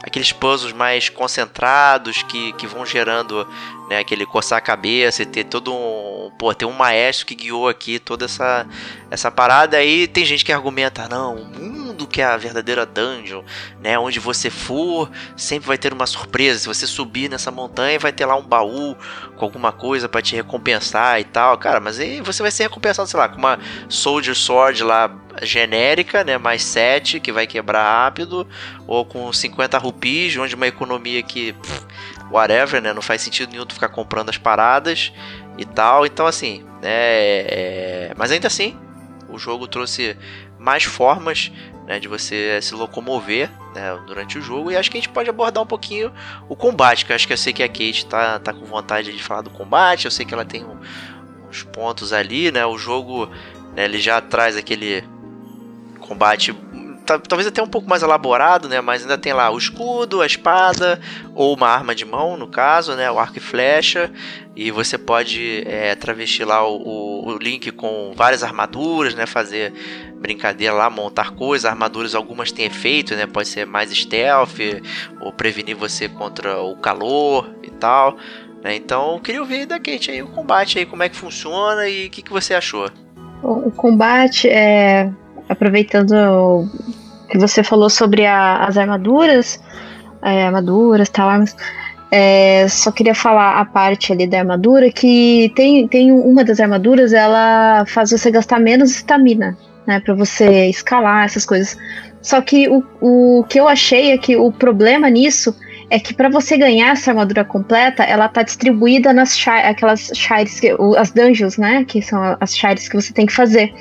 aqueles 0.04 0.34
puzzles 0.34 0.74
mais 0.74 1.08
concentrados 1.08 2.22
que, 2.24 2.52
que 2.54 2.68
vão 2.68 2.86
gerando 2.86 3.48
né, 3.90 4.00
aquele 4.00 4.26
coçar 4.26 4.58
a 4.58 4.62
cabeça 4.62 5.24
e 5.24 5.26
ter 5.26 5.46
todo 5.46 5.74
um. 5.74 6.30
Pô, 6.38 6.54
ter 6.54 6.66
um 6.66 6.74
maestro 6.74 7.26
que 7.26 7.36
guiou 7.36 7.70
aqui 7.70 8.00
toda 8.00 8.26
essa, 8.26 8.68
essa 9.10 9.32
parada. 9.32 9.78
Aí 9.78 10.06
tem 10.08 10.26
gente 10.26 10.44
que 10.44 10.52
argumenta: 10.52 11.08
não, 11.08 11.36
o 11.36 11.46
mundo 11.46 12.06
que 12.06 12.22
é 12.22 12.26
a 12.26 12.36
verdadeira 12.36 12.86
dungeon, 12.86 13.44
né? 13.82 13.98
Onde 13.98 14.20
você 14.20 14.50
for, 14.50 15.10
sempre 15.38 15.68
vai 15.68 15.78
ter 15.78 15.94
uma 15.94 16.06
surpresa. 16.06 16.60
Se 16.60 16.68
você 16.68 16.86
subir 16.86 17.30
nessa 17.30 17.50
montanha, 17.50 17.98
vai 17.98 18.12
ter 18.12 18.26
lá 18.26 18.36
um 18.36 18.44
baú 18.44 18.98
com 19.44 19.58
alguma 19.58 19.72
coisa 19.72 20.08
para 20.08 20.22
te 20.22 20.36
recompensar 20.36 21.20
e 21.20 21.24
tal. 21.26 21.58
Cara, 21.58 21.80
mas 21.80 22.00
aí 22.00 22.22
você 22.22 22.42
vai 22.42 22.52
ser 22.52 22.64
recompensado, 22.64 23.10
sei 23.10 23.20
lá, 23.20 23.28
com 23.28 23.38
uma 23.38 23.60
Soldier 23.90 24.36
Sword 24.36 24.84
lá 24.84 25.14
genérica, 25.42 26.24
né? 26.24 26.38
Mais 26.38 26.64
7, 26.64 27.20
que 27.20 27.32
vai 27.32 27.46
quebrar 27.46 27.84
rápido. 27.84 28.48
Ou 28.88 29.06
com 29.06 29.32
50 29.32 29.78
rupees, 29.78 30.38
onde 30.38 30.56
uma 30.56 30.68
economia 30.68 31.22
que. 31.22 31.54
Pff, 31.54 31.86
whatever, 32.32 32.82
né? 32.82 32.94
Não 32.94 33.02
faz 33.02 33.22
sentido 33.22 33.52
nenhum 33.52 33.66
tu 33.66 33.74
ficar 33.74 33.90
comprando 33.90 34.30
as 34.30 34.38
paradas 34.38 35.12
e 35.58 35.66
tal. 35.66 36.06
Então, 36.06 36.26
assim, 36.26 36.66
é, 36.82 38.10
é... 38.10 38.14
mas 38.16 38.32
ainda 38.32 38.48
assim, 38.48 38.78
o 39.28 39.38
jogo 39.38 39.68
trouxe 39.68 40.18
mais 40.64 40.84
formas 40.86 41.52
né, 41.86 42.00
de 42.00 42.08
você 42.08 42.58
se 42.62 42.74
locomover 42.74 43.50
né, 43.76 44.00
durante 44.08 44.40
o 44.40 44.42
jogo. 44.42 44.72
E 44.72 44.78
acho 44.78 44.90
que 44.90 44.98
a 44.98 45.02
gente 45.02 45.10
pode 45.10 45.30
abordar 45.30 45.62
um 45.62 45.68
pouquinho 45.68 46.10
o 46.48 46.56
combate, 46.56 47.06
que 47.06 47.12
eu 47.12 47.16
acho 47.16 47.28
que 47.28 47.34
eu 47.34 47.38
sei 47.38 47.52
que 47.52 47.62
a 47.62 47.68
Kate 47.68 48.06
tá, 48.06 48.40
tá 48.40 48.54
com 48.54 48.64
vontade 48.66 49.12
de 49.12 49.22
falar 49.22 49.42
do 49.42 49.50
combate. 49.50 50.06
Eu 50.06 50.12
sei 50.12 50.26
que 50.26 50.34
ela 50.34 50.46
tem 50.46 50.64
um, 50.64 50.78
uns 51.50 51.64
pontos 51.64 52.14
ali, 52.14 52.50
né? 52.50 52.66
O 52.66 52.78
jogo 52.78 53.26
né, 53.76 53.84
ele 53.84 54.00
já 54.00 54.22
traz 54.22 54.56
aquele 54.56 55.04
combate 56.00 56.56
talvez 57.06 57.48
até 57.48 57.62
um 57.62 57.68
pouco 57.68 57.90
mais 57.90 58.02
elaborado, 58.02 58.68
né? 58.70 58.82
Mas 58.82 59.02
ainda 59.02 59.18
tem 59.18 59.34
lá 59.34 59.50
o 59.50 59.58
escudo, 59.58 60.22
a 60.22 60.26
espada, 60.26 61.00
ou 61.36 61.56
uma 61.56 61.68
arma 61.68 61.94
de 61.94 62.06
mão, 62.06 62.38
no 62.38 62.48
caso, 62.48 62.96
né? 62.96 63.10
O 63.12 63.20
arco 63.20 63.38
e 63.38 63.42
flecha. 63.42 64.12
E 64.56 64.72
você 64.72 64.98
pode 64.98 65.64
é, 65.66 65.96
travestir 65.96 66.46
lá 66.46 66.66
o, 66.68 66.76
o, 66.78 67.28
o, 67.30 67.38
Link 67.38 67.72
com 67.72 68.14
várias 68.16 68.44
armaduras, 68.44 69.16
né? 69.16 69.26
Fazer 69.26 69.74
brincadeira 70.16 70.74
lá, 70.74 70.90
montar 70.90 71.32
coisas. 71.32 71.66
Armaduras, 71.66 72.16
algumas 72.16 72.52
têm 72.52 72.66
efeito, 72.66 73.16
né? 73.16 73.28
Pode 73.28 73.48
ser 73.48 73.66
mais 73.66 73.92
stealth, 73.92 74.60
ou 75.20 75.34
prevenir 75.34 75.76
você 75.76 76.08
contra 76.08 76.62
o 76.62 76.76
calor 76.78 77.54
e 77.64 77.70
tal. 77.72 78.18
Né? 78.64 78.76
Então, 78.76 79.16
eu 79.16 79.20
queria 79.20 79.42
ouvir 79.42 79.66
da 79.66 79.78
Kate 79.78 80.10
aí 80.10 80.22
o 80.22 80.28
combate 80.28 80.80
aí, 80.80 80.86
como 80.86 81.04
é 81.04 81.10
que 81.10 81.16
funciona 81.16 81.88
e 81.90 82.08
o 82.08 82.10
que, 82.10 82.22
que 82.22 82.32
você 82.32 82.54
achou. 82.54 82.90
O 83.42 83.70
combate 83.72 84.48
é 84.48 85.12
aproveitando 85.54 86.68
que 87.30 87.38
você 87.38 87.64
falou 87.64 87.90
sobre 87.90 88.26
a, 88.26 88.66
as 88.66 88.78
armaduras, 88.78 89.60
é, 90.22 90.46
armaduras, 90.46 91.10
tal, 91.10 91.30
armas. 91.30 91.56
É, 92.12 92.68
só 92.68 92.92
queria 92.92 93.16
falar 93.16 93.60
a 93.60 93.66
parte 93.66 94.14
ali 94.14 94.28
da 94.28 94.40
armadura 94.40 94.92
que 94.92 95.52
tem, 95.56 95.88
tem 95.88 96.12
uma 96.12 96.44
das 96.44 96.60
armaduras, 96.60 97.12
ela 97.12 97.86
faz 97.88 98.12
você 98.12 98.30
gastar 98.30 98.60
menos 98.60 98.92
estamina, 98.92 99.58
né, 99.88 100.00
para 100.00 100.14
você 100.14 100.68
escalar 100.68 101.26
essas 101.26 101.44
coisas. 101.44 101.76
Só 102.22 102.40
que 102.40 102.70
o, 102.70 102.84
o 103.02 103.44
que 103.46 103.60
eu 103.60 103.68
achei 103.68 104.12
é 104.12 104.18
que 104.18 104.36
o 104.38 104.52
problema 104.52 105.10
nisso 105.10 105.56
é 105.90 106.00
que 106.00 106.14
para 106.14 106.30
você 106.30 106.58
ganhar 106.58 106.94
essa 106.94 107.12
armadura 107.12 107.44
completa, 107.44 108.04
ela 108.04 108.28
tá 108.28 108.42
distribuída 108.42 109.12
nas 109.12 109.36
aquelas 109.48 110.12
shires, 110.14 110.60
que, 110.60 110.76
as 110.98 111.12
dungeons, 111.12 111.58
né, 111.58 111.84
que 111.84 112.02
são 112.02 112.38
as 112.40 112.56
shires 112.56 112.88
que 112.88 112.96
você 112.96 113.14
tem 113.14 113.26
que 113.26 113.34
fazer. 113.34 113.74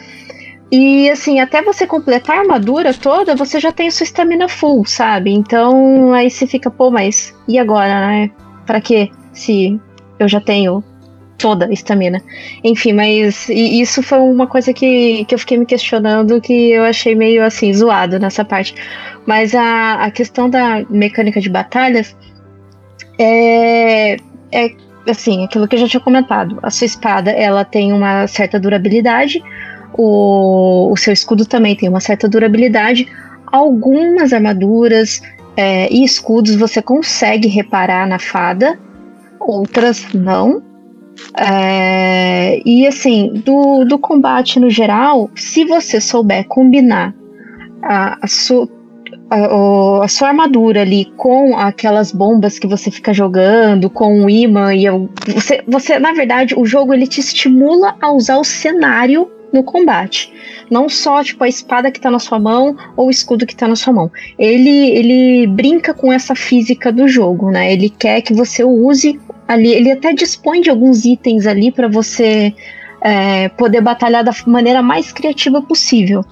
E 0.73 1.11
assim, 1.11 1.39
até 1.39 1.61
você 1.61 1.87
completar 1.87 2.39
a 2.39 2.41
armadura 2.41 2.95
toda, 2.95 3.37
você 3.37 3.61
já 3.61 3.71
tem 3.71 3.91
sua 3.91 4.05
estamina 4.05 4.49
full, 4.49 4.87
sabe? 4.87 5.31
Então 5.31 6.15
aí 6.15 6.31
você 6.31 6.47
fica, 6.47 6.71
pô, 6.71 6.91
mas 6.91 7.37
e 7.47 7.59
agora, 7.59 8.07
né? 8.07 8.31
Pra 8.65 8.81
quê? 8.81 9.11
Se 9.35 9.79
eu 10.19 10.27
já 10.27 10.41
tenho 10.41 10.83
toda 11.37 11.67
a 11.67 11.73
estamina. 11.73 12.23
Enfim, 12.65 12.95
mas 12.95 13.51
isso 13.51 14.03
foi 14.03 14.19
uma 14.19 14.47
coisa 14.47 14.73
que, 14.73 15.27
que 15.27 15.35
eu 15.35 15.39
fiquei 15.39 15.59
me 15.59 15.67
questionando 15.67 16.41
que 16.41 16.71
eu 16.71 16.85
achei 16.85 17.15
meio 17.15 17.45
assim, 17.45 17.71
zoado 17.75 18.19
nessa 18.19 18.43
parte. 18.43 18.75
Mas 19.27 19.55
a, 19.55 20.05
a 20.05 20.11
questão 20.11 20.49
da 20.49 20.83
mecânica 20.89 21.39
de 21.39 21.51
batalhas 21.51 22.17
é, 23.19 24.17
é 24.51 24.71
assim, 25.07 25.45
aquilo 25.45 25.69
que 25.69 25.77
eu 25.77 25.81
já 25.81 25.89
tinha 25.89 26.01
comentado. 26.01 26.59
A 26.63 26.71
sua 26.71 26.87
espada 26.87 27.31
ela 27.31 27.63
tem 27.63 27.93
uma 27.93 28.27
certa 28.27 28.59
durabilidade 28.59 29.43
o, 29.95 30.91
o 30.93 30.97
seu 30.97 31.13
escudo 31.13 31.45
também 31.45 31.77
tem 31.77 31.89
uma 31.89 32.01
certa 32.01 32.29
durabilidade. 32.29 33.07
Algumas 33.47 34.33
armaduras 34.33 35.21
é, 35.57 35.93
e 35.93 36.05
escudos 36.05 36.55
você 36.55 36.81
consegue 36.81 37.49
reparar 37.49 38.07
na 38.07 38.19
fada, 38.19 38.79
outras 39.39 40.07
não. 40.15 40.63
É, 41.37 42.61
e 42.65 42.87
assim, 42.87 43.43
do, 43.45 43.85
do 43.85 43.99
combate 43.99 44.59
no 44.59 44.71
geral, 44.71 45.31
se 45.35 45.65
você 45.65 46.01
souber 46.01 46.47
combinar 46.47 47.15
a, 47.83 48.19
a, 48.23 48.27
su, 48.27 48.69
a, 49.31 50.05
a, 50.05 50.09
sua 50.09 50.29
armadura 50.29 50.81
ali 50.81 51.05
com 51.17 51.57
aquelas 51.57 52.13
bombas 52.13 52.59
que 52.59 52.67
você 52.67 52.91
fica 52.91 53.13
jogando, 53.13 53.91
com 53.91 54.25
o 54.25 54.31
imã, 54.31 54.75
e 54.75 54.87
eu, 54.87 55.09
você, 55.29 55.63
você, 55.67 55.99
na 55.99 56.13
verdade, 56.13 56.55
o 56.57 56.65
jogo 56.65 56.95
ele 56.95 57.07
te 57.07 57.21
estimula 57.21 57.95
a 58.01 58.11
usar 58.11 58.39
o 58.39 58.45
cenário 58.45 59.31
no 59.53 59.63
combate. 59.63 60.33
Não 60.71 60.89
só 60.89 61.23
tipo 61.23 61.45
a 61.45 61.49
espada 61.49 61.91
que 61.91 62.01
tá 62.01 62.11
na 62.11 62.19
sua 62.19 62.39
mão 62.39 62.77
ou 62.97 63.09
o 63.09 63.11
escudo 63.11 63.47
que 63.47 63.55
tá 63.55 63.69
na 63.69 63.77
sua 63.77 63.93
mão. 63.93 64.11
Ele 64.39 64.91
ele 64.91 65.47
brinca 65.47 65.93
com 65.93 66.13
essa 66.13 66.35
física 66.35 66.91
do 66.91 67.07
jogo, 67.07 67.51
né? 67.51 67.73
Ele 67.73 67.91
quer 67.91 68.23
que 68.23 68.33
você 68.33 68.65
use 68.65 69.21
ali, 69.47 69.73
ele 69.73 69.91
até 69.91 70.13
dispõe 70.13 70.61
de 70.61 70.71
alguns 70.71 71.05
itens 71.05 71.47
ali 71.47 71.71
para 71.71 71.89
você 71.89 72.55
é, 73.03 73.49
poder 73.51 73.81
batalhar 73.81 74.25
da 74.25 74.33
maneira 74.47 74.83
mais 74.83 75.13
criativa 75.13 75.61
possível. 75.61 76.25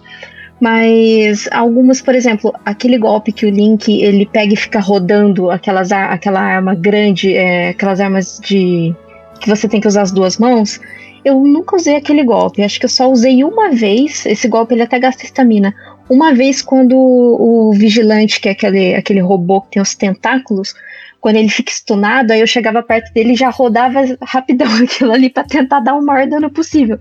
Mas 0.61 1.49
algumas, 1.51 2.03
por 2.03 2.15
exemplo, 2.15 2.55
aquele 2.65 2.99
golpe 2.99 3.33
que 3.33 3.47
o 3.47 3.51
Link 3.51 3.91
ele 3.91 4.27
pega 4.27 4.53
e 4.53 4.57
fica 4.57 4.79
rodando 4.79 5.51
aquelas, 5.51 5.91
aquela 5.91 6.41
arma 6.41 6.75
grande, 6.75 7.35
é, 7.35 7.71
aquelas 7.71 7.99
armas 7.99 8.39
de 8.45 8.95
que 9.41 9.49
você 9.49 9.69
tem 9.69 9.81
que 9.81 9.89
usar 9.89 10.03
as 10.03 10.13
duas 10.13 10.39
mãos, 10.39 10.79
eu 11.25 11.41
nunca 11.41 11.77
usei 11.77 11.97
aquele 11.97 12.23
golpe. 12.23 12.63
Acho 12.63 12.79
que 12.79 12.85
eu 12.85 12.91
só 12.91 13.11
usei 13.11 13.43
uma 13.43 13.71
vez. 13.71 14.25
Esse 14.27 14.47
golpe 14.47 14.75
ele 14.75 14.83
até 14.83 14.99
gasta 14.99 15.25
estamina. 15.25 15.75
Uma 16.09 16.33
vez 16.33 16.63
quando 16.63 16.97
o 16.97 17.73
vigilante, 17.73 18.41
que 18.41 18.49
é 18.49 18.53
aquele, 18.53 18.95
aquele 18.95 19.21
robô 19.21 19.61
que 19.63 19.71
tem 19.71 19.83
os 19.83 19.95
tentáculos, 19.95 20.75
quando 21.21 21.37
ele 21.37 21.49
fica 21.49 21.71
stunado, 21.71 22.33
aí 22.33 22.41
eu 22.41 22.47
chegava 22.47 22.83
perto 22.83 23.13
dele 23.13 23.33
e 23.33 23.37
já 23.37 23.51
rodava 23.51 24.01
rapidão 24.23 24.69
aquilo 24.83 25.13
ali 25.13 25.31
para 25.31 25.45
tentar 25.45 25.81
dar 25.81 25.95
o 25.95 26.03
maior 26.03 26.27
dano 26.27 26.51
possível. 26.51 26.99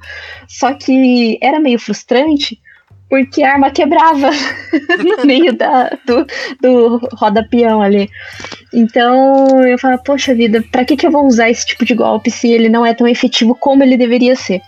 Só 0.47 0.73
que 0.73 1.37
era 1.41 1.59
meio 1.59 1.79
frustrante, 1.79 2.59
porque 3.09 3.41
a 3.41 3.53
arma 3.53 3.71
quebrava 3.71 4.29
no 5.03 5.25
meio 5.25 5.51
da, 5.53 5.89
do, 6.05 6.25
do 6.61 6.97
roda-peão 7.15 7.81
ali. 7.81 8.09
Então 8.73 9.65
eu 9.65 9.77
falo, 9.79 9.97
poxa 10.03 10.35
vida, 10.35 10.63
pra 10.71 10.85
que, 10.85 10.95
que 10.95 11.07
eu 11.07 11.11
vou 11.11 11.25
usar 11.25 11.49
esse 11.49 11.65
tipo 11.65 11.83
de 11.83 11.95
golpe 11.95 12.29
se 12.29 12.49
ele 12.51 12.69
não 12.69 12.85
é 12.85 12.93
tão 12.93 13.07
efetivo 13.07 13.55
como 13.55 13.83
ele 13.83 13.97
deveria 13.97 14.35
ser? 14.35 14.61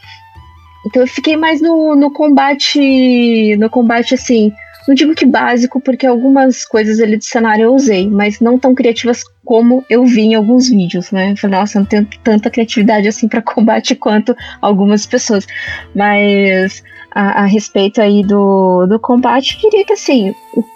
Então 0.86 1.04
eu 1.04 1.08
fiquei 1.08 1.38
mais 1.38 1.62
no, 1.62 1.96
no 1.96 2.12
combate. 2.12 3.56
No 3.58 3.70
combate 3.70 4.16
assim. 4.16 4.52
Não 4.88 4.96
digo 4.96 5.14
que 5.14 5.28
básico, 5.28 5.80
porque 5.80 6.08
algumas 6.08 6.66
coisas 6.66 7.00
ali 7.00 7.16
do 7.16 7.24
cenário 7.24 7.66
eu 7.66 7.76
usei, 7.76 8.10
mas 8.10 8.40
não 8.40 8.58
tão 8.58 8.74
criativas 8.74 9.22
como 9.46 9.86
eu 9.88 10.04
vi 10.04 10.22
em 10.22 10.34
alguns 10.34 10.70
vídeos, 10.70 11.12
né? 11.12 11.34
Eu 11.34 11.38
falei, 11.38 11.60
nossa, 11.60 11.78
eu 11.78 11.82
não 11.82 11.86
tenho 11.86 12.08
tanta 12.24 12.50
criatividade 12.50 13.08
assim 13.08 13.28
para 13.28 13.44
combate 13.44 13.94
quanto 13.94 14.36
algumas 14.60 15.06
pessoas. 15.06 15.46
Mas 15.94 16.82
a, 17.12 17.44
a, 17.44 17.46
respeito 17.46 18.02
aí 18.02 18.24
do, 18.24 18.86
do 18.88 19.00
combate, 19.00 19.58
queria 19.58 19.86
que 19.86 19.94
assim, 19.94 20.34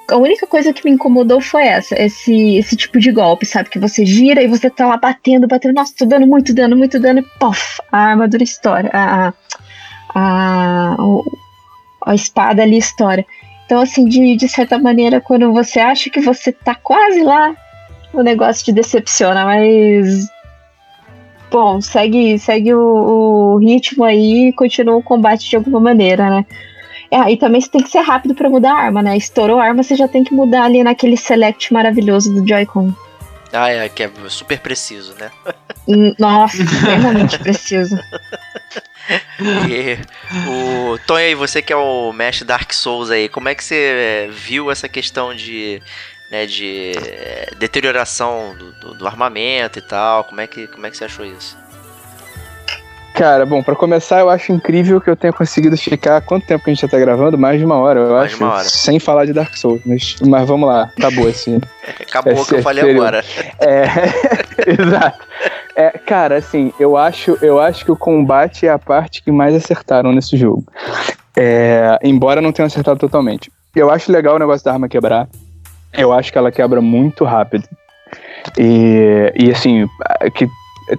a 0.10 0.18
única 0.18 0.46
coisa 0.46 0.74
que 0.74 0.84
me 0.84 0.92
incomodou 0.92 1.40
foi 1.40 1.64
essa, 1.64 2.00
esse, 2.00 2.58
esse 2.58 2.76
tipo 2.76 3.00
de 3.00 3.12
golpe, 3.12 3.46
sabe? 3.46 3.70
Que 3.70 3.80
você 3.80 4.06
gira 4.06 4.44
e 4.44 4.48
você 4.48 4.70
tá 4.70 4.86
lá 4.86 4.98
batendo, 4.98 5.48
batendo, 5.48 5.74
nossa, 5.74 5.94
tô 5.98 6.06
dando 6.06 6.28
muito 6.28 6.54
dano, 6.54 6.76
muito 6.76 7.00
dano, 7.00 7.20
e 7.20 7.40
pof, 7.40 7.82
a 7.92 8.00
armadura 8.00 8.44
estoura, 8.44 8.90
a, 8.94 9.28
a, 9.28 9.34
a, 10.16 10.98
a 12.06 12.16
espada 12.16 12.64
ali 12.64 12.78
estoura. 12.78 13.26
Então, 13.66 13.82
assim, 13.82 14.06
de, 14.06 14.36
de 14.36 14.48
certa 14.48 14.78
maneira, 14.78 15.22
quando 15.22 15.52
você 15.52 15.80
acha 15.80 16.10
que 16.10 16.20
você 16.20 16.52
tá 16.52 16.76
quase 16.76 17.24
lá, 17.24 17.56
o 18.14 18.22
negócio 18.22 18.66
te 18.66 18.72
decepciona, 18.72 19.46
mas 19.46 20.28
bom, 21.52 21.82
segue, 21.82 22.38
segue 22.40 22.74
o, 22.74 22.80
o 22.80 23.58
ritmo 23.58 24.04
aí 24.04 24.50
e 24.50 24.54
continua 24.54 24.96
o 24.96 25.04
combate 25.04 25.50
de 25.50 25.56
alguma 25.56 25.80
maneira, 25.80 26.30
né? 26.30 26.46
É, 27.12 27.18
aí 27.18 27.38
também 27.38 27.62
você 27.62 27.70
tem 27.70 27.82
que 27.82 27.90
ser 27.90 28.02
rápido 28.02 28.34
pra 28.34 28.50
mudar 28.50 28.74
a 28.74 28.78
arma, 28.78 29.02
né? 29.02 29.16
Estourou 29.16 29.60
a 29.60 29.66
arma, 29.66 29.84
você 29.84 29.96
já 29.96 30.08
tem 30.08 30.24
que 30.24 30.34
mudar 30.34 30.64
ali 30.64 30.84
naquele 30.84 31.16
select 31.16 31.72
maravilhoso 31.72 32.34
do 32.34 32.48
Joy-Con. 32.48 32.94
Ah, 33.54 33.70
é, 33.70 33.88
que 33.88 34.04
é 34.04 34.12
super 34.28 34.60
preciso, 34.60 35.16
né? 35.18 35.32
Hum, 35.88 36.14
Nossa, 36.20 36.58
extremamente 36.62 37.40
preciso. 37.40 37.98
E 39.70 40.00
o 40.50 40.98
Tonho 41.06 41.28
aí, 41.28 41.36
você 41.36 41.62
que 41.62 41.72
é 41.72 41.76
o 41.76 42.12
mestre 42.12 42.44
Dark 42.44 42.74
Souls 42.74 43.12
aí, 43.12 43.30
como 43.30 43.48
é 43.48 43.54
que 43.54 43.64
você 43.64 43.76
eh, 43.76 44.30
viu 44.32 44.72
essa 44.72 44.90
questão 44.90 45.36
de, 45.36 45.80
né, 46.32 46.46
de 46.46 46.94
eh, 46.98 47.50
deterioração 47.58 48.56
do, 48.58 48.72
do- 48.74 48.94
do 48.96 49.08
armamento 49.08 49.80
e 49.80 49.82
tal? 49.82 50.24
Como 50.24 50.42
é 50.42 50.48
que, 50.48 50.68
como 50.68 50.86
é 50.86 50.90
que 50.92 50.98
você 50.98 51.06
achou 51.06 51.26
isso? 51.26 51.58
Cara, 53.14 53.46
bom, 53.46 53.64
pra 53.64 53.76
começar, 53.78 54.20
eu 54.20 54.30
acho 54.30 54.52
incrível 54.52 55.00
que 55.00 55.10
eu 55.10 55.16
tenha 55.16 55.32
conseguido 55.32 55.78
ficar. 55.78 56.20
Quanto 56.20 56.46
tempo 56.46 56.66
que 56.66 56.70
a 56.70 56.74
gente 56.74 56.82
já 56.82 56.88
tá 56.90 57.00
gravando? 57.00 57.38
Mais 57.38 57.58
de 57.58 57.66
uma 57.66 57.76
hora, 57.80 57.98
eu 58.02 58.10
Mais 58.12 58.34
acho. 58.34 58.44
uma 58.44 58.54
hora. 58.56 58.64
Sem 58.66 59.00
falar 59.00 59.24
de 59.26 59.32
Dark 59.32 59.56
Souls. 59.56 59.80
Mas, 59.86 60.18
mas 60.28 60.46
vamos 60.46 60.68
lá, 60.68 60.92
acabou 60.98 61.26
assim. 61.30 61.62
Acabou 62.02 62.42
o 62.42 62.46
que 62.46 62.56
eu 62.56 62.62
falei 62.62 62.84
seria- 62.84 63.00
agora. 63.02 63.24
É, 63.60 63.86
exato. 64.70 65.26
É, 65.78 65.92
cara, 65.92 66.38
assim, 66.38 66.74
eu 66.78 66.98
acho, 66.98 67.38
eu 67.42 67.58
acho 67.60 67.86
que 67.86 67.92
o 67.92 67.96
combate 67.96 68.68
é 68.68 68.70
a 68.70 68.80
parte 68.80 69.22
que 69.24 69.32
mais 69.32 69.56
acertaram 69.56 70.12
nesse 70.12 70.36
jogo. 70.36 70.66
É, 71.38 71.98
embora 72.04 72.42
não 72.42 72.52
tenham 72.52 72.68
acertado 72.68 73.00
totalmente. 73.00 73.50
Eu 73.74 73.90
acho 73.92 74.12
legal 74.12 74.36
o 74.36 74.40
negócio 74.40 74.64
da 74.66 74.74
arma 74.74 74.90
quebrar. 74.90 75.28
Eu 75.98 76.14
acho 76.14 76.32
que 76.32 76.38
ela 76.38 76.52
quebra 76.52 76.82
muito 76.82 77.24
rápido. 77.24 77.68
E, 78.58 79.34
e 79.36 79.52
assim, 79.52 79.88
que 80.34 80.48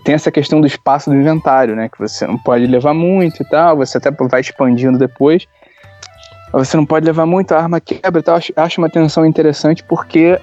tem 0.04 0.14
essa 0.14 0.30
questão 0.30 0.60
do 0.60 0.66
espaço 0.66 1.10
do 1.10 1.16
inventário, 1.16 1.76
né? 1.76 1.88
Que 1.88 1.98
você 1.98 2.26
não 2.26 2.38
pode 2.38 2.66
levar 2.66 2.94
muito 2.94 3.42
e 3.42 3.48
tal, 3.48 3.76
você 3.76 3.98
até 3.98 4.10
vai 4.10 4.40
expandindo 4.40 4.98
depois. 4.98 5.46
Você 6.52 6.76
não 6.76 6.86
pode 6.86 7.04
levar 7.04 7.26
muito, 7.26 7.52
a 7.52 7.58
arma 7.58 7.80
quebra 7.80 8.20
e 8.20 8.22
tal. 8.22 8.36
Acho, 8.36 8.52
acho 8.56 8.80
uma 8.80 8.90
tensão 8.90 9.26
interessante 9.26 9.84
porque 9.84 10.40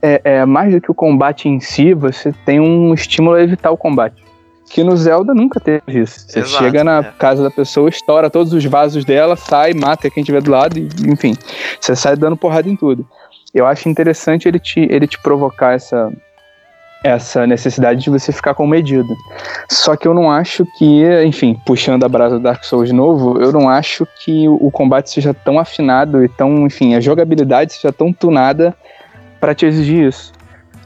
é, 0.00 0.20
é, 0.24 0.44
mais 0.44 0.72
do 0.72 0.80
que 0.80 0.90
o 0.90 0.94
combate 0.94 1.48
em 1.48 1.60
si, 1.60 1.92
você 1.92 2.32
tem 2.44 2.60
um 2.60 2.94
estímulo 2.94 3.36
a 3.36 3.42
evitar 3.42 3.70
o 3.70 3.76
combate. 3.76 4.24
Que 4.68 4.82
no 4.82 4.96
Zelda 4.96 5.32
nunca 5.32 5.60
teve 5.60 5.82
isso. 6.00 6.20
Você 6.20 6.40
Exato, 6.40 6.64
chega 6.64 6.82
na 6.82 6.98
é. 6.98 7.12
casa 7.18 7.42
da 7.42 7.50
pessoa, 7.50 7.88
estoura 7.88 8.28
todos 8.28 8.52
os 8.52 8.64
vasos 8.64 9.04
dela, 9.04 9.36
sai, 9.36 9.72
mata 9.74 10.10
quem 10.10 10.24
tiver 10.24 10.42
do 10.42 10.50
lado, 10.50 10.76
e, 10.76 10.88
enfim, 11.06 11.34
você 11.80 11.94
sai 11.94 12.16
dando 12.16 12.36
porrada 12.36 12.68
em 12.68 12.74
tudo. 12.74 13.06
Eu 13.56 13.66
acho 13.66 13.88
interessante 13.88 14.46
ele 14.46 14.58
te, 14.58 14.80
ele 14.90 15.06
te 15.06 15.18
provocar 15.18 15.72
essa, 15.72 16.12
essa 17.02 17.46
necessidade 17.46 18.02
de 18.02 18.10
você 18.10 18.30
ficar 18.30 18.52
com 18.52 18.66
medida. 18.66 19.08
Só 19.66 19.96
que 19.96 20.06
eu 20.06 20.12
não 20.12 20.30
acho 20.30 20.66
que, 20.76 21.02
enfim, 21.24 21.58
puxando 21.64 22.04
a 22.04 22.08
brasa 22.08 22.36
do 22.36 22.42
Dark 22.42 22.62
Souls 22.64 22.90
de 22.90 22.94
novo, 22.94 23.40
eu 23.40 23.50
não 23.52 23.66
acho 23.66 24.06
que 24.22 24.46
o 24.46 24.70
combate 24.70 25.08
seja 25.08 25.32
tão 25.32 25.58
afinado 25.58 26.22
e 26.22 26.28
tão, 26.28 26.66
enfim, 26.66 26.94
a 26.94 27.00
jogabilidade 27.00 27.72
seja 27.72 27.90
tão 27.90 28.12
tunada 28.12 28.76
pra 29.40 29.54
te 29.54 29.64
exigir 29.64 30.06
isso. 30.06 30.34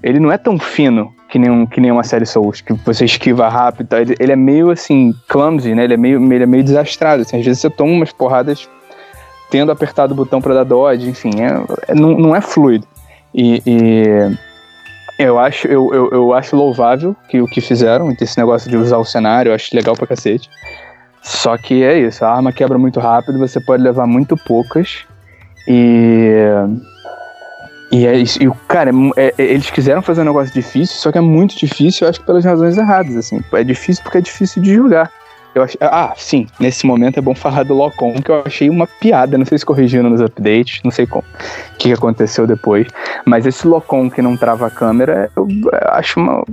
Ele 0.01 0.21
não 0.21 0.31
é 0.31 0.39
tão 0.39 0.57
fino 0.57 1.13
que 1.29 1.41
nem, 1.41 1.51
um, 1.51 1.67
que 1.67 1.81
nem 1.81 1.91
uma 1.91 2.05
série 2.05 2.25
Souls, 2.25 2.61
que 2.61 2.73
você 2.73 3.05
esquiva 3.05 3.49
rápido. 3.49 3.93
Ele, 3.97 4.15
ele 4.21 4.31
é 4.31 4.37
meio 4.37 4.71
assim, 4.71 5.13
clumsy, 5.29 5.75
né? 5.75 5.83
Ele 5.83 5.95
é 5.95 5.97
meio, 5.97 6.33
ele 6.33 6.45
é 6.45 6.47
meio 6.47 6.63
desastrado. 6.63 7.23
assim. 7.23 7.37
Às 7.37 7.45
vezes 7.45 7.61
você 7.61 7.69
toma 7.69 7.93
umas 7.93 8.13
porradas 8.13 8.69
tendo 9.51 9.73
apertado 9.73 10.13
o 10.13 10.17
botão 10.17 10.41
pra 10.41 10.55
dar 10.55 10.65
dodge, 10.65 11.09
enfim, 11.09 11.31
é, 11.41 11.93
é- 11.93 11.95
não, 11.95 12.11
não 12.17 12.37
é 12.37 12.41
fluido. 12.41 12.87
E, 13.35 13.63
e 13.67 14.37
eu, 15.19 15.39
acho, 15.39 15.67
eu, 15.69 15.93
eu, 15.93 16.11
eu 16.11 16.35
acho 16.35 16.57
louvável 16.57 17.15
que 17.29 17.41
o 17.41 17.47
que 17.47 17.61
fizeram, 17.61 18.11
esse 18.21 18.39
negócio 18.39 18.71
de 18.71 18.77
usar 18.77 18.99
o 18.99 19.05
cenário, 19.05 19.51
eu 19.51 19.55
acho 19.55 19.75
legal 19.75 19.95
pra 19.95 20.07
cacete. 20.07 20.49
Só 21.23 21.57
que 21.59 21.83
é 21.83 21.99
isso, 21.99 22.25
a 22.25 22.31
arma 22.35 22.53
quebra 22.53 22.79
muito 22.79 22.99
rápido, 22.99 23.39
você 23.39 23.61
pode 23.61 23.83
levar 23.83 24.07
muito 24.07 24.37
poucas. 24.37 25.05
E. 25.69 26.33
E, 27.93 28.07
é 28.07 28.17
isso, 28.17 28.41
e 28.41 28.49
cara, 28.69 28.91
é 29.17 29.27
é- 29.27 29.35
eles 29.37 29.69
quiseram 29.69 30.01
fazer 30.01 30.21
um 30.23 30.27
negócio 30.27 30.55
difícil, 30.55 30.97
só 30.97 31.11
que 31.11 31.19
é 31.19 31.21
muito 31.21 31.59
difícil, 31.59 32.07
eu 32.07 32.11
acho 32.11 32.21
que 32.21 32.27
pelas 32.27 32.45
razões 32.45 32.79
erradas, 32.79 33.17
assim. 33.17 33.41
É 33.53 33.65
difícil 33.65 34.03
porque 34.05 34.19
é 34.19 34.21
difícil 34.21 34.63
de 34.63 34.75
jogar. 34.75 35.11
Eu 35.55 35.65
acho, 35.65 35.77
ah, 35.81 36.13
sim, 36.17 36.47
nesse 36.61 36.87
momento 36.87 37.19
é 37.19 37.21
bom 37.21 37.35
falar 37.35 37.65
do 37.65 37.75
Locom, 37.75 38.15
que 38.23 38.31
eu 38.31 38.43
achei 38.47 38.71
uma 38.71 38.87
piada, 38.87 39.37
não 39.37 39.45
sei 39.45 39.59
se 39.59 39.67
corrigiram 39.67 40.09
nos 40.09 40.21
updates, 40.21 40.81
não 40.85 40.93
sei 40.93 41.07
como, 41.07 41.25
o 41.25 41.77
que 41.77 41.93
aconteceu 41.93 42.47
depois, 42.47 42.87
mas 43.27 43.47
esse 43.47 43.67
Locom 43.67 44.09
que 44.09 44.23
não 44.23 44.37
trava 44.37 44.69
a 44.69 44.71
câmera, 44.71 45.29
eu 45.37 45.49
acho 45.89 46.21
uma, 46.21 46.45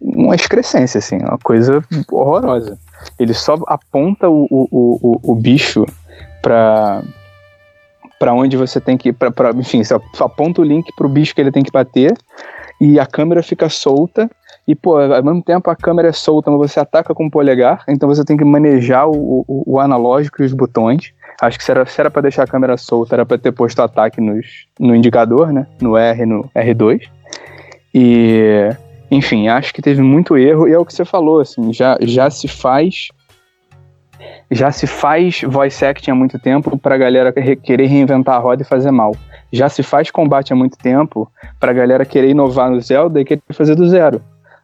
uma 0.00 0.34
excrescência, 0.34 0.98
assim, 0.98 1.16
uma 1.16 1.38
coisa 1.38 1.82
horrorosa. 2.10 2.78
Ele 3.18 3.32
só 3.32 3.56
aponta 3.66 4.28
o, 4.28 4.46
o, 4.50 4.68
o, 4.70 5.32
o 5.32 5.34
bicho 5.34 5.86
pra, 6.42 7.02
pra 8.18 8.34
onde 8.34 8.56
você 8.56 8.80
tem 8.80 8.98
que 8.98 9.14
pra, 9.14 9.30
pra, 9.30 9.50
enfim, 9.50 9.82
você 9.82 9.94
aponta 10.20 10.60
o 10.60 10.64
link 10.64 10.92
pro 10.94 11.08
bicho 11.08 11.34
que 11.34 11.40
ele 11.40 11.50
tem 11.50 11.62
que 11.62 11.72
bater, 11.72 12.12
e 12.78 12.98
a 12.98 13.06
câmera 13.06 13.42
fica 13.42 13.68
solta, 13.68 14.28
e, 14.66 14.74
pô, 14.76 14.96
ao 14.96 15.22
mesmo 15.24 15.42
tempo 15.42 15.68
a 15.70 15.76
câmera 15.76 16.08
é 16.08 16.12
solta, 16.12 16.50
mas 16.50 16.70
você 16.70 16.78
ataca 16.78 17.14
com 17.14 17.26
o 17.26 17.30
polegar, 17.30 17.84
então 17.88 18.08
você 18.08 18.24
tem 18.24 18.36
que 18.36 18.44
manejar 18.44 19.08
o, 19.08 19.44
o, 19.46 19.74
o 19.74 19.80
analógico 19.80 20.42
e 20.42 20.46
os 20.46 20.52
botões. 20.52 21.12
Acho 21.40 21.58
que 21.58 21.64
se 21.64 21.70
era, 21.72 21.84
se 21.84 22.00
era 22.00 22.10
pra 22.10 22.22
deixar 22.22 22.44
a 22.44 22.46
câmera 22.46 22.76
solta, 22.76 23.16
era 23.16 23.26
pra 23.26 23.36
ter 23.36 23.50
posto 23.50 23.80
ataque 23.82 24.20
nos, 24.20 24.66
no 24.78 24.94
indicador, 24.94 25.52
né? 25.52 25.66
No 25.80 25.96
R 25.96 26.24
no 26.24 26.48
R2. 26.54 27.08
E, 27.92 28.70
enfim, 29.10 29.48
acho 29.48 29.74
que 29.74 29.82
teve 29.82 30.00
muito 30.00 30.36
erro, 30.38 30.68
e 30.68 30.72
é 30.72 30.78
o 30.78 30.84
que 30.86 30.94
você 30.94 31.04
falou, 31.04 31.40
assim, 31.40 31.72
já, 31.72 31.98
já 32.00 32.30
se 32.30 32.46
faz. 32.46 33.08
Já 34.48 34.70
se 34.70 34.86
faz 34.86 35.40
voice 35.42 35.84
acting 35.84 36.12
há 36.12 36.14
muito 36.14 36.38
tempo 36.38 36.78
pra 36.78 36.96
galera 36.96 37.32
re- 37.34 37.56
querer 37.56 37.86
reinventar 37.86 38.36
a 38.36 38.38
roda 38.38 38.62
e 38.62 38.64
fazer 38.64 38.92
mal. 38.92 39.16
Já 39.50 39.68
se 39.68 39.82
faz 39.82 40.10
combate 40.10 40.52
há 40.52 40.56
muito 40.56 40.78
tempo 40.78 41.28
pra 41.58 41.72
galera 41.72 42.04
querer 42.04 42.30
inovar 42.30 42.70
no 42.70 42.80
Zelda 42.80 43.20
e 43.20 43.24
querer 43.24 43.42
fazer 43.50 43.74
do 43.74 43.88
zero 43.88 44.22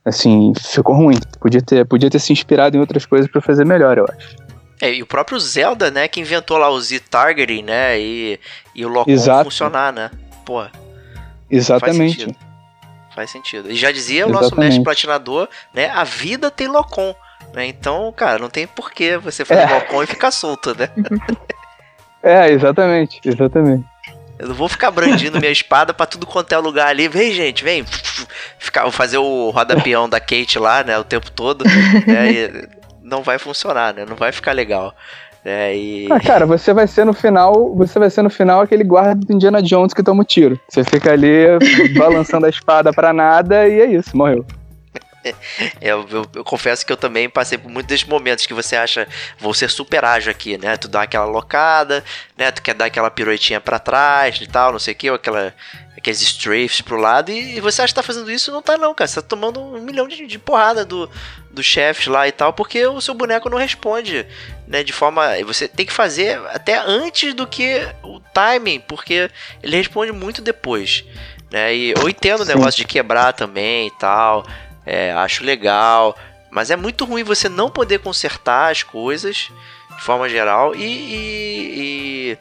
assim, 0.08 0.52
ficou 0.58 0.94
ruim. 0.94 1.18
Podia 1.40 1.62
ter, 1.62 1.84
podia 1.86 2.10
ter 2.10 2.18
se 2.18 2.32
inspirado 2.32 2.76
em 2.76 2.80
outras 2.80 3.06
coisas 3.06 3.30
pra 3.30 3.40
fazer 3.40 3.64
melhor, 3.64 3.98
eu 3.98 4.06
acho. 4.08 4.36
É, 4.80 4.92
e 4.92 5.02
o 5.02 5.06
próprio 5.06 5.38
Zelda, 5.40 5.90
né, 5.90 6.06
que 6.06 6.20
inventou 6.20 6.56
lá 6.56 6.70
o 6.70 6.80
Z-Targeting, 6.80 7.62
né, 7.62 7.98
e, 7.98 8.38
e 8.74 8.84
o 8.84 8.88
Locom 8.88 9.10
Exato. 9.10 9.44
funcionar, 9.44 9.92
né? 9.92 10.10
Pô, 10.44 10.60
faz 10.60 10.72
Exatamente. 11.50 12.20
sentido. 12.20 12.36
Faz 13.14 13.30
sentido. 13.30 13.70
E 13.70 13.74
já 13.74 13.90
dizia 13.90 14.26
o 14.26 14.30
nosso 14.30 14.46
Exatamente. 14.46 14.68
mestre 14.68 14.84
platinador, 14.84 15.48
né, 15.74 15.90
a 15.90 16.04
vida 16.04 16.50
tem 16.50 16.68
Locom. 16.68 17.14
Né? 17.52 17.66
Então, 17.66 18.12
cara, 18.12 18.38
não 18.38 18.48
tem 18.48 18.66
porquê 18.66 19.16
você 19.16 19.44
fazer 19.44 19.62
É. 19.62 19.74
Locom 19.74 20.02
e 20.02 20.06
ficar 20.06 20.30
solto, 20.30 20.76
né? 20.78 20.88
É, 22.20 22.50
exatamente, 22.50 23.20
exatamente. 23.24 23.86
Eu 24.38 24.48
não 24.48 24.54
vou 24.54 24.68
ficar 24.68 24.90
brandindo 24.90 25.38
minha 25.38 25.50
espada 25.50 25.92
pra 25.92 26.06
tudo 26.06 26.26
quanto 26.26 26.52
é 26.52 26.58
lugar 26.58 26.88
ali. 26.88 27.08
Vem, 27.08 27.32
gente, 27.32 27.64
vem. 27.64 27.84
Ficar, 28.58 28.82
vou 28.82 28.92
fazer 28.92 29.18
o 29.18 29.50
roda-peão 29.50 30.08
da 30.08 30.20
Kate 30.20 30.58
lá, 30.58 30.84
né, 30.84 30.98
o 30.98 31.04
tempo 31.04 31.30
todo. 31.30 31.64
né, 32.06 32.68
não 33.02 33.22
vai 33.22 33.38
funcionar, 33.38 33.94
né? 33.94 34.04
Não 34.08 34.16
vai 34.16 34.30
ficar 34.30 34.52
legal. 34.52 34.94
É, 35.44 35.74
e... 35.74 36.08
Ah, 36.10 36.20
cara, 36.20 36.44
você 36.44 36.72
vai 36.72 36.86
ser 36.86 37.04
no 37.06 37.14
final, 37.14 37.74
você 37.74 37.98
vai 37.98 38.10
ser 38.10 38.22
no 38.22 38.30
final 38.30 38.60
aquele 38.60 38.84
guarda 38.84 39.14
do 39.14 39.32
Indiana 39.32 39.62
Jones 39.62 39.94
que 39.94 40.02
toma 40.02 40.22
o 40.22 40.26
tiro. 40.26 40.60
Você 40.68 40.84
fica 40.84 41.12
ali 41.12 41.46
balançando 41.96 42.46
a 42.46 42.50
espada 42.50 42.92
pra 42.92 43.12
nada 43.12 43.66
e 43.66 43.80
é 43.80 43.86
isso, 43.86 44.16
morreu. 44.16 44.44
É, 45.80 45.90
eu, 45.92 46.06
eu- 46.10 46.30
eu 46.36 46.44
confesso 46.44 46.84
que 46.86 46.92
eu 46.92 46.96
também 46.96 47.28
passei 47.28 47.58
por 47.58 47.68
muitos 47.70 47.88
desses 47.88 48.06
momentos 48.06 48.46
que 48.46 48.54
você 48.54 48.76
acha, 48.76 49.06
vou 49.38 49.52
ser 49.52 49.68
super 49.70 50.04
ágil 50.04 50.30
aqui, 50.30 50.56
né? 50.56 50.76
Tu 50.76 50.88
dá 50.88 51.02
aquela 51.02 51.24
locada, 51.24 52.04
né? 52.36 52.50
Tu 52.52 52.62
quer 52.62 52.74
dar 52.74 52.86
aquela 52.86 53.10
piruetinha 53.10 53.60
pra 53.60 53.78
trás 53.78 54.40
e 54.40 54.46
tal, 54.46 54.72
não 54.72 54.78
sei 54.78 54.94
o 54.94 54.96
que, 54.96 55.10
ou 55.10 55.16
aquela, 55.16 55.52
aqueles 55.96 56.20
strafes 56.22 56.80
pro 56.80 56.96
lado, 56.96 57.30
e, 57.32 57.56
e 57.56 57.60
você 57.60 57.82
acha 57.82 57.88
que 57.92 57.96
tá 57.96 58.02
fazendo 58.02 58.30
isso 58.30 58.50
não 58.52 58.62
tá 58.62 58.76
não, 58.78 58.94
cara. 58.94 59.08
Você 59.08 59.20
tá 59.20 59.26
tomando 59.28 59.60
um 59.60 59.80
milhão 59.82 60.06
de, 60.06 60.26
de 60.26 60.38
porrada 60.38 60.84
do, 60.84 61.10
do 61.50 61.62
chefe 61.62 62.08
lá 62.08 62.26
e 62.28 62.32
tal, 62.32 62.52
porque 62.52 62.86
o 62.86 63.00
seu 63.00 63.14
boneco 63.14 63.50
não 63.50 63.58
responde, 63.58 64.24
né? 64.66 64.82
De 64.84 64.92
forma. 64.92 65.28
Você 65.44 65.66
tem 65.68 65.84
que 65.84 65.92
fazer 65.92 66.38
até 66.48 66.78
antes 66.78 67.34
do 67.34 67.46
que 67.46 67.86
o 68.02 68.20
timing, 68.32 68.80
porque 68.80 69.28
ele 69.62 69.76
responde 69.76 70.12
muito 70.12 70.40
depois. 70.40 71.04
Né? 71.50 71.74
E 71.74 71.94
eu 71.96 72.08
entendo 72.08 72.42
o 72.42 72.44
negócio 72.44 72.76
de 72.78 72.84
quebrar 72.86 73.32
também 73.32 73.86
e 73.88 73.90
tal. 73.98 74.46
É, 74.90 75.12
acho 75.12 75.44
legal. 75.44 76.16
Mas 76.50 76.70
é 76.70 76.76
muito 76.76 77.04
ruim 77.04 77.22
você 77.22 77.46
não 77.46 77.68
poder 77.68 77.98
consertar 77.98 78.72
as 78.72 78.82
coisas 78.82 79.50
de 79.96 80.02
forma 80.02 80.28
geral 80.28 80.74
e. 80.74 80.80
e- 80.82 82.38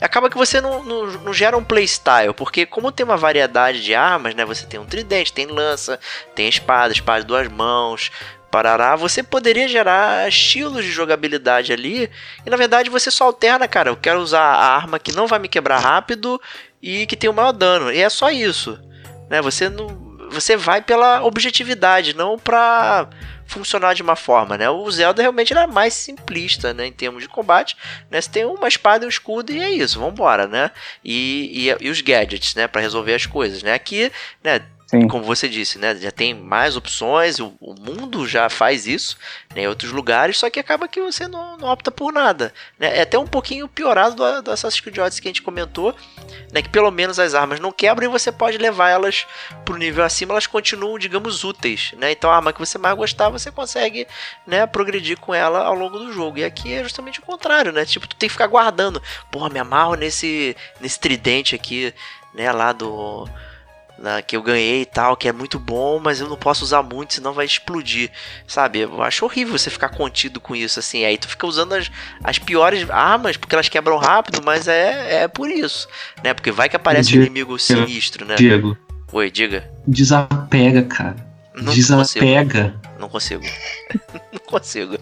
e 0.00 0.04
acaba 0.04 0.28
que 0.28 0.36
você 0.36 0.60
não, 0.60 0.82
não, 0.82 1.06
não 1.06 1.32
gera 1.32 1.56
um 1.56 1.62
playstyle, 1.64 2.34
porque 2.34 2.66
como 2.66 2.90
tem 2.90 3.04
uma 3.04 3.16
variedade 3.16 3.82
de 3.82 3.94
armas, 3.94 4.34
né? 4.34 4.44
Você 4.44 4.66
tem 4.66 4.78
um 4.78 4.84
tridente, 4.84 5.32
tem 5.32 5.46
lança, 5.46 5.98
tem 6.34 6.48
espada, 6.48 6.92
espada 6.92 7.20
de 7.20 7.26
duas 7.28 7.48
mãos, 7.48 8.10
parará, 8.50 8.96
você 8.96 9.22
poderia 9.22 9.66
gerar 9.66 10.28
estilos 10.28 10.84
de 10.84 10.90
jogabilidade 10.90 11.72
ali, 11.72 12.10
e 12.44 12.50
na 12.50 12.56
verdade 12.56 12.90
você 12.90 13.10
só 13.10 13.24
alterna, 13.24 13.66
cara, 13.66 13.88
eu 13.88 13.96
quero 13.96 14.20
usar 14.20 14.42
a 14.42 14.74
arma 14.76 14.98
que 14.98 15.12
não 15.12 15.26
vai 15.26 15.38
me 15.38 15.48
quebrar 15.48 15.78
rápido 15.78 16.40
e 16.82 17.06
que 17.06 17.16
tem 17.16 17.30
o 17.30 17.34
maior 17.34 17.52
dano, 17.52 17.90
e 17.90 18.00
é 18.02 18.10
só 18.10 18.30
isso, 18.30 18.78
né? 19.30 19.40
Você 19.40 19.70
não 19.70 20.03
você 20.34 20.56
vai 20.56 20.82
pela 20.82 21.22
objetividade, 21.24 22.14
não 22.14 22.38
pra 22.38 23.08
funcionar 23.46 23.94
de 23.94 24.02
uma 24.02 24.16
forma, 24.16 24.56
né? 24.56 24.68
O 24.68 24.90
Zelda 24.90 25.22
realmente 25.22 25.52
era 25.52 25.66
mais 25.66 25.94
simplista, 25.94 26.74
né? 26.74 26.86
Em 26.86 26.92
termos 26.92 27.22
de 27.22 27.28
combate, 27.28 27.76
né? 28.10 28.20
Você 28.20 28.30
tem 28.30 28.44
uma 28.44 28.68
espada 28.68 29.04
e 29.04 29.06
um 29.06 29.08
escudo 29.08 29.52
e 29.52 29.60
é 29.60 29.70
isso, 29.70 30.00
vambora, 30.00 30.46
né? 30.46 30.70
E, 31.04 31.68
e, 31.68 31.86
e 31.86 31.90
os 31.90 32.00
gadgets, 32.00 32.54
né? 32.54 32.66
Para 32.66 32.80
resolver 32.80 33.14
as 33.14 33.26
coisas, 33.26 33.62
né? 33.62 33.72
Aqui, 33.72 34.10
né? 34.42 34.60
Sim. 34.86 35.08
Como 35.08 35.24
você 35.24 35.48
disse, 35.48 35.78
né? 35.78 35.96
Já 35.96 36.10
tem 36.10 36.34
mais 36.34 36.76
opções, 36.76 37.40
o, 37.40 37.54
o 37.58 37.74
mundo 37.74 38.28
já 38.28 38.50
faz 38.50 38.86
isso 38.86 39.16
né, 39.54 39.62
em 39.62 39.66
outros 39.66 39.90
lugares, 39.90 40.38
só 40.38 40.50
que 40.50 40.60
acaba 40.60 40.86
que 40.86 41.00
você 41.00 41.26
não, 41.26 41.56
não 41.56 41.68
opta 41.68 41.90
por 41.90 42.12
nada. 42.12 42.52
Né? 42.78 42.98
É 42.98 43.02
até 43.02 43.18
um 43.18 43.26
pouquinho 43.26 43.66
piorado 43.66 44.14
do, 44.14 44.42
do 44.42 44.50
Assassin's 44.50 44.80
Creed 44.80 44.98
Odyssey 44.98 45.22
que 45.22 45.28
a 45.28 45.30
gente 45.30 45.42
comentou, 45.42 45.94
né? 46.52 46.60
Que 46.60 46.68
pelo 46.68 46.90
menos 46.90 47.18
as 47.18 47.34
armas 47.34 47.60
não 47.60 47.72
quebram 47.72 48.06
e 48.06 48.12
você 48.12 48.30
pode 48.30 48.58
levar 48.58 48.90
elas 48.90 49.26
pro 49.64 49.78
nível 49.78 50.04
acima, 50.04 50.34
elas 50.34 50.46
continuam, 50.46 50.98
digamos, 50.98 51.44
úteis. 51.44 51.92
Né? 51.96 52.12
Então 52.12 52.30
a 52.30 52.36
arma 52.36 52.52
que 52.52 52.60
você 52.60 52.76
mais 52.76 52.94
gostar, 52.94 53.30
você 53.30 53.50
consegue 53.50 54.06
né, 54.46 54.66
progredir 54.66 55.18
com 55.18 55.34
ela 55.34 55.64
ao 55.64 55.74
longo 55.74 55.98
do 55.98 56.12
jogo. 56.12 56.38
E 56.38 56.44
aqui 56.44 56.74
é 56.74 56.82
justamente 56.82 57.20
o 57.20 57.22
contrário, 57.22 57.72
né? 57.72 57.86
Tipo, 57.86 58.06
tu 58.06 58.16
tem 58.16 58.28
que 58.28 58.34
ficar 58.34 58.46
guardando. 58.46 59.02
Porra, 59.30 59.48
me 59.48 59.58
amarro 59.58 59.94
nesse, 59.94 60.54
nesse 60.78 61.00
tridente 61.00 61.54
aqui, 61.54 61.94
né? 62.34 62.52
Lá 62.52 62.72
do 62.72 63.26
né, 63.98 64.20
que 64.22 64.36
eu 64.36 64.42
ganhei 64.42 64.82
e 64.82 64.86
tal, 64.86 65.16
que 65.16 65.28
é 65.28 65.32
muito 65.32 65.58
bom, 65.58 66.00
mas 66.02 66.20
eu 66.20 66.28
não 66.28 66.36
posso 66.36 66.64
usar 66.64 66.82
muito, 66.82 67.14
senão 67.14 67.32
vai 67.32 67.46
explodir, 67.46 68.10
sabe? 68.46 68.80
Eu 68.80 69.02
acho 69.02 69.24
horrível 69.24 69.56
você 69.56 69.70
ficar 69.70 69.88
contido 69.90 70.40
com 70.40 70.54
isso, 70.56 70.78
assim. 70.78 71.04
Aí 71.04 71.16
tu 71.16 71.28
fica 71.28 71.46
usando 71.46 71.72
as, 71.74 71.90
as 72.22 72.38
piores 72.38 72.88
armas, 72.90 73.36
porque 73.36 73.54
elas 73.54 73.68
quebram 73.68 73.96
rápido, 73.96 74.40
mas 74.44 74.66
é, 74.68 75.22
é 75.22 75.28
por 75.28 75.48
isso, 75.50 75.88
né? 76.22 76.34
Porque 76.34 76.50
vai 76.50 76.68
que 76.68 76.76
aparece 76.76 77.10
Diego, 77.10 77.22
um 77.22 77.26
inimigo 77.26 77.58
sinistro, 77.58 78.24
né? 78.26 78.34
Diego, 78.36 78.76
Oi, 79.12 79.30
diga. 79.30 79.70
desapega, 79.86 80.82
cara. 80.82 81.16
Não 81.54 81.72
desapega. 81.72 82.74
Não 82.98 83.08
consigo. 83.08 83.44
não 84.32 84.40
consigo. 84.44 84.98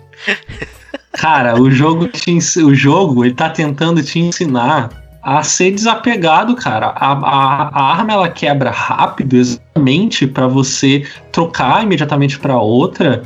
Cara, 1.12 1.60
o 1.60 1.70
jogo, 1.70 2.08
te 2.08 2.30
ens- 2.30 2.56
o 2.56 2.74
jogo, 2.74 3.24
ele 3.24 3.34
tá 3.34 3.48
tentando 3.50 4.02
te 4.02 4.18
ensinar 4.18 4.90
a 5.22 5.42
ser 5.42 5.70
desapegado, 5.70 6.54
cara. 6.56 6.86
A, 6.96 7.12
a, 7.12 7.68
a 7.72 7.92
arma 7.92 8.12
ela 8.12 8.28
quebra 8.28 8.70
rápido, 8.70 9.36
exatamente 9.36 10.26
para 10.26 10.48
você 10.48 11.06
trocar 11.30 11.84
imediatamente 11.84 12.38
para 12.38 12.58
outra 12.58 13.22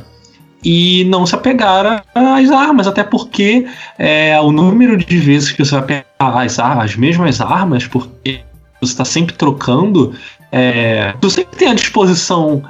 e 0.63 1.05
não 1.05 1.25
se 1.25 1.33
apegar 1.33 2.03
às 2.13 2.51
armas, 2.51 2.87
até 2.87 3.03
porque 3.03 3.67
é, 3.97 4.39
o 4.39 4.51
número 4.51 4.97
de 4.97 5.17
vezes 5.17 5.51
que 5.51 5.63
você 5.63 5.75
vai 5.75 5.83
pegar 5.83 6.05
as, 6.19 6.59
ar- 6.59 6.81
as 6.81 6.95
mesmas 6.95 7.41
armas, 7.41 7.87
porque 7.87 8.41
você 8.81 8.91
está 8.91 9.05
sempre 9.05 9.35
trocando, 9.35 10.13
é, 10.51 11.13
você 11.21 11.41
sempre 11.41 11.57
tem 11.57 11.69
à 11.69 11.73
disposição 11.73 12.63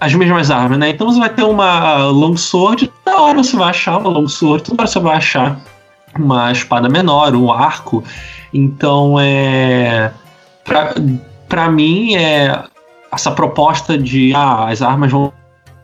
as 0.00 0.14
mesmas 0.14 0.50
armas, 0.50 0.78
né? 0.78 0.90
Então 0.90 1.10
você 1.10 1.18
vai 1.18 1.30
ter 1.30 1.42
uma 1.44 1.96
longsword, 2.06 2.90
toda 3.04 3.20
hora 3.20 3.42
você 3.42 3.56
vai 3.56 3.70
achar 3.70 3.98
uma 3.98 4.10
longsword, 4.10 4.62
toda 4.64 4.82
hora 4.82 4.90
você 4.90 5.00
vai 5.00 5.16
achar 5.16 5.58
uma 6.16 6.52
espada 6.52 6.88
menor, 6.88 7.34
um 7.34 7.50
arco. 7.50 8.04
Então 8.52 9.18
é. 9.18 10.12
Pra 11.48 11.70
mim 11.70 12.16
é. 12.16 12.64
Essa 13.10 13.30
proposta 13.30 13.96
de 13.96 14.34
ah, 14.34 14.68
as 14.68 14.82
armas 14.82 15.10
vão, 15.10 15.32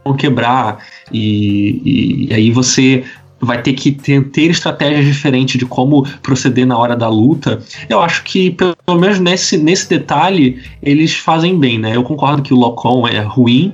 vão 0.04 0.14
quebrar 0.14 0.84
e, 1.10 2.28
e 2.28 2.34
aí 2.34 2.50
você 2.50 3.02
vai 3.44 3.62
ter 3.62 3.74
que 3.74 3.92
ter, 3.92 4.24
ter 4.30 4.50
estratégias 4.50 5.04
diferentes 5.04 5.58
de 5.58 5.66
como 5.66 6.06
proceder 6.22 6.66
na 6.66 6.76
hora 6.76 6.96
da 6.96 7.08
luta. 7.08 7.62
Eu 7.88 8.00
acho 8.00 8.24
que, 8.24 8.50
pelo 8.50 8.98
menos 8.98 9.20
nesse, 9.20 9.56
nesse 9.56 9.88
detalhe, 9.88 10.62
eles 10.82 11.14
fazem 11.14 11.58
bem, 11.58 11.78
né? 11.78 11.94
Eu 11.94 12.02
concordo 12.02 12.42
que 12.42 12.54
o 12.54 12.56
Locom 12.56 13.06
é 13.06 13.20
ruim, 13.20 13.72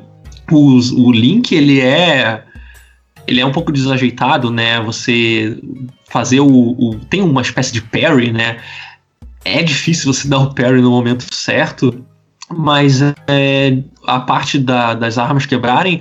o, 0.51 0.79
o 1.07 1.13
Link, 1.13 1.55
ele 1.55 1.81
é. 1.81 2.45
Ele 3.27 3.41
é 3.41 3.47
um 3.47 3.53
pouco 3.53 3.71
desajeitado, 3.73 4.51
né? 4.51 4.81
Você 4.81 5.59
fazer 6.11 6.41
o, 6.41 6.47
o- 6.49 6.97
Tem 7.09 7.23
uma 7.23 7.43
espécie 7.43 7.73
de 7.73 7.83
parry, 7.83 8.33
né? 8.33 8.59
É 9.45 9.63
difícil 9.63 10.13
você 10.13 10.27
dar 10.29 10.39
o 10.39 10.55
parry 10.55 10.81
no 10.81 10.91
momento 10.91 11.33
certo, 11.35 12.05
mas 12.53 13.01
é, 13.29 13.79
a 14.07 14.21
parte 14.21 14.59
da- 14.59 14.95
das 14.95 15.19
armas 15.19 15.47
quebrarem, 15.47 16.01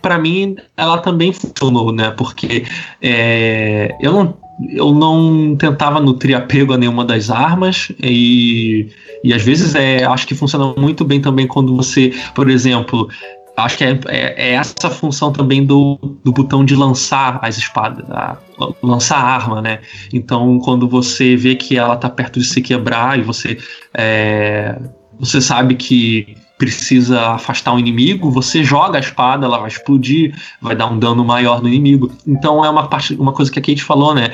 pra 0.00 0.18
mim, 0.18 0.56
ela 0.76 0.98
também 0.98 1.32
funcionou, 1.32 1.92
né? 1.92 2.10
Porque 2.16 2.64
é, 3.02 3.96
eu 4.00 4.12
não. 4.12 4.48
Eu 4.70 4.92
não 4.92 5.54
tentava 5.54 6.00
nutrir 6.00 6.36
apego 6.36 6.72
a 6.72 6.76
nenhuma 6.76 7.04
das 7.04 7.30
armas 7.30 7.92
e, 8.02 8.88
e 9.22 9.32
às 9.32 9.40
vezes 9.40 9.76
é, 9.76 10.02
acho 10.04 10.26
que 10.26 10.34
funciona 10.34 10.74
muito 10.76 11.04
bem 11.04 11.20
também 11.20 11.46
quando 11.46 11.76
você, 11.76 12.12
por 12.34 12.50
exemplo, 12.50 13.08
Acho 13.64 13.76
que 13.78 13.84
é, 13.84 13.98
é- 14.06 14.50
é 14.50 14.52
essa 14.54 14.88
função 14.90 15.32
também 15.32 15.64
do, 15.64 15.98
do 16.24 16.32
botão 16.32 16.64
de 16.64 16.74
lançar 16.76 17.38
as 17.42 17.58
espadas, 17.58 18.08
a- 18.10 18.38
lançar 18.82 19.16
a 19.18 19.22
arma, 19.24 19.60
né? 19.60 19.80
Então, 20.12 20.58
quando 20.60 20.88
você 20.88 21.36
vê 21.36 21.54
que 21.54 21.76
ela 21.76 21.96
tá 21.96 22.08
perto 22.08 22.38
de 22.38 22.46
se 22.46 22.60
quebrar 22.62 23.18
e 23.18 23.22
você, 23.22 23.58
é, 23.94 24.78
você 25.18 25.40
sabe 25.40 25.74
que 25.74 26.36
precisa 26.58 27.20
afastar 27.34 27.72
um 27.72 27.78
inimigo, 27.78 28.30
você 28.30 28.64
joga 28.64 28.98
a 28.98 29.00
espada, 29.00 29.46
ela 29.46 29.58
vai 29.58 29.68
explodir, 29.68 30.34
vai 30.60 30.74
dar 30.74 30.86
um 30.86 30.98
dano 30.98 31.24
maior 31.24 31.62
no 31.62 31.68
inimigo. 31.68 32.10
Então, 32.26 32.64
é 32.64 32.68
uma 32.70 32.88
parte, 32.88 33.14
uma 33.14 33.32
coisa 33.32 33.50
que 33.50 33.58
a 33.60 33.62
Kate 33.62 33.82
falou, 33.82 34.12
né? 34.14 34.30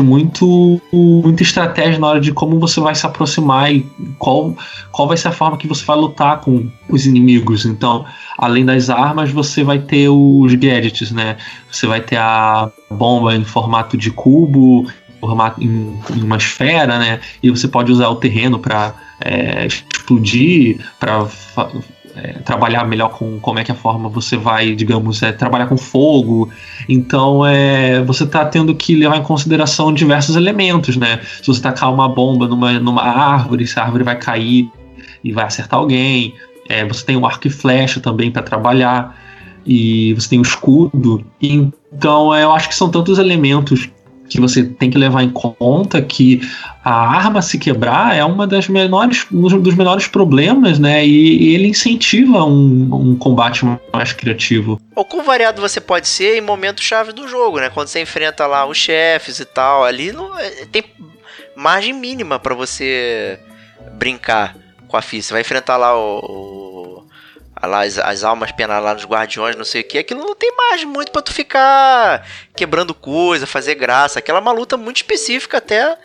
Muito, 0.00 0.80
muita 0.92 1.42
estratégia 1.42 2.00
na 2.00 2.08
hora 2.08 2.20
de 2.20 2.32
como 2.32 2.58
você 2.58 2.80
vai 2.80 2.94
se 2.94 3.06
aproximar 3.06 3.72
e 3.72 3.86
qual, 4.18 4.54
qual 4.90 5.06
vai 5.06 5.16
ser 5.16 5.28
a 5.28 5.32
forma 5.32 5.56
que 5.56 5.68
você 5.68 5.84
vai 5.84 5.96
lutar 5.96 6.40
com 6.40 6.68
os 6.88 7.06
inimigos. 7.06 7.64
Então, 7.64 8.04
além 8.36 8.64
das 8.64 8.90
armas, 8.90 9.30
você 9.30 9.62
vai 9.62 9.78
ter 9.78 10.08
os 10.08 10.52
gadgets, 10.54 11.12
né? 11.12 11.36
Você 11.70 11.86
vai 11.86 12.00
ter 12.00 12.16
a 12.16 12.70
bomba 12.90 13.36
em 13.36 13.44
formato 13.44 13.96
de 13.96 14.10
cubo, 14.10 14.84
em, 15.60 15.98
em 16.16 16.22
uma 16.22 16.36
esfera, 16.36 16.98
né? 16.98 17.20
E 17.42 17.48
você 17.48 17.68
pode 17.68 17.92
usar 17.92 18.08
o 18.08 18.16
terreno 18.16 18.58
para 18.58 18.94
explodir, 19.66 20.84
para 20.98 21.26
trabalhar 22.44 22.84
melhor 22.84 23.10
com 23.10 23.38
como 23.40 23.58
é 23.58 23.64
que 23.64 23.72
a 23.72 23.74
forma 23.74 24.08
você 24.08 24.36
vai, 24.36 24.74
digamos, 24.74 25.22
é, 25.22 25.32
trabalhar 25.32 25.66
com 25.66 25.76
fogo. 25.76 26.50
Então, 26.88 27.44
é, 27.44 28.02
você 28.02 28.24
está 28.24 28.44
tendo 28.44 28.74
que 28.74 28.94
levar 28.94 29.16
em 29.16 29.22
consideração 29.22 29.92
diversos 29.92 30.36
elementos, 30.36 30.96
né? 30.96 31.20
Se 31.40 31.46
você 31.46 31.60
tacar 31.60 31.92
uma 31.92 32.08
bomba 32.08 32.46
numa, 32.46 32.72
numa 32.74 33.02
árvore, 33.02 33.66
se 33.66 33.78
a 33.78 33.82
árvore 33.82 34.04
vai 34.04 34.16
cair 34.16 34.70
e 35.22 35.32
vai 35.32 35.44
acertar 35.44 35.80
alguém. 35.80 36.34
É, 36.68 36.84
você 36.84 37.04
tem 37.04 37.16
o 37.16 37.26
arco 37.26 37.46
e 37.46 37.50
flecha 37.50 38.00
também 38.00 38.30
para 38.30 38.42
trabalhar 38.42 39.16
e 39.66 40.12
você 40.14 40.28
tem 40.28 40.38
o 40.38 40.42
escudo. 40.42 41.24
Então 41.40 42.34
é, 42.34 42.44
eu 42.44 42.52
acho 42.52 42.68
que 42.68 42.74
são 42.74 42.90
tantos 42.90 43.18
elementos 43.18 43.88
que 44.28 44.40
você 44.40 44.64
tem 44.64 44.90
que 44.90 44.98
levar 44.98 45.22
em 45.22 45.30
conta 45.30 46.00
que 46.00 46.40
a 46.82 46.94
arma 46.94 47.42
se 47.42 47.58
quebrar 47.58 48.16
é 48.16 48.24
uma 48.24 48.46
das 48.46 48.68
menores, 48.68 49.26
um 49.32 49.60
dos 49.60 49.74
menores 49.74 50.06
problemas, 50.06 50.78
né? 50.78 51.04
E, 51.06 51.42
e 51.42 51.54
ele 51.54 51.68
incentiva 51.68 52.44
um, 52.44 52.88
um 52.92 53.16
combate 53.16 53.64
mais 53.92 54.12
criativo. 54.12 54.80
Ou 54.94 55.04
quão 55.04 55.22
variado 55.22 55.60
você 55.60 55.80
pode 55.80 56.08
ser 56.08 56.36
em 56.36 56.40
momentos 56.40 56.84
chave 56.84 57.12
do 57.12 57.28
jogo, 57.28 57.60
né? 57.60 57.70
Quando 57.70 57.88
você 57.88 58.00
enfrenta 58.00 58.46
lá 58.46 58.66
os 58.66 58.78
chefes 58.78 59.40
e 59.40 59.44
tal, 59.44 59.84
ali 59.84 60.12
não, 60.12 60.38
é, 60.38 60.66
tem 60.66 60.84
margem 61.56 61.92
mínima 61.92 62.38
para 62.38 62.54
você 62.54 63.38
brincar 63.92 64.56
com 64.88 64.96
a 64.96 65.02
ficha. 65.02 65.28
Você 65.28 65.32
vai 65.34 65.42
enfrentar 65.42 65.76
lá 65.76 65.96
o, 65.96 66.18
o 66.18 67.03
lá 67.66 67.84
as, 67.84 67.98
as, 67.98 68.24
almas 68.24 68.50
lá 68.68 68.94
nos 68.94 69.04
guardiões, 69.04 69.56
não 69.56 69.64
sei 69.64 69.80
o 69.80 69.84
que, 69.84 69.98
aquilo 69.98 70.20
não 70.20 70.34
tem 70.34 70.54
mais 70.56 70.84
muito 70.84 71.12
para 71.12 71.22
tu 71.22 71.32
ficar 71.32 72.26
quebrando 72.56 72.94
coisa, 72.94 73.46
fazer 73.46 73.74
graça. 73.74 74.18
Aquela 74.18 74.38
é 74.38 74.42
uma 74.42 74.52
luta 74.52 74.76
muito 74.76 74.96
específica 74.96 75.58
até 75.58 75.98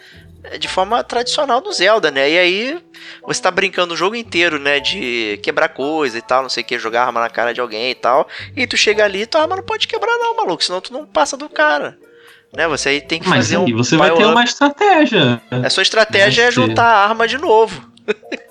de 0.57 0.67
forma 0.67 1.03
tradicional 1.03 1.61
no 1.61 1.71
Zelda, 1.71 2.09
né? 2.09 2.29
E 2.29 2.37
aí 2.37 2.79
você 3.25 3.41
tá 3.41 3.51
brincando 3.51 3.93
o 3.93 3.97
jogo 3.97 4.15
inteiro, 4.15 4.57
né? 4.57 4.79
De 4.79 5.39
quebrar 5.43 5.69
coisa 5.69 6.17
e 6.17 6.21
tal, 6.21 6.41
não 6.41 6.49
sei 6.49 6.63
o 6.63 6.65
que, 6.65 6.79
jogar 6.79 7.05
arma 7.05 7.19
na 7.19 7.29
cara 7.29 7.53
de 7.53 7.59
alguém 7.59 7.91
e 7.91 7.95
tal. 7.95 8.27
E 8.55 8.65
tu 8.65 8.77
chega 8.77 9.03
ali 9.03 9.23
e 9.23 9.25
tua 9.25 9.41
arma 9.41 9.57
não 9.57 9.63
pode 9.63 9.87
quebrar, 9.87 10.17
não, 10.17 10.35
maluco, 10.35 10.63
senão 10.63 10.81
tu 10.81 10.93
não 10.93 11.05
passa 11.05 11.35
do 11.35 11.49
cara. 11.49 11.97
Né? 12.55 12.67
Você 12.67 12.89
aí 12.89 13.01
tem 13.01 13.19
que 13.19 13.27
Mas 13.27 13.45
fazer 13.45 13.57
aí 13.57 13.73
um. 13.73 13.77
você 13.77 13.95
vai 13.95 14.13
ter 14.15 14.25
uma 14.25 14.43
estratégia. 14.43 15.41
A 15.51 15.69
sua 15.69 15.83
estratégia 15.83 16.43
é 16.43 16.51
juntar 16.51 16.85
a 16.85 17.07
arma 17.07 17.27
de 17.27 17.37
novo. 17.37 17.89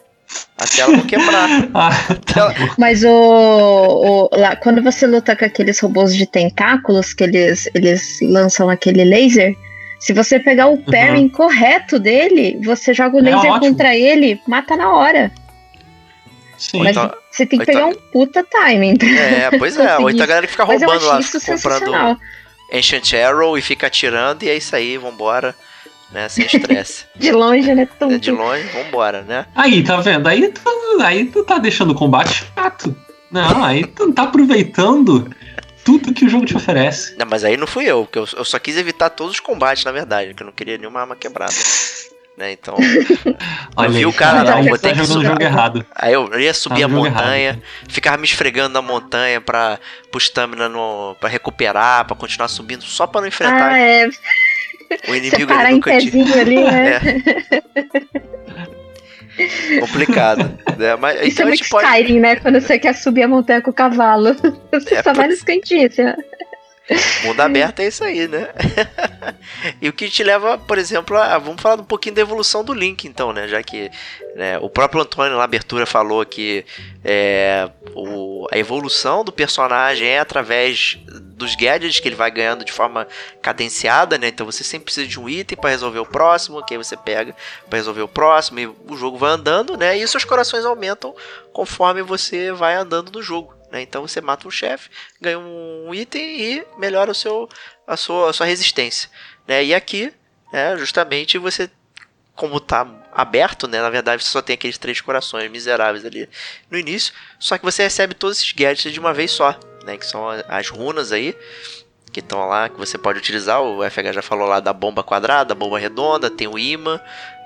Até 0.56 0.80
ela 0.80 0.96
não 0.96 1.06
quebrar. 1.06 1.48
ah, 1.74 1.90
tá 2.32 2.74
Mas 2.76 3.04
o, 3.04 3.10
o, 3.10 4.28
lá, 4.32 4.56
quando 4.56 4.82
você 4.82 5.06
luta 5.06 5.36
com 5.36 5.44
aqueles 5.44 5.78
robôs 5.80 6.14
de 6.14 6.26
tentáculos, 6.26 7.12
que 7.12 7.24
eles, 7.24 7.68
eles 7.74 8.18
lançam 8.22 8.68
aquele 8.68 9.04
laser, 9.04 9.56
se 9.98 10.12
você 10.12 10.38
pegar 10.38 10.68
o 10.68 10.78
parry 10.78 11.20
uhum. 11.20 11.28
correto 11.28 11.98
dele, 11.98 12.60
você 12.64 12.94
joga 12.94 13.16
o 13.16 13.20
laser 13.20 13.54
é 13.54 13.58
contra 13.58 13.96
ele, 13.96 14.40
mata 14.46 14.76
na 14.76 14.92
hora. 14.92 15.32
Sim. 16.56 16.82
Mas 16.82 16.96
então, 16.96 17.12
você 17.30 17.46
tem 17.46 17.58
que 17.58 17.66
pegar 17.66 17.88
então, 17.88 17.90
um 17.90 18.12
puta 18.12 18.44
timing. 18.44 18.98
É, 19.00 19.56
pois 19.58 19.76
é. 19.76 19.96
Ou 19.98 20.10
então 20.10 20.24
a 20.24 20.26
galera 20.26 20.46
que 20.46 20.52
fica 20.52 20.64
roubando 20.64 21.06
lá, 21.06 21.20
isso 21.20 21.40
comprando 21.40 22.18
Ancient 22.72 23.14
Arrow 23.14 23.56
e 23.56 23.62
fica 23.62 23.86
atirando, 23.86 24.42
e 24.44 24.48
é 24.48 24.56
isso 24.56 24.74
aí, 24.74 24.98
vambora. 24.98 25.54
Né? 26.12 26.28
Sem 26.28 26.46
estresse. 26.46 27.04
De 27.16 27.32
longe, 27.32 27.74
né? 27.74 27.88
Tum, 27.98 28.10
É 28.12 28.18
de 28.18 28.30
longe, 28.30 28.62
vambora, 28.68 29.22
né? 29.22 29.46
Aí, 29.54 29.82
tá 29.82 30.00
vendo? 30.00 30.26
Aí 30.26 30.48
tu, 30.48 30.62
aí 31.02 31.26
tu 31.26 31.44
tá 31.44 31.58
deixando 31.58 31.90
o 31.90 31.94
combate 31.94 32.44
chato. 32.54 32.96
Não, 33.30 33.62
aí 33.64 33.84
tu 33.86 34.06
não 34.06 34.12
tá 34.12 34.22
aproveitando 34.22 35.30
tudo 35.84 36.12
que 36.14 36.24
o 36.24 36.28
jogo 36.28 36.46
te 36.46 36.56
oferece. 36.56 37.14
Não, 37.18 37.26
mas 37.26 37.44
aí 37.44 37.56
não 37.56 37.66
fui 37.66 37.84
eu, 37.84 38.04
porque 38.04 38.18
eu, 38.18 38.28
eu 38.38 38.44
só 38.44 38.58
quis 38.58 38.76
evitar 38.76 39.10
todos 39.10 39.34
os 39.34 39.40
combates, 39.40 39.84
na 39.84 39.92
verdade, 39.92 40.28
porque 40.28 40.42
eu 40.42 40.46
não 40.46 40.52
queria 40.52 40.78
nenhuma 40.78 41.00
arma 41.00 41.16
quebrada. 41.16 41.52
Né, 42.36 42.52
então. 42.52 42.76
Olha 43.74 43.88
vi 43.88 43.96
aí, 43.98 44.06
o 44.06 44.12
cara 44.12 44.44
tá 44.44 44.60
vou 44.60 44.78
ter 44.78 44.94
que 44.94 45.04
subir. 45.04 45.26
jogo 45.26 45.42
errado. 45.42 45.84
Aí 45.92 46.12
eu 46.12 46.38
ia 46.38 46.54
subir 46.54 46.80
Tá 46.80 46.84
a 46.84 46.88
montanha, 46.88 47.62
ficava 47.88 48.16
me 48.16 48.24
esfregando 48.24 48.74
na 48.74 48.80
montanha 48.80 49.40
pra, 49.40 49.78
pro 50.10 50.20
stamina 50.20 50.68
no, 50.68 51.16
pra 51.18 51.28
recuperar, 51.28 52.04
pra 52.06 52.14
continuar 52.14 52.46
subindo, 52.46 52.84
só 52.84 53.08
pra 53.08 53.20
não 53.20 53.28
enfrentar 53.28 53.72
Ah, 53.72 53.78
é. 53.78 54.08
O 55.08 55.14
inimigo 55.14 55.46
parar 55.46 55.68
ali 55.68 55.76
em 55.76 56.32
ali, 56.40 56.64
né? 56.64 57.00
É. 59.38 59.80
Complicado. 59.80 60.58
Né? 60.76 60.96
Mas, 60.96 61.16
Isso 61.20 61.24
é 61.24 61.28
então 61.28 61.44
a 61.44 61.48
muito 61.48 61.58
gente 61.58 61.70
pode. 61.70 61.86
Skyrim, 61.86 62.20
né? 62.20 62.36
Quando 62.36 62.60
você 62.60 62.78
quer 62.78 62.94
subir 62.94 63.22
a 63.22 63.28
montanha 63.28 63.60
com 63.62 63.70
o 63.70 63.74
cavalo. 63.74 64.34
Você 64.72 64.96
É, 64.96 65.02
só 65.02 65.12
vai 65.12 65.28
nos 65.28 65.42
cantinhos. 65.42 65.94
Mundo 67.22 67.40
aberto 67.40 67.80
é 67.80 67.86
isso 67.86 68.02
aí, 68.02 68.26
né? 68.26 68.48
e 69.80 69.88
o 69.88 69.92
que 69.92 70.08
te 70.08 70.24
leva, 70.24 70.56
por 70.56 70.78
exemplo, 70.78 71.16
a. 71.18 71.36
Vamos 71.38 71.60
falar 71.60 71.80
um 71.80 71.84
pouquinho 71.84 72.14
da 72.14 72.22
evolução 72.22 72.64
do 72.64 72.72
Link, 72.72 73.06
então, 73.06 73.32
né? 73.32 73.46
Já 73.46 73.62
que 73.62 73.90
né, 74.34 74.58
o 74.58 74.70
próprio 74.70 75.02
Antônio 75.02 75.36
na 75.36 75.44
abertura 75.44 75.84
falou 75.84 76.24
que 76.24 76.64
é, 77.04 77.68
o- 77.94 78.46
a 78.50 78.58
evolução 78.58 79.22
do 79.22 79.30
personagem 79.30 80.08
é 80.08 80.18
através 80.18 80.98
dos 81.38 81.54
gadgets 81.54 82.00
que 82.00 82.08
ele 82.08 82.16
vai 82.16 82.30
ganhando 82.30 82.64
de 82.64 82.72
forma 82.72 83.06
cadenciada, 83.40 84.18
né? 84.18 84.28
Então 84.28 84.44
você 84.44 84.64
sempre 84.64 84.86
precisa 84.86 85.06
de 85.06 85.18
um 85.18 85.28
item 85.28 85.56
para 85.56 85.70
resolver 85.70 86.00
o 86.00 86.06
próximo, 86.06 86.62
que 86.64 86.74
aí 86.74 86.78
você 86.78 86.96
pega 86.96 87.34
para 87.70 87.78
resolver 87.78 88.02
o 88.02 88.08
próximo, 88.08 88.58
e 88.58 88.66
o 88.66 88.96
jogo 88.96 89.16
vai 89.16 89.30
andando, 89.30 89.76
né? 89.76 89.96
E 89.96 90.06
seus 90.06 90.24
corações 90.24 90.64
aumentam 90.64 91.14
conforme 91.52 92.02
você 92.02 92.52
vai 92.52 92.74
andando 92.74 93.12
no 93.12 93.22
jogo. 93.22 93.56
Né? 93.70 93.82
Então 93.82 94.06
você 94.06 94.20
mata 94.20 94.48
um 94.48 94.50
chefe, 94.50 94.90
ganha 95.20 95.38
um 95.38 95.94
item 95.94 96.40
e 96.40 96.66
melhora 96.78 97.12
o 97.12 97.14
seu, 97.14 97.48
a, 97.86 97.96
sua, 97.96 98.30
a 98.30 98.32
sua 98.32 98.46
resistência. 98.46 99.08
Né? 99.46 99.64
E 99.64 99.74
aqui, 99.74 100.12
né, 100.52 100.76
justamente, 100.76 101.38
você, 101.38 101.70
como 102.34 102.60
tá 102.60 102.86
aberto, 103.12 103.66
né? 103.68 103.80
Na 103.82 103.90
verdade, 103.90 104.22
você 104.22 104.30
só 104.30 104.40
tem 104.40 104.54
aqueles 104.54 104.78
três 104.78 105.00
corações 105.00 105.50
miseráveis 105.50 106.04
ali 106.04 106.28
no 106.70 106.78
início. 106.78 107.12
Só 107.38 107.58
que 107.58 107.64
você 107.64 107.82
recebe 107.82 108.14
todos 108.14 108.38
esses 108.38 108.52
gadgets 108.52 108.92
de 108.92 109.00
uma 109.00 109.12
vez 109.12 109.30
só. 109.30 109.58
Né? 109.88 109.96
Que 109.96 110.06
são 110.06 110.28
as 110.48 110.68
runas 110.68 111.10
aí. 111.12 111.34
Que 112.12 112.20
estão 112.20 112.46
lá, 112.48 112.68
que 112.68 112.78
você 112.78 112.96
pode 112.96 113.18
utilizar. 113.18 113.60
O 113.62 113.82
FH 113.82 114.12
já 114.14 114.22
falou 114.22 114.46
lá 114.46 114.60
da 114.60 114.72
bomba 114.72 115.02
quadrada, 115.02 115.46
da 115.50 115.54
bomba 115.54 115.78
redonda, 115.78 116.30
tem 116.30 116.46
o 116.48 116.58
imã, 116.58 116.98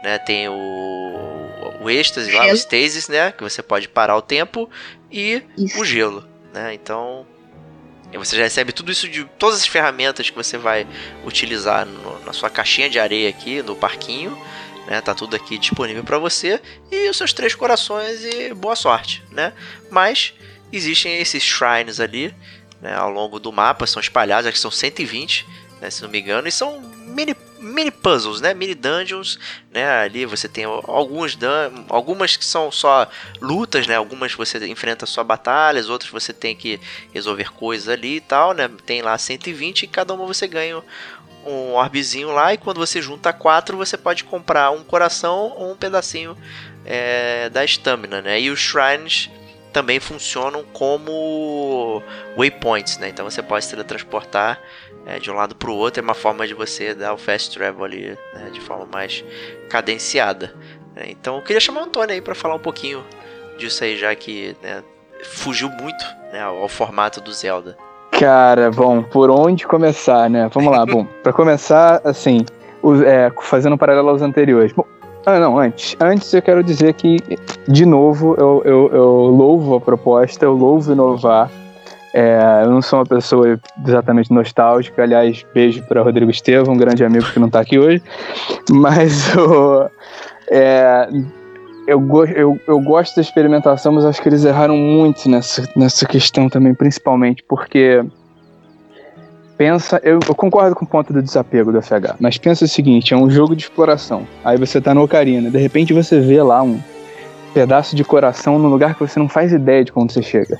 né? 0.04 0.18
Tem 0.18 0.48
o, 0.48 1.74
o 1.80 1.90
êxtase 1.90 2.30
lá, 2.30 2.42
o 2.42 2.44
Gelo. 2.44 2.56
stasis, 2.56 3.08
né? 3.08 3.32
Que 3.32 3.42
você 3.42 3.62
pode 3.62 3.88
parar 3.88 4.16
o 4.16 4.22
tempo. 4.22 4.70
E 5.10 5.42
Isso. 5.58 5.80
o 5.80 5.84
gelo, 5.84 6.24
né? 6.54 6.72
Então, 6.74 7.26
você 8.14 8.36
já 8.36 8.44
recebe 8.44 8.72
tudo 8.72 8.90
isso 8.92 9.08
de 9.08 9.24
todas 9.38 9.58
as 9.58 9.66
ferramentas 9.66 10.30
que 10.30 10.36
você 10.36 10.56
vai 10.56 10.86
utilizar 11.24 11.84
no- 11.84 12.24
na 12.24 12.32
sua 12.32 12.48
caixinha 12.48 12.88
de 12.88 12.98
areia 13.00 13.28
aqui 13.28 13.62
no 13.62 13.74
parquinho, 13.74 14.40
né? 14.86 15.00
Tá 15.00 15.12
tudo 15.12 15.34
aqui 15.36 15.58
disponível 15.58 16.04
para 16.04 16.18
você 16.18 16.60
e 16.90 17.08
os 17.10 17.16
seus 17.16 17.32
três 17.32 17.54
corações 17.54 18.24
e 18.24 18.54
boa 18.54 18.76
sorte, 18.76 19.22
né? 19.30 19.52
Mas 19.90 20.32
existem 20.72 21.18
esses 21.18 21.42
shrines 21.42 22.00
ali, 22.00 22.34
né, 22.80 22.94
ao 22.94 23.10
longo 23.10 23.38
do 23.38 23.52
mapa, 23.52 23.86
são 23.86 24.00
espalhados, 24.00 24.46
acho 24.46 24.54
que 24.54 24.60
são 24.60 24.70
120, 24.70 25.46
né, 25.80 25.90
se 25.90 26.02
não 26.02 26.08
me 26.08 26.20
engano, 26.20 26.48
e 26.48 26.52
são 26.52 26.80
mini 26.80 27.34
mini 27.62 27.92
puzzles, 27.92 28.40
né, 28.40 28.52
mini 28.52 28.74
dungeons, 28.74 29.38
né, 29.70 29.88
ali 30.00 30.26
você 30.26 30.48
tem 30.48 30.64
alguns 30.64 31.38
algumas 31.88 32.36
que 32.36 32.44
são 32.44 32.72
só 32.72 33.08
lutas, 33.40 33.86
né, 33.86 33.94
algumas 33.94 34.34
você 34.34 34.58
enfrenta 34.66 35.06
só 35.06 35.22
batalhas, 35.22 35.88
outras 35.88 36.10
você 36.10 36.32
tem 36.32 36.56
que 36.56 36.80
resolver 37.14 37.52
coisas 37.52 37.88
ali 37.88 38.16
e 38.16 38.20
tal, 38.20 38.52
né, 38.52 38.68
tem 38.84 39.00
lá 39.00 39.16
120 39.16 39.84
e 39.84 39.86
cada 39.86 40.12
uma 40.12 40.26
você 40.26 40.48
ganha 40.48 40.82
um 41.46 41.74
orbezinho 41.74 42.32
lá 42.32 42.52
e 42.52 42.58
quando 42.58 42.78
você 42.78 43.00
junta 43.00 43.32
quatro 43.32 43.76
você 43.76 43.96
pode 43.96 44.24
comprar 44.24 44.70
um 44.70 44.82
coração 44.82 45.52
ou 45.56 45.72
um 45.72 45.76
pedacinho 45.76 46.36
é, 46.84 47.48
da 47.48 47.64
estamina, 47.64 48.20
né, 48.20 48.40
e 48.40 48.50
os 48.50 48.58
shrines 48.58 49.30
também 49.72 49.98
funcionam 49.98 50.64
como 50.72 52.02
waypoints, 52.36 52.98
né? 52.98 53.08
Então 53.08 53.28
você 53.28 53.42
pode 53.42 53.64
se 53.64 53.70
teletransportar 53.70 54.60
é, 55.06 55.18
de 55.18 55.30
um 55.30 55.34
lado 55.34 55.54
para 55.54 55.70
o 55.70 55.74
outro, 55.74 56.00
é 56.00 56.04
uma 56.04 56.14
forma 56.14 56.46
de 56.46 56.54
você 56.54 56.94
dar 56.94 57.12
o 57.12 57.18
fast 57.18 57.56
travel 57.56 57.84
ali 57.84 58.18
né, 58.34 58.50
de 58.52 58.60
forma 58.60 58.86
mais 58.86 59.24
cadenciada. 59.68 60.54
né? 60.94 61.06
Então 61.08 61.36
eu 61.36 61.42
queria 61.42 61.60
chamar 61.60 61.80
o 61.80 61.84
Antônio 61.84 62.14
aí 62.14 62.20
para 62.20 62.34
falar 62.34 62.54
um 62.54 62.60
pouquinho 62.60 63.02
disso 63.58 63.82
aí, 63.82 63.96
já 63.96 64.14
que 64.14 64.56
né, 64.62 64.82
fugiu 65.22 65.68
muito 65.68 66.04
né, 66.32 66.42
ao, 66.42 66.58
ao 66.58 66.68
formato 66.68 67.20
do 67.20 67.32
Zelda. 67.32 67.76
Cara, 68.12 68.70
bom, 68.70 69.02
por 69.02 69.30
onde 69.30 69.66
começar, 69.66 70.28
né? 70.28 70.48
Vamos 70.52 70.70
lá, 70.70 70.84
bom, 70.86 71.04
pra 71.22 71.32
começar, 71.32 72.00
assim, 72.04 72.44
é, 73.06 73.32
fazendo 73.40 73.72
um 73.72 73.78
paralelo 73.78 74.10
aos 74.10 74.22
anteriores. 74.22 74.72
Bom, 74.72 74.86
ah, 75.24 75.38
não, 75.38 75.58
antes. 75.58 75.96
Antes 76.00 76.32
eu 76.32 76.42
quero 76.42 76.62
dizer 76.62 76.94
que, 76.94 77.18
de 77.68 77.86
novo, 77.86 78.34
eu, 78.38 78.62
eu, 78.64 78.90
eu 78.92 79.06
louvo 79.26 79.76
a 79.76 79.80
proposta, 79.80 80.44
eu 80.44 80.52
louvo 80.52 80.92
inovar. 80.92 81.50
É, 82.14 82.62
eu 82.64 82.70
não 82.70 82.82
sou 82.82 82.98
uma 82.98 83.06
pessoa 83.06 83.58
exatamente 83.86 84.30
nostálgica, 84.32 85.02
aliás, 85.02 85.46
beijo 85.54 85.82
para 85.84 86.02
Rodrigo 86.02 86.30
Estevam, 86.30 86.74
um 86.74 86.76
grande 86.76 87.02
amigo 87.02 87.24
que 87.32 87.38
não 87.38 87.48
tá 87.48 87.60
aqui 87.60 87.78
hoje. 87.78 88.02
Mas 88.70 89.34
o, 89.36 89.88
é, 90.50 91.08
eu, 91.86 92.26
eu, 92.26 92.60
eu 92.66 92.80
gosto 92.80 93.16
da 93.16 93.22
experimentação, 93.22 93.92
mas 93.92 94.04
acho 94.04 94.20
que 94.20 94.28
eles 94.28 94.44
erraram 94.44 94.76
muito 94.76 95.28
nessa, 95.28 95.66
nessa 95.74 96.06
questão 96.06 96.48
também, 96.48 96.74
principalmente, 96.74 97.42
porque 97.48 98.04
pensa, 99.62 100.00
eu, 100.02 100.18
eu 100.26 100.34
concordo 100.34 100.74
com 100.74 100.84
o 100.84 100.88
ponto 100.88 101.12
do 101.12 101.22
desapego 101.22 101.70
do 101.70 101.80
FH, 101.80 102.16
mas 102.18 102.36
pensa 102.36 102.64
o 102.64 102.68
seguinte, 102.68 103.14
é 103.14 103.16
um 103.16 103.30
jogo 103.30 103.54
de 103.54 103.62
exploração. 103.62 104.26
Aí 104.44 104.58
você 104.58 104.80
tá 104.80 104.92
no 104.92 105.04
Ocarina, 105.04 105.52
de 105.52 105.58
repente 105.58 105.92
você 105.92 106.18
vê 106.18 106.42
lá 106.42 106.64
um 106.64 106.80
pedaço 107.54 107.94
de 107.94 108.02
coração 108.02 108.58
num 108.58 108.68
lugar 108.68 108.94
que 108.94 109.00
você 109.06 109.20
não 109.20 109.28
faz 109.28 109.52
ideia 109.52 109.84
de 109.84 109.92
quando 109.92 110.10
você 110.10 110.20
chega. 110.20 110.58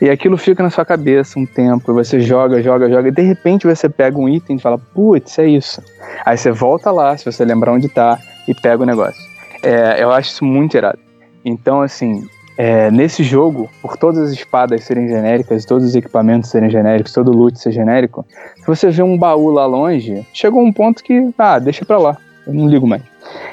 E 0.00 0.08
aquilo 0.08 0.38
fica 0.38 0.62
na 0.62 0.70
sua 0.70 0.82
cabeça 0.82 1.38
um 1.38 1.44
tempo, 1.44 1.92
você 1.92 2.20
joga, 2.20 2.62
joga, 2.62 2.88
joga, 2.88 3.08
e 3.08 3.12
de 3.12 3.20
repente 3.20 3.66
você 3.66 3.86
pega 3.86 4.16
um 4.16 4.26
item 4.26 4.56
e 4.56 4.58
fala, 4.58 4.78
putz, 4.78 5.38
é 5.38 5.46
isso. 5.46 5.82
Aí 6.24 6.38
você 6.38 6.50
volta 6.50 6.90
lá, 6.90 7.14
se 7.18 7.26
você 7.26 7.44
lembrar 7.44 7.74
onde 7.74 7.90
tá, 7.90 8.18
e 8.46 8.54
pega 8.54 8.82
o 8.82 8.86
negócio. 8.86 9.22
É, 9.62 10.02
eu 10.02 10.10
acho 10.10 10.30
isso 10.30 10.44
muito 10.46 10.74
irado. 10.74 10.98
Então, 11.44 11.82
assim, 11.82 12.26
é, 12.58 12.90
nesse 12.90 13.22
jogo, 13.22 13.70
por 13.80 13.96
todas 13.96 14.18
as 14.18 14.32
espadas 14.32 14.82
serem 14.82 15.06
genéricas, 15.06 15.64
todos 15.64 15.84
os 15.84 15.94
equipamentos 15.94 16.50
serem 16.50 16.68
genéricos, 16.68 17.12
todo 17.12 17.30
loot 17.30 17.56
ser 17.56 17.70
genérico, 17.70 18.26
se 18.56 18.66
você 18.66 18.90
vê 18.90 19.00
um 19.00 19.16
baú 19.16 19.48
lá 19.48 19.64
longe, 19.64 20.26
chegou 20.34 20.60
um 20.60 20.72
ponto 20.72 21.04
que, 21.04 21.32
ah, 21.38 21.60
deixa 21.60 21.84
pra 21.84 21.98
lá, 21.98 22.16
eu 22.44 22.52
não 22.52 22.66
ligo 22.68 22.84
mais. 22.84 23.02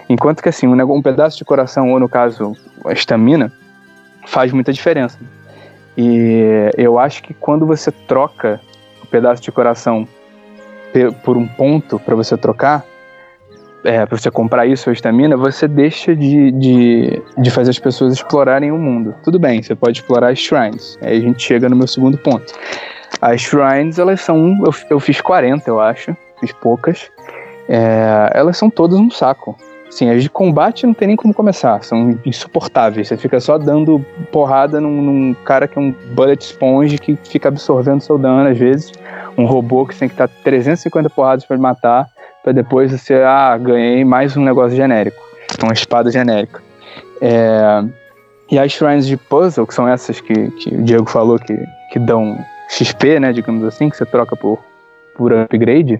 Enquanto 0.09 0.41
que, 0.41 0.49
assim, 0.49 0.65
um, 0.65 0.73
um 0.91 1.03
pedaço 1.03 1.37
de 1.37 1.45
coração, 1.45 1.91
ou 1.91 1.99
no 1.99 2.09
caso, 2.09 2.57
a 2.83 2.93
estamina, 2.93 3.53
faz 4.25 4.51
muita 4.51 4.73
diferença. 4.73 5.19
E 5.95 6.71
eu 6.75 6.97
acho 6.97 7.21
que 7.21 7.33
quando 7.35 7.63
você 7.63 7.91
troca 7.91 8.59
o 9.03 9.05
pedaço 9.05 9.39
de 9.39 9.51
coração 9.51 10.07
por 11.23 11.37
um 11.37 11.45
ponto 11.45 11.99
para 11.99 12.15
você 12.15 12.35
trocar, 12.35 12.83
é, 13.85 14.05
para 14.05 14.17
você 14.17 14.31
comprar 14.31 14.65
isso 14.65 14.89
ou 14.89 14.93
estamina, 14.93 15.37
você 15.37 15.67
deixa 15.67 16.15
de, 16.15 16.51
de, 16.51 17.21
de 17.37 17.51
fazer 17.51 17.69
as 17.69 17.79
pessoas 17.79 18.13
explorarem 18.13 18.71
o 18.71 18.77
mundo. 18.77 19.15
Tudo 19.23 19.39
bem, 19.39 19.61
você 19.61 19.75
pode 19.75 19.99
explorar 19.99 20.31
as 20.31 20.39
shrines. 20.39 20.97
Aí 21.01 21.17
a 21.17 21.21
gente 21.21 21.41
chega 21.41 21.69
no 21.69 21.75
meu 21.75 21.87
segundo 21.87 22.17
ponto. 22.17 22.53
As 23.21 23.41
shrines, 23.41 23.99
elas 23.99 24.21
são. 24.21 24.61
Eu, 24.65 24.73
eu 24.89 24.99
fiz 24.99 25.21
40, 25.21 25.69
eu 25.69 25.79
acho. 25.79 26.15
Fiz 26.39 26.51
poucas. 26.51 27.09
É, 27.69 28.31
elas 28.33 28.57
são 28.57 28.69
todas 28.69 28.99
um 28.99 29.09
saco. 29.09 29.55
Sim, 29.89 30.09
as 30.09 30.21
de 30.21 30.29
combate 30.29 30.85
não 30.85 30.93
tem 30.93 31.07
nem 31.07 31.15
como 31.15 31.33
começar, 31.33 31.81
são 31.83 32.19
insuportáveis. 32.25 33.07
Você 33.07 33.15
fica 33.15 33.39
só 33.39 33.57
dando 33.57 34.03
porrada 34.31 34.81
num, 34.81 35.01
num 35.01 35.33
cara 35.33 35.67
que 35.67 35.77
é 35.77 35.81
um 35.81 35.93
bullet 36.13 36.43
sponge 36.43 36.97
que 36.97 37.15
fica 37.23 37.47
absorvendo 37.47 38.01
seu 38.01 38.17
dano 38.17 38.49
às 38.49 38.57
vezes. 38.57 38.91
Um 39.37 39.45
robô 39.45 39.85
que 39.85 39.95
tem 39.95 40.09
que 40.09 40.15
dar 40.15 40.27
350 40.27 41.09
porradas 41.09 41.45
para 41.45 41.57
matar, 41.57 42.09
para 42.45 42.53
depois 42.53 42.91
você, 42.91 43.15
ah, 43.15 43.57
ganhei 43.57 44.05
mais 44.05 44.37
um 44.37 44.43
negócio 44.43 44.77
genérico, 44.77 45.17
uma 45.63 45.73
espada 45.73 46.11
genérica. 46.11 46.61
É, 47.19 47.83
e 48.51 48.59
as 48.59 48.71
shrines 48.71 49.07
de 49.07 49.17
puzzle, 49.17 49.65
que 49.65 49.73
são 49.73 49.87
essas 49.87 50.21
que, 50.21 50.51
que 50.51 50.69
o 50.69 50.83
Diego 50.83 51.09
falou 51.09 51.39
que, 51.39 51.57
que 51.91 51.97
dão 51.97 52.37
XP, 52.69 53.19
né, 53.19 53.33
digamos 53.33 53.63
assim, 53.63 53.89
que 53.89 53.97
você 53.97 54.05
troca 54.05 54.35
por, 54.35 54.59
por 55.17 55.33
upgrade, 55.33 55.99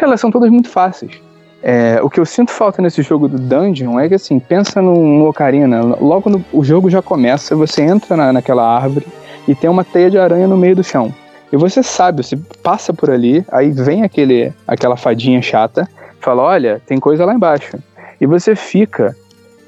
elas 0.00 0.20
são 0.20 0.30
todas 0.30 0.50
muito 0.50 0.68
fáceis. 0.68 1.20
É, 1.64 1.98
o 2.00 2.08
que 2.08 2.20
eu 2.20 2.24
sinto 2.24 2.52
falta 2.52 2.80
nesse 2.80 3.02
jogo 3.02 3.26
do 3.26 3.36
Dungeon 3.36 3.98
é 3.98 4.08
que, 4.08 4.14
assim, 4.14 4.38
pensa 4.38 4.80
no 4.80 5.28
Ocarina, 5.28 5.82
logo 6.00 6.30
no, 6.30 6.44
o 6.52 6.62
jogo 6.62 6.88
já 6.90 7.02
começa, 7.02 7.56
você 7.56 7.82
entra 7.82 8.16
na, 8.16 8.32
naquela 8.32 8.64
árvore 8.64 9.06
e 9.48 9.54
tem 9.54 9.68
uma 9.68 9.82
teia 9.82 10.08
de 10.08 10.18
aranha 10.18 10.46
no 10.46 10.56
meio 10.56 10.76
do 10.76 10.84
chão. 10.84 11.12
E 11.52 11.56
você 11.56 11.82
sabe, 11.82 12.22
você 12.24 12.36
passa 12.62 12.94
por 12.94 13.10
ali, 13.10 13.44
aí 13.52 13.70
vem 13.70 14.02
aquele, 14.02 14.52
aquela 14.66 14.96
fadinha 14.96 15.42
chata, 15.42 15.86
fala: 16.18 16.42
olha, 16.42 16.80
tem 16.86 16.98
coisa 16.98 17.26
lá 17.26 17.34
embaixo. 17.34 17.78
E 18.18 18.26
você 18.26 18.56
fica 18.56 19.14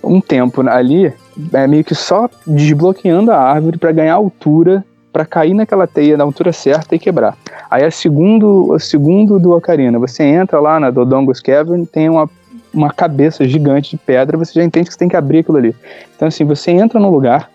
um 0.02 0.20
tempo 0.20 0.66
ali, 0.68 1.12
é, 1.52 1.66
meio 1.66 1.84
que 1.84 1.94
só 1.94 2.28
desbloqueando 2.46 3.30
a 3.30 3.38
árvore 3.38 3.76
para 3.76 3.92
ganhar 3.92 4.14
altura, 4.14 4.84
para 5.12 5.24
cair 5.24 5.54
naquela 5.54 5.86
teia 5.86 6.16
na 6.16 6.24
altura 6.24 6.52
certa 6.52 6.94
e 6.94 6.98
quebrar. 6.98 7.36
Aí 7.70 7.84
a 7.84 7.90
segundo, 7.90 8.72
a 8.74 8.78
segundo 8.78 9.38
do 9.38 9.52
Ocarina, 9.52 9.98
você 9.98 10.22
entra 10.24 10.60
lá 10.60 10.80
na 10.80 10.90
Dodongo's 10.90 11.40
Cavern, 11.40 11.84
tem 11.86 12.08
uma, 12.08 12.28
uma 12.72 12.92
cabeça 12.92 13.46
gigante 13.46 13.92
de 13.92 13.96
pedra, 13.96 14.38
você 14.38 14.52
já 14.54 14.64
entende 14.64 14.86
que 14.86 14.92
você 14.92 14.98
tem 14.98 15.08
que 15.08 15.16
abrir 15.16 15.40
aquilo 15.40 15.58
ali. 15.58 15.74
Então 16.16 16.28
assim, 16.28 16.44
você 16.44 16.70
entra 16.70 16.98
num 16.98 17.10
lugar, 17.10 17.50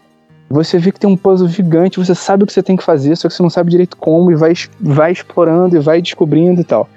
você 0.50 0.80
vê 0.80 0.92
que 0.92 1.00
tem 1.00 1.10
um 1.10 1.16
puzzle 1.16 1.48
gigante, 1.48 2.00
você 2.00 2.16
sabe 2.16 2.44
o 2.44 2.48
que 2.48 2.54
você 2.54 2.64
tem 2.64 2.76
que 2.76 2.84
fazer, 2.84 3.16
só 3.16 3.28
que 3.28 3.34
você 3.36 3.44
não 3.44 3.50
sabe 3.50 3.70
direito 3.70 3.96
como, 3.96 4.32
e 4.32 4.36
vai, 4.36 4.54
vai 4.80 5.12
explorando 5.12 5.76
e 5.76 5.80
vai 5.80 6.02
descobrindo 6.02 6.62
e 6.62 6.64
tal. 6.64 6.90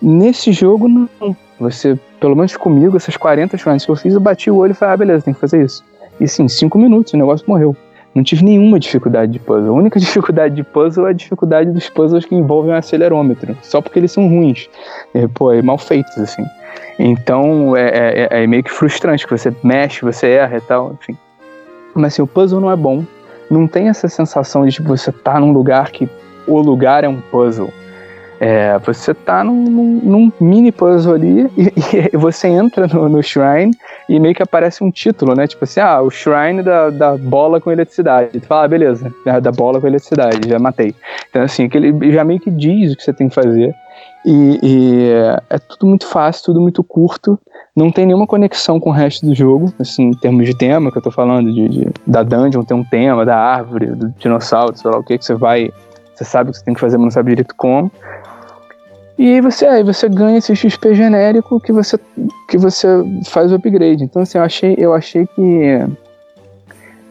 Nesse 0.00 0.52
jogo, 0.52 0.88
não. 0.88 1.36
Você, 1.58 1.98
pelo 2.20 2.36
menos 2.36 2.56
comigo, 2.56 2.96
essas 2.96 3.16
40 3.16 3.56
shrines 3.56 3.84
que 3.84 3.90
eu 3.90 3.96
fiz, 3.96 4.14
eu 4.14 4.20
bati 4.20 4.50
o 4.50 4.56
olho 4.56 4.72
e 4.72 4.74
falei, 4.74 4.94
ah, 4.94 4.96
beleza, 4.96 5.24
tem 5.24 5.34
que 5.34 5.40
fazer 5.40 5.64
isso. 5.64 5.82
E 6.20 6.28
sim, 6.28 6.46
5 6.46 6.78
minutos, 6.78 7.12
o 7.12 7.16
negócio 7.16 7.44
morreu. 7.48 7.76
Não 8.14 8.22
tive 8.22 8.44
nenhuma 8.44 8.78
dificuldade 8.78 9.32
de 9.32 9.38
puzzle. 9.40 9.74
A 9.74 9.78
única 9.78 9.98
dificuldade 10.00 10.54
de 10.54 10.62
puzzle 10.62 11.06
é 11.06 11.10
a 11.10 11.12
dificuldade 11.12 11.70
dos 11.72 11.88
puzzles 11.90 12.24
que 12.24 12.34
envolvem 12.34 12.72
o 12.72 12.76
acelerômetro. 12.76 13.56
Só 13.62 13.80
porque 13.80 13.98
eles 13.98 14.12
são 14.12 14.28
ruins. 14.28 14.68
É, 15.12 15.26
pô, 15.26 15.52
é 15.52 15.60
mal 15.62 15.78
feitos, 15.78 16.16
assim. 16.18 16.44
Então 16.98 17.76
é, 17.76 18.28
é, 18.30 18.42
é, 18.42 18.46
meio 18.46 18.62
que 18.62 18.70
frustrante, 18.70 19.26
que 19.26 19.36
você 19.36 19.52
mexe, 19.64 20.02
você 20.02 20.28
erra 20.28 20.58
e 20.58 20.60
tal, 20.60 20.96
enfim. 21.00 21.16
Mas 21.94 22.14
assim, 22.14 22.22
o 22.22 22.26
puzzle 22.26 22.60
não 22.60 22.70
é 22.70 22.76
bom. 22.76 23.04
Não 23.50 23.66
tem 23.68 23.88
essa 23.88 24.08
sensação 24.08 24.64
de 24.64 24.72
tipo, 24.72 24.88
você 24.88 25.12
tá 25.12 25.38
num 25.38 25.52
lugar 25.52 25.90
que 25.90 26.08
o 26.46 26.58
lugar 26.58 27.04
é 27.04 27.08
um 27.08 27.20
puzzle. 27.20 27.70
É, 28.40 28.78
você 28.78 29.14
tá 29.14 29.44
num, 29.44 29.64
num, 29.64 30.00
num, 30.02 30.32
mini 30.40 30.72
puzzle 30.72 31.14
ali 31.14 31.48
e, 31.56 32.10
e 32.12 32.16
você 32.16 32.48
entra 32.48 32.86
no, 32.86 33.08
no, 33.08 33.22
shrine 33.22 33.72
e 34.08 34.18
meio 34.18 34.34
que 34.34 34.42
aparece 34.42 34.82
um 34.82 34.90
título, 34.90 35.34
né? 35.34 35.46
Tipo 35.46 35.64
assim, 35.64 35.80
ah, 35.80 36.02
o 36.02 36.10
shrine 36.10 36.62
da, 36.62 36.90
da 36.90 37.16
bola 37.16 37.60
com 37.60 37.70
eletricidade. 37.70 38.40
Tu 38.40 38.46
fala, 38.46 38.64
ah, 38.64 38.68
beleza, 38.68 39.14
da 39.40 39.52
bola 39.52 39.80
com 39.80 39.86
eletricidade, 39.86 40.48
já 40.48 40.58
matei. 40.58 40.94
Então, 41.30 41.42
assim, 41.42 41.70
ele 41.72 42.12
já 42.12 42.24
meio 42.24 42.40
que 42.40 42.50
diz 42.50 42.92
o 42.92 42.96
que 42.96 43.04
você 43.04 43.12
tem 43.12 43.28
que 43.28 43.34
fazer. 43.34 43.74
E, 44.26 44.58
e 44.62 45.10
é 45.48 45.58
tudo 45.58 45.86
muito 45.86 46.06
fácil, 46.06 46.46
tudo 46.46 46.60
muito 46.60 46.82
curto 46.82 47.38
não 47.76 47.90
tem 47.90 48.06
nenhuma 48.06 48.26
conexão 48.26 48.78
com 48.78 48.90
o 48.90 48.92
resto 48.92 49.26
do 49.26 49.34
jogo, 49.34 49.72
assim, 49.80 50.04
em 50.04 50.12
termos 50.12 50.46
de 50.46 50.56
tema 50.56 50.92
que 50.92 50.98
eu 50.98 51.02
tô 51.02 51.10
falando, 51.10 51.52
de, 51.52 51.68
de 51.68 51.88
da 52.06 52.22
dungeon 52.22 52.62
tem 52.62 52.76
um 52.76 52.84
tema, 52.84 53.24
da 53.24 53.36
árvore, 53.36 53.86
do 53.86 54.10
dinossauro, 54.10 54.76
sei 54.76 54.90
lá 54.90 54.98
o 54.98 55.02
que, 55.02 55.18
que 55.18 55.24
você 55.24 55.34
vai. 55.34 55.72
Você 56.14 56.24
sabe 56.24 56.50
o 56.50 56.52
que 56.52 56.58
você 56.58 56.64
tem 56.64 56.74
que 56.74 56.80
fazer, 56.80 56.96
mas 56.96 57.04
não 57.04 57.10
sabe 57.10 57.30
direito 57.30 57.54
como. 57.56 57.90
E 59.18 59.34
aí 59.34 59.40
você, 59.40 59.66
aí 59.66 59.82
você 59.82 60.08
ganha 60.08 60.38
esse 60.38 60.54
XP 60.54 60.94
genérico 60.94 61.60
que 61.60 61.72
você, 61.72 61.98
que 62.48 62.56
você 62.56 62.86
faz 63.26 63.50
o 63.50 63.56
upgrade. 63.56 64.04
Então, 64.04 64.22
assim, 64.22 64.38
eu 64.38 64.44
achei, 64.44 64.74
eu 64.78 64.94
achei 64.94 65.26
que. 65.26 65.84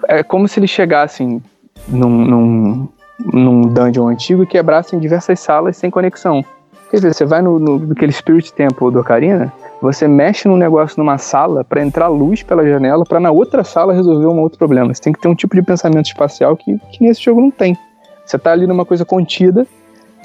É 0.08 0.24
como 0.24 0.48
se 0.48 0.60
eles 0.60 0.70
chegassem 0.70 1.42
num, 1.90 2.10
num, 2.10 2.90
num 3.34 3.62
dungeon 3.62 4.08
antigo 4.08 4.44
e 4.44 4.48
quebrassem 4.48 5.00
diversas 5.00 5.42
salas 5.42 5.76
sem 5.76 5.90
conexão. 5.90 6.44
Quer 6.94 6.98
dizer, 6.98 7.14
você 7.16 7.26
vai 7.26 7.42
no, 7.42 7.58
no 7.58 7.80
naquele 7.80 8.12
Spirit 8.12 8.54
Temple 8.54 8.92
do 8.92 9.00
Ocarina, 9.00 9.52
você 9.82 10.08
mexe 10.08 10.48
num 10.48 10.56
negócio 10.56 10.96
numa 11.00 11.18
sala 11.18 11.64
para 11.64 11.82
entrar 11.82 12.08
luz 12.08 12.44
pela 12.44 12.64
janela 12.64 13.04
para 13.04 13.20
na 13.20 13.32
outra 13.32 13.64
sala 13.64 13.92
resolver 13.94 14.28
um 14.28 14.40
outro 14.40 14.60
problema. 14.60 14.94
Você 14.94 15.02
tem 15.02 15.12
que 15.12 15.20
ter 15.20 15.28
um 15.28 15.34
tipo 15.34 15.56
de 15.56 15.64
pensamento 15.64 16.06
espacial 16.06 16.56
que, 16.56 16.78
que 16.92 17.04
nesse 17.04 17.24
jogo 17.24 17.42
não 17.42 17.50
tem. 17.50 17.76
Você 18.24 18.38
tá 18.38 18.52
ali 18.52 18.68
numa 18.68 18.86
coisa 18.86 19.04
contida 19.04 19.66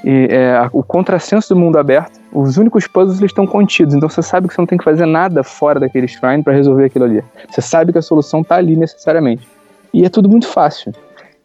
e 0.03 0.27
é, 0.29 0.69
o 0.71 0.83
contrassenso 0.83 1.55
do 1.55 1.59
mundo 1.59 1.79
aberto, 1.79 2.19
os 2.31 2.57
únicos 2.57 2.85
puzzles 2.85 3.19
estão 3.19 3.47
contidos, 3.47 3.95
então 3.95 4.07
você 4.07 4.21
sabe 4.21 4.47
que 4.47 4.53
você 4.53 4.61
não 4.61 4.67
tem 4.67 4.77
que 4.77 4.83
fazer 4.83 5.07
nada 5.07 5.43
fora 5.43 5.79
daquele 5.79 6.07
shrine 6.07 6.43
para 6.43 6.53
resolver 6.53 6.85
aquilo 6.85 7.05
ali. 7.05 7.23
Você 7.49 7.63
sabe 7.63 7.91
que 7.91 7.97
a 7.97 8.03
solução 8.03 8.43
tá 8.43 8.57
ali 8.57 8.75
necessariamente. 8.75 9.47
E 9.91 10.05
é 10.05 10.09
tudo 10.09 10.29
muito 10.29 10.47
fácil. 10.47 10.93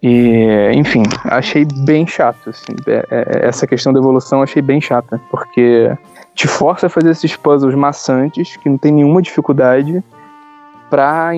E, 0.06 0.70
enfim, 0.74 1.02
achei 1.24 1.64
bem 1.64 2.06
chato. 2.06 2.50
Assim, 2.50 2.76
é, 2.86 3.06
é, 3.10 3.48
essa 3.48 3.66
questão 3.66 3.90
da 3.90 3.98
evolução 3.98 4.42
achei 4.42 4.60
bem 4.60 4.78
chata, 4.78 5.18
porque 5.30 5.90
te 6.34 6.46
força 6.46 6.88
a 6.88 6.90
fazer 6.90 7.08
esses 7.08 7.34
puzzles 7.36 7.74
maçantes, 7.74 8.54
que 8.58 8.68
não 8.68 8.76
tem 8.76 8.92
nenhuma 8.92 9.22
dificuldade, 9.22 10.04
pra, 10.90 11.30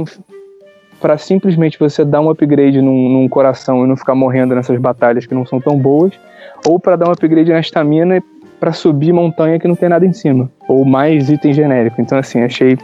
pra 1.01 1.17
simplesmente 1.17 1.79
você 1.79 2.05
dar 2.05 2.21
um 2.21 2.29
upgrade 2.29 2.83
num, 2.83 3.09
num 3.09 3.29
coração 3.29 3.85
e 3.85 3.89
não 3.89 3.97
ficar 3.97 4.17
morrendo 4.17 4.57
nessas 4.57 4.81
batalhas 4.81 5.27
que 5.27 5.35
não 5.35 5.47
são 5.47 5.61
tão 5.61 5.79
boas, 5.79 6.19
ou 6.67 6.81
para 6.81 6.97
dar 6.97 7.09
um 7.09 7.13
upgrade 7.13 7.53
na 7.53 7.61
estamina 7.61 8.21
para 8.59 8.73
subir 8.73 9.13
montanha 9.13 9.61
que 9.61 9.69
não 9.69 9.77
tem 9.77 9.89
nada 9.89 10.05
em 10.05 10.13
cima, 10.13 10.51
ou 10.67 10.85
mais 10.85 11.31
item 11.31 11.55
genérico. 11.55 12.01
Então, 12.01 12.19
assim, 12.19 12.43
achei. 12.43 12.77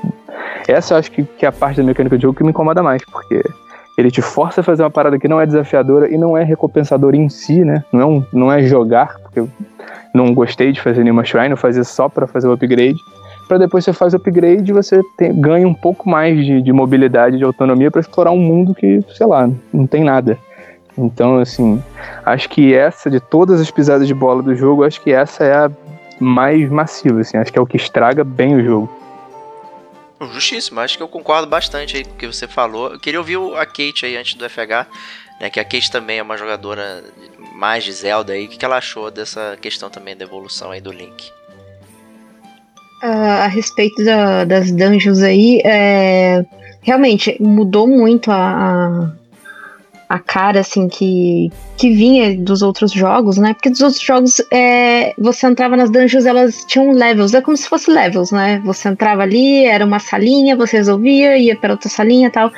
Essa 0.68 0.94
eu 0.94 0.98
acho 0.98 1.10
que, 1.10 1.24
que 1.24 1.44
é 1.44 1.48
a 1.48 1.52
parte 1.52 1.78
da 1.78 1.82
mecânica 1.82 2.16
de 2.16 2.22
jogo 2.22 2.38
que 2.38 2.44
me 2.44 2.50
incomoda 2.50 2.84
mais, 2.84 3.02
porque 3.04 3.42
ele 3.96 4.10
te 4.10 4.22
força 4.22 4.60
a 4.60 4.64
fazer 4.64 4.82
uma 4.82 4.90
parada 4.90 5.18
que 5.18 5.28
não 5.28 5.40
é 5.40 5.46
desafiadora 5.46 6.12
e 6.12 6.16
não 6.16 6.36
é 6.36 6.42
recompensadora 6.42 7.16
em 7.16 7.28
si, 7.28 7.64
né? 7.64 7.84
Não 7.92 8.00
é, 8.00 8.22
não 8.32 8.52
é 8.52 8.62
jogar, 8.62 9.18
porque 9.20 9.44
não 10.14 10.32
gostei 10.34 10.72
de 10.72 10.80
fazer 10.80 11.02
nenhuma 11.02 11.24
shrine, 11.24 11.50
eu 11.50 11.56
fazia 11.56 11.84
só 11.84 12.08
para 12.08 12.26
fazer 12.26 12.48
o 12.48 12.52
upgrade. 12.52 12.98
Para 13.48 13.58
depois 13.58 13.84
você 13.84 13.92
faz 13.92 14.14
o 14.14 14.16
upgrade 14.16 14.70
e 14.70 14.72
você 14.72 15.00
tem, 15.16 15.38
ganha 15.38 15.68
um 15.68 15.74
pouco 15.74 16.08
mais 16.08 16.44
de, 16.44 16.62
de 16.62 16.72
mobilidade, 16.72 17.36
de 17.36 17.44
autonomia 17.44 17.90
para 17.90 18.00
explorar 18.00 18.30
um 18.30 18.38
mundo 18.38 18.74
que, 18.74 19.00
sei 19.14 19.26
lá, 19.26 19.50
não 19.72 19.86
tem 19.86 20.04
nada. 20.04 20.38
Então, 20.96 21.38
assim, 21.38 21.82
acho 22.24 22.48
que 22.48 22.74
essa, 22.74 23.10
de 23.10 23.20
todas 23.20 23.60
as 23.60 23.70
pisadas 23.70 24.06
de 24.06 24.14
bola 24.14 24.42
do 24.42 24.54
jogo, 24.54 24.84
acho 24.84 25.00
que 25.00 25.12
essa 25.12 25.44
é 25.44 25.54
a 25.54 25.70
mais 26.20 26.70
massiva, 26.70 27.20
assim, 27.20 27.36
acho 27.36 27.52
que 27.52 27.58
é 27.58 27.62
o 27.62 27.66
que 27.66 27.76
estraga 27.76 28.22
bem 28.22 28.54
o 28.56 28.64
jogo. 28.64 29.01
Justíssimo, 30.30 30.80
acho 30.80 30.96
que 30.96 31.02
eu 31.02 31.08
concordo 31.08 31.46
bastante 31.46 31.96
aí 31.96 32.04
com 32.04 32.12
o 32.12 32.16
que 32.16 32.26
você 32.26 32.46
falou. 32.46 32.92
Eu 32.92 33.00
queria 33.00 33.20
ouvir 33.20 33.38
a 33.56 33.66
Kate 33.66 34.06
aí 34.06 34.16
antes 34.16 34.34
do 34.34 34.48
FH, 34.48 34.86
né, 35.40 35.50
que 35.50 35.58
a 35.58 35.64
Kate 35.64 35.90
também 35.90 36.18
é 36.18 36.22
uma 36.22 36.36
jogadora 36.36 37.02
mais 37.54 37.84
de 37.84 37.92
Zelda 37.92 38.32
aí. 38.32 38.46
O 38.46 38.48
que 38.48 38.64
ela 38.64 38.76
achou 38.76 39.10
dessa 39.10 39.56
questão 39.60 39.90
também 39.90 40.16
da 40.16 40.24
evolução 40.24 40.70
aí 40.70 40.80
do 40.80 40.92
Link? 40.92 41.30
Uh, 43.02 43.42
a 43.42 43.46
respeito 43.48 44.04
da, 44.04 44.44
das 44.44 44.70
dungeons 44.70 45.22
aí, 45.22 45.60
é, 45.64 46.44
realmente 46.82 47.36
mudou 47.40 47.88
muito 47.88 48.30
a, 48.30 49.12
a, 50.12 50.18
cara 50.18 50.60
assim 50.60 50.88
que, 50.88 51.50
que 51.76 51.90
vinha 51.90 52.36
dos 52.36 52.62
outros 52.62 52.92
jogos, 52.92 53.38
né? 53.38 53.54
Porque 53.54 53.70
dos 53.70 53.80
outros 53.80 54.02
jogos 54.02 54.42
é, 54.50 55.14
você 55.18 55.46
entrava 55.46 55.76
nas 55.76 55.90
dungeons, 55.90 56.26
elas 56.26 56.64
tinham 56.66 56.92
levels, 56.92 57.34
é 57.34 57.40
como 57.40 57.56
se 57.56 57.68
fosse 57.68 57.90
levels, 57.90 58.30
né? 58.30 58.60
Você 58.64 58.88
entrava 58.88 59.22
ali, 59.22 59.64
era 59.64 59.84
uma 59.84 59.98
salinha, 59.98 60.56
você 60.56 60.76
resolvia, 60.78 61.38
ia 61.38 61.56
para 61.56 61.72
outra 61.72 61.88
salinha 61.88 62.30
tal. 62.30 62.52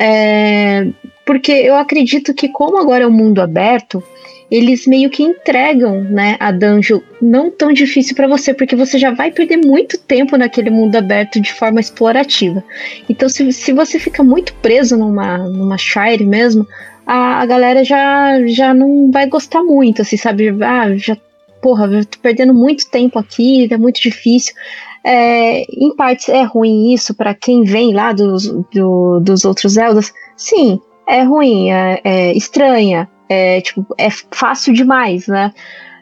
É, 0.00 0.86
porque 1.24 1.52
eu 1.52 1.74
acredito 1.76 2.32
que 2.32 2.48
como 2.48 2.78
agora 2.78 3.04
é 3.04 3.06
um 3.06 3.10
mundo 3.10 3.42
aberto, 3.42 4.02
eles 4.50 4.86
meio 4.86 5.10
que 5.10 5.22
entregam, 5.22 6.02
né, 6.02 6.36
a 6.38 6.52
dungeon 6.52 7.00
não 7.20 7.50
tão 7.50 7.72
difícil 7.72 8.14
para 8.14 8.28
você, 8.28 8.54
porque 8.54 8.76
você 8.76 8.98
já 8.98 9.10
vai 9.10 9.30
perder 9.30 9.56
muito 9.56 9.98
tempo 9.98 10.36
naquele 10.36 10.70
mundo 10.70 10.94
aberto 10.96 11.40
de 11.40 11.52
forma 11.52 11.80
explorativa. 11.80 12.62
Então, 13.08 13.28
se, 13.28 13.52
se 13.52 13.72
você 13.72 13.98
fica 13.98 14.22
muito 14.22 14.54
preso 14.54 14.96
numa, 14.96 15.38
numa 15.38 15.76
Shire 15.76 16.24
mesmo, 16.24 16.66
a, 17.06 17.40
a 17.40 17.46
galera 17.46 17.84
já, 17.84 18.46
já 18.46 18.72
não 18.72 19.10
vai 19.10 19.26
gostar 19.26 19.62
muito, 19.62 20.02
assim, 20.02 20.16
sabe? 20.16 20.48
Ah, 20.62 20.96
já, 20.96 21.16
porra, 21.60 21.86
eu 21.86 22.04
tô 22.04 22.18
perdendo 22.18 22.54
muito 22.54 22.88
tempo 22.90 23.18
aqui, 23.18 23.68
é 23.70 23.76
muito 23.76 24.00
difícil. 24.00 24.54
É, 25.02 25.62
em 25.62 25.94
partes 25.94 26.28
é 26.28 26.42
ruim 26.42 26.92
isso 26.92 27.14
para 27.14 27.32
quem 27.32 27.62
vem 27.62 27.94
lá 27.94 28.12
dos, 28.12 28.48
do, 28.72 29.20
dos 29.20 29.44
outros 29.44 29.74
Zeldas. 29.74 30.12
Sim, 30.36 30.80
é 31.06 31.22
ruim, 31.22 31.70
é, 31.70 32.00
é 32.02 32.32
estranha, 32.36 33.08
é, 33.28 33.60
tipo, 33.60 33.86
é 33.98 34.08
fácil 34.10 34.72
demais, 34.72 35.26
né? 35.26 35.52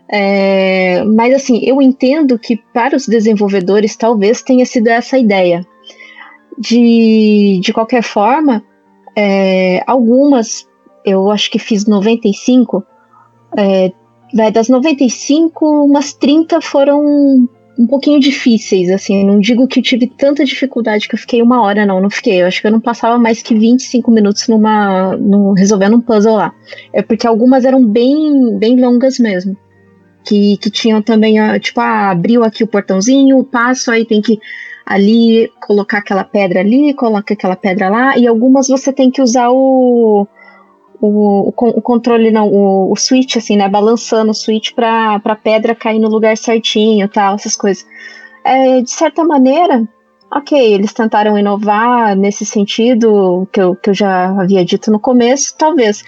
É, 0.08 1.02
mas 1.04 1.34
assim, 1.34 1.60
eu 1.64 1.80
entendo 1.80 2.38
que 2.38 2.56
para 2.72 2.96
os 2.96 3.06
desenvolvedores 3.06 3.96
talvez 3.96 4.42
tenha 4.42 4.66
sido 4.66 4.88
essa 4.88 5.18
ideia. 5.18 5.66
De, 6.56 7.58
de 7.60 7.72
qualquer 7.72 8.02
forma, 8.02 8.62
é, 9.16 9.82
algumas, 9.88 10.68
eu 11.04 11.28
acho 11.30 11.50
que 11.50 11.58
fiz 11.58 11.84
95, 11.84 12.84
é, 13.56 13.92
das 14.52 14.68
95, 14.68 15.84
umas 15.84 16.12
30 16.12 16.60
foram 16.60 17.48
um 17.78 17.86
pouquinho 17.86 18.20
difíceis, 18.20 18.90
assim. 18.90 19.24
Não 19.24 19.38
digo 19.38 19.66
que 19.66 19.82
tive 19.82 20.06
tanta 20.06 20.44
dificuldade 20.44 21.08
que 21.08 21.14
eu 21.14 21.18
fiquei 21.18 21.42
uma 21.42 21.62
hora, 21.62 21.84
não. 21.84 22.00
Não 22.00 22.10
fiquei. 22.10 22.42
Eu 22.42 22.46
acho 22.46 22.60
que 22.60 22.66
eu 22.66 22.70
não 22.70 22.80
passava 22.80 23.18
mais 23.18 23.42
que 23.42 23.54
25 23.54 24.10
minutos 24.10 24.48
numa. 24.48 25.16
No, 25.16 25.52
resolvendo 25.52 25.96
um 25.96 26.00
puzzle 26.00 26.36
lá. 26.36 26.54
É 26.92 27.02
porque 27.02 27.26
algumas 27.26 27.64
eram 27.64 27.84
bem, 27.84 28.56
bem 28.58 28.80
longas 28.80 29.18
mesmo. 29.18 29.56
Que, 30.24 30.56
que 30.56 30.70
tinham 30.70 31.02
também, 31.02 31.36
tipo, 31.60 31.80
ah, 31.80 32.10
abriu 32.10 32.42
aqui 32.42 32.64
o 32.64 32.66
portãozinho, 32.66 33.44
passo, 33.44 33.90
aí 33.90 34.06
tem 34.06 34.22
que 34.22 34.38
ali 34.86 35.50
colocar 35.60 35.98
aquela 35.98 36.24
pedra 36.24 36.60
ali, 36.60 36.94
coloca 36.94 37.34
aquela 37.34 37.56
pedra 37.56 37.90
lá, 37.90 38.16
e 38.16 38.26
algumas 38.26 38.68
você 38.68 38.90
tem 38.90 39.10
que 39.10 39.20
usar 39.20 39.50
o, 39.50 40.26
o, 41.06 41.48
o, 41.48 41.82
controle, 41.82 42.30
não, 42.30 42.48
o, 42.48 42.92
o 42.92 42.96
switch, 42.96 43.36
assim, 43.36 43.56
né? 43.56 43.68
Balançando 43.68 44.30
o 44.30 44.34
switch 44.34 44.72
pra, 44.72 45.18
pra 45.20 45.36
pedra 45.36 45.74
cair 45.74 45.98
no 45.98 46.08
lugar 46.08 46.36
certinho 46.36 47.08
tal, 47.08 47.34
essas 47.34 47.56
coisas. 47.56 47.86
é, 48.44 48.80
de 48.80 48.90
certa 48.90 49.24
maneira, 49.24 49.86
ok, 50.30 50.74
eles 50.74 50.92
tentaram 50.92 51.38
inovar 51.38 52.16
nesse 52.16 52.44
sentido 52.44 53.48
que 53.52 53.60
eu, 53.60 53.74
que 53.76 53.90
eu 53.90 53.94
já 53.94 54.26
havia 54.40 54.64
dito 54.64 54.90
no 54.90 54.98
começo, 54.98 55.54
talvez. 55.56 56.02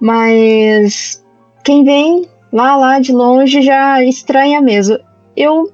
Mas 0.00 1.24
quem 1.64 1.84
vem 1.84 2.26
lá, 2.52 2.76
lá 2.76 2.98
de 2.98 3.12
longe 3.12 3.62
já 3.62 4.02
estranha 4.02 4.60
mesmo. 4.60 4.98
Eu, 5.36 5.70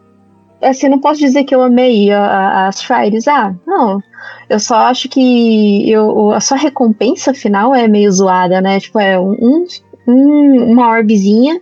assim, 0.69 0.89
não 0.89 1.01
posso 1.01 1.21
dizer 1.21 1.45
que 1.45 1.55
eu 1.55 1.63
amei 1.63 2.11
a, 2.11 2.21
a, 2.21 2.69
as 2.69 2.83
Shires. 2.83 3.29
Ah, 3.29 3.55
não. 3.67 4.03
Eu 4.49 4.61
só 4.61 4.77
acho 4.77 5.09
que 5.09 5.91
eu, 5.91 6.31
a 6.33 6.41
sua 6.41 6.57
recompensa 6.57 7.35
final 7.35 7.75
é 7.75 7.89
meio 7.89 8.11
zoada, 8.11 8.61
né? 8.61 8.81
Tipo, 8.81 8.99
é 8.99 9.19
um, 9.19 9.67
um 10.07 10.73
uma 10.73 10.89
orbezinha 10.89 11.61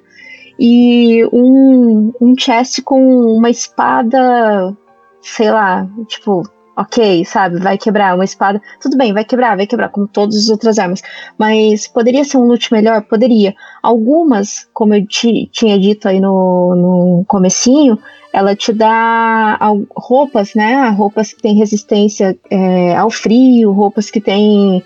e 0.58 1.26
um, 1.32 2.12
um 2.20 2.34
chest 2.38 2.82
com 2.82 3.00
uma 3.36 3.50
espada, 3.50 4.76
sei 5.20 5.50
lá, 5.50 5.88
tipo, 6.06 6.42
ok, 6.76 7.24
sabe, 7.24 7.58
vai 7.58 7.78
quebrar 7.78 8.14
uma 8.14 8.24
espada. 8.24 8.60
Tudo 8.80 8.96
bem, 8.96 9.12
vai 9.12 9.24
quebrar, 9.24 9.56
vai 9.56 9.66
quebrar, 9.66 9.88
como 9.88 10.06
todas 10.08 10.36
as 10.36 10.48
outras 10.48 10.78
armas. 10.78 11.02
Mas 11.38 11.86
poderia 11.86 12.24
ser 12.24 12.36
um 12.38 12.46
loot 12.46 12.72
melhor? 12.72 13.02
Poderia. 13.02 13.54
Algumas, 13.82 14.68
como 14.72 14.94
eu 14.94 15.06
tinha 15.06 15.78
dito 15.78 16.08
aí 16.08 16.20
no, 16.20 16.74
no 16.74 17.24
comecinho, 17.26 17.98
ela 18.34 18.56
te 18.56 18.72
dá 18.72 19.56
roupas, 19.96 20.54
né? 20.56 20.88
Roupas 20.88 21.32
que 21.32 21.40
têm 21.40 21.54
resistência 21.54 22.36
é, 22.50 22.96
ao 22.96 23.08
frio, 23.08 23.70
roupas 23.70 24.10
que 24.10 24.20
têm 24.20 24.82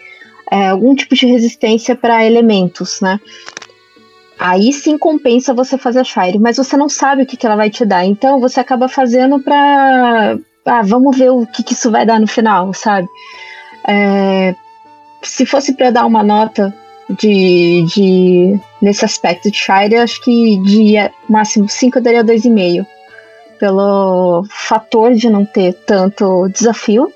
é, 0.50 0.68
algum 0.68 0.94
tipo 0.94 1.14
de 1.14 1.24
resistência 1.24 1.96
para 1.96 2.26
elementos, 2.26 3.00
né? 3.00 3.18
Aí 4.38 4.70
sim 4.70 4.98
compensa 4.98 5.54
você 5.54 5.78
fazer 5.78 6.00
a 6.00 6.04
Shire, 6.04 6.38
mas 6.38 6.58
você 6.58 6.76
não 6.76 6.90
sabe 6.90 7.22
o 7.22 7.26
que, 7.26 7.38
que 7.38 7.46
ela 7.46 7.56
vai 7.56 7.70
te 7.70 7.86
dar. 7.86 8.04
Então 8.04 8.38
você 8.38 8.60
acaba 8.60 8.86
fazendo 8.86 9.40
pra. 9.40 10.36
Ah, 10.66 10.82
vamos 10.82 11.16
ver 11.16 11.30
o 11.30 11.46
que, 11.46 11.62
que 11.62 11.72
isso 11.72 11.90
vai 11.90 12.04
dar 12.04 12.20
no 12.20 12.26
final, 12.26 12.74
sabe? 12.74 13.08
É, 13.88 14.54
se 15.22 15.46
fosse 15.46 15.72
para 15.72 15.90
dar 15.90 16.04
uma 16.04 16.22
nota 16.22 16.74
de, 17.18 17.82
de 17.94 18.60
nesse 18.82 19.06
aspecto 19.06 19.50
de 19.50 19.56
Shire, 19.56 19.96
acho 19.96 20.22
que 20.22 20.58
de 20.58 20.96
máximo 21.26 21.66
5 21.66 21.96
eu 21.96 22.02
daria 22.02 22.22
2,5. 22.22 22.86
Pelo 23.59 24.44
fator 24.51 25.14
de 25.14 25.28
não 25.28 25.44
ter 25.44 25.74
tanto 25.74 26.48
desafio 26.48 27.12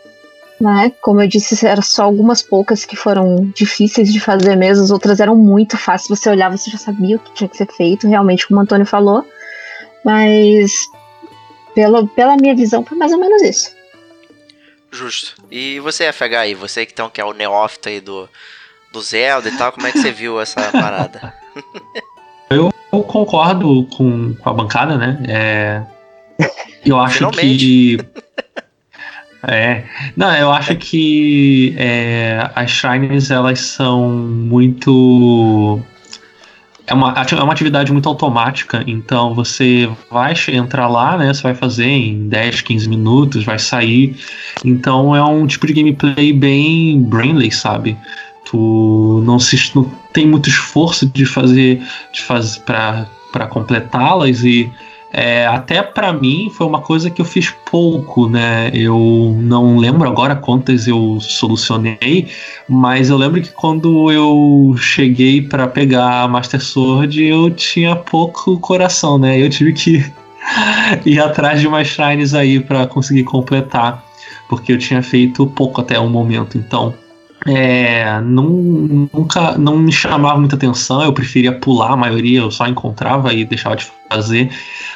né? 0.63 0.93
Como 1.01 1.21
eu 1.21 1.27
disse, 1.27 1.67
eram 1.67 1.83
só 1.83 2.05
algumas 2.05 2.41
poucas 2.41 2.85
que 2.85 2.95
foram 2.95 3.51
difíceis 3.53 4.13
de 4.13 4.21
fazer 4.21 4.55
mesmo, 4.55 4.85
as 4.85 4.93
outras 4.93 5.19
eram 5.19 5.37
muito 5.37 5.77
fáceis. 5.77 6.21
Você 6.21 6.31
olhava, 6.31 6.57
você 6.57 6.71
já 6.71 6.79
sabia 6.79 7.17
o 7.17 7.19
que 7.19 7.35
tinha 7.35 7.49
que 7.49 7.57
ser 7.57 7.67
feito, 7.67 8.07
realmente, 8.07 8.47
como 8.47 8.61
o 8.61 8.63
Antônio 8.63 8.87
falou. 8.87 9.27
Mas, 10.05 10.87
pela, 11.75 12.07
pela 12.07 12.37
minha 12.37 12.55
visão, 12.55 12.85
foi 12.85 12.97
mais 12.97 13.13
ou 13.13 13.19
menos 13.19 13.43
isso. 13.43 13.75
Justo. 14.93 15.35
E 15.51 15.81
você, 15.81 16.13
FH, 16.13 16.35
aí, 16.39 16.55
você 16.55 16.87
que, 16.87 16.93
então, 16.93 17.11
que 17.11 17.21
é 17.21 17.25
o 17.25 17.33
neófito 17.33 17.89
aí 17.89 18.01
do, 18.01 18.29
do 18.93 19.03
Zelda 19.03 19.49
e 19.49 19.57
tal, 19.57 19.73
como 19.73 19.89
é 19.89 19.91
que 19.91 19.99
você 19.99 20.13
viu 20.13 20.41
essa 20.41 20.71
parada? 20.71 21.35
eu, 22.49 22.73
eu 22.93 23.03
concordo 23.03 23.85
com, 23.97 24.35
com 24.35 24.49
a 24.49 24.53
bancada, 24.53 24.97
né? 24.97 25.21
É, 25.27 25.83
eu 26.85 26.99
acho 26.99 27.19
Finalmente. 27.19 27.59
que 27.59 27.99
É, 29.45 29.83
não, 30.17 30.33
eu 30.37 30.53
acho 30.53 30.77
que 30.77 31.75
é, 31.77 32.49
as 32.55 32.71
shrines 32.71 33.29
elas 33.29 33.59
são 33.59 34.09
muito 34.09 35.83
é 36.87 36.95
uma, 36.95 37.13
é 37.13 37.43
uma 37.43 37.53
atividade 37.53 37.93
muito 37.93 38.09
automática, 38.09 38.85
então 38.87 39.35
você 39.35 39.89
vai 40.11 40.35
entrar 40.49 40.89
lá, 40.89 41.17
né? 41.17 41.33
Você 41.33 41.43
vai 41.43 41.55
fazer 41.55 41.87
em 41.87 42.29
10, 42.29 42.61
15 42.61 42.89
minutos, 42.89 43.45
vai 43.45 43.59
sair. 43.59 44.17
Então 44.65 45.15
é 45.15 45.25
um 45.25 45.47
tipo 45.47 45.67
de 45.67 45.73
gameplay 45.73 46.33
bem 46.33 47.03
brainly, 47.03 47.51
sabe? 47.51 47.97
Tu 48.45 49.23
não, 49.25 49.39
se, 49.39 49.57
não 49.75 49.91
tem 50.13 50.27
muito 50.27 50.49
esforço 50.49 51.07
de 51.07 51.25
fazer, 51.25 51.81
de 52.13 52.21
fazer 52.21 52.61
para 52.61 53.47
completá-las 53.49 54.45
e 54.45 54.71
é, 55.13 55.47
até 55.47 55.83
para 55.83 56.11
mim 56.11 56.51
foi 56.55 56.67
uma 56.67 56.81
coisa 56.81 57.11
que 57.11 57.21
eu 57.21 57.25
fiz 57.27 57.51
pouco, 57.71 58.29
né? 58.29 58.71
Eu 58.73 59.37
não 59.39 59.77
lembro 59.77 60.09
agora 60.09 60.35
quantas 60.35 60.89
eu 60.89 61.19
solucionei, 61.21 62.29
mas 62.67 63.11
eu 63.11 63.19
lembro 63.19 63.43
que 63.43 63.51
quando 63.51 64.11
eu 64.11 64.75
cheguei 64.79 65.43
para 65.43 65.69
pegar 65.69 66.23
a 66.23 66.29
Master 66.29 66.63
Sword, 66.63 67.23
eu 67.23 67.51
tinha 67.51 67.95
pouco 67.95 68.59
coração, 68.59 69.19
né? 69.19 69.39
Eu 69.39 69.51
tive 69.51 69.75
que 69.75 70.13
ir 71.05 71.21
atrás 71.21 71.61
de 71.61 71.67
umas 71.67 71.89
shrines 71.89 72.33
aí 72.33 72.59
para 72.59 72.87
conseguir 72.87 73.25
completar, 73.25 74.03
porque 74.49 74.73
eu 74.73 74.79
tinha 74.79 75.03
feito 75.03 75.47
pouco 75.47 75.83
até 75.83 75.99
o 75.99 76.09
momento. 76.09 76.57
Então, 76.57 76.95
é, 77.47 78.21
não, 78.21 78.49
nunca 79.13 79.59
não 79.59 79.77
me 79.77 79.93
chamava 79.93 80.39
muita 80.39 80.57
atenção, 80.57 81.03
eu 81.03 81.13
preferia 81.13 81.53
pular 81.53 81.93
a 81.93 81.97
maioria, 81.97 82.41
eu 82.41 82.51
só 82.51 82.67
encontrava 82.67 83.33
e 83.35 83.45
deixava 83.45 83.77
de 83.77 83.91
fazer. 84.09 84.51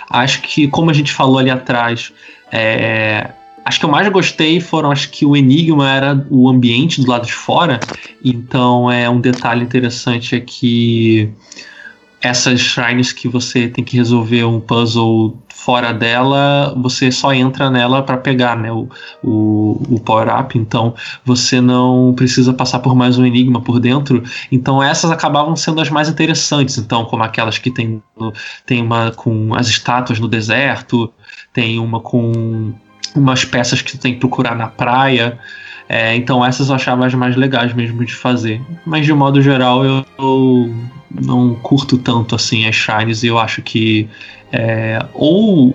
Acho 0.09 0.43
que, 0.43 0.69
como 0.69 0.91
a 0.91 0.93
gente 0.93 1.12
falou 1.12 1.39
ali 1.39 1.51
atrás, 1.51 2.12
é, 2.53 3.31
acho 3.65 3.81
que 3.81 3.85
eu 3.85 3.91
mais 3.91 4.09
gostei 4.09 4.61
foram, 4.61 4.91
acho 4.91 5.11
que 5.11 5.27
o 5.27 5.37
enigma 5.37 5.91
era 5.91 6.27
o 6.31 6.49
ambiente 6.49 7.01
do 7.01 7.11
lado 7.11 7.27
de 7.27 7.33
fora, 7.33 7.81
então 8.24 8.91
é 8.91 9.11
um 9.11 9.20
detalhe 9.20 9.62
interessante 9.65 10.37
é 10.37 10.41
que 10.41 11.28
essas 12.20 12.61
shrines 12.61 13.12
que 13.12 13.28
você 13.28 13.69
tem 13.69 13.85
que 13.85 13.97
resolver 13.97 14.45
um 14.45 14.61
puzzle 14.61 15.37
fora 15.66 15.93
dela, 15.93 16.72
você 16.76 17.10
só 17.10 17.34
entra 17.34 17.68
nela 17.68 18.01
para 18.01 18.16
pegar 18.16 18.56
né, 18.56 18.70
o, 18.70 18.88
o, 19.20 19.97
o 19.97 20.01
power-up, 20.01 20.56
então 20.56 20.94
você 21.24 21.60
não 21.60 22.14
precisa 22.14 22.55
passar 22.55 22.78
por 22.78 22.94
mais 22.94 23.18
um 23.18 23.26
enigma 23.26 23.60
por 23.60 23.80
dentro. 23.80 24.22
Então 24.52 24.80
essas 24.80 25.10
acabavam 25.10 25.56
sendo 25.56 25.80
as 25.80 25.90
mais 25.90 26.09
interessantes, 26.09 26.78
então 26.78 27.05
como 27.06 27.24
aquelas 27.24 27.59
que 27.59 27.72
tem, 27.72 28.01
tem 28.64 28.80
uma 28.80 29.10
com 29.10 29.56
as 29.56 29.66
estátuas 29.66 30.20
no 30.20 30.28
deserto, 30.28 31.12
tem 31.52 31.80
uma 31.80 31.98
com 31.98 32.72
umas 33.16 33.44
peças 33.44 33.82
que 33.82 33.90
você 33.90 33.98
tem 33.98 34.14
que 34.14 34.20
procurar 34.20 34.55
na 34.55 34.68
praia. 34.68 35.36
É, 35.88 36.14
então 36.14 36.44
essas 36.44 36.68
eu 36.68 36.76
achava 36.76 37.05
as 37.05 37.14
mais 37.14 37.34
legais 37.34 37.74
mesmo 37.74 38.05
de 38.05 38.14
fazer. 38.14 38.60
Mas 38.86 39.05
de 39.05 39.12
modo 39.12 39.43
geral 39.43 39.84
eu, 39.84 40.06
eu 40.16 40.72
não 41.10 41.56
curto 41.56 41.98
tanto 41.98 42.36
assim 42.36 42.68
as 42.68 42.76
shines 42.76 43.24
e 43.24 43.26
eu 43.26 43.38
acho 43.38 43.62
que 43.62 44.09
é, 44.52 45.05
ou, 45.14 45.74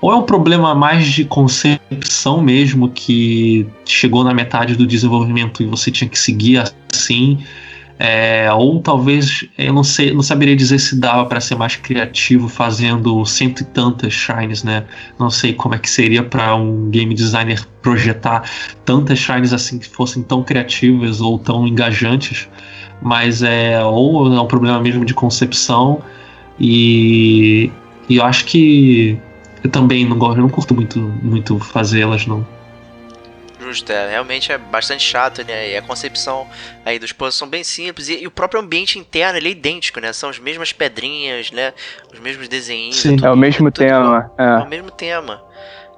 ou 0.00 0.12
é 0.12 0.16
um 0.16 0.22
problema 0.22 0.74
mais 0.74 1.06
de 1.06 1.24
concepção 1.24 2.42
mesmo, 2.42 2.88
que 2.88 3.66
chegou 3.84 4.24
na 4.24 4.34
metade 4.34 4.76
do 4.76 4.86
desenvolvimento 4.86 5.62
e 5.62 5.66
você 5.66 5.90
tinha 5.90 6.08
que 6.08 6.18
seguir 6.18 6.62
assim. 6.92 7.38
É, 8.00 8.48
ou 8.52 8.80
talvez 8.80 9.44
eu 9.58 9.72
não 9.72 9.82
sei, 9.82 10.14
não 10.14 10.22
saberia 10.22 10.54
dizer 10.54 10.78
se 10.78 10.94
dava 10.94 11.26
para 11.26 11.40
ser 11.40 11.56
mais 11.56 11.74
criativo 11.74 12.48
fazendo 12.48 13.26
cento 13.26 13.62
e 13.62 13.64
tantas 13.64 14.12
shines, 14.12 14.62
né? 14.62 14.84
Não 15.18 15.28
sei 15.28 15.52
como 15.52 15.74
é 15.74 15.78
que 15.78 15.90
seria 15.90 16.22
para 16.22 16.54
um 16.54 16.88
game 16.90 17.12
designer 17.12 17.60
projetar 17.82 18.48
tantas 18.84 19.18
shines 19.18 19.52
assim 19.52 19.80
que 19.80 19.88
fossem 19.88 20.22
tão 20.22 20.44
criativas 20.44 21.20
ou 21.20 21.40
tão 21.40 21.66
engajantes, 21.66 22.48
mas 23.02 23.42
é 23.42 23.82
ou 23.84 24.32
é 24.32 24.40
um 24.40 24.46
problema 24.46 24.78
mesmo 24.80 25.04
de 25.04 25.12
concepção 25.12 26.00
e 26.60 27.68
e 28.08 28.16
eu 28.16 28.24
acho 28.24 28.44
que 28.44 29.18
eu 29.62 29.70
também 29.70 30.04
não 30.04 30.18
gosto, 30.18 30.38
eu 30.38 30.42
não 30.42 30.48
curto 30.48 30.74
muito, 30.74 30.98
muito 30.98 31.58
fazê-las, 31.58 32.26
não. 32.26 32.46
Justo, 33.60 33.92
é, 33.92 34.10
realmente 34.10 34.50
é 34.50 34.56
bastante 34.56 35.02
chato, 35.02 35.44
né? 35.44 35.72
E 35.72 35.76
a 35.76 35.82
concepção 35.82 36.46
aí 36.86 36.98
dos 36.98 37.12
puzzles 37.12 37.34
são 37.34 37.48
bem 37.48 37.62
simples. 37.62 38.08
E, 38.08 38.22
e, 38.22 38.26
o 38.26 38.30
próprio 38.30 38.60
ambiente 38.60 38.98
interno 38.98 39.36
ele 39.36 39.48
é 39.48 39.52
idêntico, 39.52 40.00
né? 40.00 40.12
São 40.12 40.30
as 40.30 40.38
mesmas 40.38 40.72
pedrinhas, 40.72 41.50
né? 41.50 41.74
Os 42.12 42.18
mesmos 42.18 42.48
desenhos. 42.48 42.96
Sim, 42.96 43.14
é, 43.14 43.16
tudo, 43.16 43.26
é 43.26 43.30
o 43.30 43.36
mesmo 43.36 43.70
tema. 43.70 44.30
É. 44.38 44.44
é. 44.44 44.56
o 44.58 44.68
mesmo 44.68 44.90
tema. 44.90 45.42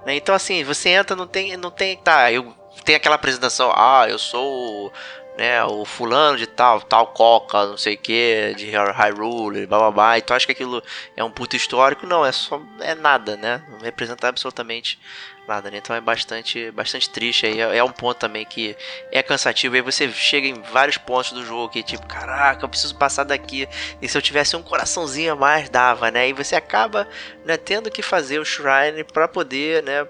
Né? 0.05 0.17
Então, 0.17 0.35
assim, 0.35 0.65
você 0.65 0.89
entra, 0.89 1.15
não 1.15 1.29
tem. 1.29 1.57
Não 1.57 1.71
tem. 1.71 1.97
Tá, 1.99 2.33
eu 2.33 2.53
tem 2.85 2.95
aquela 2.95 3.17
apresentação, 3.17 3.73
ah, 3.75 4.07
eu 4.09 4.19
sou 4.19 4.93
né, 5.41 5.65
o 5.65 5.87
fulano 5.87 6.37
de 6.37 6.47
tal, 6.47 6.83
tal 6.83 7.07
coca, 7.07 7.65
não 7.65 7.79
sei 7.79 7.95
o 7.95 7.99
que, 7.99 8.53
de 8.59 8.71
Hyrule, 8.71 9.67
blá 9.67 9.79
blá 9.79 9.91
blá, 9.91 10.19
então 10.19 10.37
acho 10.37 10.45
que 10.45 10.53
aquilo 10.53 10.83
é 11.17 11.25
um 11.25 11.31
puto 11.31 11.57
histórico, 11.57 12.07
não, 12.07 12.27
é 12.27 12.31
só, 12.31 12.61
é 12.79 12.95
nada, 12.95 13.39
né, 13.39 13.63
não 13.71 13.79
representa 13.79 14.29
absolutamente 14.29 15.01
nada, 15.49 15.71
né, 15.71 15.79
então 15.79 15.97
é 15.97 16.01
bastante, 16.01 16.71
bastante 16.73 17.09
triste 17.09 17.47
aí, 17.47 17.59
é, 17.59 17.79
é 17.79 17.83
um 17.83 17.91
ponto 17.91 18.19
também 18.19 18.45
que 18.45 18.77
é 19.11 19.23
cansativo, 19.23 19.77
aí 19.77 19.81
você 19.81 20.13
chega 20.13 20.47
em 20.47 20.61
vários 20.61 20.99
pontos 20.99 21.33
do 21.33 21.43
jogo 21.43 21.73
que 21.73 21.83
tipo, 21.83 22.07
caraca, 22.07 22.63
eu 22.63 22.69
preciso 22.69 22.95
passar 22.97 23.25
daqui, 23.25 23.67
e 24.03 24.07
se 24.07 24.19
eu 24.19 24.21
tivesse 24.21 24.55
um 24.57 24.63
coraçãozinho 24.63 25.33
a 25.33 25.37
mais, 25.37 25.71
dava, 25.71 26.11
né, 26.11 26.29
e 26.29 26.35
você 26.35 26.55
acaba, 26.55 27.09
né, 27.47 27.57
tendo 27.57 27.91
que 27.91 28.03
fazer 28.03 28.39
o 28.41 28.45
Shrine 28.45 29.05
para 29.11 29.27
poder, 29.27 29.83
né, 29.85 30.07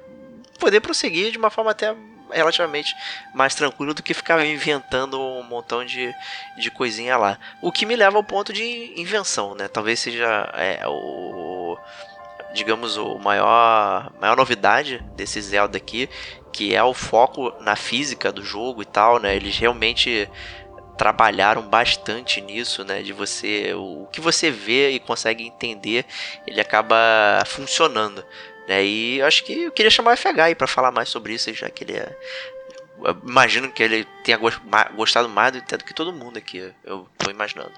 poder 0.59 0.81
prosseguir 0.81 1.31
de 1.31 1.39
uma 1.39 1.51
forma 1.51 1.70
até 1.70 1.94
relativamente 2.32 2.94
mais 3.35 3.55
tranquilo 3.55 3.94
do 3.94 4.02
que 4.02 4.15
ficar 4.15 4.44
inventando 4.44 5.20
um 5.20 5.43
montão 5.43 5.85
de, 5.85 6.15
de 6.57 6.70
coisinha 6.70 7.16
lá. 7.16 7.39
O 7.61 7.70
que 7.73 7.86
me 7.86 7.97
leva 7.97 8.16
ao 8.16 8.24
ponto 8.24 8.52
de 8.52 8.94
invenção, 8.97 9.55
né? 9.55 9.69
Talvez 9.69 10.01
seja 10.01 10.51
é, 10.55 10.82
o 10.86 11.78
digamos, 12.52 12.97
o 12.97 13.19
maior, 13.19 14.12
maior 14.20 14.36
novidade 14.36 15.02
desse 15.15 15.40
Zelda 15.40 15.77
aqui, 15.77 16.09
que 16.52 16.74
é 16.74 16.82
o 16.82 16.93
foco 16.93 17.52
na 17.61 17.77
física 17.77 18.32
do 18.32 18.43
jogo 18.43 18.82
e 18.82 18.85
tal, 18.85 19.20
né? 19.20 19.36
Eles 19.36 19.57
realmente 19.57 20.28
trabalharam 21.01 21.62
bastante 21.62 22.40
nisso, 22.40 22.85
né? 22.85 23.02
De 23.02 23.12
você. 23.12 23.73
O 23.74 24.07
que 24.12 24.20
você 24.20 24.51
vê 24.51 24.90
e 24.90 25.01
consegue 25.01 25.47
entender, 25.47 26.05
ele 26.47 26.61
acaba 26.61 26.97
funcionando. 27.47 28.24
E 28.71 29.19
eu 29.19 29.27
acho 29.27 29.45
que 29.45 29.65
eu 29.65 29.73
queria 29.73 29.91
chamar 29.91 30.15
o 30.15 30.17
FH 30.17 30.41
aí 30.41 30.55
pra 30.55 30.67
falar 30.67 30.93
mais 30.93 31.09
sobre 31.09 31.35
isso, 31.35 31.53
já 31.55 31.69
que 31.69 31.85
ele 31.85 31.95
é. 31.95 32.17
imagino 33.27 33.71
que 33.71 33.83
ele 33.83 34.07
tenha 34.23 34.39
gostado 34.95 35.29
mais 35.29 35.53
do 35.53 35.59
do 35.61 35.85
que 35.85 35.95
todo 35.95 36.13
mundo 36.13 36.37
aqui. 36.37 36.73
Eu 36.85 37.07
tô 37.19 37.31
imaginando. 37.31 37.73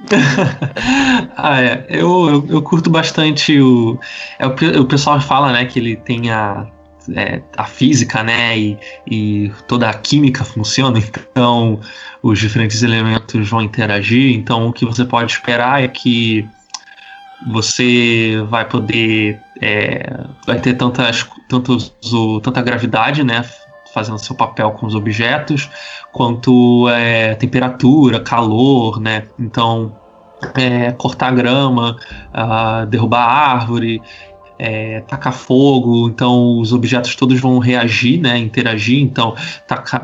ah, 1.36 1.62
é. 1.62 1.86
Eu, 1.88 2.28
eu, 2.28 2.46
eu 2.48 2.62
curto 2.62 2.90
bastante 2.90 3.60
o. 3.60 3.98
É, 4.38 4.46
o, 4.46 4.82
o 4.82 4.86
pessoal 4.86 5.20
fala, 5.20 5.52
né, 5.52 5.64
que 5.64 5.78
ele 5.78 5.96
tem 5.96 6.30
a, 6.30 6.70
é, 7.14 7.40
a 7.56 7.64
física, 7.64 8.22
né, 8.22 8.58
e, 8.58 8.78
e 9.06 9.52
toda 9.66 9.88
a 9.88 9.94
química 9.94 10.44
funciona, 10.44 10.98
então 10.98 11.80
os 12.22 12.38
diferentes 12.38 12.82
elementos 12.82 13.48
vão 13.48 13.62
interagir. 13.62 14.34
Então 14.34 14.68
o 14.68 14.72
que 14.72 14.84
você 14.84 15.04
pode 15.04 15.32
esperar 15.32 15.82
é 15.82 15.88
que 15.88 16.46
você 17.46 18.42
vai 18.48 18.64
poder. 18.66 19.40
é, 19.60 20.24
vai 20.46 20.60
ter 20.60 20.74
tantas, 20.74 21.26
tantos, 21.48 21.94
tanta 22.42 22.62
gravidade, 22.62 23.22
né? 23.22 23.44
Fazendo 23.92 24.18
seu 24.18 24.34
papel 24.34 24.72
com 24.72 24.86
os 24.86 24.94
objetos, 24.94 25.70
quanto 26.12 26.88
é, 26.88 27.34
temperatura, 27.34 28.20
calor, 28.20 29.00
né? 29.00 29.24
Então, 29.38 29.94
é, 30.54 30.92
cortar 30.92 31.32
grama, 31.32 31.96
ah, 32.32 32.84
derrubar 32.86 33.22
árvore, 33.22 34.02
é, 34.58 35.00
tacar 35.00 35.32
fogo, 35.32 36.08
então 36.08 36.58
os 36.58 36.72
objetos 36.72 37.14
todos 37.16 37.40
vão 37.40 37.58
reagir, 37.58 38.20
né, 38.20 38.38
interagir, 38.38 39.00
então 39.02 39.34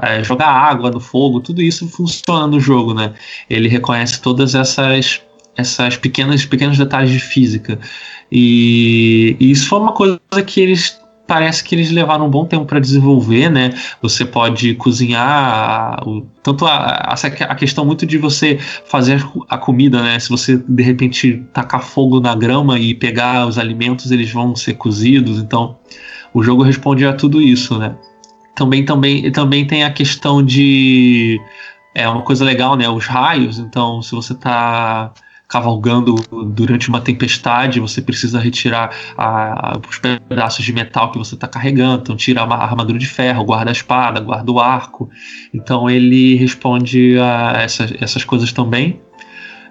é, 0.03 0.25
jogar 0.25 0.49
água 0.49 0.91
no 0.91 1.01
fogo, 1.01 1.41
tudo 1.41 1.63
isso 1.63 1.89
funciona 1.89 2.47
no 2.47 2.59
jogo, 2.59 2.95
né? 2.95 3.13
Ele 3.49 3.69
reconhece 3.69 4.21
todas 4.21 4.55
essas 4.55 5.23
essas 5.57 5.97
pequenas 5.97 6.45
pequenos 6.45 6.79
detalhes 6.79 7.11
de 7.11 7.21
física 7.21 7.79
e, 8.31 9.37
e 9.41 9.51
isso 9.51 9.69
foi 9.69 9.79
uma 9.81 9.93
coisa 9.93 10.21
que 10.47 10.61
eles 10.61 10.99
parece 11.27 11.63
que 11.63 11.77
eles 11.77 11.93
levaram 11.93 12.27
um 12.27 12.31
bom 12.31 12.45
tempo 12.45 12.65
para 12.65 12.81
desenvolver, 12.81 13.49
né? 13.49 13.73
Você 14.03 14.25
pode 14.25 14.75
cozinhar 14.75 16.03
o- 16.05 16.27
tanto 16.43 16.67
a, 16.67 17.09
essa 17.13 17.29
a 17.29 17.55
questão 17.55 17.85
muito 17.85 18.05
de 18.05 18.19
você 18.19 18.59
fazer 18.87 19.25
a 19.49 19.57
comida, 19.57 20.03
né? 20.03 20.19
Se 20.19 20.29
você 20.29 20.57
de 20.57 20.83
repente 20.83 21.45
tacar 21.53 21.83
fogo 21.85 22.19
na 22.19 22.35
grama 22.35 22.81
e 22.81 22.95
pegar 22.95 23.47
os 23.47 23.59
alimentos, 23.59 24.11
eles 24.11 24.33
vão 24.33 24.57
ser 24.57 24.75
cozidos. 24.75 25.39
Então, 25.39 25.77
o 26.35 26.43
jogo 26.43 26.65
responde 26.65 27.07
a 27.07 27.13
tudo 27.13 27.41
isso, 27.41 27.79
né? 27.79 27.95
Também, 28.57 28.85
também, 28.85 29.31
também 29.33 29.67
tem 29.67 29.85
a 29.85 29.93
questão 29.93 30.43
de 30.45 31.41
é 31.95 32.09
uma 32.09 32.23
coisa 32.23 32.45
legal, 32.45 32.77
né? 32.77 32.89
Os 32.89 33.07
raios. 33.07 33.59
Então, 33.59 34.03
se 34.03 34.13
você 34.13 34.35
tá 34.35 35.13
cavalgando 35.51 36.15
durante 36.55 36.89
uma 36.89 37.01
tempestade, 37.01 37.81
você 37.81 38.01
precisa 38.01 38.39
retirar 38.39 38.91
a- 39.19 39.73
a- 39.73 39.81
os 39.89 39.99
pedaços 39.99 40.65
de 40.65 40.73
metal 40.73 41.11
que 41.11 41.19
você 41.19 41.35
está 41.35 41.49
carregando. 41.49 42.03
Então, 42.03 42.17
tira 42.17 42.43
a 42.43 42.65
armadura 42.65 42.99
de 42.99 43.07
ferro, 43.07 43.45
guarda 43.45 43.71
a 43.71 43.73
espada, 43.73 44.21
guarda 44.21 44.51
o 44.53 44.61
arco. 44.61 45.11
Então, 45.53 45.91
ele 45.91 46.37
responde 46.37 47.19
a 47.19 47.63
essas, 47.63 47.93
essas 48.01 48.25
coisas 48.25 48.53
também. 48.53 49.01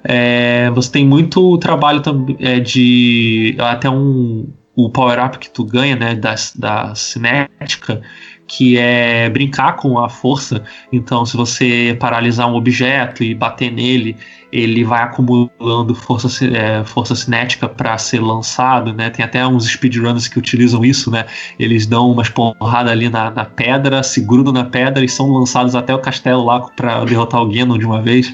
É, 0.04 0.70
você 0.72 0.92
tem 0.92 1.06
muito 1.06 1.58
trabalho 1.58 2.02
é, 2.40 2.60
de 2.60 3.56
até 3.60 3.90
um 3.90 4.48
o 4.76 4.90
power 4.90 5.20
up 5.26 5.38
que 5.40 5.50
tu 5.50 5.66
ganha 5.66 5.94
né 5.98 6.16
da, 6.16 6.36
da 6.56 6.96
cinética 6.96 8.02
que 8.48 8.78
é 8.78 9.30
brincar 9.30 9.76
com 9.76 10.00
a 10.00 10.08
força 10.08 10.64
então 10.92 11.26
se 11.26 11.36
você 11.36 11.98
paralisar 12.00 12.50
um 12.50 12.56
objeto 12.56 13.24
e 13.26 13.36
bater 13.36 13.70
nele 13.74 14.16
ele 14.52 14.84
vai 14.84 15.04
acumulando 15.04 15.94
força, 15.94 16.46
é, 16.46 16.84
força 16.84 17.16
cinética 17.16 17.70
para 17.70 17.98
ser 17.98 18.20
lançado, 18.20 18.94
né? 18.94 19.10
Tem 19.10 19.24
até 19.24 19.46
uns 19.46 19.66
speedrunners 19.66 20.28
que 20.28 20.40
utilizam 20.40 20.84
isso, 20.84 21.12
né? 21.12 21.26
Eles 21.60 21.86
dão 21.86 22.12
umas 22.12 22.30
porradas 22.30 22.92
ali 22.92 23.10
na, 23.10 23.30
na 23.30 23.46
pedra, 23.46 24.02
se 24.02 24.22
grudam 24.22 24.52
na 24.52 24.66
pedra 24.66 25.04
e 25.06 25.10
são 25.10 25.32
lançados 25.32 25.76
até 25.76 25.94
o 25.94 26.00
castelo 26.00 26.44
lá 26.44 26.62
para 26.62 27.06
derrotar 27.06 27.42
o 27.42 27.48
Ganon 27.48 27.78
de 27.78 27.86
uma 27.86 28.02
vez. 28.02 28.34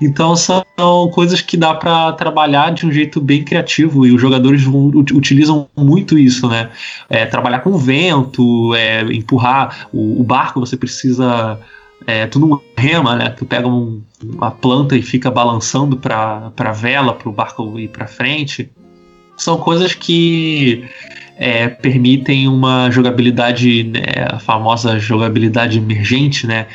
Então 0.00 0.36
são 0.36 0.64
coisas 1.12 1.40
que 1.40 1.56
dá 1.56 1.74
para 1.74 2.12
trabalhar 2.12 2.72
de 2.72 2.86
um 2.86 2.92
jeito 2.92 3.20
bem 3.20 3.42
criativo 3.42 4.06
e 4.06 4.12
os 4.12 4.20
jogadores 4.20 4.62
vão- 4.62 4.86
ut- 4.88 5.12
utilizam 5.12 5.68
muito 5.76 6.18
isso, 6.18 6.48
né? 6.48 6.70
É, 7.08 7.26
trabalhar 7.26 7.60
com 7.60 7.76
vento, 7.76 8.74
é, 8.74 9.02
empurrar 9.12 9.88
o, 9.92 10.20
o 10.20 10.24
barco, 10.24 10.60
você 10.60 10.76
precisa 10.76 11.58
é, 12.06 12.26
tu 12.26 12.38
não 12.38 12.60
rema, 12.76 13.16
né? 13.16 13.30
Tu 13.30 13.44
pega 13.46 13.66
um- 13.68 14.02
uma 14.22 14.50
planta 14.50 14.96
e 14.96 15.02
fica 15.02 15.30
balançando 15.30 15.96
para 15.96 16.52
a 16.56 16.72
vela, 16.72 17.14
para 17.14 17.28
o 17.28 17.32
barco 17.32 17.78
ir 17.78 17.88
para 17.88 18.06
frente. 18.06 18.70
São 19.36 19.58
coisas 19.58 19.94
que 19.94 20.84
é, 21.38 21.68
permitem 21.68 22.48
uma 22.48 22.90
jogabilidade, 22.90 23.84
né, 23.84 24.00
a 24.32 24.38
famosa 24.38 24.98
jogabilidade 24.98 25.76
emergente, 25.78 26.46
né? 26.46 26.66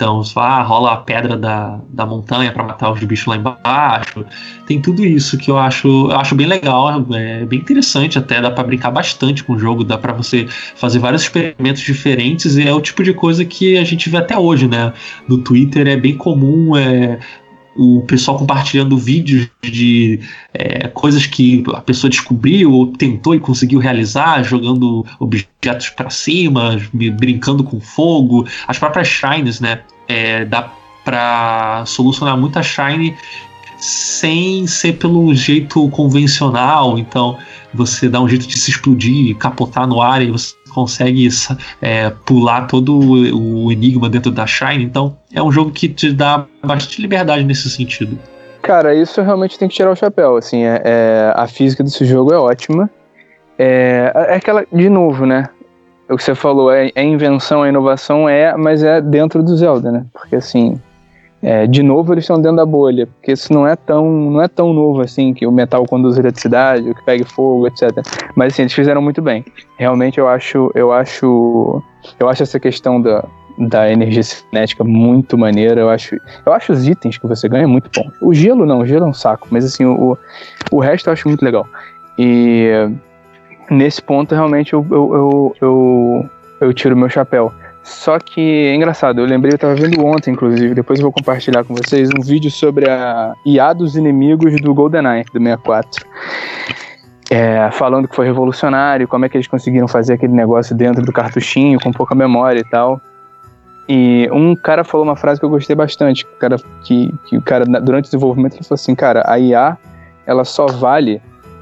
Então, 0.00 0.24
fala, 0.24 0.60
ah, 0.60 0.62
rola 0.62 0.92
a 0.92 0.96
pedra 0.96 1.36
da, 1.36 1.78
da 1.90 2.06
montanha 2.06 2.50
para 2.52 2.64
matar 2.64 2.90
os 2.90 3.04
bichos 3.04 3.26
lá 3.26 3.36
embaixo. 3.36 4.24
Tem 4.66 4.80
tudo 4.80 5.04
isso 5.04 5.36
que 5.36 5.50
eu 5.50 5.58
acho, 5.58 6.10
eu 6.10 6.16
acho 6.16 6.34
bem 6.34 6.46
legal, 6.46 7.04
é 7.12 7.44
bem 7.44 7.58
interessante 7.58 8.18
até, 8.18 8.40
dá 8.40 8.50
para 8.50 8.64
brincar 8.64 8.90
bastante 8.90 9.44
com 9.44 9.52
o 9.52 9.58
jogo, 9.58 9.84
dá 9.84 9.98
para 9.98 10.14
você 10.14 10.46
fazer 10.74 11.00
vários 11.00 11.20
experimentos 11.20 11.82
diferentes 11.82 12.56
e 12.56 12.66
é 12.66 12.72
o 12.72 12.80
tipo 12.80 13.04
de 13.04 13.12
coisa 13.12 13.44
que 13.44 13.76
a 13.76 13.84
gente 13.84 14.08
vê 14.08 14.16
até 14.16 14.38
hoje, 14.38 14.66
né? 14.66 14.90
No 15.28 15.36
Twitter 15.36 15.86
é 15.86 15.98
bem 15.98 16.16
comum 16.16 16.74
é, 16.74 17.18
o 17.76 18.02
pessoal 18.02 18.38
compartilhando 18.38 18.96
vídeos 18.98 19.48
de 19.62 20.20
é, 20.52 20.88
coisas 20.88 21.26
que 21.26 21.62
a 21.74 21.80
pessoa 21.80 22.10
descobriu 22.10 22.72
ou 22.72 22.88
tentou 22.88 23.34
e 23.34 23.40
conseguiu 23.40 23.78
realizar, 23.78 24.42
jogando 24.42 25.06
objetos 25.18 25.90
para 25.90 26.10
cima, 26.10 26.80
brincando 26.92 27.62
com 27.62 27.80
fogo, 27.80 28.46
as 28.66 28.78
próprias 28.78 29.08
shrines, 29.08 29.60
né? 29.60 29.80
É, 30.08 30.44
dá 30.44 30.72
para 31.04 31.84
solucionar 31.86 32.36
muita 32.36 32.62
shrine 32.62 33.16
sem 33.78 34.66
ser 34.66 34.94
pelo 34.94 35.34
jeito 35.34 35.88
convencional, 35.88 36.98
então 36.98 37.38
você 37.72 38.08
dá 38.08 38.20
um 38.20 38.28
jeito 38.28 38.46
de 38.46 38.58
se 38.58 38.70
explodir, 38.70 39.34
capotar 39.36 39.86
no 39.86 40.02
ar 40.02 40.20
e 40.20 40.30
você 40.30 40.54
consegue 40.70 41.28
é, 41.82 42.10
pular 42.24 42.66
todo 42.66 42.98
o 42.98 43.70
enigma 43.70 44.08
dentro 44.08 44.30
da 44.30 44.46
Shine. 44.46 44.84
Então 44.84 45.16
é 45.32 45.42
um 45.42 45.50
jogo 45.52 45.70
que 45.70 45.88
te 45.88 46.12
dá 46.12 46.46
bastante 46.62 47.00
liberdade 47.00 47.44
nesse 47.44 47.68
sentido. 47.68 48.18
Cara, 48.62 48.94
isso 48.94 49.22
realmente 49.22 49.58
tem 49.58 49.68
que 49.68 49.74
tirar 49.74 49.90
o 49.90 49.96
chapéu. 49.96 50.36
Assim, 50.36 50.64
é, 50.64 50.82
é- 50.84 51.32
a 51.34 51.46
física 51.46 51.82
desse 51.82 52.04
jogo 52.04 52.32
é 52.32 52.38
ótima. 52.38 52.90
É, 53.58 54.12
é 54.14 54.34
aquela, 54.36 54.64
de 54.72 54.88
novo, 54.88 55.26
né? 55.26 55.48
O 56.08 56.16
que 56.16 56.24
você 56.24 56.34
falou, 56.34 56.72
é, 56.72 56.90
é 56.94 57.04
invenção, 57.04 57.64
é 57.64 57.68
inovação, 57.68 58.28
é, 58.28 58.56
mas 58.56 58.82
é 58.82 59.00
dentro 59.00 59.42
do 59.42 59.56
Zelda, 59.56 59.92
né? 59.92 60.04
Porque 60.12 60.36
assim, 60.36 60.80
é, 61.42 61.66
de 61.66 61.82
novo 61.82 62.12
eles 62.12 62.24
estão 62.24 62.40
dentro 62.40 62.58
da 62.58 62.66
bolha, 62.66 63.06
porque 63.06 63.32
isso 63.32 63.52
não 63.52 63.66
é 63.66 63.74
tão, 63.74 64.10
não 64.10 64.42
é 64.42 64.48
tão 64.48 64.74
novo 64.74 65.00
assim, 65.00 65.32
que 65.32 65.46
o 65.46 65.52
metal 65.52 65.86
conduz 65.86 66.18
eletricidade, 66.18 66.90
o 66.90 66.94
que 66.94 67.02
pegue 67.02 67.24
fogo, 67.24 67.66
etc. 67.66 67.90
Mas 68.34 68.52
assim, 68.52 68.62
eles 68.62 68.74
fizeram 68.74 69.00
muito 69.00 69.22
bem. 69.22 69.44
Realmente 69.78 70.18
eu 70.18 70.28
acho, 70.28 70.70
eu 70.74 70.92
acho, 70.92 71.82
eu 72.18 72.28
acho 72.28 72.42
essa 72.42 72.60
questão 72.60 73.00
da, 73.00 73.24
da 73.58 73.90
energia 73.90 74.22
cinética 74.22 74.84
muito 74.84 75.38
maneira. 75.38 75.80
Eu 75.80 75.88
acho, 75.88 76.16
eu 76.44 76.52
acho 76.52 76.72
os 76.72 76.86
itens 76.86 77.16
que 77.16 77.26
você 77.26 77.48
ganha 77.48 77.66
muito 77.66 77.90
bom. 77.94 78.10
O 78.20 78.34
gelo 78.34 78.66
não, 78.66 78.80
o 78.80 78.86
gelo 78.86 79.06
é 79.06 79.08
um 79.08 79.14
saco, 79.14 79.48
mas 79.50 79.64
assim, 79.64 79.86
o, 79.86 80.18
o 80.70 80.78
resto 80.78 81.08
eu 81.08 81.12
acho 81.14 81.26
muito 81.26 81.42
legal. 81.42 81.66
E 82.18 82.68
nesse 83.70 84.02
ponto 84.02 84.34
realmente 84.34 84.74
eu, 84.74 84.86
eu, 84.90 85.14
eu, 85.14 85.56
eu, 85.60 86.30
eu 86.60 86.74
tiro 86.74 86.94
meu 86.94 87.08
chapéu. 87.08 87.50
Só 87.82 88.18
que 88.18 88.40
é 88.40 88.74
engraçado, 88.74 89.20
eu 89.20 89.24
lembrei, 89.24 89.54
eu 89.54 89.58
tava 89.58 89.74
vendo 89.74 90.04
ontem, 90.04 90.32
inclusive, 90.32 90.74
depois 90.74 90.98
eu 90.98 91.04
vou 91.04 91.12
compartilhar 91.12 91.64
com 91.64 91.74
vocês, 91.74 92.10
um 92.10 92.20
vídeo 92.20 92.50
sobre 92.50 92.88
a 92.88 93.34
IA 93.44 93.72
dos 93.72 93.96
inimigos 93.96 94.60
do 94.60 94.74
GoldenEye, 94.74 95.24
do 95.24 95.40
64. 95.40 96.06
É, 97.30 97.70
falando 97.70 98.08
que 98.08 98.14
foi 98.14 98.26
revolucionário, 98.26 99.06
como 99.08 99.24
é 99.24 99.28
que 99.28 99.36
eles 99.36 99.46
conseguiram 99.46 99.86
fazer 99.88 100.14
aquele 100.14 100.32
negócio 100.32 100.74
dentro 100.76 101.02
do 101.04 101.12
cartuchinho, 101.12 101.78
com 101.80 101.92
pouca 101.92 102.14
memória 102.14 102.60
e 102.60 102.64
tal. 102.64 103.00
E 103.88 104.28
um 104.32 104.54
cara 104.54 104.84
falou 104.84 105.04
uma 105.04 105.16
frase 105.16 105.40
que 105.40 105.46
eu 105.46 105.50
gostei 105.50 105.74
bastante, 105.74 106.24
que 106.24 106.32
o 106.32 106.36
cara, 106.36 106.56
que, 106.84 107.14
que 107.26 107.36
o 107.36 107.42
cara 107.42 107.64
durante 107.64 108.04
o 108.04 108.10
desenvolvimento, 108.10 108.54
ele 108.54 108.64
falou 108.64 108.74
assim, 108.74 108.94
cara, 108.94 109.22
a 109.26 109.38
IA, 109.38 109.76
ela 110.26 110.44
só 110.44 110.66
vale 110.66 111.20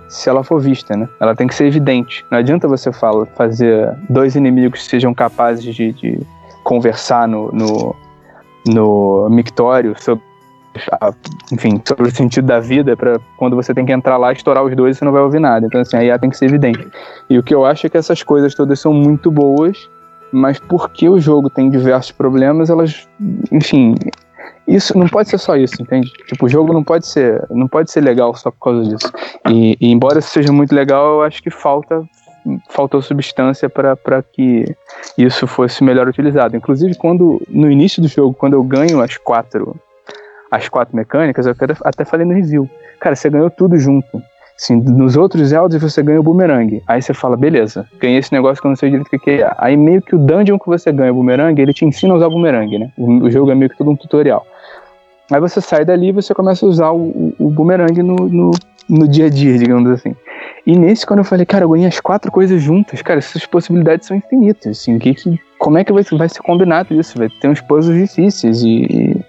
se 0.09 0.29
ela 0.29 0.43
for 0.43 0.61
vista, 0.61 0.97
né? 0.97 1.09
Ela 1.21 1.35
tem 1.35 1.47
que 1.47 1.55
ser 1.55 1.67
evidente. 1.67 2.25
Não 2.31 2.39
adianta 2.39 2.67
você 2.67 2.91
fala, 2.93 3.27
fazer 3.27 3.95
dois 4.09 4.35
inimigos 4.37 4.83
que 4.83 4.89
sejam 4.89 5.13
capazes 5.15 5.75
de, 5.75 5.93
de 5.93 6.21
conversar 6.65 7.29
no, 7.29 7.51
no, 7.53 7.97
no 8.67 9.29
mictório 9.31 9.95
sobre 10.01 10.29
enfim, 11.53 11.81
sobre 11.85 12.09
o 12.09 12.11
sentido 12.11 12.47
da 12.47 12.61
vida, 12.61 12.97
para 12.97 13.19
quando 13.37 13.57
você 13.57 13.75
tem 13.75 13.85
que 13.85 13.93
entrar 13.93 14.17
lá, 14.17 14.33
estourar 14.33 14.63
os 14.65 14.75
dois, 14.77 14.97
você 14.97 15.05
não 15.05 15.13
vai 15.13 15.23
ouvir 15.23 15.41
nada. 15.41 15.67
Então, 15.67 15.81
assim, 15.81 15.97
a 15.97 16.05
IA 16.05 16.19
tem 16.19 16.31
que 16.31 16.37
ser 16.37 16.47
evidente. 16.47 16.87
E 17.29 17.39
o 17.39 17.43
que 17.43 17.55
eu 17.55 17.65
acho 17.65 17.87
é 17.87 17.91
que 17.91 17.97
essas 17.97 18.23
coisas 18.23 18.55
todas 18.55 18.79
são 18.79 18.93
muito 18.93 19.31
boas, 19.31 19.89
mas 20.33 20.59
porque 20.59 21.09
o 21.09 21.19
jogo 21.19 21.51
tem 21.51 21.71
diversos 21.71 22.13
problemas, 22.13 22.71
elas, 22.71 23.09
enfim, 23.51 23.95
isso 24.69 24.97
não 24.97 25.09
pode 25.09 25.29
ser 25.31 25.39
só 25.39 25.57
isso, 25.57 25.81
entende? 25.81 26.13
Tipo, 26.27 26.47
o 26.47 26.49
jogo 26.49 26.73
não 26.73 26.85
pode 26.85 27.07
ser, 27.07 27.45
não 27.51 27.67
pode 27.67 27.91
ser 27.91 28.03
legal 28.03 28.35
só 28.37 28.51
por 28.51 28.61
causa 28.61 28.83
disso. 28.89 29.11
E, 29.51 29.77
e 29.81 29.91
embora 29.91 30.19
isso 30.19 30.29
seja 30.29 30.53
muito 30.53 30.75
legal, 30.75 31.15
eu 31.15 31.23
acho 31.23 31.43
que 31.43 31.51
falta 31.51 32.05
faltou 32.71 33.03
substância 33.03 33.69
para 33.69 34.23
que 34.23 34.65
isso 35.17 35.47
fosse 35.47 35.83
melhor 35.85 36.09
utilizado. 36.09 36.57
Inclusive, 36.57 36.95
quando 36.95 37.43
no 37.49 37.71
início 37.71 38.01
do 38.01 38.09
jogo, 38.09 38.35
quando 38.35 38.55
eu 38.55 38.63
ganho 38.63 39.03
as 39.03 39.17
quatro 39.17 39.77
as 40.51 40.67
quatro 40.69 40.97
mecânicas, 40.97 41.47
eu 41.47 41.55
até- 41.85 42.05
falei 42.07 42.25
no 42.25 42.33
review. 42.33 42.69
Cara, 43.01 43.15
você 43.15 43.29
ganhou 43.29 43.51
tudo 43.51 43.77
junto. 43.77 44.23
Assim, 44.59 44.77
nos 44.77 45.15
outros 45.17 45.49
Zeldas 45.49 45.81
você 45.81 46.03
ganha 46.03 46.19
o 46.19 46.23
boomerang. 46.23 46.83
Aí 46.89 47.01
você 47.01 47.15
fala, 47.15 47.37
beleza, 47.37 47.87
ganhei 48.01 48.19
esse 48.19 48.33
negócio 48.33 48.61
que 48.61 48.67
eu 48.67 48.71
não 48.71 48.77
sei 48.77 48.91
direito 48.91 49.15
o 49.15 49.19
que 49.21 49.31
é. 49.31 49.55
Aí 49.59 49.77
meio 49.77 50.03
que 50.03 50.17
o 50.17 50.19
dungeon 50.19 50.59
que 50.59 50.67
você 50.67 50.91
ganha 50.91 51.13
o 51.13 51.15
boomerang, 51.15 51.61
ele 51.61 51.73
te 51.73 51.85
ensina 51.85 52.15
a 52.15 52.17
usar 52.17 52.27
o 52.27 52.31
boomerang, 52.31 52.79
né? 52.79 52.91
O 52.97 53.31
jogo 53.31 53.51
é 53.51 53.55
meio 53.55 53.71
que 53.71 53.77
todo 53.77 53.91
um 53.91 53.97
tutorial. 53.97 54.45
Aí 55.31 55.41
você 55.41 55.61
sai 55.61 55.85
dali 55.85 56.09
e 56.09 56.13
você 56.13 56.35
começa 56.35 56.65
a 56.65 56.69
usar 56.69 56.91
o, 56.91 57.35
o, 57.39 57.51
boomerang 57.51 58.03
no, 58.03 58.17
no, 58.17 58.51
no 58.89 59.07
dia 59.09 59.27
a 59.27 59.31
dia, 59.31 59.59
digamos 59.59 59.91
assim. 59.91 60.15
E 60.67 60.77
nesse, 60.77 61.07
quando 61.07 61.19
eu 61.21 61.25
falei, 61.25 61.45
cara, 61.45 61.65
eu 61.65 61.69
ganhei 61.71 61.87
as 61.87 62.01
quatro 62.01 62.31
coisas 62.33 62.63
juntas, 62.63 63.03
cara, 63.03 63.19
essas 63.19 63.45
possibilidades 63.45 64.07
são 64.07 64.17
infinitas. 64.17 64.79
Assim, 64.79 64.99
que- 64.99 65.15
como 65.59 65.77
é 65.77 65.85
que 65.85 65.93
vai, 65.93 66.03
vai 66.03 66.29
ser 66.29 66.41
combinado 66.43 66.95
isso? 66.95 67.19
Vai 67.19 67.29
ter 67.29 67.49
uns 67.49 67.61
puzzles 67.61 67.99
difíceis 67.99 68.63
e, 68.63 69.23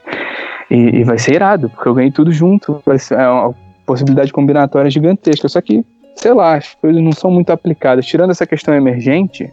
e, 0.71 0.76
e 0.99 1.03
vai 1.03 1.17
ser 1.17 1.35
irado, 1.35 1.69
porque 1.69 1.89
eu 1.89 1.93
ganhei 1.93 2.11
tudo 2.11 2.31
junto. 2.31 2.81
Vai 2.85 2.97
ser 2.97 3.15
é 3.19 3.27
uma 3.27 3.53
possibilidade 3.85 4.31
combinatória 4.31 4.89
gigantesca. 4.89 5.49
Só 5.49 5.59
que, 5.59 5.84
sei 6.15 6.34
lá, 6.34 6.55
as 6.55 6.76
coisas 6.76 7.01
não 7.01 7.11
são 7.11 7.30
muito 7.30 7.49
aplicadas. 7.51 8.05
Tirando 8.05 8.31
essa 8.31 8.47
questão 8.47 8.73
emergente, 8.73 9.51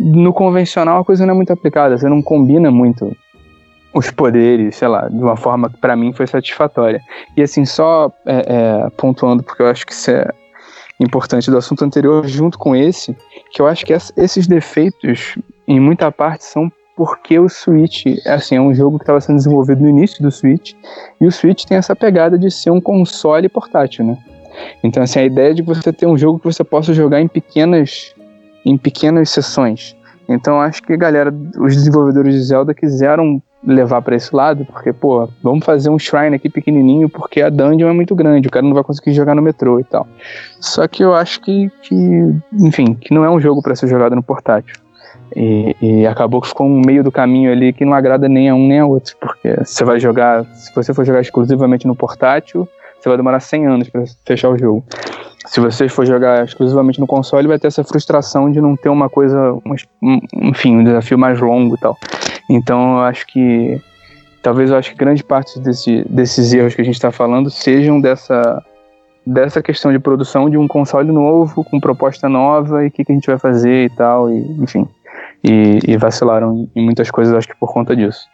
no 0.00 0.32
convencional 0.32 1.00
a 1.00 1.04
coisa 1.04 1.24
não 1.24 1.34
é 1.34 1.36
muito 1.36 1.52
aplicada. 1.52 1.96
Você 1.96 2.08
não 2.08 2.22
combina 2.22 2.70
muito 2.72 3.14
os 3.94 4.10
poderes, 4.10 4.76
sei 4.76 4.88
lá, 4.88 5.08
de 5.08 5.16
uma 5.22 5.36
forma 5.36 5.70
que 5.70 5.76
pra 5.78 5.94
mim 5.94 6.12
foi 6.12 6.26
satisfatória. 6.26 7.00
E 7.36 7.42
assim, 7.42 7.64
só 7.64 8.12
é, 8.26 8.44
é, 8.86 8.90
pontuando, 8.96 9.42
porque 9.42 9.62
eu 9.62 9.68
acho 9.68 9.86
que 9.86 9.92
isso 9.92 10.10
é 10.10 10.28
importante 10.98 11.50
do 11.50 11.56
assunto 11.56 11.84
anterior, 11.84 12.26
junto 12.26 12.58
com 12.58 12.74
esse, 12.74 13.16
que 13.52 13.62
eu 13.62 13.66
acho 13.66 13.84
que 13.86 13.92
ess- 13.92 14.12
esses 14.16 14.46
defeitos, 14.46 15.36
em 15.66 15.78
muita 15.78 16.10
parte, 16.10 16.44
são 16.44 16.70
porque 16.96 17.38
o 17.38 17.48
Switch, 17.48 18.04
assim, 18.26 18.56
é 18.56 18.60
um 18.60 18.72
jogo 18.72 18.98
que 18.98 19.02
estava 19.02 19.20
sendo 19.20 19.36
desenvolvido 19.36 19.82
no 19.82 19.88
início 19.88 20.22
do 20.22 20.30
Switch, 20.30 20.74
e 21.20 21.26
o 21.26 21.32
Switch 21.32 21.64
tem 21.64 21.76
essa 21.76 21.96
pegada 21.96 22.38
de 22.38 22.50
ser 22.50 22.70
um 22.70 22.80
console 22.80 23.48
portátil, 23.48 24.04
né? 24.04 24.18
Então, 24.84 25.02
assim, 25.02 25.18
a 25.18 25.24
ideia 25.24 25.52
de 25.52 25.62
você 25.62 25.92
ter 25.92 26.06
um 26.06 26.16
jogo 26.16 26.38
que 26.38 26.44
você 26.44 26.62
possa 26.62 26.94
jogar 26.94 27.20
em 27.20 27.26
pequenas, 27.26 28.14
em 28.64 28.76
pequenas 28.78 29.30
sessões. 29.30 29.96
Então, 30.28 30.60
acho 30.60 30.82
que, 30.84 30.96
galera, 30.96 31.34
os 31.58 31.74
desenvolvedores 31.74 32.32
de 32.34 32.42
Zelda 32.42 32.72
quiseram 32.72 33.42
levar 33.66 34.02
para 34.02 34.14
esse 34.16 34.34
lado, 34.34 34.64
porque, 34.64 34.92
pô, 34.92 35.28
vamos 35.42 35.64
fazer 35.64 35.88
um 35.90 35.98
shrine 35.98 36.36
aqui 36.36 36.48
pequenininho, 36.48 37.08
porque 37.08 37.40
a 37.40 37.48
dungeon 37.48 37.88
é 37.88 37.92
muito 37.92 38.14
grande, 38.14 38.48
o 38.48 38.50
cara 38.50 38.66
não 38.66 38.74
vai 38.74 38.84
conseguir 38.84 39.12
jogar 39.12 39.34
no 39.34 39.42
metrô 39.42 39.80
e 39.80 39.84
tal. 39.84 40.06
Só 40.60 40.86
que 40.86 41.02
eu 41.02 41.14
acho 41.14 41.40
que, 41.40 41.70
que 41.82 41.94
enfim, 42.52 42.94
que 42.94 43.12
não 43.14 43.24
é 43.24 43.30
um 43.30 43.40
jogo 43.40 43.62
para 43.62 43.74
ser 43.74 43.88
jogado 43.88 44.14
no 44.14 44.22
portátil. 44.22 44.76
E, 45.34 45.74
e 45.80 46.06
acabou 46.06 46.40
que 46.40 46.48
ficou 46.48 46.66
um 46.66 46.80
meio 46.84 47.02
do 47.02 47.10
caminho 47.10 47.50
ali 47.50 47.72
que 47.72 47.84
não 47.84 47.94
agrada 47.94 48.28
nem 48.28 48.48
a 48.48 48.54
um 48.54 48.68
nem 48.68 48.80
a 48.80 48.86
outro, 48.86 49.16
porque 49.20 49.56
você 49.64 49.84
vai 49.84 49.98
jogar, 49.98 50.44
se 50.54 50.72
você 50.74 50.92
for 50.92 51.04
jogar 51.04 51.20
exclusivamente 51.20 51.86
no 51.86 51.96
portátil, 51.96 52.68
você 53.00 53.08
vai 53.08 53.16
demorar 53.16 53.40
100 53.40 53.66
anos 53.66 53.88
para 53.88 54.04
fechar 54.24 54.50
o 54.50 54.58
jogo. 54.58 54.84
Se 55.46 55.60
você 55.60 55.88
for 55.88 56.06
jogar 56.06 56.44
exclusivamente 56.44 56.98
no 57.00 57.06
console, 57.06 57.46
vai 57.48 57.58
ter 57.58 57.66
essa 57.66 57.84
frustração 57.84 58.50
de 58.50 58.60
não 58.60 58.76
ter 58.76 58.88
uma 58.88 59.10
coisa, 59.10 59.52
uma- 59.64 59.76
um- 60.02 60.20
enfim, 60.48 60.76
um 60.78 60.84
desafio 60.84 61.18
mais 61.18 61.38
longo 61.38 61.74
e 61.74 61.78
tal. 61.78 61.96
Então 62.48 62.98
eu 62.98 63.00
acho 63.04 63.26
que 63.26 63.80
talvez 64.42 64.70
eu 64.70 64.76
acho 64.76 64.90
que 64.90 64.96
grande 64.96 65.24
parte 65.24 65.58
desse, 65.58 66.04
desses 66.08 66.52
erros 66.52 66.74
que 66.74 66.80
a 66.80 66.84
gente 66.84 66.94
está 66.96 67.10
falando 67.10 67.50
sejam 67.50 68.00
dessa 68.00 68.62
dessa 69.26 69.62
questão 69.62 69.90
de 69.90 69.98
produção 69.98 70.50
de 70.50 70.58
um 70.58 70.68
console 70.68 71.10
novo 71.10 71.64
com 71.64 71.80
proposta 71.80 72.28
nova 72.28 72.84
e 72.84 72.88
o 72.88 72.90
que, 72.90 73.02
que 73.04 73.10
a 73.10 73.14
gente 73.14 73.26
vai 73.26 73.38
fazer 73.38 73.86
e 73.86 73.88
tal 73.88 74.30
e 74.30 74.38
enfim. 74.62 74.86
E, 75.42 75.78
e 75.86 75.96
vacilaram 75.96 76.68
em- 76.74 76.84
muitas 76.84 77.10
coisas 77.10 77.34
acho 77.34 77.48
que 77.48 77.56
por 77.56 77.72
conta 77.72 77.96
disso 77.96 78.26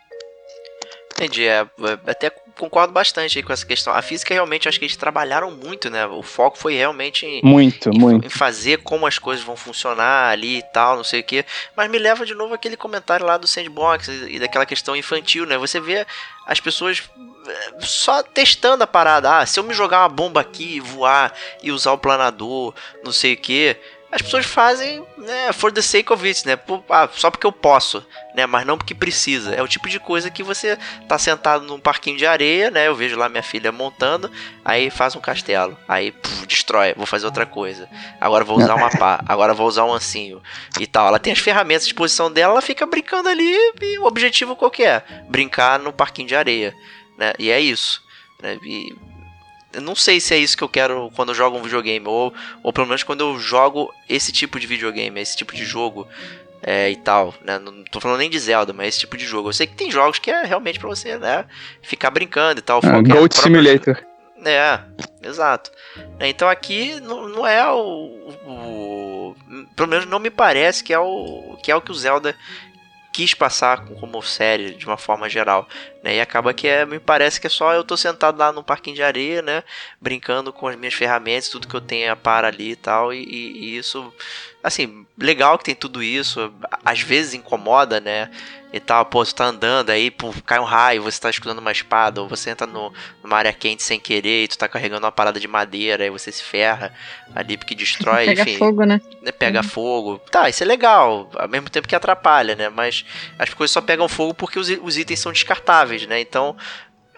Entendi, 1.20 1.46
é, 1.46 1.60
é, 1.60 2.10
até 2.10 2.30
concordo 2.56 2.94
bastante 2.94 3.38
aí 3.38 3.42
com 3.42 3.52
essa 3.52 3.66
questão. 3.66 3.92
A 3.92 4.00
física 4.00 4.32
realmente 4.32 4.66
acho 4.66 4.78
que 4.78 4.86
eles 4.86 4.96
trabalharam 4.96 5.50
muito, 5.50 5.90
né? 5.90 6.06
O 6.06 6.22
foco 6.22 6.56
foi 6.56 6.74
realmente 6.74 7.26
em, 7.26 7.42
muito 7.42 7.90
em, 7.90 7.98
muito 7.98 8.26
em 8.26 8.30
fazer 8.30 8.78
como 8.78 9.06
as 9.06 9.18
coisas 9.18 9.44
vão 9.44 9.54
funcionar 9.54 10.30
ali 10.30 10.58
e 10.58 10.62
tal, 10.62 10.96
não 10.96 11.04
sei 11.04 11.20
o 11.20 11.24
que. 11.24 11.44
Mas 11.76 11.90
me 11.90 11.98
leva 11.98 12.24
de 12.24 12.34
novo 12.34 12.54
aquele 12.54 12.76
comentário 12.76 13.26
lá 13.26 13.36
do 13.36 13.46
sandbox 13.46 14.08
e 14.08 14.30
e 14.30 14.38
daquela 14.38 14.64
questão 14.64 14.96
infantil, 14.96 15.44
né? 15.44 15.58
Você 15.58 15.78
vê 15.78 16.06
as 16.46 16.58
pessoas 16.58 17.02
eh, 17.46 17.70
só 17.80 18.22
testando 18.22 18.84
a 18.84 18.86
parada. 18.86 19.40
Ah, 19.40 19.46
se 19.46 19.60
eu 19.60 19.64
me 19.64 19.74
jogar 19.74 20.00
uma 20.00 20.08
bomba 20.08 20.40
aqui, 20.40 20.80
voar 20.80 21.34
e 21.62 21.70
usar 21.70 21.92
o 21.92 21.98
planador, 21.98 22.72
não 23.04 23.12
sei 23.12 23.34
o 23.34 23.36
que. 23.36 23.76
As 24.12 24.20
pessoas 24.20 24.44
fazem, 24.44 25.04
né, 25.16 25.52
for 25.52 25.70
the 25.70 25.80
sake 25.80 26.12
of 26.12 26.26
it, 26.26 26.44
né? 26.44 26.58
Ah, 26.88 27.08
só 27.12 27.30
porque 27.30 27.46
eu 27.46 27.52
posso, 27.52 28.04
né? 28.34 28.44
Mas 28.44 28.66
não 28.66 28.76
porque 28.76 28.94
precisa. 28.94 29.54
É 29.54 29.62
o 29.62 29.68
tipo 29.68 29.88
de 29.88 30.00
coisa 30.00 30.30
que 30.30 30.42
você 30.42 30.76
tá 31.08 31.16
sentado 31.16 31.64
num 31.64 31.78
parquinho 31.78 32.16
de 32.16 32.26
areia, 32.26 32.72
né? 32.72 32.88
Eu 32.88 32.94
vejo 32.96 33.16
lá 33.16 33.28
minha 33.28 33.42
filha 33.42 33.70
montando, 33.70 34.28
aí 34.64 34.90
faz 34.90 35.14
um 35.14 35.20
castelo, 35.20 35.78
aí 35.86 36.10
puf, 36.10 36.44
destrói, 36.46 36.92
vou 36.96 37.06
fazer 37.06 37.26
outra 37.26 37.46
coisa. 37.46 37.88
Agora 38.20 38.44
vou 38.44 38.58
usar 38.58 38.74
uma 38.74 38.90
pá, 38.90 39.22
agora 39.28 39.54
vou 39.54 39.68
usar 39.68 39.84
um 39.84 39.92
ancinho 39.92 40.42
e 40.80 40.86
tal. 40.88 41.06
Ela 41.06 41.20
tem 41.20 41.32
as 41.32 41.38
ferramentas 41.38 41.84
à 41.84 41.86
disposição 41.86 42.32
dela, 42.32 42.54
ela 42.54 42.62
fica 42.62 42.84
brincando 42.86 43.28
ali 43.28 43.54
e 43.80 43.98
o 43.98 44.06
objetivo 44.06 44.56
qual 44.56 44.72
que 44.72 44.82
é? 44.82 45.04
Brincar 45.28 45.78
no 45.78 45.92
parquinho 45.92 46.26
de 46.26 46.34
areia, 46.34 46.74
né? 47.16 47.32
E 47.38 47.48
é 47.48 47.60
isso, 47.60 48.02
né? 48.42 48.58
E 48.64 48.92
eu 49.72 49.80
não 49.80 49.94
sei 49.94 50.20
se 50.20 50.34
é 50.34 50.38
isso 50.38 50.56
que 50.56 50.64
eu 50.64 50.68
quero 50.68 51.10
quando 51.14 51.30
eu 51.30 51.34
jogo 51.34 51.56
um 51.58 51.62
videogame, 51.62 52.06
ou, 52.06 52.32
ou 52.62 52.72
pelo 52.72 52.86
menos 52.86 53.02
quando 53.02 53.20
eu 53.20 53.38
jogo 53.38 53.92
esse 54.08 54.32
tipo 54.32 54.58
de 54.58 54.66
videogame, 54.66 55.20
esse 55.20 55.36
tipo 55.36 55.54
de 55.54 55.64
jogo 55.64 56.06
é, 56.62 56.90
e 56.90 56.96
tal, 56.96 57.34
né? 57.44 57.58
Não 57.58 57.82
tô 57.84 58.00
falando 58.00 58.18
nem 58.18 58.28
de 58.30 58.38
Zelda, 58.38 58.72
mas 58.72 58.88
esse 58.88 59.00
tipo 59.00 59.16
de 59.16 59.24
jogo. 59.24 59.48
Eu 59.48 59.52
sei 59.52 59.66
que 59.66 59.74
tem 59.74 59.90
jogos 59.90 60.18
que 60.18 60.30
é 60.30 60.44
realmente 60.44 60.78
pra 60.78 60.88
você, 60.88 61.16
né? 61.18 61.44
Ficar 61.82 62.10
brincando 62.10 62.58
e 62.60 62.62
tal. 62.62 62.80
Ah, 62.84 62.98
é 62.98 63.02
própria- 63.02 63.42
Simulator 63.42 64.04
é, 64.44 64.80
exato. 65.22 65.70
Então 66.18 66.48
aqui 66.48 66.98
não, 67.00 67.28
não 67.28 67.46
é 67.46 67.70
o, 67.70 68.34
o- 68.46 69.36
Pelo 69.76 69.88
menos 69.88 70.06
não 70.06 70.18
me 70.18 70.30
parece 70.30 70.82
que 70.82 70.92
é 70.92 70.98
o 70.98 71.56
que 71.62 71.70
é 71.70 71.76
o 71.76 71.80
que 71.80 71.90
o 71.90 71.94
Zelda 71.94 72.34
quis 73.20 73.34
passar 73.34 73.84
com- 73.84 73.94
como 73.96 74.22
série 74.22 74.70
de 74.72 74.86
uma 74.86 74.96
forma 74.96 75.28
geral, 75.28 75.68
né? 76.02 76.16
E 76.16 76.20
acaba 76.22 76.54
que 76.54 76.66
é, 76.66 76.86
me 76.86 76.98
parece 76.98 77.38
que 77.38 77.46
é 77.46 77.50
só 77.50 77.74
eu 77.74 77.84
tô 77.84 77.94
sentado 77.94 78.38
lá 78.38 78.50
no 78.50 78.64
parquinho 78.64 78.96
de 78.96 79.02
areia, 79.02 79.42
né? 79.42 79.62
Brincando 80.00 80.52
com 80.54 80.66
as 80.66 80.74
minhas 80.76 80.94
ferramentas, 80.94 81.50
tudo 81.50 81.68
que 81.68 81.74
eu 81.76 81.82
tenho 81.82 82.10
a 82.10 82.16
par 82.16 82.46
ali 82.46 82.70
e 82.70 82.76
tal, 82.76 83.12
e, 83.12 83.22
e- 83.22 83.52
e 83.58 83.76
isso, 83.76 84.10
assim, 84.64 85.06
legal 85.18 85.58
que 85.58 85.64
tem 85.64 85.74
tudo 85.74 86.02
isso, 86.02 86.50
às 86.82 87.00
vezes 87.02 87.34
incomoda, 87.34 88.00
né? 88.00 88.30
E 88.72 88.78
tal, 88.78 89.04
pô, 89.04 89.24
você 89.24 89.34
tá 89.34 89.46
andando 89.46 89.90
aí, 89.90 90.10
pô, 90.12 90.32
cai 90.46 90.60
um 90.60 90.64
raio, 90.64 91.02
você 91.02 91.20
tá 91.20 91.28
escutando 91.28 91.58
uma 91.58 91.72
espada, 91.72 92.22
ou 92.22 92.28
você 92.28 92.50
entra 92.50 92.66
no, 92.66 92.92
numa 93.22 93.36
área 93.36 93.52
quente 93.52 93.82
sem 93.82 93.98
querer 93.98 94.44
e 94.44 94.48
tu 94.48 94.56
tá 94.56 94.68
carregando 94.68 95.04
uma 95.04 95.10
parada 95.10 95.40
de 95.40 95.48
madeira, 95.48 96.04
aí 96.04 96.10
você 96.10 96.30
se 96.30 96.42
ferra 96.42 96.94
ali 97.34 97.56
porque 97.56 97.74
destrói, 97.74 98.26
Pega 98.26 98.42
enfim 98.42 98.58
fogo, 98.58 98.84
né? 98.84 99.00
né, 99.22 99.32
pega 99.32 99.62
fogo. 99.64 100.20
Tá, 100.30 100.48
isso 100.48 100.62
é 100.62 100.66
legal, 100.66 101.28
ao 101.34 101.48
mesmo 101.48 101.68
tempo 101.68 101.88
que 101.88 101.96
atrapalha, 101.96 102.54
né? 102.54 102.68
Mas 102.68 103.04
as 103.38 103.52
coisas 103.52 103.72
só 103.72 103.80
pegam 103.80 104.08
fogo 104.08 104.34
porque 104.34 104.58
os, 104.58 104.68
os 104.68 104.96
itens 104.96 105.18
são 105.18 105.32
descartáveis, 105.32 106.06
né? 106.06 106.20
Então, 106.20 106.56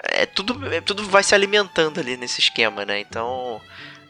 é 0.02 0.24
tudo, 0.24 0.72
é, 0.72 0.80
tudo 0.80 1.04
vai 1.04 1.22
se 1.22 1.34
alimentando 1.34 2.00
ali 2.00 2.16
nesse 2.16 2.40
esquema, 2.40 2.86
né? 2.86 2.98
Então, 2.98 3.60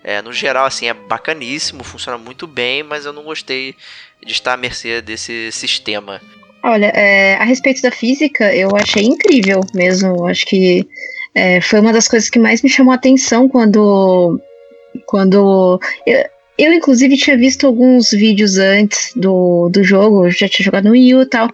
é, 0.05 0.23
no 0.23 0.33
geral, 0.33 0.67
assim, 0.67 0.87
é 0.87 0.95
bacaníssimo, 0.95 1.83
funciona 1.83 2.17
muito 2.17 2.47
bem, 2.47 2.83
mas 2.83 3.05
eu 3.05 3.13
não 3.13 3.25
gostei 3.25 3.77
de 4.25 4.33
estar 4.33 4.55
à 4.55 4.57
mercê 4.57 5.03
desse 5.03 5.51
sistema. 5.53 6.21
Olha, 6.65 6.87
é, 6.95 7.35
a 7.35 7.45
respeito 7.45 7.83
da 7.83 7.91
física, 7.91 8.55
eu 8.55 8.71
achei 8.77 9.03
incrível 9.03 9.61
mesmo. 9.75 10.27
Acho 10.27 10.47
que 10.47 10.87
é, 11.35 11.61
foi 11.61 11.81
uma 11.81 11.93
das 11.93 12.07
coisas 12.07 12.31
que 12.31 12.39
mais 12.39 12.63
me 12.63 12.69
chamou 12.69 12.93
a 12.93 12.97
atenção 12.97 13.49
quando. 13.49 14.41
quando 15.07 15.81
eu, 16.07 16.25
eu, 16.57 16.73
inclusive, 16.73 17.17
tinha 17.17 17.37
visto 17.37 17.67
alguns 17.67 18.11
vídeos 18.11 18.59
antes 18.59 19.13
do, 19.17 19.69
do 19.71 19.83
jogo, 19.83 20.31
já 20.31 20.49
tinha 20.49 20.65
jogado 20.65 20.85
no 20.85 20.93
Wii 20.93 21.15
U 21.17 21.23
e 21.23 21.27
tal. 21.27 21.49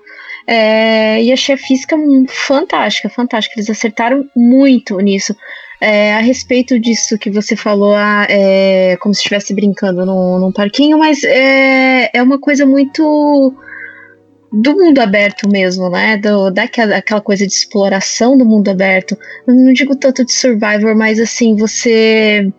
é, 0.47 1.23
e 1.23 1.33
achei 1.33 1.55
a 1.55 1.59
física 1.59 1.97
fantástica, 2.29 3.09
fantástica. 3.09 3.59
Eles 3.59 3.71
acertaram 3.71 4.29
muito 4.37 4.99
nisso. 4.99 5.35
É, 5.81 6.15
a 6.15 6.21
respeito 6.21 6.79
disso 6.79 7.17
que 7.19 7.31
você 7.31 7.55
falou, 7.55 7.95
ah, 7.95 8.27
é, 8.29 8.97
como 9.01 9.15
se 9.15 9.21
estivesse 9.21 9.55
brincando 9.55 10.05
num, 10.05 10.39
num 10.39 10.53
parquinho, 10.53 10.99
mas 10.99 11.23
é, 11.23 12.11
é 12.13 12.23
uma 12.23 12.39
coisa 12.39 12.67
muito 12.67 13.55
do 14.53 14.75
mundo 14.75 14.99
aberto 14.99 15.49
mesmo, 15.49 15.91
né? 15.91 16.17
Do, 16.17 16.51
daquela 16.51 16.97
aquela 16.97 17.21
coisa 17.21 17.47
de 17.47 17.53
exploração 17.53 18.37
do 18.37 18.45
mundo 18.45 18.71
aberto. 18.71 19.17
Eu 19.47 19.55
não 19.55 19.73
digo 19.73 19.95
tanto 19.97 20.25
de 20.25 20.33
survivor, 20.33 20.97
mas 20.97 21.21
assim, 21.21 21.55
você 21.57 22.51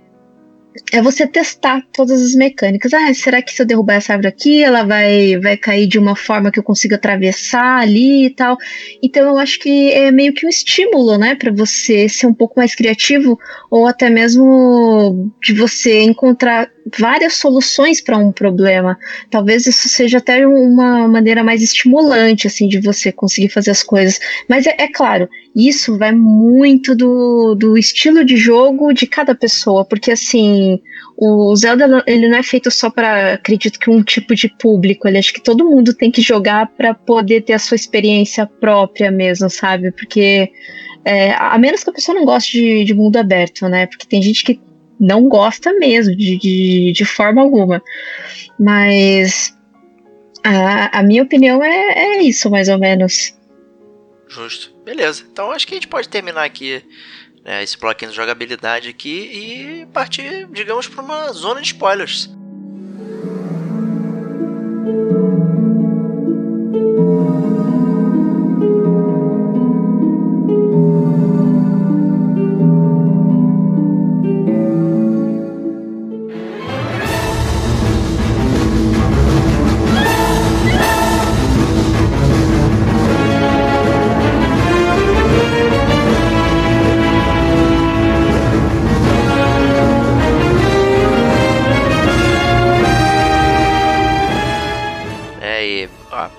é 0.91 1.01
você 1.01 1.27
testar 1.27 1.81
todas 1.93 2.21
as 2.21 2.33
mecânicas. 2.33 2.93
Ah, 2.93 3.13
será 3.13 3.41
que 3.41 3.51
se 3.53 3.61
eu 3.61 3.65
derrubar 3.65 3.95
essa 3.95 4.13
árvore 4.13 4.27
aqui, 4.27 4.63
ela 4.63 4.83
vai, 4.83 5.37
vai 5.37 5.57
cair 5.57 5.87
de 5.87 5.99
uma 5.99 6.15
forma 6.15 6.51
que 6.51 6.59
eu 6.59 6.63
consiga 6.63 6.95
atravessar 6.95 7.81
ali 7.81 8.25
e 8.25 8.29
tal? 8.29 8.57
Então 9.01 9.27
eu 9.27 9.37
acho 9.37 9.59
que 9.59 9.91
é 9.91 10.11
meio 10.11 10.33
que 10.33 10.45
um 10.45 10.49
estímulo, 10.49 11.17
né, 11.17 11.35
para 11.35 11.51
você 11.51 12.07
ser 12.07 12.27
um 12.27 12.33
pouco 12.33 12.55
mais 12.57 12.75
criativo 12.75 13.37
ou 13.69 13.87
até 13.87 14.09
mesmo 14.09 15.31
de 15.41 15.53
você 15.53 16.01
encontrar 16.01 16.69
várias 16.97 17.33
soluções 17.33 18.01
para 18.01 18.17
um 18.17 18.31
problema. 18.31 18.97
Talvez 19.29 19.67
isso 19.67 19.87
seja 19.89 20.17
até 20.17 20.45
uma 20.47 21.07
maneira 21.07 21.43
mais 21.43 21.61
estimulante, 21.61 22.47
assim, 22.47 22.67
de 22.67 22.79
você 22.79 23.11
conseguir 23.11 23.49
fazer 23.49 23.71
as 23.71 23.83
coisas. 23.83 24.19
Mas 24.47 24.65
é, 24.65 24.75
é 24.77 24.87
claro, 24.87 25.29
isso 25.55 25.97
vai 25.97 26.11
muito 26.11 26.95
do, 26.95 27.55
do 27.55 27.77
estilo 27.77 28.23
de 28.23 28.37
jogo 28.37 28.93
de 28.93 29.05
cada 29.07 29.35
pessoa, 29.35 29.83
porque 29.83 30.11
assim, 30.11 30.79
o 31.17 31.55
Zelda 31.55 32.03
ele 32.07 32.27
não 32.27 32.37
é 32.37 32.43
feito 32.43 32.71
só 32.71 32.89
para, 32.89 33.33
acredito 33.33 33.79
que 33.79 33.89
um 33.89 34.01
tipo 34.01 34.33
de 34.35 34.47
público, 34.47 35.07
ele 35.07 35.17
acho 35.17 35.33
que 35.33 35.41
todo 35.41 35.69
mundo 35.69 35.93
tem 35.93 36.11
que 36.11 36.21
jogar 36.21 36.67
para 36.77 36.93
poder 36.93 37.41
ter 37.41 37.53
a 37.53 37.59
sua 37.59 37.75
experiência 37.75 38.45
própria 38.45 39.11
mesmo, 39.11 39.49
sabe? 39.49 39.91
Porque 39.91 40.51
é, 41.03 41.31
a 41.33 41.57
menos 41.57 41.83
que 41.83 41.89
a 41.89 41.93
pessoa 41.93 42.17
não 42.17 42.25
goste 42.25 42.57
de, 42.57 42.83
de 42.85 42.93
mundo 42.93 43.17
aberto, 43.17 43.67
né? 43.67 43.85
Porque 43.85 44.05
tem 44.05 44.21
gente 44.21 44.43
que 44.43 44.59
não 44.99 45.29
gosta 45.29 45.71
mesmo, 45.73 46.15
de, 46.15 46.37
de, 46.37 46.91
de 46.91 47.05
forma 47.05 47.41
alguma. 47.41 47.81
Mas 48.59 49.55
a, 50.43 50.99
a 50.99 51.03
minha 51.03 51.23
opinião 51.23 51.63
é, 51.63 52.17
é 52.17 52.23
isso, 52.23 52.49
mais 52.49 52.67
ou 52.67 52.77
menos. 52.77 53.33
Justo. 54.27 54.73
Beleza. 54.83 55.23
Então 55.31 55.51
acho 55.51 55.65
que 55.65 55.73
a 55.73 55.77
gente 55.77 55.87
pode 55.87 56.09
terminar 56.09 56.43
aqui 56.43 56.83
né, 57.43 57.63
esse 57.63 57.77
bloquinho 57.77 58.11
de 58.11 58.17
jogabilidade 58.17 58.89
aqui 58.89 59.29
e 59.33 59.85
partir, 59.87 60.47
digamos, 60.51 60.87
para 60.87 61.03
uma 61.03 61.31
zona 61.31 61.61
de 61.61 61.67
spoilers. 61.67 62.29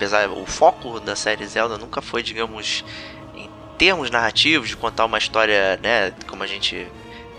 Apesar 0.01 0.27
o 0.31 0.47
foco 0.47 0.99
da 0.99 1.15
série 1.15 1.45
Zelda 1.45 1.77
nunca 1.77 2.01
foi, 2.01 2.23
digamos, 2.23 2.83
em 3.35 3.47
termos 3.77 4.09
narrativos 4.09 4.69
de 4.69 4.75
contar 4.75 5.05
uma 5.05 5.19
história, 5.19 5.77
né, 5.77 6.11
como 6.25 6.41
a 6.41 6.47
gente 6.47 6.87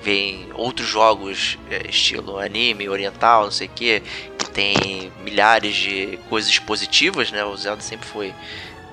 vê 0.00 0.30
em 0.30 0.48
outros 0.54 0.86
jogos 0.86 1.58
é, 1.68 1.88
estilo 1.88 2.38
anime, 2.38 2.88
oriental, 2.88 3.44
não 3.44 3.50
sei 3.50 3.66
o 3.66 3.70
que, 3.70 4.00
que 4.38 4.48
tem 4.50 5.12
milhares 5.24 5.74
de 5.74 6.20
coisas 6.28 6.48
expositivas, 6.48 7.32
né? 7.32 7.44
O 7.44 7.56
Zelda 7.56 7.82
sempre 7.82 8.06
foi 8.06 8.32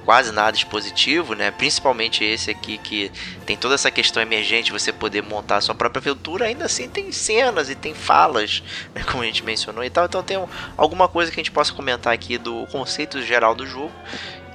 quase 0.10 0.32
nada 0.32 0.58
expositivo, 0.58 1.36
né? 1.36 1.52
Principalmente 1.52 2.24
esse 2.24 2.50
aqui 2.50 2.80
que 2.80 3.12
tem 3.46 3.56
toda 3.56 3.76
essa 3.76 3.92
questão 3.92 4.24
emergente, 4.24 4.72
você 4.72 4.92
poder 4.92 5.22
montar 5.22 5.58
a 5.58 5.62
sua 5.62 5.76
própria 5.76 6.00
aventura, 6.00 6.46
ainda 6.46 6.66
assim 6.66 6.90
tem 6.90 7.12
cenas 7.12 7.70
e 7.70 7.76
tem 7.76 7.94
falas, 7.94 8.64
né? 8.96 9.04
como 9.04 9.22
a 9.22 9.26
gente 9.28 9.44
mencionou 9.44 9.84
e 9.84 9.90
tal. 9.92 10.06
Então 10.06 10.24
tem 10.24 10.44
alguma 10.76 11.08
coisa 11.08 11.32
que 11.32 11.40
a 11.40 11.44
gente 11.44 11.52
possa 11.52 11.72
comentar 11.72 12.12
aqui 12.12 12.40
do 12.40 12.66
conceito 12.72 13.22
geral 13.22 13.54
do 13.54 13.68
jogo 13.68 13.92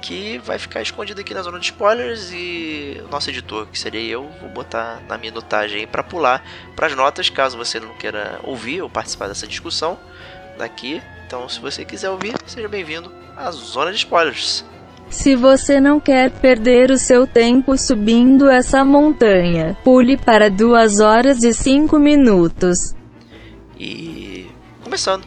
que 0.01 0.39
vai 0.39 0.59
ficar 0.59 0.81
escondido 0.81 1.21
aqui 1.21 1.33
na 1.33 1.41
zona 1.41 1.57
de 1.57 1.67
spoilers 1.67 2.33
e 2.33 3.01
o 3.05 3.07
nosso 3.07 3.29
editor, 3.29 3.65
que 3.67 3.79
seria 3.79 4.01
eu, 4.01 4.29
vou 4.41 4.49
botar 4.49 5.03
na 5.07 5.17
minutagem 5.17 5.79
aí 5.79 5.87
para 5.87 6.03
pular 6.03 6.43
para 6.75 6.87
as 6.87 6.95
notas, 6.97 7.29
caso 7.29 7.57
você 7.57 7.79
não 7.79 7.95
queira 7.95 8.41
ouvir 8.43 8.81
ou 8.81 8.89
participar 8.89 9.29
dessa 9.29 9.47
discussão 9.47 9.97
daqui. 10.57 11.01
Então, 11.25 11.47
se 11.47 11.61
você 11.61 11.85
quiser 11.85 12.09
ouvir, 12.09 12.35
seja 12.45 12.67
bem-vindo 12.67 13.09
à 13.37 13.49
zona 13.51 13.91
de 13.91 13.99
spoilers. 13.99 14.65
Se 15.09 15.35
você 15.35 15.79
não 15.79 15.99
quer 15.99 16.31
perder 16.31 16.91
o 16.91 16.97
seu 16.97 17.25
tempo 17.25 17.77
subindo 17.77 18.49
essa 18.49 18.83
montanha, 18.83 19.77
pule 19.83 20.17
para 20.17 20.49
2 20.49 20.99
horas 20.99 21.43
e 21.43 21.53
5 21.53 21.97
minutos. 21.99 22.95
E 23.79 24.47
começando. 24.83 25.25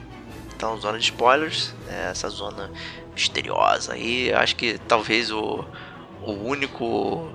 Então, 0.55 0.77
zona 0.81 0.99
de 0.99 1.05
spoilers, 1.05 1.73
né, 1.87 2.09
essa 2.11 2.29
zona 2.29 2.71
misteriosa 3.15 3.93
aí, 3.93 4.33
acho 4.33 4.57
que 4.57 4.77
talvez 4.89 5.31
o, 5.31 5.65
o 6.23 6.33
único 6.33 7.31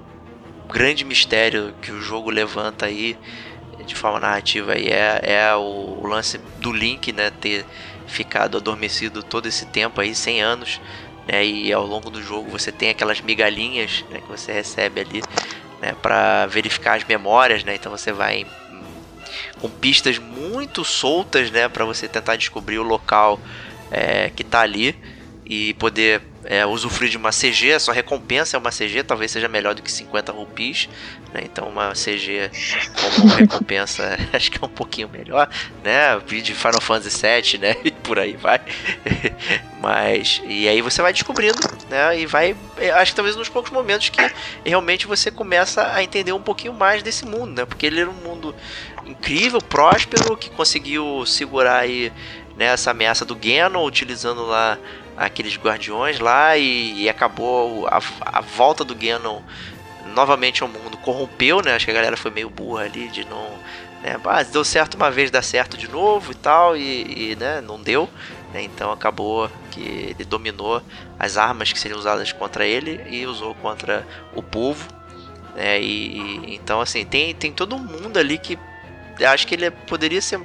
grande 0.68 1.06
mistério 1.06 1.74
que 1.82 1.92
o 1.92 2.02
jogo 2.02 2.30
levanta 2.30 2.86
aí 2.86 3.18
de 3.86 3.96
forma 3.96 4.20
narrativa 4.20 4.74
aí 4.74 4.88
é, 4.88 5.22
é 5.24 5.56
o, 5.56 6.00
o 6.02 6.08
lance 6.08 6.38
do 6.60 6.72
Link, 6.72 7.12
né, 7.12 7.32
ter 7.32 7.66
ficado 8.08 8.58
adormecido 8.58 9.24
todo 9.24 9.48
esse 9.48 9.66
tempo 9.66 10.00
aí, 10.02 10.14
100 10.14 10.42
anos, 10.42 10.82
né? 11.28 11.46
E 11.46 11.72
ao 11.72 11.86
longo 11.86 12.10
do 12.10 12.22
jogo 12.22 12.50
você 12.50 12.72
tem 12.72 12.90
aquelas 12.90 13.22
migalhinhas 13.22 14.04
né, 14.10 14.20
que 14.20 14.30
você 14.30 14.52
recebe 14.52 15.02
ali 15.02 15.22
né, 15.82 15.96
para 16.02 16.46
verificar 16.48 16.98
as 16.98 17.04
memórias, 17.04 17.64
né? 17.64 17.76
Então 17.76 17.92
você 17.92 18.12
vai 18.12 18.46
com 19.60 19.70
pistas 19.70 20.18
muito 20.18 20.84
soltas, 20.84 21.50
né, 21.50 21.68
para 21.68 21.86
você 21.86 22.08
tentar 22.08 22.36
descobrir 22.36 22.78
o 22.78 22.84
local 22.84 23.40
é, 23.90 24.30
que 24.30 24.42
está 24.42 24.62
ali 24.62 24.96
e 25.46 25.74
poder 25.76 26.22
é, 26.46 26.66
usufruir 26.66 27.10
de 27.10 27.18
uma 27.18 27.32
CG, 27.32 27.74
a 27.74 27.80
sua 27.80 27.94
recompensa 27.94 28.58
é 28.58 28.60
uma 28.60 28.70
CG, 28.70 29.04
talvez 29.04 29.32
seja 29.32 29.48
melhor 29.48 29.74
do 29.74 29.82
que 29.82 29.92
50 29.92 30.32
rupees, 30.32 30.90
né? 31.34 31.42
Então 31.44 31.68
uma 31.68 31.94
CG 31.94 32.50
como 33.18 33.34
recompensa 33.36 34.18
acho 34.34 34.52
que 34.52 34.58
é 34.62 34.66
um 34.66 34.70
pouquinho 34.70 35.10
melhor, 35.10 35.50
né? 35.84 36.20
De 36.26 36.54
Final 36.54 36.82
Fantasy 36.82 37.22
VII, 37.22 37.60
né? 37.60 37.76
E 37.84 37.92
por 37.92 38.20
aí 38.20 38.36
vai. 38.36 38.62
Mas 39.82 40.42
e 40.46 40.68
aí 40.68 40.82
você 40.82 41.02
vai 41.02 41.14
descobrindo, 41.14 41.60
né? 41.90 42.20
E 42.20 42.26
vai, 42.26 42.56
acho 42.96 43.12
que 43.12 43.16
talvez 43.16 43.36
nos 43.36 43.50
poucos 43.50 43.72
momentos 43.72 44.10
que 44.10 44.22
realmente 44.66 45.08
você 45.08 45.32
começa 45.32 45.94
a 45.94 46.04
entender 46.04 46.34
um 46.34 46.42
pouquinho 46.42 46.74
mais 46.74 47.04
desse 47.04 47.26
mundo, 47.26 47.60
né? 47.60 47.66
Porque 47.66 47.86
ele 47.86 48.02
era 48.02 48.10
um 48.10 48.14
mundo 48.14 48.56
incrível, 49.06 49.60
próspero, 49.62 50.38
que 50.38 50.50
conseguiu 50.50 51.26
segurar 51.26 51.80
aí 51.80 52.12
né, 52.56 52.66
essa 52.66 52.92
ameaça 52.92 53.26
do 53.26 53.36
Ganon, 53.36 53.86
utilizando 53.86 54.46
lá 54.46 54.78
aqueles 55.18 55.58
guardiões 55.58 56.20
lá 56.20 56.58
e, 56.58 57.04
e 57.04 57.10
acabou 57.10 57.88
a, 57.88 58.00
a, 58.22 58.42
volta 58.42 58.84
do 58.84 58.96
Ganon 58.96 59.42
novamente 60.08 60.64
ao 60.64 60.70
mundo 60.70 60.98
corrompeu, 60.98 61.62
né? 61.62 61.76
Acho 61.76 61.86
que 61.86 61.92
a 61.92 61.94
galera 61.94 62.18
foi 62.18 62.32
meio 62.32 62.50
burra 62.50 62.84
ali 62.84 63.08
de 63.08 63.26
não, 63.26 63.50
né? 64.02 64.20
Ah, 64.26 64.44
deu 64.44 64.64
certo 64.64 64.96
uma 64.96 65.10
vez, 65.10 65.32
dá 65.32 65.42
certo 65.42 65.78
de 65.78 65.88
novo 65.88 66.32
e 66.32 66.36
tal 66.36 66.76
e, 66.76 67.32
e 67.32 67.36
né? 67.36 67.62
Não 67.62 67.82
deu, 67.82 68.10
né? 68.54 68.62
Então 68.62 68.92
acabou 68.92 69.50
que 69.72 69.82
ele 69.82 70.26
dominou 70.26 70.82
as 71.18 71.38
armas 71.38 71.72
que 71.72 71.80
seriam 71.80 72.00
usadas 72.00 72.32
contra 72.32 72.66
ele 72.66 73.02
e 73.10 73.26
usou 73.26 73.56
contra 73.56 74.06
o 74.36 74.42
povo, 74.42 74.88
né? 75.56 75.82
E, 75.82 76.18
e 76.18 76.56
então 76.56 76.82
assim 76.82 77.06
tem 77.06 77.34
tem 77.34 77.52
todo 77.52 77.78
mundo 77.78 78.18
ali 78.18 78.38
que 78.38 78.58
acho 79.26 79.48
que 79.48 79.56
ele 79.56 79.72
poderia 79.72 80.22
ser 80.22 80.40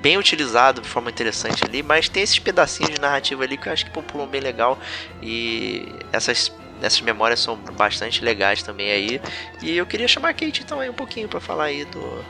bem 0.00 0.16
utilizado 0.16 0.80
de 0.80 0.88
forma 0.88 1.10
interessante 1.10 1.64
ali, 1.64 1.82
mas 1.82 2.08
tem 2.08 2.22
esses 2.22 2.38
pedacinhos 2.38 2.94
de 2.94 3.00
narrativa 3.00 3.44
ali 3.44 3.56
que 3.56 3.68
eu 3.68 3.72
acho 3.72 3.84
que 3.84 3.90
populam 3.90 4.26
bem 4.26 4.40
legal 4.40 4.78
e 5.22 5.92
essas 6.12 6.52
essas 6.80 7.00
memórias 7.00 7.40
são 7.40 7.56
bastante 7.76 8.24
legais 8.24 8.62
também 8.62 8.90
aí. 8.90 9.20
E 9.60 9.76
eu 9.76 9.84
queria 9.84 10.06
chamar 10.06 10.28
a 10.28 10.32
Kate 10.32 10.62
então 10.62 10.78
aí 10.78 10.88
um 10.88 10.94
pouquinho 10.94 11.28
para 11.28 11.40
falar 11.40 11.64
aí 11.64 11.84
do 11.84 12.24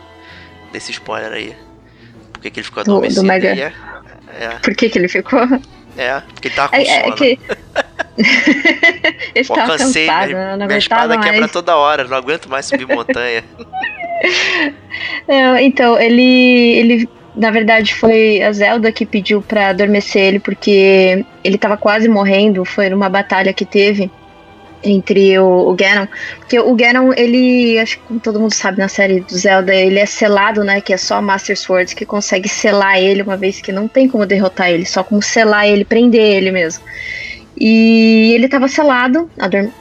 desse 0.72 0.90
spoiler 0.90 1.32
aí. 1.32 1.56
Por 2.32 2.40
que, 2.42 2.50
que 2.50 2.60
ele 2.60 2.64
ficou 2.64 2.80
adormecido? 2.80 3.20
Do, 3.20 3.26
do 3.26 3.28
Mega... 3.28 3.48
É, 3.48 3.72
é. 4.44 4.48
Por 4.62 4.74
que, 4.74 4.88
que 4.88 4.98
ele 4.98 5.08
ficou? 5.08 5.40
É, 5.96 6.20
porque 6.20 6.48
ele 6.48 6.54
tava 6.54 6.68
com 6.68 6.76
é, 6.76 6.84
sono. 6.84 7.12
É 7.12 7.16
que... 7.16 7.38
Pô, 9.46 9.54
cansei, 9.54 10.06
cansado, 10.06 10.28
minha, 10.28 10.56
não 10.56 10.66
minha 10.66 10.78
espada 10.78 11.16
mais. 11.16 11.30
quebra 11.30 11.48
toda 11.48 11.76
hora, 11.76 12.04
não 12.04 12.16
aguento 12.16 12.48
mais 12.48 12.66
subir 12.66 12.86
montanha. 12.86 13.44
Não, 15.28 15.56
então, 15.56 16.00
ele, 16.00 16.22
ele 16.76 17.08
na 17.34 17.50
verdade, 17.50 17.94
foi 17.94 18.42
a 18.42 18.50
Zelda 18.52 18.90
que 18.92 19.06
pediu 19.06 19.42
para 19.42 19.68
adormecer 19.68 20.22
ele 20.22 20.40
porque 20.40 21.24
ele 21.44 21.58
tava 21.58 21.76
quase 21.76 22.08
morrendo. 22.08 22.64
Foi 22.64 22.88
numa 22.88 23.08
batalha 23.08 23.52
que 23.52 23.64
teve 23.64 24.10
entre 24.82 25.38
o, 25.38 25.70
o 25.70 25.74
Ganon. 25.74 26.06
Porque 26.38 26.58
o 26.58 26.74
Ganon, 26.74 27.12
ele, 27.16 27.78
acho 27.78 27.98
que 27.98 28.02
como 28.04 28.20
todo 28.20 28.40
mundo 28.40 28.54
sabe 28.54 28.78
na 28.78 28.88
série 28.88 29.20
do 29.20 29.36
Zelda, 29.36 29.74
ele 29.74 29.98
é 29.98 30.06
selado, 30.06 30.64
né? 30.64 30.80
Que 30.80 30.92
é 30.92 30.96
só 30.96 31.20
Master 31.20 31.56
Sword 31.58 31.94
que 31.94 32.06
consegue 32.06 32.48
selar 32.48 32.98
ele, 33.00 33.22
uma 33.22 33.36
vez 33.36 33.60
que 33.60 33.72
não 33.72 33.88
tem 33.88 34.08
como 34.08 34.26
derrotar 34.26 34.70
ele, 34.70 34.86
só 34.86 35.02
como 35.04 35.22
selar 35.22 35.66
ele, 35.68 35.84
prender 35.84 36.20
ele 36.20 36.50
mesmo. 36.50 36.82
E 37.56 38.32
ele 38.34 38.46
estava 38.46 38.68
selado, 38.68 39.28
adorme- 39.38 39.72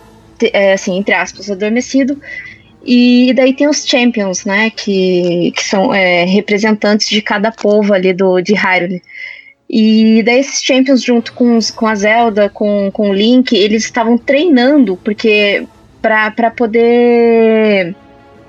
é, 0.54 0.74
assim, 0.74 0.98
entre 0.98 1.14
aspas, 1.14 1.50
adormecido. 1.50 2.20
E 2.88 3.34
daí 3.36 3.54
tem 3.54 3.68
os 3.68 3.86
champions, 3.86 4.46
né? 4.46 4.70
Que, 4.70 5.52
que 5.54 5.62
são 5.64 5.94
é, 5.94 6.24
representantes 6.24 7.10
de 7.10 7.22
cada 7.22 7.52
povo 7.52 7.94
ali 7.94 8.14
do, 8.14 8.40
de 8.40 8.54
Hyrule. 8.54 9.02
E 9.70 10.24
daí 10.24 10.40
esses 10.40 10.64
champions, 10.64 11.04
junto 11.04 11.34
com, 11.34 11.58
os- 11.58 11.70
com 11.70 11.86
a 11.86 11.96
Zelda, 11.96 12.50
com, 12.50 12.90
com 12.94 13.10
o 13.10 13.14
Link, 13.14 13.54
eles 13.54 13.84
estavam 13.84 14.18
treinando, 14.18 14.96
porque 15.04 15.68
pra 16.02 16.32
poder. 16.52 17.94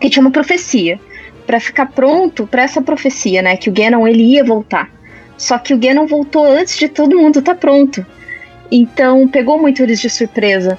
Que 0.01 0.09
tinha 0.09 0.20
uma 0.24 0.31
profecia. 0.31 1.01
Pra 1.44 1.59
ficar 1.59 1.86
pronto 1.86 2.47
pra 2.47 2.62
essa 2.62 2.81
profecia, 2.81 3.43
né? 3.43 3.56
Que 3.56 3.69
o 3.70 3.73
Ganon 3.73 4.06
ele 4.06 4.23
ia 4.23 4.44
voltar. 4.44 4.89
Só 5.36 5.59
que 5.59 5.73
o 5.74 5.78
Ganon 5.78 6.06
voltou 6.06 6.44
antes 6.47 6.77
de 6.78 6.89
todo 6.89 7.16
mundo 7.19 7.39
estar 7.40 7.55
pronto. 7.55 8.05
Então 8.70 9.27
pegou 9.27 9.59
muito 9.60 9.82
eles 9.82 9.98
de 10.01 10.10
surpresa. 10.10 10.78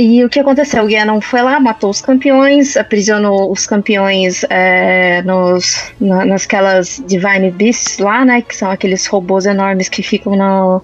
E 0.00 0.24
o 0.24 0.28
que 0.28 0.38
aconteceu? 0.38 0.84
O 0.84 0.88
Ganon 0.88 1.20
foi 1.20 1.42
lá, 1.42 1.58
matou 1.58 1.90
os 1.90 2.00
campeões, 2.00 2.76
aprisionou 2.76 3.50
os 3.50 3.66
campeões 3.66 4.44
é, 4.48 5.22
nos, 5.22 5.92
na, 6.00 6.24
nasquelas 6.24 7.02
Divine 7.04 7.50
Beasts 7.50 7.98
lá, 7.98 8.24
né? 8.24 8.40
Que 8.40 8.54
são 8.54 8.70
aqueles 8.70 9.04
robôs 9.06 9.44
enormes 9.44 9.88
que 9.88 10.00
ficam 10.00 10.36
no, 10.36 10.80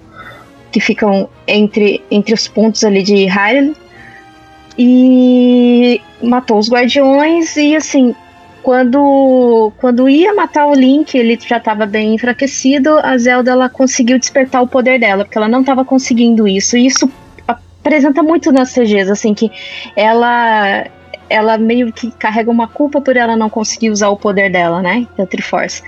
que 0.69 0.81
ficam 0.81 1.29
entre, 1.47 2.03
entre 2.11 2.33
os 2.33 2.49
pontos 2.49 2.83
ali 2.83 3.01
de 3.01 3.25
Hyrule. 3.25 3.73
E 4.77 6.01
matou 6.21 6.59
os 6.59 6.69
guardiões 6.69 7.55
e 7.55 7.73
assim, 7.73 8.13
quando, 8.61 9.71
quando 9.77 10.09
ia 10.09 10.33
matar 10.33 10.65
o 10.67 10.73
Link, 10.73 11.17
ele 11.17 11.39
já 11.39 11.55
estava 11.55 11.85
bem 11.85 12.15
enfraquecido, 12.15 12.99
a 13.01 13.17
Zelda 13.17 13.51
ela 13.51 13.69
conseguiu 13.69 14.19
despertar 14.19 14.61
o 14.61 14.67
poder 14.67 14.99
dela, 14.99 15.23
porque 15.23 15.37
ela 15.37 15.47
não 15.47 15.61
estava 15.61 15.85
conseguindo 15.85 16.45
isso. 16.45 16.75
E 16.75 16.87
isso 16.87 17.09
apresenta 17.85 18.23
muito 18.23 18.51
nas 18.51 18.73
CGs, 18.73 19.11
assim, 19.11 19.35
que 19.35 19.51
ela 19.95 20.87
ela 21.27 21.57
meio 21.57 21.91
que 21.91 22.11
carrega 22.11 22.51
uma 22.51 22.67
culpa 22.67 23.01
por 23.01 23.15
ela 23.17 23.35
não 23.35 23.49
conseguir 23.49 23.89
usar 23.89 24.09
o 24.09 24.17
poder 24.17 24.51
dela, 24.51 24.81
né? 24.81 25.07
Da 25.17 25.25
Triforce. 25.25 25.81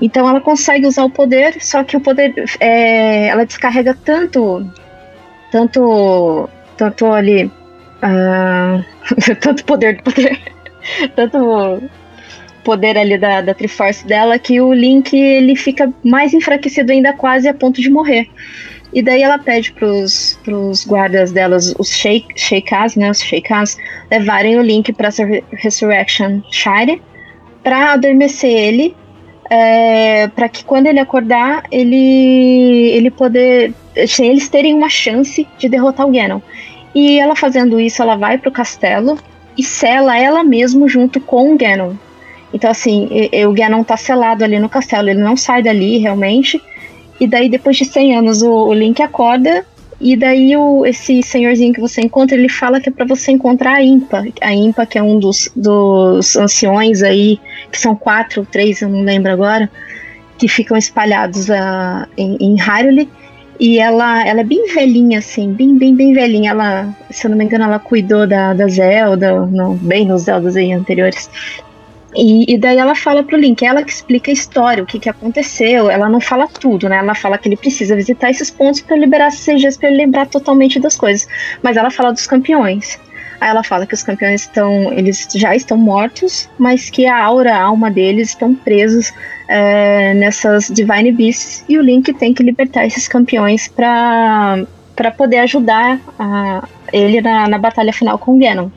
Então 0.00 0.28
ela 0.28 0.40
consegue 0.40 0.86
usar 0.86 1.04
o 1.04 1.10
poder, 1.10 1.60
só 1.60 1.84
que 1.84 1.96
o 1.96 2.00
poder 2.00 2.32
é, 2.58 3.28
ela 3.28 3.44
descarrega 3.44 3.96
tanto 4.04 4.64
tanto 5.50 6.48
tanto 6.76 7.06
ali 7.06 7.50
ah, 8.02 8.82
tanto 9.40 9.64
poder 9.64 10.02
poder 10.02 10.38
tanto 11.14 11.82
poder 12.64 12.96
ali 12.96 13.18
da, 13.18 13.40
da 13.40 13.54
Triforce 13.54 14.06
dela 14.06 14.38
que 14.38 14.60
o 14.60 14.72
Link 14.72 15.16
ele 15.16 15.56
fica 15.56 15.92
mais 16.04 16.32
enfraquecido 16.32 16.92
ainda 16.92 17.12
quase 17.12 17.48
a 17.48 17.54
ponto 17.54 17.80
de 17.80 17.90
morrer. 17.90 18.28
E 18.92 19.02
daí 19.02 19.22
ela 19.22 19.38
pede 19.38 19.72
pros, 19.72 20.38
pros 20.42 20.84
guardas 20.84 21.30
delas, 21.30 21.74
os 21.78 21.90
Sheik, 21.90 22.26
Sheikas, 22.36 22.96
né, 22.96 23.10
os 23.10 23.22
Sheikas, 23.22 23.76
levarem 24.10 24.58
o 24.58 24.62
Link 24.62 24.92
pra 24.92 25.10
Resurrection 25.52 26.40
Shire 26.50 27.00
pra 27.62 27.92
adormecer 27.92 28.50
ele, 28.50 28.96
é, 29.48 30.28
para 30.28 30.48
que 30.48 30.64
quando 30.64 30.86
ele 30.86 30.98
acordar, 30.98 31.64
ele 31.70 32.90
ele 32.92 33.10
poder, 33.10 33.72
eles 33.94 34.48
terem 34.48 34.74
uma 34.74 34.88
chance 34.88 35.46
de 35.58 35.68
derrotar 35.68 36.06
o 36.06 36.10
Ganon. 36.10 36.40
E 36.94 37.18
ela 37.18 37.36
fazendo 37.36 37.78
isso, 37.78 38.02
ela 38.02 38.16
vai 38.16 38.38
pro 38.38 38.50
castelo 38.50 39.18
e 39.56 39.62
sela 39.62 40.18
ela 40.18 40.42
mesma 40.42 40.88
junto 40.88 41.20
com 41.20 41.52
o 41.52 41.58
Ganon. 41.58 41.94
Então, 42.52 42.70
assim, 42.70 43.08
o 43.46 43.52
Ganon 43.52 43.84
tá 43.84 43.96
selado 43.96 44.42
ali 44.42 44.58
no 44.58 44.68
castelo, 44.68 45.08
ele 45.08 45.20
não 45.20 45.36
sai 45.36 45.62
dali 45.62 45.98
realmente. 45.98 46.60
E 47.20 47.26
daí, 47.26 47.50
depois 47.50 47.76
de 47.76 47.84
100 47.84 48.16
anos, 48.16 48.42
o, 48.42 48.50
o 48.50 48.72
Link 48.72 49.00
acorda. 49.02 49.64
E 50.00 50.16
daí, 50.16 50.56
o, 50.56 50.86
esse 50.86 51.22
senhorzinho 51.22 51.74
que 51.74 51.80
você 51.80 52.00
encontra, 52.00 52.34
ele 52.34 52.48
fala 52.48 52.80
que 52.80 52.88
é 52.88 52.92
pra 52.92 53.04
você 53.04 53.30
encontrar 53.30 53.74
a 53.74 53.84
Impa. 53.84 54.24
A 54.40 54.54
Impa, 54.54 54.86
que 54.86 54.98
é 54.98 55.02
um 55.02 55.18
dos, 55.18 55.52
dos 55.54 56.34
anciões 56.36 57.02
aí, 57.02 57.38
que 57.70 57.78
são 57.78 57.94
quatro 57.94 58.40
ou 58.40 58.46
três, 58.46 58.80
eu 58.80 58.88
não 58.88 59.02
lembro 59.02 59.30
agora, 59.30 59.70
que 60.38 60.48
ficam 60.48 60.74
espalhados 60.74 61.50
ah, 61.50 62.08
em, 62.16 62.38
em 62.40 62.56
Hyrule. 62.56 63.06
E 63.60 63.78
ela, 63.78 64.26
ela 64.26 64.40
é 64.40 64.44
bem 64.44 64.72
velhinha, 64.72 65.18
assim, 65.18 65.52
bem, 65.52 65.76
bem, 65.76 65.94
bem 65.94 66.14
velhinha. 66.14 66.52
Ela, 66.52 66.96
se 67.10 67.26
eu 67.26 67.30
não 67.30 67.36
me 67.36 67.44
engano, 67.44 67.64
ela 67.64 67.78
cuidou 67.78 68.26
da, 68.26 68.54
da 68.54 68.66
Zelda, 68.66 69.44
no, 69.44 69.74
bem 69.74 70.06
nos 70.06 70.22
Zeldas 70.22 70.56
aí 70.56 70.72
anteriores. 70.72 71.28
E, 72.14 72.52
e 72.52 72.58
daí 72.58 72.76
ela 72.76 72.94
fala 72.94 73.22
pro 73.22 73.36
Link, 73.36 73.64
ela 73.64 73.82
que 73.82 73.92
explica 73.92 74.30
a 74.30 74.34
história, 74.34 74.82
o 74.82 74.86
que, 74.86 74.98
que 74.98 75.08
aconteceu. 75.08 75.90
Ela 75.90 76.08
não 76.08 76.20
fala 76.20 76.46
tudo, 76.48 76.88
né? 76.88 76.96
Ela 76.96 77.14
fala 77.14 77.38
que 77.38 77.48
ele 77.48 77.56
precisa 77.56 77.94
visitar 77.94 78.30
esses 78.30 78.50
pontos 78.50 78.80
para 78.80 78.96
liberar 78.96 79.26
as 79.26 79.44
CGs 79.44 79.78
para 79.78 79.88
ele 79.88 79.98
lembrar 79.98 80.26
totalmente 80.26 80.80
das 80.80 80.96
coisas. 80.96 81.28
Mas 81.62 81.76
ela 81.76 81.90
fala 81.90 82.12
dos 82.12 82.26
campeões. 82.26 82.98
Aí 83.40 83.48
ela 83.48 83.62
fala 83.62 83.86
que 83.86 83.94
os 83.94 84.02
campeões 84.02 84.42
estão, 84.42 84.92
eles 84.92 85.26
já 85.34 85.56
estão 85.56 85.76
mortos, 85.76 86.48
mas 86.58 86.90
que 86.90 87.06
a 87.06 87.16
aura, 87.16 87.54
a 87.54 87.62
alma 87.62 87.90
deles 87.90 88.30
estão 88.30 88.54
presos 88.54 89.12
é, 89.48 90.12
nessas 90.12 90.66
Divine 90.66 91.10
Beasts 91.10 91.64
e 91.66 91.78
o 91.78 91.82
Link 91.82 92.12
tem 92.14 92.34
que 92.34 92.42
libertar 92.42 92.86
esses 92.86 93.08
campeões 93.08 93.66
para 93.66 94.62
para 94.94 95.10
poder 95.10 95.38
ajudar 95.38 95.98
a, 96.18 96.68
ele 96.92 97.22
na, 97.22 97.48
na 97.48 97.56
batalha 97.56 97.90
final 97.90 98.18
com 98.18 98.36
o 98.36 98.38
Ganon. 98.38 98.68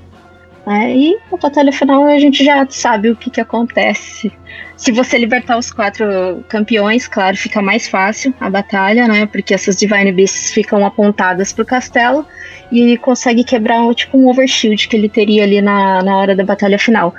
E 0.66 1.18
na 1.30 1.38
batalha 1.38 1.72
final 1.74 2.06
a 2.06 2.18
gente 2.18 2.44
já 2.44 2.66
sabe 2.70 3.10
o 3.10 3.16
que, 3.16 3.30
que 3.30 3.42
acontece. 3.42 4.32
Se 4.78 4.92
você 4.94 5.18
libertar 5.18 5.58
os 5.58 5.72
quatro 5.72 6.06
campeões, 6.48 7.06
claro, 7.08 7.36
fica 7.36 7.62
mais 7.62 7.88
fácil 7.88 8.34
a 8.40 8.50
batalha, 8.50 9.08
né? 9.08 9.26
Porque 9.26 9.54
essas 9.54 9.76
Divine 9.76 10.12
Beasts 10.12 10.54
ficam 10.54 10.86
apontadas 10.86 11.52
pro 11.52 11.66
castelo 11.66 12.26
e 12.72 12.98
consegue 12.98 13.44
quebrar 13.44 13.94
tipo 13.94 14.18
um 14.18 14.30
overshield 14.30 14.88
que 14.88 14.96
ele 14.96 15.10
teria 15.10 15.44
ali 15.44 15.62
na, 15.62 16.02
na 16.02 16.18
hora 16.18 16.36
da 16.36 16.46
batalha 16.46 16.80
final. 16.80 17.14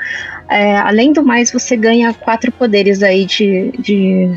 É, 0.49 0.77
além 0.79 1.13
do 1.13 1.23
mais, 1.23 1.53
você 1.53 1.77
ganha 1.77 2.15
quatro 2.15 2.51
poderes 2.51 3.03
aí 3.03 3.27
de, 3.27 3.73
de 3.79 4.35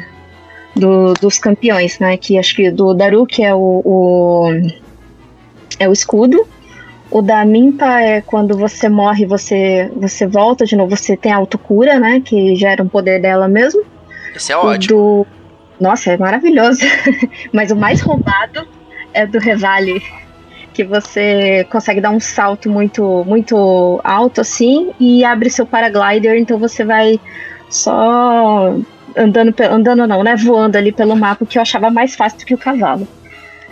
do- 0.76 1.14
dos 1.14 1.40
campeões, 1.40 1.98
né? 2.00 2.18
Que 2.18 2.38
acho 2.38 2.56
que 2.56 2.70
do 2.72 2.94
Daru, 2.94 3.26
que 3.26 3.42
é 3.44 3.56
o, 3.56 3.82
o 3.86 4.52
é 5.80 5.88
o 5.88 5.94
escudo. 5.94 6.46
O 7.10 7.22
da 7.22 7.46
Mimpa 7.46 8.02
é 8.02 8.22
quando 8.22 8.58
você 8.58 8.90
morre, 8.90 9.26
você 9.26 9.90
você 9.96 10.28
volta 10.28 10.66
de 10.66 10.76
novo, 10.76 10.96
você 10.96 11.16
tem 11.16 11.32
a 11.32 11.38
autocura, 11.38 12.00
né? 12.00 12.22
Que 12.24 12.56
já 12.56 12.72
era 12.72 12.84
um 12.84 12.88
poder 12.88 13.22
dela 13.22 13.48
mesmo. 13.48 13.82
Esse 14.36 14.52
é 14.52 14.58
O 14.58 14.66
ótimo. 14.66 14.98
do. 14.98 15.28
Nossa, 15.80 16.12
é 16.12 16.18
maravilhoso. 16.18 16.82
Mas 17.54 17.72
o 17.72 17.76
mais 17.76 18.02
roubado 18.02 18.68
é 19.14 19.26
do 19.26 19.40
Revale. 19.40 20.02
Que 20.74 20.84
você 20.84 21.66
consegue 21.72 22.02
dar 22.02 22.12
um 22.12 22.20
salto 22.20 22.70
muito, 22.70 23.24
muito 23.26 24.00
alto 24.04 24.42
assim 24.42 24.92
e 25.00 25.24
abre 25.24 25.50
seu 25.50 25.66
paraglider, 25.66 26.38
então 26.38 26.60
você 26.60 26.84
vai 26.84 27.20
só 27.70 28.76
andando, 29.16 29.56
andando 29.72 30.06
não, 30.06 30.24
né? 30.24 30.36
Voando 30.36 30.78
ali 30.78 30.92
pelo 30.92 31.16
mapa, 31.16 31.46
que 31.46 31.58
eu 31.58 31.62
achava 31.62 31.90
mais 31.90 32.16
fácil 32.16 32.40
do 32.40 32.46
que 32.46 32.54
o 32.54 32.58
cavalo. 32.58 33.08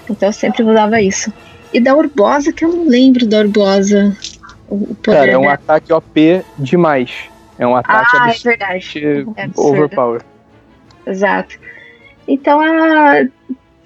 Então 0.10 0.30
eu 0.30 0.34
sempre 0.34 0.64
usava 0.64 1.00
isso. 1.02 1.32
E 1.76 1.80
da 1.80 1.96
Urbosa, 1.96 2.54
que 2.54 2.64
eu 2.64 2.70
não 2.70 2.88
lembro 2.88 3.28
da 3.28 3.40
Urbosa. 3.40 4.16
O 4.68 4.76
o 4.92 4.96
poder 4.96 5.18
Cara, 5.20 5.32
é 5.32 5.38
um 5.38 5.50
ataque 5.50 5.92
OP 5.94 6.44
demais. 6.58 7.12
É 7.58 7.68
um 7.68 7.76
ataque 7.76 8.18
Ah, 8.18 8.32
é 8.32 8.50
verdade. 8.50 9.02
É 9.38 9.48
overpower. 9.56 10.22
Exato. 11.06 11.56
Então 12.28 12.60
a- 12.60 13.18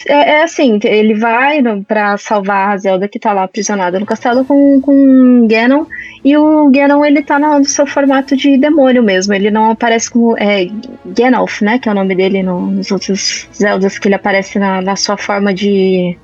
é, 0.08 0.14
é 0.38 0.44
assim, 0.44 0.80
ele 0.84 1.14
vai 1.16 1.62
pra 1.86 2.16
salvar 2.18 2.70
a 2.70 2.78
Zelda 2.78 3.08
que 3.08 3.20
tá 3.20 3.34
lá 3.34 3.44
aprisionada 3.44 4.00
no 4.00 4.06
castelo 4.06 4.46
com, 4.46 4.80
com 4.80 5.48
Ganon. 5.50 5.86
E 6.24 6.38
o 6.38 6.70
Ganon 6.70 7.04
ele 7.04 7.22
tá 7.22 7.38
no 7.38 7.66
seu 7.66 7.86
formato 7.86 8.38
de 8.38 8.58
demônio 8.58 9.04
mesmo. 9.04 9.34
Ele 9.34 9.52
não 9.52 9.72
aparece 9.72 10.10
como. 10.10 10.38
É, 10.38 10.68
Ganolf, 11.06 11.62
né? 11.62 11.80
Que 11.80 11.90
é 11.90 11.92
o 11.92 11.96
nome 11.96 12.16
dele 12.16 12.42
no- 12.44 12.68
nos 12.72 12.92
outros 12.92 13.50
Zeldas, 13.54 14.00
que 14.00 14.08
ele 14.08 14.16
aparece 14.16 14.58
na, 14.60 14.82
na 14.82 14.96
sua 14.96 15.18
forma 15.18 15.54
de. 15.54 16.18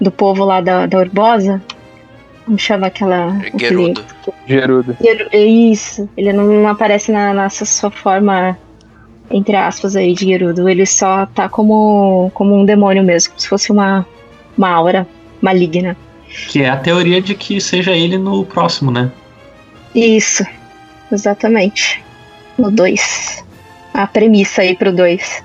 Do 0.00 0.10
povo 0.10 0.44
lá 0.44 0.60
da, 0.60 0.86
da 0.86 0.98
Urbosa. 0.98 1.62
Como 2.44 2.58
chama 2.58 2.86
aquela. 2.86 3.36
aquele- 3.36 3.58
Gerudo. 3.58 4.04
Gerudo. 4.46 4.96
Geru- 5.00 5.28
é 5.32 5.38
Isso, 5.44 6.08
ele 6.16 6.32
não, 6.32 6.44
não 6.44 6.68
aparece 6.68 7.12
na, 7.12 7.34
nessa 7.34 7.64
sua 7.66 7.90
forma, 7.90 8.56
entre 9.30 9.54
aspas, 9.56 9.94
aí, 9.96 10.14
de 10.14 10.24
Gerudo. 10.24 10.68
Ele 10.68 10.86
só 10.86 11.26
tá 11.26 11.48
como, 11.48 12.30
como 12.34 12.54
um 12.54 12.64
demônio 12.64 13.02
mesmo, 13.04 13.30
como 13.30 13.40
se 13.40 13.48
fosse 13.48 13.70
uma, 13.70 14.06
uma 14.56 14.70
aura 14.70 15.06
maligna. 15.42 15.96
Que 16.48 16.62
é 16.62 16.68
a 16.70 16.76
teoria 16.76 17.20
de 17.20 17.34
que 17.34 17.60
seja 17.60 17.92
ele 17.92 18.16
no 18.18 18.44
próximo, 18.44 18.90
né? 18.90 19.10
Isso, 19.94 20.44
exatamente. 21.12 22.02
No 22.58 22.70
2. 22.70 23.44
A 23.94 24.06
premissa 24.06 24.62
aí 24.62 24.76
pro 24.76 24.92
2. 24.92 25.42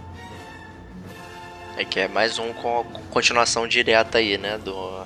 É 1.77 1.83
que 1.83 1.99
é 1.99 2.07
mais 2.07 2.37
um 2.37 2.53
com 2.53 2.83
continuação 3.09 3.67
direta 3.67 4.19
aí, 4.19 4.37
né? 4.37 4.57
Do, 4.57 5.05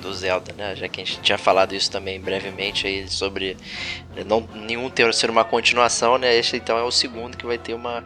do 0.00 0.12
Zelda, 0.12 0.52
né? 0.56 0.74
Já 0.74 0.88
que 0.88 1.00
a 1.00 1.04
gente 1.04 1.20
tinha 1.20 1.38
falado 1.38 1.74
isso 1.74 1.90
também 1.90 2.20
brevemente 2.20 2.86
aí 2.86 3.08
sobre 3.08 3.56
não 4.26 4.40
nenhum 4.54 4.90
ter 4.90 5.12
ser 5.14 5.30
uma 5.30 5.44
continuação, 5.44 6.18
né? 6.18 6.34
Esse 6.36 6.56
então 6.56 6.76
é 6.78 6.82
o 6.82 6.90
segundo 6.90 7.36
que 7.36 7.46
vai 7.46 7.58
ter 7.58 7.74
uma 7.74 8.04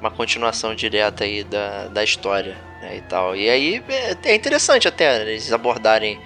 uma 0.00 0.10
continuação 0.10 0.74
direta 0.74 1.24
aí 1.24 1.42
da, 1.42 1.88
da 1.88 2.04
história 2.04 2.56
né, 2.80 2.96
e 2.98 3.00
tal. 3.02 3.34
E 3.34 3.48
aí 3.48 3.82
é, 3.88 4.16
é 4.30 4.34
interessante 4.34 4.86
até 4.86 5.22
eles 5.22 5.52
abordarem 5.52 6.20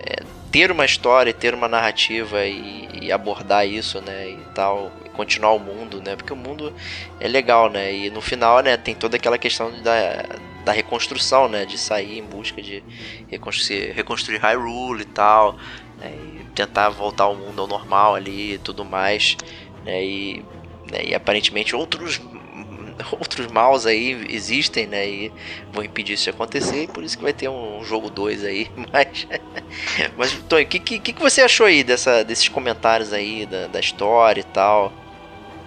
é, 0.00 0.22
ter 0.50 0.70
uma 0.70 0.84
história, 0.84 1.32
ter 1.32 1.54
uma 1.54 1.68
narrativa 1.68 2.44
e, 2.46 2.88
e, 3.02 3.12
abordar 3.12 3.66
isso, 3.66 4.00
né, 4.00 4.30
e 4.30 4.54
tal, 4.54 4.90
e 5.04 5.08
continuar 5.10 5.52
o 5.52 5.58
mundo, 5.58 6.00
né, 6.00 6.16
porque 6.16 6.32
o 6.32 6.36
mundo 6.36 6.72
é 7.20 7.28
legal, 7.28 7.68
né, 7.68 7.92
e 7.92 8.10
no 8.10 8.20
final, 8.20 8.60
né, 8.60 8.76
tem 8.76 8.94
toda 8.94 9.16
aquela 9.16 9.36
questão 9.36 9.70
da, 9.82 10.24
da 10.68 10.72
reconstrução, 10.72 11.48
né, 11.48 11.64
de 11.64 11.78
sair 11.78 12.18
em 12.18 12.22
busca 12.22 12.60
de 12.60 12.84
reconstruir, 13.30 14.38
Hyrule 14.38 15.00
e 15.00 15.06
tal, 15.06 15.56
né, 15.96 16.12
e 16.14 16.44
tentar 16.54 16.90
voltar 16.90 17.24
ao 17.24 17.34
mundo 17.34 17.62
ao 17.62 17.66
normal 17.66 18.14
ali 18.14 18.52
e 18.52 18.58
tudo 18.58 18.84
mais, 18.84 19.34
né, 19.82 20.04
e, 20.04 20.44
né, 20.92 21.04
e 21.06 21.14
aparentemente 21.14 21.74
outros 21.74 22.20
outros 23.12 23.46
maus 23.46 23.86
aí 23.86 24.26
existem, 24.28 24.84
né? 24.86 25.08
E 25.08 25.32
vão 25.72 25.84
impedir 25.84 26.14
isso 26.14 26.24
de 26.24 26.30
acontecer, 26.30 26.82
e 26.82 26.88
por 26.88 27.04
isso 27.04 27.16
que 27.16 27.22
vai 27.22 27.32
ter 27.32 27.48
um 27.48 27.82
jogo 27.84 28.10
2 28.10 28.44
aí. 28.44 28.68
Mas, 28.92 29.26
mas 30.16 30.32
Tony, 30.48 30.64
o 30.64 30.66
que, 30.66 30.80
que, 30.80 30.98
que 30.98 31.20
você 31.20 31.42
achou 31.42 31.66
aí 31.66 31.84
dessa, 31.84 32.24
desses 32.24 32.48
comentários 32.48 33.12
aí 33.12 33.46
da, 33.46 33.68
da 33.68 33.78
história 33.78 34.40
e 34.40 34.44
tal? 34.44 34.92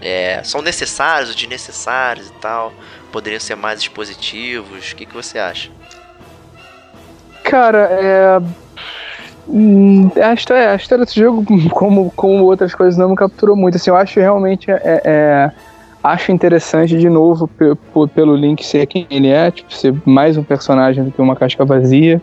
É, 0.02 0.42
são 0.44 0.62
necessários 0.62 1.30
ou 1.30 1.36
desnecessários 1.36 2.28
e 2.28 2.34
tal? 2.34 2.74
Poderiam 3.12 3.40
ser 3.40 3.56
mais 3.56 3.80
expositivos? 3.80 4.92
O 4.92 4.96
que, 4.96 5.06
que 5.06 5.14
você 5.14 5.38
acha? 5.38 5.70
Cara, 7.44 7.90
é. 7.92 8.40
Hum, 9.48 10.10
a 10.22 10.34
história, 10.34 10.72
a 10.72 10.76
história 10.76 11.06
desse 11.06 11.20
jogo, 11.20 11.46
como, 11.72 12.12
como 12.12 12.46
outras 12.46 12.74
coisas, 12.74 12.98
não 12.98 13.10
me 13.10 13.16
capturou 13.16 13.56
muito. 13.56 13.76
Assim, 13.76 13.90
eu 13.90 13.96
acho 13.96 14.20
realmente 14.20 14.72
é, 14.72 15.02
é 15.06 15.52
Acho 16.04 16.32
interessante, 16.32 16.98
de 16.98 17.08
novo, 17.08 17.48
pelo 18.16 18.36
Link 18.36 18.66
ser 18.66 18.88
quem 18.88 19.06
ele 19.08 19.28
é, 19.28 19.52
tipo, 19.52 19.72
ser 19.72 19.94
mais 20.04 20.36
um 20.36 20.44
personagem 20.44 21.04
do 21.04 21.12
que 21.12 21.22
uma 21.22 21.36
casca 21.36 21.64
vazia. 21.64 22.20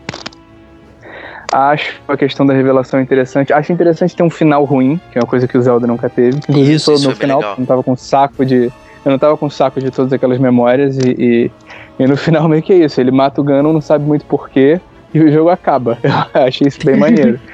Acho 1.50 2.00
a 2.06 2.16
questão 2.16 2.44
da 2.44 2.52
revelação 2.52 3.00
interessante. 3.00 3.52
Acho 3.52 3.72
interessante 3.72 4.14
ter 4.14 4.22
um 4.22 4.30
final 4.30 4.64
ruim, 4.64 5.00
que 5.10 5.18
é 5.18 5.20
uma 5.20 5.26
coisa 5.26 5.48
que 5.48 5.56
o 5.56 5.62
Zelda 5.62 5.86
nunca 5.86 6.08
teve. 6.08 6.36
Inclusive, 6.38 6.74
isso, 6.74 6.92
isso 6.92 7.08
no 7.08 7.16
final, 7.16 7.42
eu 7.42 7.54
não 7.58 7.66
tava 7.66 7.82
com 7.82 7.96
saco 7.96 8.44
de. 8.44 8.70
Eu 9.04 9.12
não 9.12 9.18
tava 9.18 9.36
com 9.36 9.48
saco 9.48 9.80
de 9.80 9.90
todas 9.90 10.12
aquelas 10.12 10.38
memórias 10.38 10.98
e, 10.98 11.08
e, 11.18 11.50
e 11.98 12.06
no 12.06 12.16
final 12.18 12.48
meio 12.48 12.62
que 12.62 12.72
é 12.72 12.76
isso. 12.76 13.00
Ele 13.00 13.10
mata 13.10 13.40
o 13.40 13.44
Ganon, 13.44 13.72
não 13.72 13.80
sabe 13.80 14.04
muito 14.04 14.26
porquê, 14.26 14.78
e 15.14 15.20
o 15.20 15.32
jogo 15.32 15.48
acaba. 15.48 15.96
Eu 16.34 16.42
achei 16.42 16.68
isso 16.68 16.80
bem 16.84 16.96
maneiro. 16.96 17.40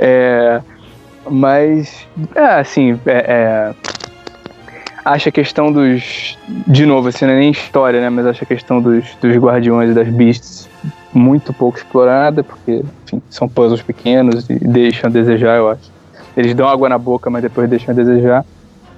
É, 0.00 0.60
mas, 1.28 2.06
é, 2.36 2.40
assim, 2.40 3.00
é, 3.04 3.12
é 3.12 3.74
acho 5.04 5.28
a 5.28 5.32
questão 5.32 5.72
dos. 5.72 6.38
De 6.68 6.86
novo, 6.86 7.08
assim, 7.08 7.24
não 7.24 7.32
é 7.32 7.38
nem 7.38 7.50
história, 7.50 8.00
né? 8.00 8.08
Mas 8.08 8.26
acho 8.26 8.44
a 8.44 8.46
questão 8.46 8.80
dos, 8.80 9.04
dos 9.20 9.36
guardiões 9.36 9.90
e 9.90 9.94
das 9.94 10.08
beasts 10.08 10.67
muito 11.18 11.52
pouco 11.52 11.78
explorada, 11.78 12.42
porque, 12.42 12.84
enfim, 13.04 13.22
são 13.28 13.48
puzzles 13.48 13.82
pequenos 13.82 14.48
e 14.48 14.54
deixam 14.54 15.10
a 15.10 15.12
desejar, 15.12 15.56
eu 15.56 15.70
acho. 15.70 15.90
Eles 16.36 16.54
dão 16.54 16.68
água 16.68 16.88
na 16.88 16.98
boca, 16.98 17.28
mas 17.28 17.42
depois 17.42 17.68
deixam 17.68 17.92
a 17.92 17.96
desejar, 17.96 18.44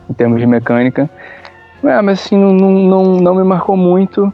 em 0.08 0.12
termos 0.12 0.40
de 0.40 0.46
mecânica. 0.46 1.08
É, 1.82 2.00
mas 2.02 2.20
assim, 2.20 2.36
não, 2.36 2.52
não, 2.52 3.02
não, 3.16 3.34
me 3.34 3.44
marcou 3.44 3.76
muito. 3.76 4.32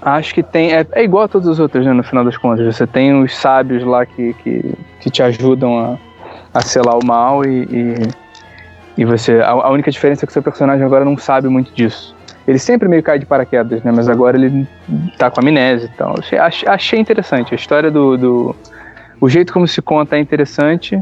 Acho 0.00 0.34
que 0.34 0.42
tem. 0.42 0.72
É, 0.72 0.86
é, 0.92 1.04
igual 1.04 1.24
a 1.24 1.28
todos 1.28 1.46
os 1.46 1.60
outros, 1.60 1.84
né? 1.84 1.92
No 1.92 2.02
final 2.02 2.24
das 2.24 2.36
contas. 2.36 2.64
Você 2.64 2.86
tem 2.86 3.22
os 3.22 3.36
sábios 3.36 3.84
lá 3.84 4.06
que, 4.06 4.32
que, 4.34 4.74
que 5.00 5.10
te 5.10 5.22
ajudam 5.22 5.78
a, 5.78 5.98
a 6.54 6.62
selar 6.62 6.96
o 6.96 7.04
mal 7.04 7.44
e, 7.44 7.64
e 7.64 7.94
e 8.98 9.04
você. 9.04 9.40
A, 9.40 9.50
a, 9.50 9.70
única 9.70 9.92
diferença 9.92 10.24
é 10.24 10.26
que 10.26 10.30
o 10.30 10.32
seu 10.32 10.42
personagem 10.42 10.84
agora 10.84 11.04
não 11.04 11.16
sabe 11.16 11.48
muito 11.48 11.72
disso. 11.72 12.16
Ele 12.48 12.58
sempre 12.58 12.88
meio 12.88 13.02
cai 13.02 13.18
de 13.18 13.26
paraquedas, 13.26 13.82
né? 13.84 13.92
Mas 13.94 14.08
agora 14.08 14.38
ele 14.38 14.66
tá 15.18 15.30
com 15.30 15.38
amnésia. 15.38 15.90
Então, 15.94 16.14
achei, 16.16 16.66
achei 16.66 16.98
interessante. 16.98 17.52
A 17.52 17.56
história 17.56 17.90
do, 17.90 18.16
do. 18.16 18.56
O 19.20 19.28
jeito 19.28 19.52
como 19.52 19.68
se 19.68 19.82
conta 19.82 20.16
é 20.16 20.18
interessante. 20.18 20.98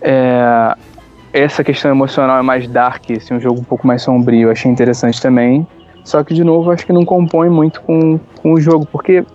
É, 0.00 0.74
essa 1.30 1.62
questão 1.62 1.90
emocional 1.90 2.38
é 2.38 2.42
mais 2.42 2.66
dark, 2.66 3.10
assim, 3.10 3.34
um 3.34 3.40
jogo 3.40 3.60
um 3.60 3.64
pouco 3.64 3.86
mais 3.86 4.00
sombrio. 4.00 4.50
Achei 4.50 4.70
interessante 4.72 5.20
também. 5.20 5.66
Só 6.02 6.24
que, 6.24 6.32
de 6.32 6.42
novo, 6.42 6.70
acho 6.70 6.86
que 6.86 6.92
não 6.92 7.04
compõe 7.04 7.50
muito 7.50 7.82
com, 7.82 8.18
com 8.40 8.54
o 8.54 8.60
jogo, 8.60 8.86
porque 8.86 9.26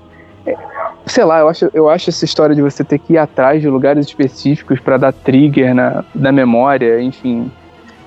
sei 1.05 1.23
lá, 1.23 1.39
eu 1.39 1.49
acho, 1.49 1.69
eu 1.71 1.89
acho 1.89 2.09
essa 2.09 2.25
história 2.25 2.55
de 2.55 2.61
você 2.61 2.83
ter 2.83 2.97
que 2.97 3.13
ir 3.13 3.17
atrás 3.17 3.61
de 3.61 3.69
lugares 3.69 4.07
específicos 4.07 4.79
para 4.79 4.97
dar 4.97 5.13
trigger 5.13 5.75
na, 5.75 6.03
na 6.15 6.31
memória, 6.31 6.99
enfim. 6.99 7.51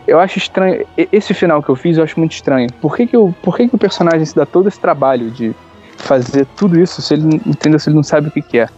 Eu 0.07 0.19
acho 0.19 0.39
estranho. 0.39 0.85
Esse 0.97 1.33
final 1.33 1.63
que 1.63 1.69
eu 1.69 1.77
fiz 1.77 1.97
eu 1.97 2.05
acho 2.05 2.19
muito 2.19 2.33
estranho. 2.33 2.69
Por 2.81 2.97
que, 2.97 3.07
que, 3.07 3.17
eu, 3.17 3.35
por 3.43 3.57
que, 3.57 3.69
que 3.69 3.75
o 3.75 3.79
personagem 3.79 4.25
se 4.25 4.35
dá 4.35 4.45
todo 4.45 4.69
esse 4.69 4.81
trabalho 4.81 5.31
de 5.31 5.55
fazer 5.97 6.47
tudo 6.57 6.79
isso 6.79 7.01
se 7.01 7.15
ele, 7.15 7.41
entendeu, 7.47 7.79
se 7.79 7.89
ele 7.89 7.97
não 7.97 8.03
sabe 8.03 8.29
o 8.29 8.31
que, 8.31 8.43
que 8.43 8.59
é? 8.59 8.69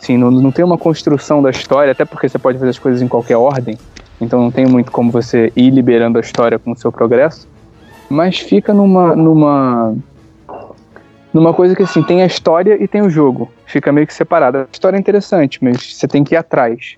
Assim, 0.00 0.16
não, 0.16 0.30
não 0.30 0.50
tem 0.50 0.64
uma 0.64 0.78
construção 0.78 1.42
da 1.42 1.50
história, 1.50 1.92
até 1.92 2.04
porque 2.04 2.28
você 2.28 2.38
pode 2.38 2.58
fazer 2.58 2.70
as 2.70 2.78
coisas 2.78 3.02
em 3.02 3.08
qualquer 3.08 3.36
ordem, 3.36 3.78
então 4.18 4.40
não 4.40 4.50
tem 4.50 4.64
muito 4.64 4.90
como 4.90 5.10
você 5.10 5.52
ir 5.54 5.70
liberando 5.70 6.16
a 6.16 6.20
história 6.22 6.58
com 6.58 6.72
o 6.72 6.76
seu 6.76 6.90
progresso. 6.90 7.46
Mas 8.08 8.38
fica 8.38 8.72
numa, 8.72 9.14
numa 9.14 9.94
numa 11.32 11.54
coisa 11.54 11.76
que 11.76 11.82
assim, 11.82 12.02
tem 12.02 12.22
a 12.22 12.26
história 12.26 12.82
e 12.82 12.88
tem 12.88 13.02
o 13.02 13.10
jogo. 13.10 13.50
Fica 13.66 13.92
meio 13.92 14.06
que 14.06 14.14
separado. 14.14 14.58
A 14.58 14.66
história 14.72 14.96
é 14.96 15.00
interessante, 15.00 15.62
mas 15.62 15.94
você 15.94 16.08
tem 16.08 16.24
que 16.24 16.34
ir 16.34 16.38
atrás. 16.38 16.96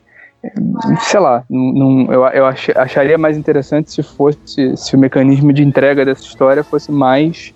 Sei 1.01 1.20
lá, 1.20 1.44
não, 1.48 2.12
eu, 2.12 2.24
eu 2.27 2.47
ach, 2.47 2.69
acharia 2.74 3.16
mais 3.16 3.39
interessante 3.39 3.93
se 3.93 4.02
fosse 4.02 4.77
se 4.77 4.97
o 4.97 4.98
mecanismo 4.98 5.52
de 5.52 5.62
entrega 5.62 6.05
dessa 6.05 6.23
história 6.23 6.64
fosse 6.64 6.90
mais 6.90 7.55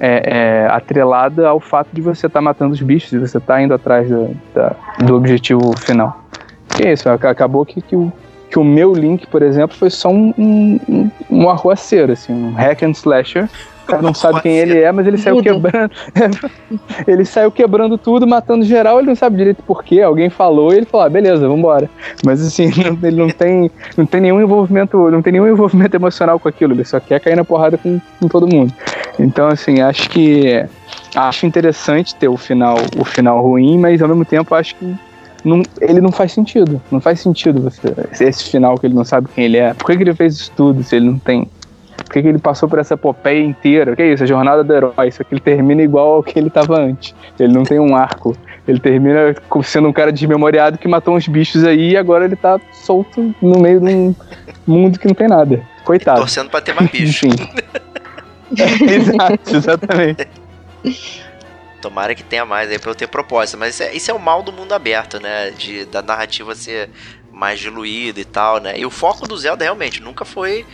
é, 0.00 0.64
é, 0.64 0.66
atrelada 0.66 1.48
ao 1.48 1.60
fato 1.60 1.88
de 1.92 2.00
você 2.00 2.26
estar 2.26 2.40
tá 2.40 2.42
matando 2.42 2.72
os 2.72 2.82
bichos 2.82 3.12
e 3.12 3.18
você 3.18 3.38
estar 3.38 3.54
tá 3.54 3.62
indo 3.62 3.72
atrás 3.72 4.08
do, 4.08 4.36
da, 4.52 4.74
do 5.04 5.14
objetivo 5.14 5.76
final. 5.78 6.24
Que 6.68 6.88
é 6.88 6.92
isso, 6.92 7.08
acabou 7.08 7.64
que, 7.64 7.80
que, 7.80 7.94
o, 7.94 8.12
que 8.50 8.58
o 8.58 8.64
meu 8.64 8.92
link, 8.92 9.26
por 9.28 9.42
exemplo, 9.42 9.76
foi 9.76 9.90
só 9.90 10.08
um, 10.08 10.34
um, 10.36 11.10
um 11.30 11.48
arruaceiro, 11.48 12.12
assim, 12.12 12.32
um 12.32 12.52
hack 12.52 12.82
and 12.82 12.90
slasher 12.90 13.48
cara 13.86 14.02
não 14.02 14.14
sabe 14.14 14.42
quem 14.42 14.56
ele 14.56 14.78
é, 14.78 14.90
mas 14.92 15.06
ele 15.06 15.18
saiu 15.18 15.42
quebrando. 15.42 15.90
ele 17.06 17.24
saiu 17.24 17.50
quebrando 17.50 17.98
tudo, 17.98 18.26
matando 18.26 18.64
geral, 18.64 18.98
ele 18.98 19.08
não 19.08 19.14
sabe 19.14 19.36
direito 19.36 19.62
porquê. 19.62 20.00
Alguém 20.00 20.30
falou 20.30 20.72
e 20.72 20.78
ele 20.78 20.86
falou, 20.86 21.06
ah, 21.06 21.10
beleza, 21.10 21.46
vambora. 21.48 21.88
Mas 22.24 22.40
assim, 22.44 22.70
ele 23.02 23.16
não 23.16 23.28
tem, 23.28 23.70
não 23.96 24.06
tem 24.06 24.20
nenhum 24.20 24.40
envolvimento, 24.40 25.10
não 25.10 25.22
tem 25.22 25.32
nenhum 25.32 25.48
envolvimento 25.48 25.96
emocional 25.96 26.38
com 26.38 26.48
aquilo, 26.48 26.72
ele 26.72 26.84
só 26.84 27.00
quer 27.00 27.20
cair 27.20 27.36
na 27.36 27.44
porrada 27.44 27.78
com, 27.78 28.00
com 28.20 28.28
todo 28.28 28.46
mundo. 28.46 28.72
Então, 29.18 29.48
assim, 29.48 29.80
acho 29.80 30.08
que 30.10 30.64
acho 31.14 31.46
interessante 31.46 32.14
ter 32.14 32.28
o 32.28 32.36
final, 32.36 32.76
o 32.98 33.04
final 33.04 33.40
ruim, 33.40 33.78
mas 33.78 34.02
ao 34.02 34.08
mesmo 34.08 34.24
tempo 34.24 34.54
acho 34.54 34.74
que 34.76 34.94
não, 35.44 35.62
ele 35.80 36.00
não 36.00 36.10
faz 36.10 36.32
sentido. 36.32 36.80
Não 36.90 37.00
faz 37.00 37.20
sentido 37.20 37.60
você, 37.60 37.94
esse 38.24 38.50
final 38.50 38.78
que 38.78 38.86
ele 38.86 38.94
não 38.94 39.04
sabe 39.04 39.28
quem 39.34 39.44
ele 39.44 39.58
é. 39.58 39.74
Por 39.74 39.86
que, 39.86 39.96
que 39.96 40.02
ele 40.02 40.14
fez 40.14 40.34
isso 40.34 40.52
tudo 40.56 40.82
se 40.82 40.96
ele 40.96 41.06
não 41.06 41.18
tem 41.18 41.46
por 41.96 42.12
que, 42.12 42.22
que 42.22 42.28
ele 42.28 42.38
passou 42.38 42.68
por 42.68 42.78
essa 42.78 42.94
epopeia 42.94 43.42
inteira? 43.42 43.92
O 43.92 43.96
que 43.96 44.02
é 44.02 44.12
isso? 44.12 44.22
A 44.22 44.26
jornada 44.26 44.64
do 44.64 44.72
herói. 44.72 45.08
Isso 45.08 45.22
aqui 45.22 45.34
ele 45.34 45.40
termina 45.40 45.82
igual 45.82 46.14
ao 46.14 46.22
que 46.22 46.38
ele 46.38 46.48
estava 46.48 46.78
antes. 46.80 47.14
Ele 47.38 47.52
não 47.52 47.64
tem 47.64 47.78
um 47.78 47.96
arco. 47.96 48.36
Ele 48.66 48.80
termina 48.80 49.34
sendo 49.62 49.88
um 49.88 49.92
cara 49.92 50.10
desmemoriado 50.12 50.78
que 50.78 50.88
matou 50.88 51.14
uns 51.14 51.28
bichos 51.28 51.64
aí 51.64 51.90
e 51.92 51.96
agora 51.96 52.24
ele 52.24 52.36
tá 52.36 52.58
solto 52.72 53.34
no 53.40 53.58
meio 53.58 53.80
de 53.80 53.86
um 53.86 54.14
mundo 54.66 54.98
que 54.98 55.06
não 55.06 55.14
tem 55.14 55.28
nada. 55.28 55.62
Coitado. 55.84 56.20
Torcendo 56.20 56.50
pra 56.50 56.60
ter 56.60 56.74
mais 56.74 56.88
bicho. 56.90 57.26
Enfim. 57.26 57.36
Exato, 58.88 59.56
exatamente. 59.56 60.28
Tomara 61.80 62.14
que 62.14 62.22
tenha 62.22 62.44
mais 62.44 62.70
aí 62.70 62.78
pra 62.78 62.90
eu 62.90 62.94
ter 62.94 63.08
propósito. 63.08 63.58
Mas 63.58 63.74
isso 63.74 63.82
é, 63.82 63.94
isso 63.94 64.10
é 64.10 64.14
o 64.14 64.18
mal 64.18 64.42
do 64.42 64.52
mundo 64.52 64.72
aberto, 64.72 65.20
né? 65.20 65.50
De, 65.50 65.84
da 65.86 66.00
narrativa 66.00 66.54
ser 66.54 66.88
mais 67.32 67.58
diluída 67.58 68.20
e 68.20 68.24
tal, 68.24 68.60
né? 68.60 68.78
E 68.78 68.86
o 68.86 68.90
foco 68.90 69.26
do 69.26 69.36
Zelda 69.36 69.64
realmente 69.64 70.00
nunca 70.00 70.24
foi 70.24 70.64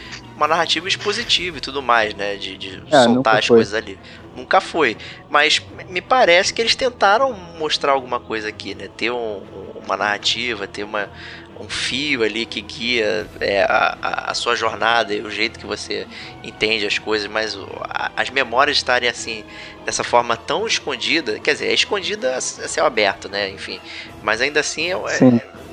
uma 0.41 0.49
narrativa 0.49 0.89
expositiva 0.89 1.59
e 1.59 1.61
tudo 1.61 1.83
mais, 1.83 2.15
né? 2.15 2.37
De, 2.37 2.57
de 2.57 2.83
é, 2.91 3.03
soltar 3.05 3.37
as 3.37 3.47
foi. 3.47 3.59
coisas 3.59 3.75
ali. 3.75 3.99
Nunca 4.35 4.59
foi. 4.59 4.97
Mas 5.29 5.61
me 5.87 6.01
parece 6.01 6.55
que 6.55 6.63
eles 6.63 6.75
tentaram 6.75 7.31
mostrar 7.59 7.93
alguma 7.93 8.19
coisa 8.19 8.49
aqui, 8.49 8.75
né? 8.75 8.89
Ter 8.97 9.11
um, 9.11 9.43
uma 9.85 9.99
narrativa, 9.99 10.67
ter 10.67 10.83
uma, 10.83 11.11
um 11.61 11.69
fio 11.69 12.23
ali 12.23 12.47
que 12.47 12.63
guia 12.63 13.27
é, 13.39 13.65
a, 13.65 14.31
a, 14.31 14.35
sua 14.35 14.57
jornada 14.57 15.13
e 15.13 15.21
o 15.21 15.31
jeito 15.31 15.59
que 15.59 15.67
você 15.67 16.07
entende 16.43 16.87
as 16.87 16.99
coisas, 16.99 17.29
mas 17.29 17.59
a, 17.91 18.11
as 18.17 18.31
memórias 18.31 18.79
estarem 18.79 19.11
assim, 19.11 19.45
dessa 19.85 20.03
forma 20.03 20.39
tão 20.39 20.67
escondida, 20.67 21.39
quer 21.39 21.53
dizer, 21.53 21.67
é 21.67 21.75
escondida 21.75 22.37
a 22.37 22.41
céu 22.41 22.87
aberto, 22.87 23.29
né? 23.29 23.51
Enfim, 23.51 23.79
mas 24.23 24.41
ainda 24.41 24.61
assim 24.61 24.91
é 24.91 24.97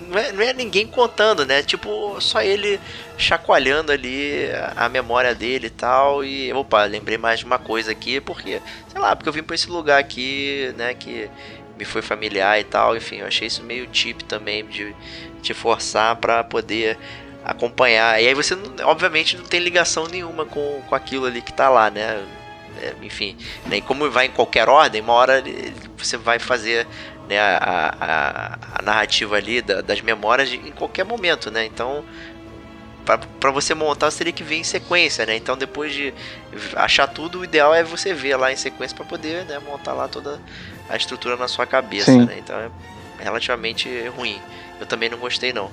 não 0.07 0.17
é, 0.17 0.31
não 0.31 0.41
é 0.41 0.53
ninguém 0.53 0.87
contando, 0.87 1.45
né? 1.45 1.61
Tipo, 1.61 2.19
só 2.19 2.41
ele 2.41 2.79
chacoalhando 3.17 3.91
ali 3.91 4.49
a 4.75 4.87
memória 4.89 5.35
dele 5.35 5.67
e 5.67 5.71
tal. 5.71 6.23
E, 6.23 6.51
opa, 6.53 6.83
lembrei 6.85 7.17
mais 7.17 7.39
de 7.39 7.45
uma 7.45 7.59
coisa 7.59 7.91
aqui, 7.91 8.19
porque, 8.21 8.61
sei 8.87 9.01
lá, 9.01 9.15
porque 9.15 9.29
eu 9.29 9.33
vim 9.33 9.43
pra 9.43 9.55
esse 9.55 9.69
lugar 9.69 9.99
aqui, 9.99 10.73
né, 10.77 10.93
que 10.93 11.29
me 11.77 11.85
foi 11.85 12.01
familiar 12.01 12.59
e 12.59 12.63
tal. 12.63 12.95
Enfim, 12.95 13.17
eu 13.17 13.27
achei 13.27 13.47
isso 13.47 13.63
meio 13.63 13.87
tip 13.87 14.21
também 14.23 14.65
de 14.65 14.95
te 15.41 15.53
forçar 15.53 16.15
para 16.15 16.43
poder 16.43 16.97
acompanhar. 17.43 18.21
E 18.21 18.27
aí 18.27 18.33
você, 18.33 18.57
obviamente, 18.83 19.37
não 19.37 19.45
tem 19.45 19.59
ligação 19.59 20.07
nenhuma 20.07 20.45
com, 20.45 20.81
com 20.87 20.95
aquilo 20.95 21.25
ali 21.25 21.41
que 21.41 21.53
tá 21.53 21.69
lá, 21.69 21.89
né? 21.89 22.25
é, 22.81 22.93
enfim, 23.01 23.35
né, 23.65 23.77
e 23.77 23.81
como 23.81 24.09
vai 24.09 24.27
em 24.27 24.31
qualquer 24.31 24.69
ordem, 24.69 25.01
uma 25.01 25.13
hora 25.13 25.43
você 25.97 26.17
vai 26.17 26.39
fazer 26.39 26.87
né, 27.27 27.39
a, 27.39 27.93
a, 27.99 28.79
a 28.79 28.81
narrativa 28.81 29.35
ali 29.35 29.61
da, 29.61 29.81
das 29.81 30.01
memórias 30.01 30.51
em 30.51 30.71
qualquer 30.71 31.03
momento, 31.03 31.51
né? 31.51 31.65
Então, 31.65 32.03
para 33.39 33.51
você 33.51 33.73
montar, 33.73 34.11
você 34.11 34.17
teria 34.17 34.33
que 34.33 34.43
ver 34.43 34.55
em 34.55 34.63
sequência, 34.63 35.25
né? 35.25 35.35
Então, 35.35 35.57
depois 35.57 35.93
de 35.93 36.13
achar 36.75 37.07
tudo, 37.07 37.39
o 37.39 37.43
ideal 37.43 37.73
é 37.73 37.83
você 37.83 38.13
ver 38.13 38.35
lá 38.35 38.51
em 38.51 38.57
sequência 38.57 38.95
para 38.95 39.05
poder 39.05 39.45
né, 39.45 39.59
montar 39.59 39.93
lá 39.93 40.07
toda 40.07 40.41
a 40.89 40.97
estrutura 40.97 41.37
na 41.37 41.47
sua 41.47 41.65
cabeça, 41.65 42.11
né? 42.25 42.35
Então, 42.37 42.57
é 42.59 42.69
relativamente 43.23 43.89
ruim. 44.09 44.39
Eu 44.79 44.85
também 44.85 45.09
não 45.09 45.17
gostei, 45.17 45.53
não. 45.53 45.71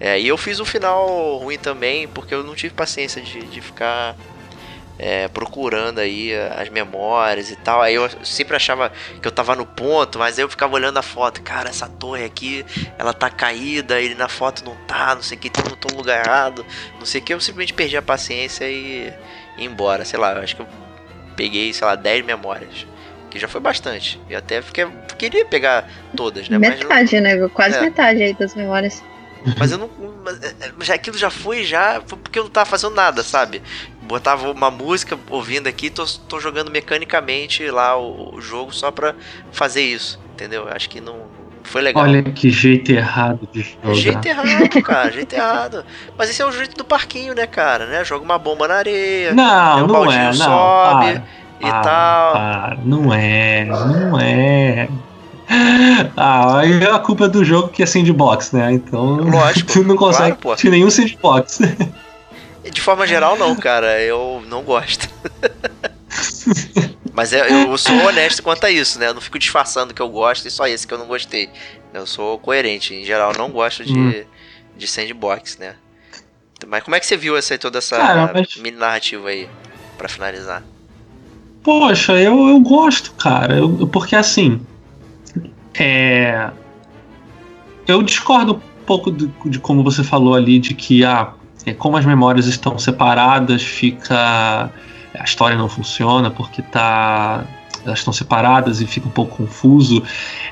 É, 0.00 0.20
e 0.20 0.26
eu 0.26 0.36
fiz 0.36 0.58
um 0.58 0.64
final 0.64 1.36
ruim 1.38 1.56
também, 1.58 2.08
porque 2.08 2.34
eu 2.34 2.42
não 2.42 2.54
tive 2.54 2.74
paciência 2.74 3.22
de, 3.22 3.42
de 3.42 3.60
ficar 3.60 4.16
é, 4.98 5.26
procurando 5.28 5.98
aí 5.98 6.32
as 6.56 6.68
memórias 6.68 7.50
e 7.50 7.56
tal. 7.56 7.80
Aí 7.82 7.94
eu 7.94 8.08
sempre 8.24 8.56
achava 8.56 8.92
que 9.20 9.26
eu 9.26 9.32
tava 9.32 9.56
no 9.56 9.66
ponto, 9.66 10.18
mas 10.18 10.38
aí 10.38 10.44
eu 10.44 10.48
ficava 10.48 10.74
olhando 10.74 10.98
a 10.98 11.02
foto. 11.02 11.42
Cara, 11.42 11.70
essa 11.70 11.88
torre 11.88 12.24
aqui, 12.24 12.64
ela 12.98 13.12
tá 13.12 13.28
caída, 13.30 14.00
ele 14.00 14.14
na 14.14 14.28
foto 14.28 14.64
não 14.64 14.76
tá, 14.86 15.14
não 15.14 15.22
sei 15.22 15.36
o 15.36 15.40
que, 15.40 15.50
tá 15.50 15.62
no 15.62 15.96
lugar 15.96 16.24
errado, 16.24 16.64
não 16.98 17.06
sei 17.06 17.20
o 17.20 17.24
que. 17.24 17.34
Eu 17.34 17.40
simplesmente 17.40 17.74
perdi 17.74 17.96
a 17.96 18.02
paciência 18.02 18.68
e 18.68 19.12
ia 19.58 19.64
embora. 19.66 20.04
Sei 20.04 20.18
lá, 20.18 20.32
eu 20.34 20.42
acho 20.42 20.56
que 20.56 20.62
eu 20.62 20.68
peguei, 21.36 21.72
sei 21.72 21.86
lá, 21.86 21.94
10 21.94 22.24
memórias. 22.24 22.86
Que 23.30 23.38
já 23.38 23.48
foi 23.48 23.62
bastante. 23.62 24.20
E 24.28 24.34
até 24.34 24.60
fiquei, 24.60 24.86
queria 25.16 25.44
pegar 25.46 25.88
todas, 26.14 26.50
né? 26.50 26.58
Mas 26.58 26.78
não- 26.80 26.88
metade, 26.88 27.18
né? 27.18 27.48
Quase 27.48 27.76
É. 27.76 27.80
metade 27.80 28.22
aí 28.22 28.34
das 28.34 28.54
memórias. 28.54 29.02
mas 29.58 29.72
eu 29.72 29.78
não. 29.78 29.90
mas, 30.22 30.38
é, 30.88 30.92
é, 30.92 30.94
aquilo 30.94 31.16
já 31.16 31.30
foi, 31.30 31.64
já. 31.64 32.02
Foi 32.06 32.18
porque 32.18 32.38
eu 32.38 32.44
não 32.44 32.50
tava 32.50 32.68
fazendo 32.68 32.94
nada, 32.94 33.22
sabe? 33.22 33.62
Botava 34.12 34.50
uma 34.50 34.70
música 34.70 35.18
ouvindo 35.30 35.68
aqui, 35.68 35.88
tô, 35.88 36.04
tô 36.28 36.38
jogando 36.38 36.70
mecanicamente 36.70 37.64
lá 37.70 37.96
o, 37.96 38.34
o 38.34 38.42
jogo 38.42 38.70
só 38.70 38.90
pra 38.90 39.14
fazer 39.50 39.80
isso. 39.80 40.20
Entendeu? 40.34 40.68
Acho 40.68 40.90
que 40.90 41.00
não, 41.00 41.16
foi 41.62 41.80
legal. 41.80 42.02
Olha 42.02 42.22
que 42.22 42.50
jeito 42.50 42.92
errado 42.92 43.48
de 43.50 43.62
jogar. 43.62 43.94
Jeito 43.94 44.26
errado, 44.28 44.82
cara, 44.82 45.10
jeito 45.10 45.32
errado. 45.34 45.82
Mas 46.18 46.28
esse 46.28 46.42
é 46.42 46.46
o 46.46 46.52
jeito 46.52 46.76
do 46.76 46.84
parquinho, 46.84 47.34
né, 47.34 47.46
cara? 47.46 47.86
Né? 47.86 48.04
Joga 48.04 48.22
uma 48.22 48.36
bomba 48.36 48.68
na 48.68 48.74
areia 48.74 49.32
Não, 49.32 49.78
É, 49.78 49.82
o 49.82 49.86
não 49.86 50.12
é, 50.12 50.24
não. 50.26 50.32
sobe 50.34 51.12
para, 51.12 51.24
e 51.58 51.70
para, 51.70 51.80
tal. 51.80 52.32
para. 52.32 52.78
Não 52.84 53.14
é, 53.14 53.64
não 53.64 54.20
é. 54.20 54.88
Ah, 56.18 56.58
aí 56.58 56.84
é 56.84 56.90
a 56.90 56.98
culpa 56.98 57.26
do 57.30 57.42
jogo 57.42 57.68
que 57.68 57.82
é 57.82 57.86
sandbox, 57.86 58.52
né? 58.52 58.74
Então 58.74 59.16
Lógico, 59.16 59.72
tu 59.72 59.82
não 59.84 59.96
consegue 59.96 60.36
claro, 60.36 60.58
pô. 60.62 60.68
nenhum 60.70 60.90
sandbox. 60.90 61.60
De 62.70 62.80
forma 62.80 63.06
geral, 63.06 63.36
não, 63.38 63.54
cara. 63.56 64.00
Eu 64.00 64.42
não 64.48 64.62
gosto. 64.62 65.08
Mas 67.12 67.32
é- 67.32 67.64
eu 67.64 67.76
sou 67.76 67.94
honesto 68.06 68.42
quanto 68.42 68.64
a 68.64 68.70
isso, 68.70 68.98
né? 68.98 69.08
Eu 69.08 69.14
não 69.14 69.20
fico 69.20 69.38
disfarçando 69.38 69.92
que 69.92 70.00
eu 70.00 70.08
gosto 70.08 70.46
e 70.46 70.50
só 70.50 70.66
esse 70.66 70.86
que 70.86 70.94
eu 70.94 70.98
não 70.98 71.06
gostei. 71.06 71.50
Eu 71.92 72.06
sou 72.06 72.38
coerente. 72.38 72.94
Em 72.94 73.04
geral, 73.04 73.32
eu 73.32 73.38
não 73.38 73.50
gosto 73.50 73.84
de, 73.84 73.92
Hum. 73.98 74.24
de 74.76 74.86
sandbox, 74.86 75.58
né? 75.58 75.74
Mas 76.66 76.82
como 76.82 76.94
é 76.94 77.00
que 77.00 77.06
você 77.06 77.16
viu 77.16 77.36
essa, 77.36 77.58
toda 77.58 77.78
essa 77.78 77.96
Cara, 77.96 78.30
mas- 78.32 78.56
mini 78.56 78.76
narrativa 78.76 79.28
aí? 79.28 79.48
Pra 79.98 80.08
finalizar. 80.08 80.62
Poxa, 81.62 82.12
eu, 82.12 82.48
eu 82.48 82.60
gosto, 82.60 83.12
cara. 83.14 83.58
Eu- 83.58 83.86
porque 83.88 84.16
assim. 84.16 84.64
É. 85.78 86.50
Eu 87.86 88.02
discordo 88.02 88.54
um 88.54 88.84
pouco 88.86 89.10
de, 89.10 89.26
de 89.46 89.58
como 89.58 89.82
você 89.82 90.04
falou 90.04 90.34
ali, 90.34 90.58
de 90.58 90.72
que 90.74 91.04
ah, 91.04 91.32
é, 91.64 91.72
como 91.72 91.96
as 91.96 92.04
memórias 92.04 92.46
estão 92.46 92.78
separadas, 92.78 93.62
fica. 93.62 94.70
A 95.14 95.24
história 95.24 95.56
não 95.56 95.68
funciona 95.68 96.30
porque 96.30 96.62
tá. 96.62 97.44
Elas 97.84 97.98
estão 97.98 98.12
separadas 98.12 98.80
e 98.80 98.86
fica 98.86 99.08
um 99.08 99.10
pouco 99.10 99.38
confuso. 99.38 100.02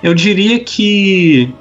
Eu 0.02 0.14
diria 0.14 0.58
que 0.58 1.54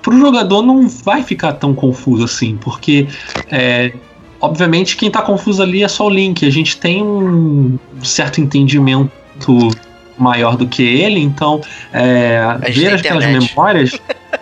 pro 0.00 0.16
jogador 0.16 0.62
não 0.62 0.88
vai 0.88 1.22
ficar 1.22 1.54
tão 1.54 1.74
confuso 1.74 2.22
assim, 2.22 2.56
porque 2.56 3.08
é, 3.50 3.92
obviamente 4.40 4.96
quem 4.96 5.10
tá 5.10 5.20
confuso 5.22 5.60
ali 5.60 5.82
é 5.82 5.88
só 5.88 6.06
o 6.06 6.10
Link. 6.10 6.46
A 6.46 6.50
gente 6.50 6.76
tem 6.76 7.02
um 7.02 7.76
certo 8.04 8.40
entendimento 8.40 9.68
maior 10.16 10.56
do 10.56 10.66
que 10.66 10.82
ele, 10.82 11.20
então 11.20 11.60
é, 11.92 12.40
ver 12.72 12.94
aquelas 12.94 13.26
memórias. 13.26 13.98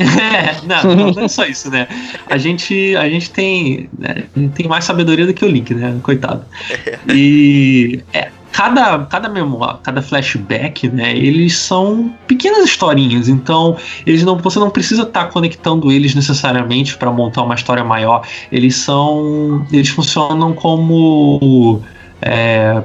É, 0.00 0.56
não, 0.66 0.96
não, 0.96 1.12
não 1.12 1.24
é 1.24 1.28
só 1.28 1.44
isso, 1.44 1.70
né? 1.70 1.86
A 2.28 2.38
gente, 2.38 2.96
a 2.96 3.08
gente 3.08 3.30
tem, 3.30 3.88
né, 3.98 4.24
tem 4.54 4.66
mais 4.66 4.84
sabedoria 4.84 5.26
do 5.26 5.34
que 5.34 5.44
o 5.44 5.48
Link, 5.48 5.74
né? 5.74 5.98
Coitado. 6.02 6.44
E 7.08 8.02
é, 8.12 8.30
cada, 8.50 8.98
cada 9.06 9.28
memória, 9.28 9.78
cada 9.82 10.00
flashback, 10.00 10.88
né? 10.88 11.16
Eles 11.16 11.56
são 11.56 12.14
pequenas 12.26 12.64
historinhas, 12.64 13.28
então 13.28 13.76
eles 14.06 14.24
não, 14.24 14.38
você 14.38 14.58
não 14.58 14.70
precisa 14.70 15.02
estar 15.02 15.26
conectando 15.26 15.92
eles 15.92 16.14
necessariamente 16.14 16.96
para 16.96 17.10
montar 17.12 17.42
uma 17.42 17.54
história 17.54 17.84
maior. 17.84 18.26
Eles 18.50 18.76
são, 18.76 19.66
eles 19.70 19.90
funcionam 19.90 20.54
como 20.54 21.82
é, 22.22 22.82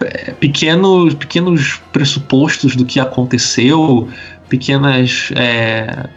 é, 0.00 0.32
pequenos, 0.32 1.14
pequenos 1.14 1.80
pressupostos 1.92 2.76
do 2.76 2.84
que 2.84 3.00
aconteceu, 3.00 4.08
pequenas 4.48 5.30
é, 5.34 6.08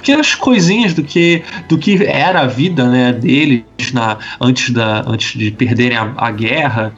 pequenas 0.00 0.34
coisinhas 0.34 0.94
do 0.94 1.02
que 1.02 1.42
do 1.68 1.78
que 1.78 2.02
era 2.04 2.40
a 2.40 2.46
vida 2.46 2.88
né, 2.88 3.12
deles 3.12 3.64
na, 3.92 4.18
antes, 4.40 4.70
da, 4.70 5.04
antes 5.06 5.38
de 5.38 5.50
perderem 5.50 5.96
a, 5.96 6.12
a 6.16 6.30
guerra 6.30 6.94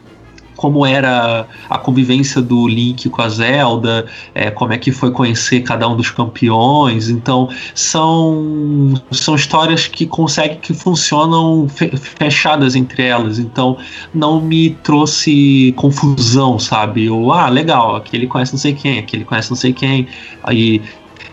como 0.62 0.86
era 0.86 1.48
a 1.68 1.76
convivência 1.76 2.40
do 2.40 2.68
Link 2.68 3.08
com 3.10 3.20
a 3.20 3.28
Zelda, 3.28 4.06
é, 4.32 4.48
como 4.48 4.72
é 4.72 4.78
que 4.78 4.92
foi 4.92 5.10
conhecer 5.10 5.62
cada 5.62 5.88
um 5.88 5.96
dos 5.96 6.12
campeões. 6.12 7.08
Então, 7.08 7.48
são, 7.74 8.94
são 9.10 9.34
histórias 9.34 9.88
que 9.88 10.06
conseguem, 10.06 10.58
que 10.58 10.72
funcionam 10.72 11.68
fe- 11.68 11.90
fechadas 11.96 12.76
entre 12.76 13.02
elas. 13.02 13.40
Então, 13.40 13.76
não 14.14 14.40
me 14.40 14.70
trouxe 14.84 15.72
confusão, 15.76 16.60
sabe? 16.60 17.06
Eu, 17.06 17.32
ah, 17.32 17.48
legal, 17.48 17.96
aquele 17.96 18.28
conhece 18.28 18.52
não 18.52 18.60
sei 18.60 18.72
quem, 18.72 19.00
aquele 19.00 19.24
conhece 19.24 19.50
não 19.50 19.56
sei 19.56 19.72
quem. 19.72 20.06
Aí, 20.44 20.80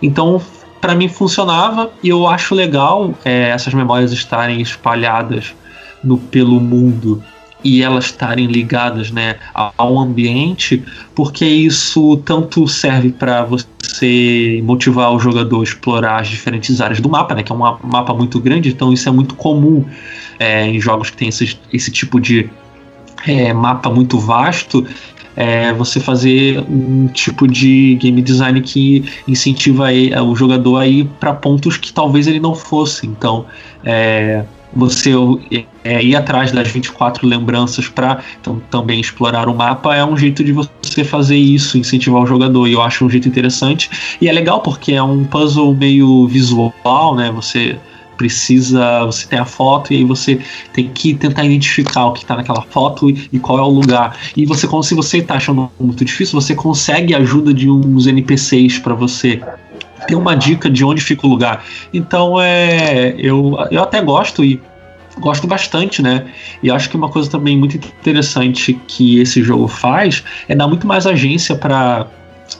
então, 0.01 0.41
para 0.79 0.95
mim 0.95 1.07
funcionava 1.07 1.91
e 2.01 2.09
eu 2.09 2.27
acho 2.27 2.55
legal 2.55 3.13
é, 3.25 3.49
essas 3.49 3.73
memórias 3.73 4.11
estarem 4.11 4.61
espalhadas 4.61 5.53
no, 6.03 6.17
pelo 6.17 6.59
mundo 6.59 7.21
e 7.63 7.83
elas 7.83 8.05
estarem 8.05 8.45
ligadas 8.45 9.11
né, 9.11 9.35
ao 9.53 9.99
ambiente, 9.99 10.83
porque 11.13 11.45
isso 11.45 12.17
tanto 12.25 12.67
serve 12.67 13.11
para 13.11 13.43
você 13.43 14.61
motivar 14.63 15.11
o 15.13 15.19
jogador 15.19 15.59
a 15.59 15.63
explorar 15.63 16.21
as 16.21 16.29
diferentes 16.29 16.79
áreas 16.79 17.01
do 17.01 17.09
mapa, 17.09 17.35
né, 17.35 17.43
que 17.43 17.51
é 17.51 17.55
um 17.55 17.59
ma- 17.59 17.77
mapa 17.83 18.13
muito 18.13 18.39
grande, 18.39 18.69
então 18.69 18.93
isso 18.93 19.09
é 19.09 19.11
muito 19.11 19.35
comum 19.35 19.85
é, 20.39 20.67
em 20.67 20.79
jogos 20.79 21.09
que 21.09 21.17
tem 21.17 21.27
esse, 21.27 21.59
esse 21.73 21.91
tipo 21.91 22.21
de 22.21 22.49
é, 23.27 23.51
mapa 23.53 23.89
muito 23.89 24.17
vasto. 24.17 24.87
É, 25.41 25.71
você 25.71 26.01
fazer 26.01 26.59
um 26.69 27.07
tipo 27.07 27.47
de 27.47 27.95
game 27.95 28.21
design 28.21 28.59
que 28.59 29.05
incentiva 29.25 29.93
é, 29.93 30.21
o 30.21 30.35
jogador 30.35 30.75
a 30.75 30.85
ir 30.85 31.05
para 31.17 31.33
pontos 31.33 31.77
que 31.77 31.93
talvez 31.93 32.27
ele 32.27 32.41
não 32.41 32.53
fosse. 32.53 33.07
Então, 33.07 33.45
é, 33.85 34.43
você 34.73 35.11
é, 35.83 36.03
ir 36.03 36.15
atrás 36.15 36.51
das 36.51 36.67
24 36.67 37.25
lembranças 37.25 37.87
para 37.87 38.19
também 38.69 38.99
explorar 38.99 39.47
o 39.47 39.55
mapa 39.55 39.95
é 39.95 40.03
um 40.03 40.17
jeito 40.17 40.43
de 40.43 40.51
você 40.51 41.03
fazer 41.03 41.37
isso, 41.37 41.77
incentivar 41.77 42.21
o 42.21 42.25
jogador. 42.25 42.67
E 42.67 42.73
eu 42.73 42.81
acho 42.81 43.05
um 43.05 43.09
jeito 43.09 43.27
interessante. 43.27 43.89
E 44.19 44.27
é 44.27 44.31
legal 44.31 44.61
porque 44.61 44.91
é 44.93 45.01
um 45.01 45.23
puzzle 45.23 45.73
meio 45.73 46.27
visual, 46.27 47.15
né? 47.15 47.31
Você 47.31 47.77
precisa. 48.19 49.05
Você 49.05 49.25
tem 49.25 49.39
a 49.39 49.45
foto 49.45 49.93
e 49.93 49.97
aí 49.97 50.03
você 50.03 50.39
tem 50.73 50.89
que 50.89 51.13
tentar 51.13 51.45
identificar 51.45 52.07
o 52.07 52.11
que 52.11 52.19
está 52.19 52.35
naquela 52.35 52.61
foto 52.61 53.09
e, 53.09 53.29
e 53.31 53.39
qual 53.39 53.57
é 53.57 53.61
o 53.61 53.69
lugar. 53.69 54.17
E 54.35 54.45
você, 54.45 54.67
como 54.67 54.83
se 54.83 54.93
você 54.93 55.19
está 55.19 55.35
achando 55.35 55.71
muito 55.79 56.03
difícil, 56.03 56.39
você 56.39 56.53
consegue 56.53 57.15
a 57.15 57.19
ajuda 57.19 57.53
de 57.53 57.69
uns 57.69 58.05
NPCs 58.05 58.77
para 58.79 58.93
você 58.93 59.41
ter 60.05 60.15
uma 60.15 60.35
dica 60.35 60.69
de 60.69 60.83
onde 60.83 61.01
fica 61.01 61.25
o 61.25 61.29
lugar. 61.29 61.63
Então 61.93 62.39
é. 62.39 63.15
Eu, 63.17 63.57
eu 63.71 63.81
até 63.81 64.01
gosto 64.01 64.43
e 64.43 64.61
gosto 65.17 65.47
bastante, 65.47 66.01
né? 66.01 66.27
E 66.61 66.69
acho 66.69 66.89
que 66.89 66.97
uma 66.97 67.09
coisa 67.09 67.29
também 67.29 67.57
muito 67.57 67.77
interessante 67.77 68.79
que 68.87 69.19
esse 69.19 69.41
jogo 69.41 69.67
faz 69.67 70.23
é 70.47 70.55
dar 70.55 70.67
muito 70.67 70.85
mais 70.85 71.07
agência 71.07 71.55
para 71.55 72.07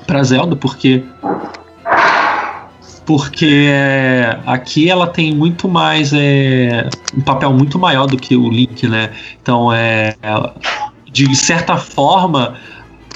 para 0.06 0.22
Zelda, 0.24 0.56
porque 0.56 1.04
porque 3.10 3.66
aqui 4.46 4.88
ela 4.88 5.08
tem 5.08 5.34
muito 5.34 5.68
mais 5.68 6.14
é, 6.14 6.88
um 7.18 7.22
papel 7.22 7.52
muito 7.52 7.80
maior 7.80 8.06
do 8.06 8.16
que 8.16 8.36
o 8.36 8.48
Link, 8.48 8.88
né? 8.88 9.10
Então 9.42 9.74
é 9.74 10.16
de 11.12 11.36
certa 11.36 11.76
forma 11.76 12.54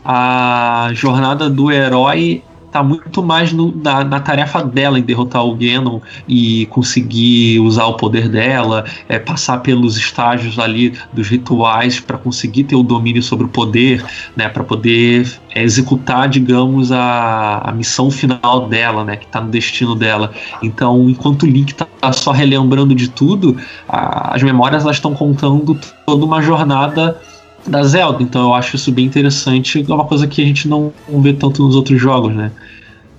a 0.04 0.90
jornada 0.94 1.48
do 1.48 1.72
herói 1.72 2.42
tá 2.74 2.82
muito 2.82 3.22
mais 3.22 3.54
no, 3.54 3.72
na, 3.76 4.04
na, 4.04 4.20
tarefa 4.20 4.64
dela 4.64 4.98
em 4.98 5.04
derrotar 5.04 5.46
o 5.46 5.56
Ganon 5.56 6.00
e 6.28 6.66
conseguir 6.66 7.60
usar 7.60 7.86
o 7.86 7.94
poder 7.94 8.28
dela, 8.28 8.84
é, 9.08 9.20
passar 9.20 9.60
pelos 9.60 9.96
estágios 9.96 10.58
ali 10.58 10.94
dos 11.14 11.28
rituais 11.28 12.00
para 12.00 12.18
conseguir 12.18 12.64
ter 12.64 12.76
o 12.76 12.82
domínio 12.82 13.22
sobre 13.22 13.46
o 13.46 13.50
poder, 13.50 14.04
né, 14.36 14.50
para 14.50 14.64
poder 14.64 15.32
é, 15.54 15.62
executar, 15.62 16.28
digamos, 16.28 16.92
a, 16.92 17.60
a 17.64 17.72
missão 17.72 18.10
final 18.10 18.68
dela, 18.68 19.06
né, 19.06 19.18
que 19.18 19.28
tá 19.28 19.40
no 19.40 19.52
destino 19.52 19.94
dela. 19.94 20.32
Então, 20.64 21.08
enquanto 21.08 21.44
o 21.44 21.46
Link 21.46 21.76
tá 21.76 21.88
só 22.12 22.32
relembrando 22.32 22.96
de 22.96 23.08
tudo, 23.08 23.56
a, 23.88 24.34
as 24.36 24.42
memórias 24.42 24.84
elas 24.84 24.96
estão 24.96 25.14
contando 25.14 25.78
toda 26.08 26.26
uma 26.26 26.42
jornada 26.42 27.22
da 27.66 27.84
Zelda. 27.84 28.22
Então 28.22 28.44
eu 28.44 28.54
acho 28.54 28.76
isso 28.76 28.92
bem 28.92 29.06
interessante. 29.06 29.86
É 29.88 29.94
uma 29.94 30.08
coisa 30.08 30.28
que 30.28 30.42
a 30.42 30.46
gente 30.46 30.68
não, 30.68 30.94
vê 31.08 31.34
tanto 31.34 31.64
nos 31.64 31.76
outros 31.76 32.00
jogos, 32.00 32.36
né? 32.36 32.52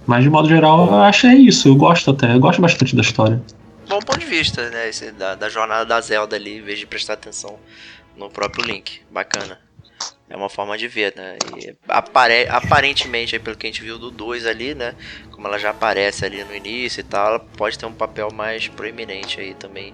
Mas 0.07 0.23
de 0.23 0.31
modo 0.31 0.49
geral, 0.49 0.87
eu 0.87 1.03
acho 1.03 1.27
é 1.27 1.35
isso. 1.35 1.69
Eu 1.69 1.75
gosto 1.75 2.11
até. 2.11 2.35
Eu 2.35 2.41
gosto 2.41 2.61
bastante 2.61 2.95
da 2.95 3.03
história. 3.03 3.43
Bom 3.89 3.99
ponto 3.99 4.19
de 4.19 4.27
vista, 4.27 4.69
né? 4.71 4.89
Esse, 4.89 5.13
da, 5.13 5.35
da 5.35 5.49
jornada 5.49 5.85
da 5.85 6.01
Zelda 6.01 6.37
ali, 6.37 6.59
em 6.59 6.63
vez 6.63 6.79
de 6.79 6.87
prestar 6.87 7.15
atenção 7.15 7.59
no 8.17 8.31
próprio 8.31 8.65
Link. 8.65 9.01
Bacana. 9.11 9.59
É 10.29 10.37
uma 10.37 10.49
forma 10.49 10.77
de 10.77 10.89
ver, 10.89 11.13
né? 11.17 11.37
E 11.57 11.75
apare 11.87 12.49
aparentemente, 12.49 13.39
pelo 13.39 13.57
que 13.57 13.67
a 13.67 13.71
gente 13.71 13.83
viu 13.83 13.99
do 13.99 14.11
2 14.11 14.47
ali, 14.47 14.75
né? 14.75 14.95
Como 15.31 15.47
ela 15.47 15.59
já 15.59 15.71
aparece 15.71 16.25
ali 16.25 16.43
no 16.45 16.55
início 16.55 17.01
e 17.01 17.05
tal, 17.05 17.29
ela 17.29 17.39
pode 17.39 17.79
ter 17.79 17.87
um 17.87 17.93
papel 17.93 18.31
mais 18.33 18.67
proeminente 18.69 19.39
aí 19.39 19.55
também 19.55 19.93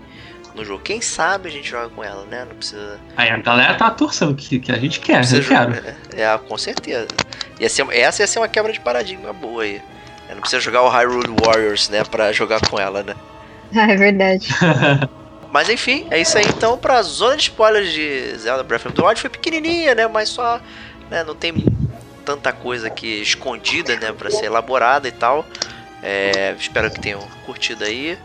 no 0.54 0.64
jogo. 0.64 0.82
Quem 0.82 1.00
sabe 1.00 1.48
a 1.48 1.52
gente 1.52 1.68
joga 1.68 1.88
com 1.88 2.02
ela, 2.02 2.24
né? 2.26 2.44
Não 2.48 2.56
precisa. 2.56 2.98
Aí 3.16 3.30
a 3.30 3.36
galera 3.38 3.74
tá 3.74 3.90
torcendo 3.90 4.34
que, 4.34 4.58
que 4.58 4.72
a 4.72 4.78
gente 4.78 5.00
quer, 5.00 5.22
eu 5.32 5.44
quero. 5.44 5.74
É, 6.14 6.22
é, 6.22 6.38
com 6.38 6.58
certeza. 6.58 7.08
Ia 7.58 7.68
ser, 7.68 7.86
essa 7.92 8.22
ia 8.22 8.26
ser 8.26 8.38
uma 8.38 8.48
quebra 8.48 8.72
de 8.72 8.80
paradigma 8.80 9.32
boa 9.32 9.62
aí. 9.62 9.82
Eu 10.28 10.34
não 10.34 10.40
precisa 10.40 10.60
jogar 10.60 10.82
o 10.82 10.88
Hyrule 10.88 11.34
Warriors, 11.44 11.88
né? 11.88 12.04
Pra 12.04 12.32
jogar 12.32 12.60
com 12.68 12.78
ela, 12.78 13.02
né? 13.02 13.14
Ah, 13.74 13.90
é 13.90 13.96
verdade. 13.96 14.48
Mas 15.52 15.68
enfim, 15.68 16.06
é 16.10 16.20
isso 16.20 16.38
aí 16.38 16.44
então 16.46 16.78
pra 16.78 17.02
zona 17.02 17.36
de 17.36 17.42
spoilers 17.42 17.92
de 17.92 18.36
Zelda 18.38 18.62
Breath 18.62 18.86
of 18.86 18.94
the 18.94 19.02
Wild. 19.02 19.20
Foi 19.20 19.30
pequenininha, 19.30 19.94
né? 19.94 20.06
Mas 20.06 20.28
só. 20.28 20.60
Né, 21.10 21.24
não 21.24 21.34
tem 21.34 21.52
tanta 22.24 22.52
coisa 22.52 22.86
aqui 22.86 23.20
escondida, 23.20 23.96
né? 23.96 24.12
Pra 24.12 24.30
ser 24.30 24.46
elaborada 24.46 25.08
e 25.08 25.12
tal. 25.12 25.44
É, 26.02 26.54
espero 26.58 26.90
que 26.90 27.00
tenham 27.00 27.20
curtido 27.44 27.84
aí. 27.84 28.16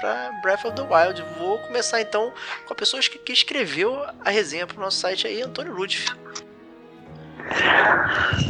Para 0.00 0.30
Breath 0.42 0.64
of 0.64 0.74
the 0.74 0.82
Wild. 0.82 1.22
Vou 1.38 1.58
começar 1.58 2.00
então 2.00 2.32
com 2.66 2.72
a 2.72 2.76
pessoa 2.76 3.02
que, 3.02 3.18
que 3.18 3.32
escreveu 3.32 4.00
a 4.24 4.30
resenha 4.30 4.66
para 4.66 4.76
o 4.76 4.80
nosso 4.80 4.98
site 4.98 5.26
aí, 5.26 5.42
Antônio 5.42 5.72
Ludwig. 5.72 6.06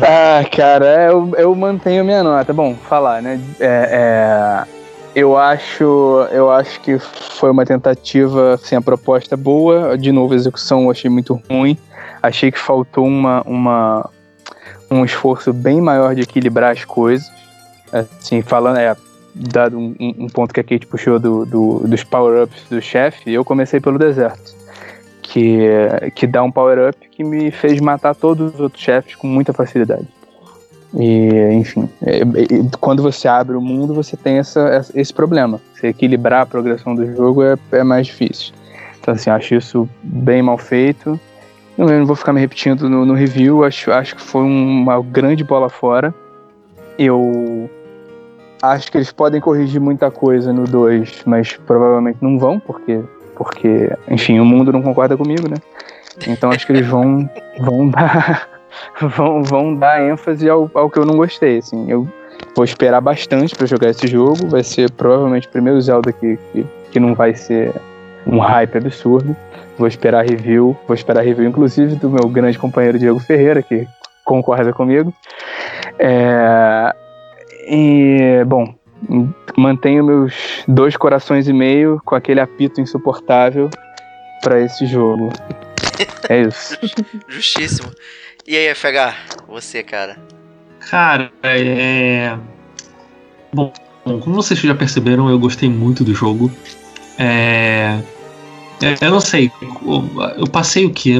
Ah, 0.02 0.44
cara, 0.54 1.06
eu, 1.06 1.32
eu 1.36 1.54
mantenho 1.54 2.04
minha 2.04 2.22
nota. 2.22 2.52
Bom, 2.52 2.74
falar, 2.74 3.22
né? 3.22 3.40
É, 3.58 4.66
é, 4.66 4.68
eu 5.14 5.36
acho, 5.36 5.84
eu 6.30 6.50
acho 6.50 6.80
que 6.80 6.98
foi 6.98 7.50
uma 7.50 7.64
tentativa, 7.64 8.54
assim, 8.54 8.76
a 8.76 8.80
proposta 8.80 9.36
boa. 9.36 9.96
De 9.96 10.12
novo, 10.12 10.34
a 10.34 10.36
execução 10.36 10.84
eu 10.84 10.90
achei 10.90 11.10
muito 11.10 11.40
ruim. 11.48 11.78
Achei 12.22 12.50
que 12.50 12.58
faltou 12.58 13.06
uma, 13.06 13.42
uma, 13.42 14.10
um 14.90 15.04
esforço 15.04 15.52
bem 15.52 15.80
maior 15.80 16.14
de 16.14 16.22
equilibrar 16.22 16.72
as 16.72 16.84
coisas. 16.84 17.30
Assim, 17.92 18.42
falando, 18.42 18.78
é, 18.78 18.94
dado 19.34 19.78
um, 19.78 19.94
um, 20.00 20.26
ponto 20.28 20.52
que 20.52 20.60
a 20.60 20.64
Kate 20.64 20.86
puxou 20.86 21.18
do, 21.18 21.44
do 21.44 21.80
dos 21.86 22.04
power-ups 22.04 22.64
do 22.68 22.80
chefe, 22.80 23.32
eu 23.32 23.44
comecei 23.44 23.80
pelo 23.80 23.98
deserto. 23.98 24.56
Que, 25.22 25.68
que 26.14 26.26
dá 26.26 26.42
um 26.42 26.50
power-up 26.50 26.96
que 27.10 27.22
me 27.22 27.50
fez 27.50 27.80
matar 27.80 28.14
todos 28.14 28.54
os 28.54 28.60
outros 28.60 28.82
chefes 28.82 29.14
com 29.14 29.26
muita 29.26 29.52
facilidade. 29.52 30.08
E, 30.94 31.28
enfim, 31.52 31.88
é, 32.02 32.20
é, 32.20 32.24
quando 32.80 33.02
você 33.02 33.28
abre 33.28 33.54
o 33.54 33.60
mundo, 33.60 33.92
você 33.92 34.16
tem 34.16 34.38
essa, 34.38 34.86
esse 34.94 35.12
problema. 35.12 35.60
Você 35.74 35.88
equilibrar 35.88 36.42
a 36.42 36.46
progressão 36.46 36.94
do 36.94 37.06
jogo 37.14 37.42
é, 37.42 37.56
é 37.72 37.84
mais 37.84 38.06
difícil. 38.06 38.54
Então, 38.98 39.14
assim, 39.14 39.30
acho 39.30 39.54
isso 39.54 39.88
bem 40.02 40.42
mal 40.42 40.56
feito. 40.56 41.20
Eu 41.76 41.86
não 41.86 42.06
vou 42.06 42.16
ficar 42.16 42.32
me 42.32 42.40
repetindo 42.40 42.88
no, 42.88 43.04
no 43.04 43.14
review, 43.14 43.64
acho, 43.64 43.92
acho 43.92 44.16
que 44.16 44.22
foi 44.22 44.42
uma 44.42 45.00
grande 45.00 45.44
bola 45.44 45.68
fora. 45.68 46.12
Eu 46.98 47.70
Acho 48.62 48.90
que 48.90 48.98
eles 48.98 49.12
podem 49.12 49.40
corrigir 49.40 49.80
muita 49.80 50.10
coisa 50.10 50.52
no 50.52 50.64
2, 50.64 51.22
mas 51.26 51.56
provavelmente 51.56 52.18
não 52.20 52.38
vão, 52.38 52.58
porque, 52.58 53.00
porque, 53.36 53.90
enfim, 54.08 54.40
o 54.40 54.44
mundo 54.44 54.72
não 54.72 54.82
concorda 54.82 55.16
comigo, 55.16 55.48
né? 55.48 55.56
Então 56.26 56.50
acho 56.50 56.66
que 56.66 56.72
eles 56.72 56.86
vão, 56.86 57.28
vão 57.60 57.88
dar. 57.88 58.48
Vão, 59.00 59.42
vão 59.42 59.74
dar 59.74 60.00
ênfase 60.02 60.48
ao, 60.48 60.70
ao 60.74 60.90
que 60.90 60.98
eu 60.98 61.04
não 61.04 61.16
gostei. 61.16 61.58
Assim. 61.58 61.90
Eu 61.90 62.06
vou 62.54 62.64
esperar 62.64 63.00
bastante 63.00 63.56
para 63.56 63.66
jogar 63.66 63.88
esse 63.88 64.06
jogo. 64.06 64.46
Vai 64.46 64.62
ser 64.62 64.90
provavelmente 64.90 65.48
o 65.48 65.50
primeiro 65.50 65.80
Zelda 65.80 66.12
que, 66.12 66.38
que, 66.52 66.66
que 66.92 67.00
não 67.00 67.14
vai 67.14 67.34
ser 67.34 67.74
um 68.26 68.38
hype 68.38 68.76
absurdo. 68.76 69.34
Vou 69.76 69.88
esperar 69.88 70.26
review. 70.26 70.76
Vou 70.86 70.94
esperar 70.94 71.24
review, 71.24 71.48
inclusive, 71.48 71.96
do 71.96 72.10
meu 72.10 72.28
grande 72.28 72.58
companheiro 72.58 72.98
Diego 72.98 73.18
Ferreira, 73.18 73.62
que 73.62 73.88
concorda 74.24 74.72
comigo. 74.72 75.12
É, 75.98 76.94
e, 77.68 78.44
bom, 78.46 78.74
mantenho 79.56 80.04
meus 80.04 80.34
dois 80.66 80.96
corações 80.96 81.48
e 81.48 81.52
meio 81.52 82.00
com 82.04 82.14
aquele 82.14 82.40
apito 82.40 82.80
insuportável 82.80 83.68
para 84.42 84.60
esse 84.60 84.86
jogo. 84.86 85.30
É 86.28 86.42
isso. 86.42 86.78
Justíssimo. 87.28 87.90
E 88.46 88.56
aí, 88.56 88.74
FH, 88.74 89.14
você, 89.46 89.82
cara? 89.82 90.18
Cara, 90.90 91.30
é. 91.42 92.36
Bom, 93.52 93.72
como 94.04 94.36
vocês 94.36 94.58
já 94.58 94.74
perceberam, 94.74 95.28
eu 95.28 95.38
gostei 95.38 95.68
muito 95.68 96.02
do 96.02 96.14
jogo. 96.14 96.50
É. 97.18 97.98
Eu 99.00 99.10
não 99.10 99.20
sei, 99.20 99.50
eu 100.36 100.46
passei 100.46 100.86
o 100.86 100.90
quê? 100.90 101.16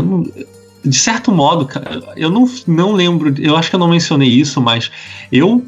De 0.85 0.97
certo 0.97 1.33
modo, 1.33 1.69
eu 2.17 2.31
não, 2.31 2.49
não 2.69 2.93
lembro, 2.93 3.35
eu 3.37 3.57
acho 3.57 3.69
que 3.69 3.75
eu 3.75 3.81
não 3.81 3.89
mencionei 3.89 4.29
isso, 4.29 4.61
mas 4.61 4.93
eu 5.33 5.67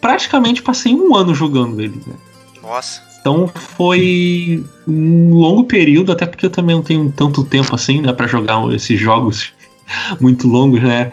praticamente 0.00 0.62
passei 0.62 0.94
um 0.94 1.14
ano 1.14 1.34
jogando 1.34 1.80
ele. 1.80 2.00
Né? 2.06 2.14
Nossa. 2.62 3.02
Então 3.20 3.48
foi 3.48 4.64
um 4.86 5.34
longo 5.34 5.64
período, 5.64 6.12
até 6.12 6.26
porque 6.26 6.46
eu 6.46 6.50
também 6.50 6.76
não 6.76 6.82
tenho 6.82 7.12
tanto 7.12 7.44
tempo 7.44 7.74
assim, 7.74 8.00
né, 8.00 8.12
para 8.12 8.26
jogar 8.26 8.62
esses 8.72 8.98
jogos 8.98 9.52
muito 10.20 10.46
longos, 10.46 10.82
né? 10.82 11.10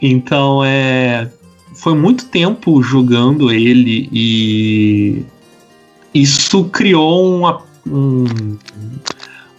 Então 0.00 0.62
é 0.64 1.28
foi 1.74 1.94
muito 1.94 2.26
tempo 2.26 2.82
jogando 2.82 3.52
ele 3.52 4.08
e 4.12 5.24
isso 6.12 6.64
criou 6.64 7.36
uma, 7.36 7.62
um, 7.86 8.24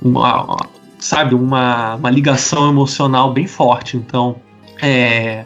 uma 0.02 0.58
sabe, 1.00 1.34
uma, 1.34 1.96
uma 1.96 2.10
ligação 2.10 2.70
emocional 2.70 3.32
bem 3.34 3.48
forte. 3.48 3.96
Então, 3.96 4.36
é, 4.82 5.46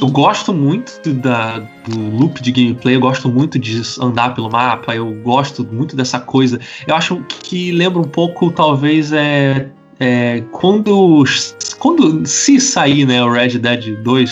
eu 0.00 0.08
gosto 0.08 0.52
muito 0.52 1.12
da, 1.12 1.58
do 1.58 2.00
loop 2.16 2.40
de 2.40 2.50
gameplay, 2.50 2.96
eu 2.96 3.00
gosto 3.00 3.28
muito 3.28 3.58
de 3.58 3.82
andar 4.00 4.34
pelo 4.34 4.50
mapa, 4.50 4.94
eu 4.94 5.12
gosto 5.22 5.62
muito 5.64 5.94
dessa 5.94 6.18
coisa. 6.18 6.58
Eu 6.86 6.94
acho 6.94 7.22
que 7.28 7.70
lembra 7.70 8.00
um 8.00 8.08
pouco, 8.08 8.50
talvez, 8.50 9.12
é, 9.12 9.68
é 9.98 10.42
quando, 10.52 11.24
quando 11.78 12.26
se 12.26 12.58
sair 12.58 13.06
né, 13.06 13.22
o 13.22 13.30
Red 13.30 13.58
Dead 13.58 14.02
2 14.02 14.30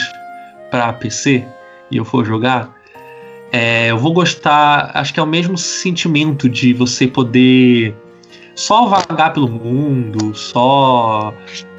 para 0.70 0.92
PC 0.94 1.44
e 1.90 1.96
eu 1.98 2.04
for 2.04 2.24
jogar, 2.24 2.74
é, 3.52 3.90
eu 3.90 3.98
vou 3.98 4.12
gostar. 4.12 4.90
Acho 4.94 5.12
que 5.12 5.20
é 5.20 5.22
o 5.22 5.26
mesmo 5.26 5.58
sentimento 5.58 6.48
de 6.48 6.72
você 6.72 7.06
poder 7.06 7.94
só 8.54 8.86
vagar 8.86 9.32
pelo 9.32 9.48
mundo, 9.48 10.34
só 10.34 11.32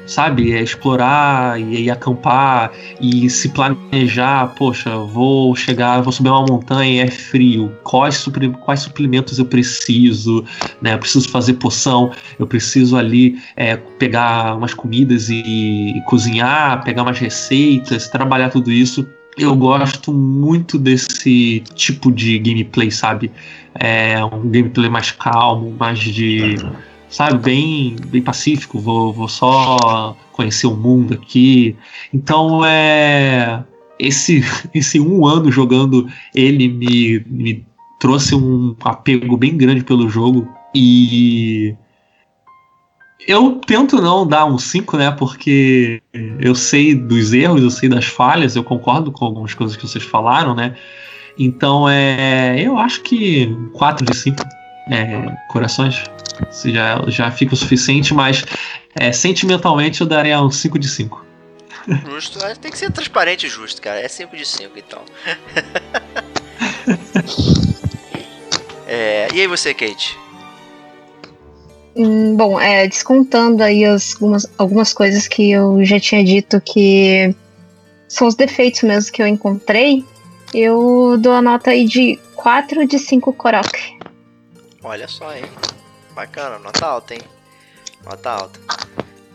sabe? 0.06 0.52
É 0.52 0.62
explorar 0.62 1.60
e, 1.60 1.84
e 1.84 1.90
acampar 1.90 2.72
e 3.00 3.28
se 3.30 3.48
planejar. 3.50 4.54
Poxa, 4.56 4.96
vou 4.98 5.54
chegar, 5.54 6.00
vou 6.00 6.12
subir 6.12 6.30
uma 6.30 6.44
montanha, 6.44 7.04
é 7.04 7.10
frio. 7.10 7.72
Quais, 7.82 8.16
supri, 8.16 8.48
quais 8.48 8.80
suplementos 8.80 9.38
eu 9.38 9.44
preciso? 9.44 10.44
Né? 10.80 10.94
Eu 10.94 10.98
preciso 10.98 11.28
fazer 11.28 11.54
poção, 11.54 12.10
eu 12.38 12.46
preciso 12.46 12.96
ali 12.96 13.38
é, 13.56 13.76
pegar 13.76 14.56
umas 14.56 14.74
comidas 14.74 15.28
e, 15.28 15.42
e 15.96 16.00
cozinhar, 16.06 16.82
pegar 16.84 17.02
umas 17.02 17.18
receitas, 17.18 18.08
trabalhar 18.08 18.50
tudo 18.50 18.70
isso. 18.70 19.06
Eu 19.38 19.54
gosto 19.54 20.12
muito 20.12 20.76
desse 20.76 21.62
tipo 21.74 22.10
de 22.10 22.38
gameplay, 22.38 22.90
sabe? 22.90 23.30
É 23.74 24.22
um 24.24 24.50
gameplay 24.50 24.90
mais 24.90 25.12
calmo, 25.12 25.74
mais 25.78 26.00
de 26.00 26.56
sabe, 27.10 27.38
bem, 27.38 27.96
bem 28.06 28.22
pacífico, 28.22 28.78
vou, 28.78 29.12
vou 29.12 29.28
só 29.28 30.16
conhecer 30.32 30.66
o 30.66 30.76
mundo 30.76 31.14
aqui. 31.14 31.76
Então 32.14 32.64
é 32.64 33.64
esse 33.98 34.42
esse 34.72 34.98
um 35.00 35.26
ano 35.26 35.50
jogando 35.50 36.08
ele 36.34 36.68
me, 36.68 37.24
me 37.26 37.66
trouxe 37.98 38.34
um 38.34 38.74
apego 38.82 39.36
bem 39.36 39.56
grande 39.56 39.84
pelo 39.84 40.08
jogo 40.08 40.48
e 40.74 41.74
eu 43.28 43.60
tento 43.66 44.00
não 44.00 44.26
dar 44.26 44.46
um 44.46 44.58
5, 44.58 44.96
né? 44.96 45.10
Porque 45.10 46.02
eu 46.40 46.54
sei 46.54 46.94
dos 46.94 47.32
erros, 47.32 47.62
eu 47.62 47.70
sei 47.70 47.88
das 47.88 48.06
falhas, 48.06 48.56
eu 48.56 48.64
concordo 48.64 49.12
com 49.12 49.24
algumas 49.24 49.52
coisas 49.52 49.76
que 49.76 49.86
vocês 49.86 50.04
falaram, 50.04 50.54
né? 50.54 50.74
Então 51.38 51.88
é. 51.88 52.60
Eu 52.60 52.78
acho 52.78 53.02
que 53.02 53.54
4 53.72 54.04
de 54.04 54.16
5 54.16 54.42
é, 54.90 55.36
corações 55.48 56.04
já, 56.64 57.02
já 57.08 57.30
fica 57.30 57.54
o 57.54 57.56
suficiente, 57.56 58.12
mas 58.12 58.44
é, 58.94 59.12
sentimentalmente 59.12 60.00
eu 60.00 60.06
daria 60.06 60.42
um 60.42 60.50
5 60.50 60.78
de 60.78 60.88
5. 60.88 61.24
Justo, 62.06 62.38
tem 62.60 62.70
que 62.70 62.78
ser 62.78 62.92
transparente 62.92 63.46
e 63.46 63.48
justo, 63.48 63.80
cara. 63.80 64.00
É 64.00 64.08
5 64.08 64.36
de 64.36 64.46
5 64.46 64.78
então. 64.78 65.00
é, 68.86 69.28
e 69.32 69.40
aí 69.40 69.46
você, 69.46 69.72
Kate? 69.72 70.18
Hum, 71.96 72.36
bom, 72.36 72.60
é, 72.60 72.86
descontando 72.86 73.62
aí 73.62 73.84
as, 73.84 74.14
algumas, 74.14 74.46
algumas 74.58 74.92
coisas 74.92 75.26
que 75.26 75.50
eu 75.50 75.84
já 75.84 75.98
tinha 75.98 76.24
dito 76.24 76.60
que 76.60 77.34
são 78.06 78.28
os 78.28 78.34
defeitos 78.34 78.82
mesmo 78.82 79.12
que 79.12 79.22
eu 79.22 79.26
encontrei, 79.26 80.04
eu 80.54 81.16
dou 81.18 81.32
a 81.32 81.42
nota 81.42 81.70
aí 81.70 81.86
de 81.86 82.18
4 82.36 82.86
de 82.86 82.98
5 82.98 83.32
Korok. 83.32 83.98
Olha 84.82 85.06
só, 85.08 85.34
hein? 85.34 85.44
Bacana, 86.12 86.58
nota 86.58 86.86
alta, 86.86 87.14
hein? 87.14 87.20
Nota 88.04 88.30
alta. 88.30 88.60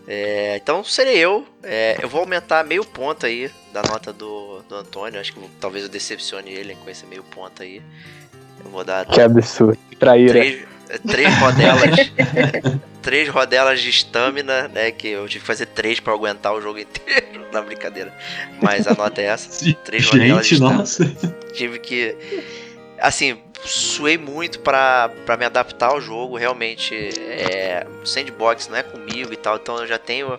É, 0.08 0.60
então 0.62 0.84
serei 0.84 1.18
eu. 1.18 1.48
É, 1.64 1.98
eu 2.02 2.08
vou 2.08 2.22
aumentar 2.22 2.64
meio 2.64 2.84
ponto 2.86 3.26
aí 3.26 3.50
da 3.74 3.82
nota 3.82 4.14
do, 4.14 4.62
do 4.68 4.76
Antônio. 4.76 5.20
Acho 5.20 5.34
que 5.34 5.40
vou, 5.40 5.50
talvez 5.60 5.84
eu 5.84 5.90
decepcione 5.90 6.52
ele 6.52 6.76
com 6.76 6.90
esse 6.90 7.06
meio 7.06 7.24
ponto 7.24 7.64
aí. 7.64 7.82
Eu 8.64 8.72
vou 8.72 8.84
dar. 8.84 9.06
Que 9.06 9.22
absurdo. 9.22 9.78
Traíra. 10.00 10.34
Três, 10.34 10.66
três 11.08 11.36
rodelas. 11.40 12.12
três 13.02 13.30
rodelas 13.30 13.82
de 13.82 13.90
estamina, 13.90 14.68
né? 14.68 14.92
Que 14.92 15.10
eu 15.10 15.28
tive 15.28 15.42
que 15.42 15.48
fazer 15.48 15.68
três 15.68 16.00
para 16.00 16.14
aguentar 16.14 16.54
o 16.54 16.62
jogo 16.62 16.80
inteiro. 16.80 17.46
Na 17.54 17.62
brincadeira. 17.62 18.14
Mas 18.62 18.88
a 18.88 18.94
nota 18.94 19.22
é 19.22 19.26
essa. 19.26 19.64
Três 19.86 20.04
Gente, 20.04 20.14
rodelas 20.18 20.48
de 20.48 20.54
estamina. 20.56 20.78
nossa. 20.80 21.06
Tive 21.54 21.80
que. 21.80 22.18
Assim, 23.00 23.38
suei 23.66 24.18
muito 24.18 24.60
para 24.60 25.12
me 25.38 25.46
adaptar 25.46 25.88
ao 25.88 26.02
jogo. 26.02 26.38
Realmente, 26.38 26.96
é, 26.96 27.86
sandbox 28.04 28.68
não 28.68 28.78
é 28.78 28.84
comigo 28.84 29.34
e 29.34 29.38
tal, 29.38 29.58
então 29.58 29.78
eu 29.78 29.88
já 29.88 29.98
tenho, 29.98 30.38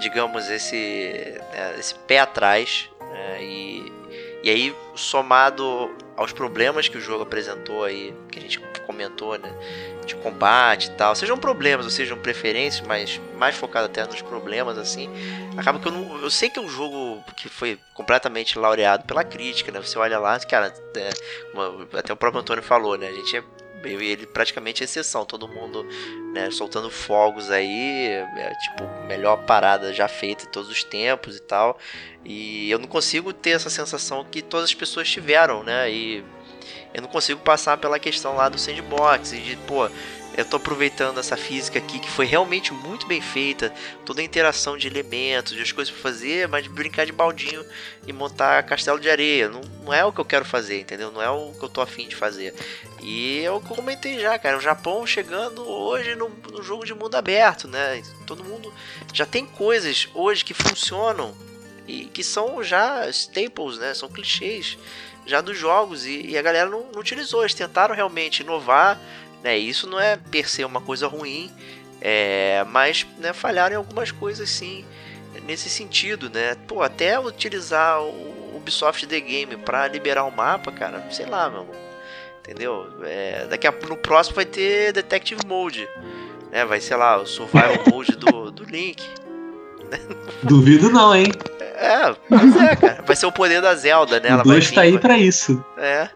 digamos, 0.00 0.50
esse, 0.50 1.38
né, 1.52 1.76
esse 1.78 1.94
pé 1.94 2.20
atrás. 2.20 2.90
né, 3.00 3.38
e, 3.42 3.92
e 4.42 4.50
aí, 4.50 4.74
somado 4.94 5.94
aos 6.16 6.32
problemas 6.32 6.88
que 6.88 6.98
o 6.98 7.00
jogo 7.00 7.22
apresentou 7.22 7.84
aí, 7.84 8.14
que 8.30 8.38
a 8.38 8.42
gente 8.42 8.60
comentou, 8.86 9.38
né? 9.38 9.52
De 10.04 10.14
combate 10.16 10.88
e 10.88 10.90
tal, 10.90 11.14
sejam 11.16 11.38
problemas 11.38 11.86
ou 11.86 11.90
sejam 11.90 12.18
preferências, 12.18 12.86
mas 12.86 13.20
mais 13.36 13.54
focado 13.56 13.86
até 13.86 14.04
nos 14.04 14.20
problemas, 14.20 14.76
assim. 14.76 15.08
Acaba 15.56 15.78
que 15.78 15.86
eu 15.88 15.92
não. 15.92 16.20
Eu 16.22 16.30
sei 16.30 16.50
que 16.50 16.58
é 16.58 16.62
um 16.62 16.68
jogo 16.68 17.22
que 17.36 17.48
foi 17.48 17.78
completamente 17.94 18.58
laureado 18.58 19.04
pela 19.04 19.24
crítica, 19.24 19.72
né? 19.72 19.80
Você 19.80 19.98
olha 19.98 20.18
lá, 20.18 20.38
cara, 20.40 20.72
é, 20.96 21.10
uma- 21.54 21.88
até 21.98 22.12
o 22.12 22.16
próprio 22.16 22.40
Antônio 22.40 22.62
falou, 22.62 22.96
né? 22.98 23.08
A 23.08 23.12
gente 23.12 23.36
é. 23.36 23.42
Eu 23.84 24.00
e 24.00 24.06
ele 24.10 24.26
praticamente 24.26 24.82
é 24.82 24.84
exceção, 24.84 25.26
todo 25.26 25.46
mundo 25.46 25.86
né, 26.32 26.50
soltando 26.50 26.90
fogos 26.90 27.50
aí, 27.50 28.06
é, 28.08 28.50
tipo, 28.62 28.82
melhor 29.06 29.44
parada 29.44 29.92
já 29.92 30.08
feita 30.08 30.44
em 30.44 30.48
todos 30.48 30.70
os 30.70 30.82
tempos 30.82 31.36
e 31.36 31.40
tal. 31.42 31.78
E 32.24 32.70
eu 32.70 32.78
não 32.78 32.88
consigo 32.88 33.30
ter 33.34 33.50
essa 33.50 33.68
sensação 33.68 34.24
que 34.24 34.40
todas 34.40 34.70
as 34.70 34.74
pessoas 34.74 35.06
tiveram, 35.10 35.62
né? 35.62 35.90
E 35.90 36.24
eu 36.94 37.02
não 37.02 37.08
consigo 37.08 37.40
passar 37.40 37.76
pela 37.76 37.98
questão 37.98 38.36
lá 38.36 38.48
do 38.48 38.56
sandbox 38.56 39.32
e 39.32 39.38
de, 39.38 39.56
pô, 39.56 39.90
eu 40.36 40.44
tô 40.44 40.56
aproveitando 40.56 41.18
essa 41.18 41.36
física 41.36 41.78
aqui 41.78 41.98
que 41.98 42.10
foi 42.10 42.26
realmente 42.26 42.72
muito 42.72 43.06
bem 43.06 43.20
feita, 43.20 43.72
toda 44.04 44.20
a 44.20 44.24
interação 44.24 44.76
de 44.76 44.86
elementos, 44.86 45.54
de 45.54 45.62
as 45.62 45.70
coisas 45.70 45.92
pra 45.92 46.02
fazer, 46.02 46.48
mas 46.48 46.66
brincar 46.66 47.06
de 47.06 47.12
baldinho 47.12 47.64
e 48.06 48.12
montar 48.12 48.62
castelo 48.64 48.98
de 48.98 49.08
areia. 49.08 49.48
Não, 49.48 49.60
não 49.84 49.94
é 49.94 50.04
o 50.04 50.12
que 50.12 50.20
eu 50.20 50.24
quero 50.24 50.44
fazer, 50.44 50.80
entendeu? 50.80 51.10
Não 51.12 51.22
é 51.22 51.30
o 51.30 51.52
que 51.52 51.64
eu 51.64 51.68
tô 51.68 51.80
afim 51.80 52.08
de 52.08 52.16
fazer. 52.16 52.54
E 53.00 53.38
eu 53.40 53.60
comentei 53.60 54.18
já, 54.18 54.38
cara. 54.38 54.56
O 54.56 54.60
Japão 54.60 55.06
chegando 55.06 55.68
hoje 55.68 56.16
no, 56.16 56.28
no 56.50 56.62
jogo 56.62 56.84
de 56.84 56.94
mundo 56.94 57.16
aberto, 57.16 57.68
né? 57.68 58.02
Todo 58.26 58.44
mundo 58.44 58.72
já 59.12 59.26
tem 59.26 59.46
coisas 59.46 60.08
hoje 60.14 60.44
que 60.44 60.54
funcionam 60.54 61.32
e 61.86 62.06
que 62.06 62.24
são 62.24 62.62
já 62.62 63.08
staples, 63.08 63.78
né? 63.78 63.94
São 63.94 64.08
clichês 64.08 64.76
já 65.26 65.40
dos 65.40 65.58
jogos 65.58 66.06
e, 66.06 66.26
e 66.26 66.38
a 66.38 66.42
galera 66.42 66.68
não, 66.68 66.84
não 66.92 67.00
utilizou. 67.00 67.42
Eles 67.42 67.54
tentaram 67.54 67.94
realmente 67.94 68.42
inovar, 68.42 69.00
né? 69.42 69.56
Isso 69.56 69.86
não 69.86 69.98
é 69.98 70.16
per 70.16 70.48
se 70.48 70.64
uma 70.64 70.80
coisa 70.80 71.06
ruim, 71.06 71.50
é, 72.00 72.64
mas 72.68 73.06
né, 73.18 73.32
falharam 73.32 73.74
em 73.74 73.78
algumas 73.78 74.10
coisas 74.10 74.48
sim 74.48 74.84
nesse 75.46 75.68
sentido, 75.68 76.30
né? 76.30 76.56
Pô, 76.66 76.82
até 76.82 77.18
utilizar 77.18 78.00
o 78.02 78.56
Ubisoft 78.56 79.06
The 79.06 79.20
Game 79.20 79.56
para 79.58 79.86
liberar 79.88 80.24
o 80.24 80.30
mapa, 80.30 80.72
cara, 80.72 81.04
sei 81.10 81.26
lá, 81.26 81.48
meu 81.50 81.60
irmão. 81.60 81.76
Entendeu? 82.40 82.86
É, 83.02 83.46
daqui 83.46 83.66
a 83.66 83.72
no 83.72 83.96
próximo 83.96 84.36
vai 84.36 84.44
ter 84.44 84.92
Detective 84.92 85.40
Mode. 85.46 85.88
Né? 86.50 86.64
Vai, 86.64 86.80
sei 86.80 86.96
lá, 86.96 87.16
o 87.16 87.26
Survival 87.26 87.84
Mode 87.90 88.16
do, 88.16 88.50
do 88.50 88.64
Link. 88.64 89.02
Duvido 90.42 90.90
não, 90.90 91.14
hein? 91.14 91.26
É, 91.74 92.14
pois 92.28 92.56
é, 92.56 92.76
cara. 92.76 93.02
Vai 93.02 93.16
ser 93.16 93.26
o 93.26 93.32
poder 93.32 93.60
da 93.60 93.74
Zelda, 93.74 94.20
né? 94.20 94.28
o 94.28 94.32
Ela 94.34 94.44
vai 94.44 94.54
2 94.56 94.66
vir, 94.68 94.74
tá 94.74 94.80
aí 94.82 94.92
vai- 94.92 95.00
pra 95.00 95.18
isso. 95.18 95.64
É. 95.78 96.08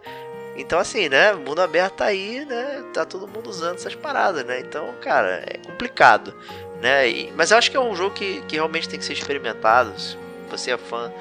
Então, 0.56 0.78
assim, 0.78 1.08
né? 1.08 1.32
Mundo 1.32 1.60
aberto 1.60 1.94
tá 1.94 2.06
aí, 2.06 2.44
né? 2.44 2.82
Tá 2.92 3.04
todo 3.04 3.28
mundo 3.28 3.48
usando 3.48 3.76
essas 3.76 3.94
paradas, 3.94 4.44
né? 4.44 4.60
Então, 4.60 4.92
cara, 5.00 5.44
é 5.46 5.58
complicado, 5.58 6.34
né? 6.82 7.08
E- 7.08 7.32
mas 7.36 7.50
eu 7.50 7.58
acho 7.58 7.70
que 7.70 7.76
é 7.76 7.80
um 7.80 7.94
jogo 7.94 8.14
que, 8.14 8.40
que 8.42 8.56
realmente 8.56 8.88
tem 8.88 8.98
que 8.98 9.04
ser 9.04 9.12
experimentado. 9.12 9.92
Se 9.98 10.16
você 10.50 10.72
é 10.72 10.76
fã 10.78 11.12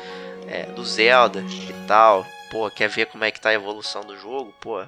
é, 0.47 0.63
do 0.67 0.83
Zelda 0.83 1.41
e 1.41 1.73
tal, 1.87 2.25
pô, 2.49 2.69
quer 2.71 2.87
ver 2.89 3.05
como 3.07 3.23
é 3.25 3.29
que 3.31 3.39
tá 3.39 3.49
a 3.49 3.53
evolução 3.53 4.01
do 4.01 4.17
jogo, 4.17 4.53
pô, 4.61 4.81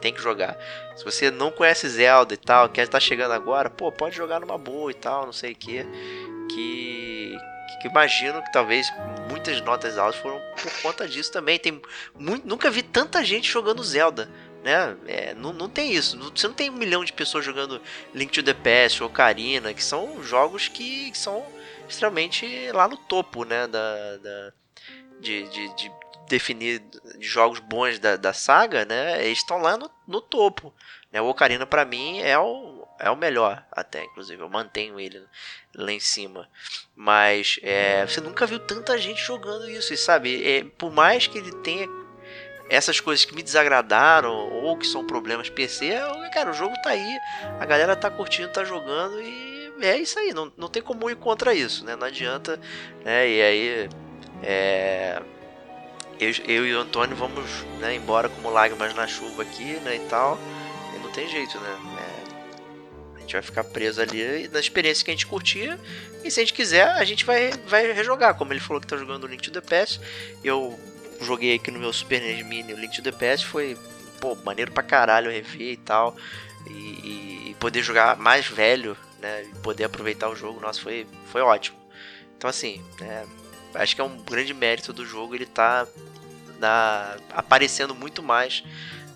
tem 0.00 0.12
que 0.12 0.20
jogar. 0.22 0.56
Se 0.94 1.04
você 1.04 1.30
não 1.30 1.50
conhece 1.50 1.88
Zelda 1.88 2.34
e 2.34 2.36
tal, 2.36 2.68
quer 2.68 2.82
estar 2.82 3.00
chegando 3.00 3.32
agora, 3.32 3.68
pô, 3.70 3.90
pode 3.90 4.14
jogar 4.16 4.38
numa 4.40 4.58
boa 4.58 4.90
e 4.90 4.94
tal, 4.94 5.24
não 5.26 5.32
sei 5.32 5.52
o 5.52 5.56
que. 5.56 5.84
Que, 6.50 7.34
que 7.84 7.88
imagino 7.88 8.42
que 8.42 8.50
talvez 8.50 8.90
muitas 9.28 9.60
notas 9.60 9.98
altas 9.98 10.18
foram 10.18 10.40
por 10.62 10.72
conta 10.80 11.06
disso 11.06 11.30
também. 11.30 11.58
Tem 11.58 11.82
muito, 12.18 12.48
nunca 12.48 12.70
vi 12.70 12.82
tanta 12.82 13.22
gente 13.22 13.50
jogando 13.50 13.84
Zelda. 13.84 14.26
Né? 14.62 14.96
É, 15.06 15.34
não, 15.34 15.52
não 15.52 15.68
tem 15.68 15.92
isso. 15.92 16.16
Não- 16.16 16.34
você 16.34 16.48
não 16.48 16.54
tem 16.54 16.70
um 16.70 16.74
milhão 16.74 17.04
de 17.04 17.12
pessoas 17.12 17.44
jogando 17.44 17.82
Link 18.14 18.32
to 18.32 18.42
the 18.42 18.54
Past 18.54 19.02
ou 19.02 19.10
Ocarina, 19.10 19.74
que 19.74 19.84
são 19.84 20.22
jogos 20.22 20.66
que, 20.66 21.10
que 21.10 21.18
são 21.18 21.44
extremamente 21.86 22.46
lá 22.72 22.88
no 22.88 22.96
topo 22.96 23.44
né? 23.44 23.66
da, 23.66 24.16
da- 24.16 24.52
de, 25.20 25.42
de, 25.48 25.76
de 25.76 25.92
definir 26.26 26.82
jogos 27.20 27.58
bons 27.58 27.98
da, 27.98 28.16
da 28.16 28.32
saga. 28.32 28.86
Né? 28.86 29.22
Eles 29.26 29.38
estão 29.40 29.58
lá 29.58 29.76
no, 29.76 29.90
no 30.08 30.22
topo. 30.22 30.72
Né? 31.12 31.20
O 31.20 31.26
Ocarina, 31.26 31.66
para 31.66 31.84
mim, 31.84 32.20
é 32.20 32.38
o, 32.38 32.83
é 32.98 33.10
o 33.10 33.16
melhor, 33.16 33.64
até, 33.70 34.04
inclusive. 34.04 34.42
Eu 34.42 34.48
mantenho 34.48 34.98
ele 34.98 35.22
lá 35.74 35.92
em 35.92 36.00
cima. 36.00 36.48
Mas 36.94 37.58
é, 37.62 38.06
você 38.06 38.20
nunca 38.20 38.46
viu 38.46 38.58
tanta 38.58 38.96
gente 38.98 39.20
jogando 39.22 39.68
isso, 39.68 39.92
e 39.92 39.96
sabe? 39.96 40.42
É, 40.46 40.64
por 40.78 40.92
mais 40.92 41.26
que 41.26 41.38
ele 41.38 41.52
tenha 41.62 41.88
essas 42.68 43.00
coisas 43.00 43.24
que 43.24 43.34
me 43.34 43.42
desagradaram 43.42 44.32
ou 44.32 44.76
que 44.76 44.86
são 44.86 45.06
problemas 45.06 45.50
PC, 45.50 45.86
é, 45.86 46.28
cara, 46.30 46.50
o 46.50 46.54
jogo 46.54 46.74
tá 46.82 46.90
aí, 46.90 47.18
a 47.60 47.66
galera 47.66 47.94
tá 47.94 48.10
curtindo, 48.10 48.48
tá 48.48 48.64
jogando 48.64 49.20
e 49.20 49.54
é 49.82 49.96
isso 49.98 50.18
aí, 50.18 50.32
não, 50.32 50.52
não 50.56 50.68
tem 50.68 50.82
como 50.82 51.10
ir 51.10 51.16
contra 51.16 51.52
isso, 51.52 51.84
né? 51.84 51.96
Não 51.96 52.06
adianta, 52.06 52.58
né? 53.04 53.28
E 53.28 53.42
aí, 53.42 53.88
é, 54.42 55.20
eu, 56.18 56.30
eu 56.46 56.66
e 56.66 56.74
o 56.74 56.80
Antônio 56.80 57.16
vamos 57.16 57.62
né, 57.80 57.94
embora 57.94 58.28
como 58.28 58.50
lágrimas 58.50 58.94
na 58.94 59.06
chuva 59.06 59.42
aqui, 59.42 59.74
né? 59.80 59.96
E 59.96 60.00
tal, 60.08 60.38
e 60.94 60.98
não 61.00 61.10
tem 61.10 61.28
jeito, 61.28 61.58
né? 61.58 61.76
É, 61.98 62.13
gente 63.24 63.32
vai 63.32 63.42
ficar 63.42 63.64
preso 63.64 64.00
ali 64.00 64.48
na 64.48 64.60
experiência 64.60 65.04
que 65.04 65.10
a 65.10 65.14
gente 65.14 65.26
curtia. 65.26 65.78
E 66.22 66.30
se 66.30 66.40
a 66.40 66.42
gente 66.42 66.54
quiser, 66.54 66.88
a 66.88 67.04
gente 67.04 67.24
vai, 67.24 67.52
vai 67.66 67.90
rejogar. 67.92 68.34
Como 68.34 68.52
ele 68.52 68.60
falou 68.60 68.80
que 68.80 68.86
tá 68.86 68.96
jogando 68.96 69.24
o 69.24 69.26
Link 69.26 69.42
to 69.42 69.50
the 69.50 69.60
Past, 69.60 70.00
eu 70.42 70.78
joguei 71.20 71.56
aqui 71.56 71.70
no 71.70 71.78
meu 71.78 71.92
Super 71.92 72.20
NES 72.20 72.44
Mini 72.46 72.72
o 72.72 72.78
Link 72.78 72.94
to 72.94 73.02
the 73.02 73.12
Past. 73.12 73.46
Foi, 73.46 73.76
pô, 74.20 74.34
maneiro 74.44 74.72
pra 74.72 74.82
caralho 74.82 75.30
rever 75.30 75.72
e 75.72 75.76
tal. 75.76 76.16
E, 76.66 77.50
e 77.50 77.56
poder 77.58 77.82
jogar 77.82 78.16
mais 78.16 78.46
velho, 78.46 78.96
né? 79.20 79.44
E 79.44 79.58
poder 79.58 79.84
aproveitar 79.84 80.28
o 80.28 80.36
jogo, 80.36 80.60
nossa, 80.60 80.80
foi, 80.80 81.06
foi 81.26 81.42
ótimo. 81.42 81.76
Então, 82.36 82.48
assim, 82.48 82.82
é, 83.00 83.24
acho 83.74 83.94
que 83.94 84.00
é 84.00 84.04
um 84.04 84.16
grande 84.22 84.54
mérito 84.54 84.92
do 84.92 85.04
jogo 85.04 85.34
ele 85.34 85.46
tá 85.46 85.86
na, 86.58 87.16
aparecendo 87.30 87.94
muito 87.94 88.22
mais 88.22 88.64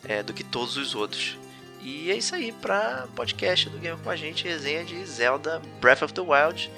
é, 0.05 0.23
do 0.23 0.33
que 0.33 0.45
todos 0.45 0.77
os 0.77 0.95
outros. 0.95 1.39
E 1.81 2.11
é 2.11 2.17
isso 2.17 2.35
aí 2.35 2.53
para 2.53 3.07
podcast 3.15 3.69
do 3.69 3.79
Game 3.79 3.99
com 4.03 4.11
a 4.11 4.17
gente, 4.17 4.47
resenha 4.47 4.85
de 4.85 5.05
Zelda 5.05 5.63
Breath 5.81 6.03
of 6.03 6.13
the 6.13 6.21
Wild. 6.21 6.71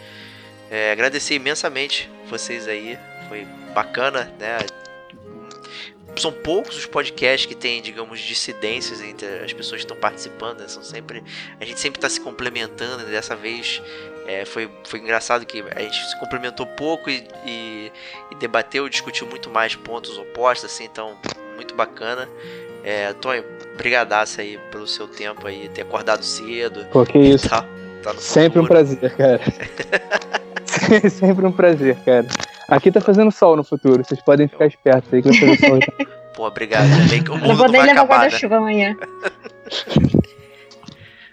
É, 0.70 0.92
agradecer 0.92 1.34
imensamente 1.34 2.08
vocês 2.28 2.68
aí, 2.68 2.98
foi 3.28 3.44
bacana, 3.74 4.32
né? 4.38 4.58
São 6.16 6.32
poucos 6.32 6.76
os 6.76 6.86
podcasts 6.86 7.46
que 7.46 7.54
tem, 7.54 7.80
digamos, 7.80 8.20
dissidências 8.20 9.00
entre 9.00 9.26
as 9.26 9.52
pessoas 9.52 9.80
que 9.80 9.84
estão 9.84 9.96
participando, 9.96 10.60
né? 10.60 10.68
São 10.68 10.82
sempre. 10.82 11.22
A 11.60 11.64
gente 11.64 11.80
sempre 11.80 11.98
está 11.98 12.08
se 12.08 12.20
complementando, 12.20 13.04
né? 13.04 13.10
dessa 13.10 13.34
vez 13.34 13.80
é, 14.26 14.44
foi, 14.44 14.70
foi 14.84 15.00
engraçado 15.00 15.44
que 15.44 15.64
a 15.74 15.80
gente 15.80 16.08
se 16.08 16.18
cumprimentou 16.20 16.64
pouco 16.64 17.10
e, 17.10 17.26
e, 17.44 17.92
e 18.30 18.34
debateu, 18.36 18.88
discutiu 18.88 19.26
muito 19.26 19.50
mais 19.50 19.74
pontos 19.74 20.16
opostos, 20.18 20.70
assim, 20.70 20.84
então 20.84 21.18
muito 21.56 21.74
bacana. 21.74 22.28
É, 22.82 23.12
Tonho, 23.14 23.44
brigadaço 23.76 24.40
aí 24.40 24.58
pelo 24.70 24.86
seu 24.86 25.06
tempo 25.06 25.46
aí, 25.46 25.68
ter 25.68 25.82
acordado 25.82 26.22
cedo. 26.22 26.86
Pô, 26.92 27.04
que 27.04 27.18
isso. 27.18 27.48
Tá, 27.48 27.64
tá 28.02 28.14
Sempre 28.14 28.60
um 28.60 28.66
prazer, 28.66 29.16
cara. 29.16 29.40
Sempre 31.10 31.46
um 31.46 31.52
prazer, 31.52 31.96
cara. 32.04 32.26
Aqui 32.68 32.90
tá 32.90 33.00
fazendo 33.00 33.30
sol 33.30 33.56
no 33.56 33.64
futuro, 33.64 34.04
vocês 34.04 34.22
podem 34.22 34.48
ficar 34.48 34.66
espertos 34.66 35.12
aí 35.12 35.22
que 35.22 35.28
vai 35.28 35.56
fazer 35.56 35.68
sol. 35.68 35.78
Pô, 36.34 36.46
obrigado. 36.46 36.86
O 36.86 37.34
mundo 37.34 37.48
Não 37.48 37.56
vou 37.56 37.68
nem 37.68 37.82
levar 37.82 38.02
né? 38.02 38.08
guarda-chuva 38.08 38.56
amanhã. 38.56 38.96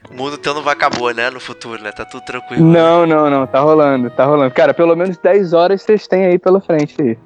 O 0.10 0.14
mundo 0.16 0.36
então 0.40 0.54
não 0.54 0.64
vai 0.64 0.74
acabar, 0.74 1.14
né? 1.14 1.30
No 1.30 1.40
futuro, 1.40 1.82
né? 1.82 1.92
Tá 1.92 2.04
tudo 2.04 2.24
tranquilo. 2.24 2.66
Não, 2.66 3.06
não, 3.06 3.30
não, 3.30 3.46
tá 3.46 3.60
rolando, 3.60 4.10
tá 4.10 4.26
rolando. 4.26 4.52
Cara, 4.54 4.74
pelo 4.74 4.96
menos 4.96 5.18
10 5.18 5.54
horas 5.54 5.82
vocês 5.82 6.08
têm 6.08 6.26
aí 6.26 6.40
pela 6.40 6.60
frente 6.60 6.96
aí. 7.00 7.18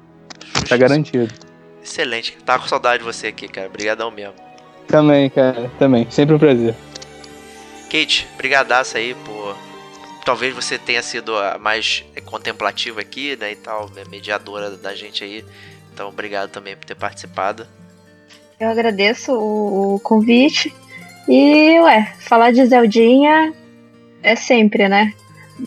Tá 0.68 0.76
garantido. 0.76 1.32
Excelente. 1.82 2.36
Tava 2.44 2.62
com 2.62 2.68
saudade 2.68 2.98
de 2.98 3.04
você 3.04 3.28
aqui, 3.28 3.48
cara. 3.48 3.66
Obrigadão 3.66 4.10
mesmo. 4.10 4.34
Também, 4.86 5.28
cara, 5.30 5.70
também. 5.78 6.06
Sempre 6.10 6.34
um 6.34 6.38
prazer. 6.38 6.74
Kate, 7.90 8.28
brigadaço 8.36 8.96
aí 8.96 9.14
por... 9.14 9.56
Talvez 10.24 10.54
você 10.54 10.78
tenha 10.78 11.02
sido 11.02 11.36
a 11.36 11.58
mais 11.58 12.04
contemplativa 12.24 13.00
aqui, 13.00 13.36
né, 13.36 13.52
e 13.52 13.56
tal, 13.56 13.90
né, 13.90 14.04
mediadora 14.08 14.70
da 14.70 14.94
gente 14.94 15.24
aí. 15.24 15.44
Então, 15.92 16.08
obrigado 16.08 16.50
também 16.50 16.76
por 16.76 16.84
ter 16.84 16.94
participado. 16.94 17.66
Eu 18.60 18.68
agradeço 18.68 19.32
o, 19.32 19.96
o 19.96 20.00
convite. 20.00 20.72
E, 21.28 21.78
ué, 21.80 22.14
falar 22.20 22.52
de 22.52 22.64
Zeldinha 22.64 23.52
é 24.22 24.36
sempre, 24.36 24.88
né? 24.88 25.12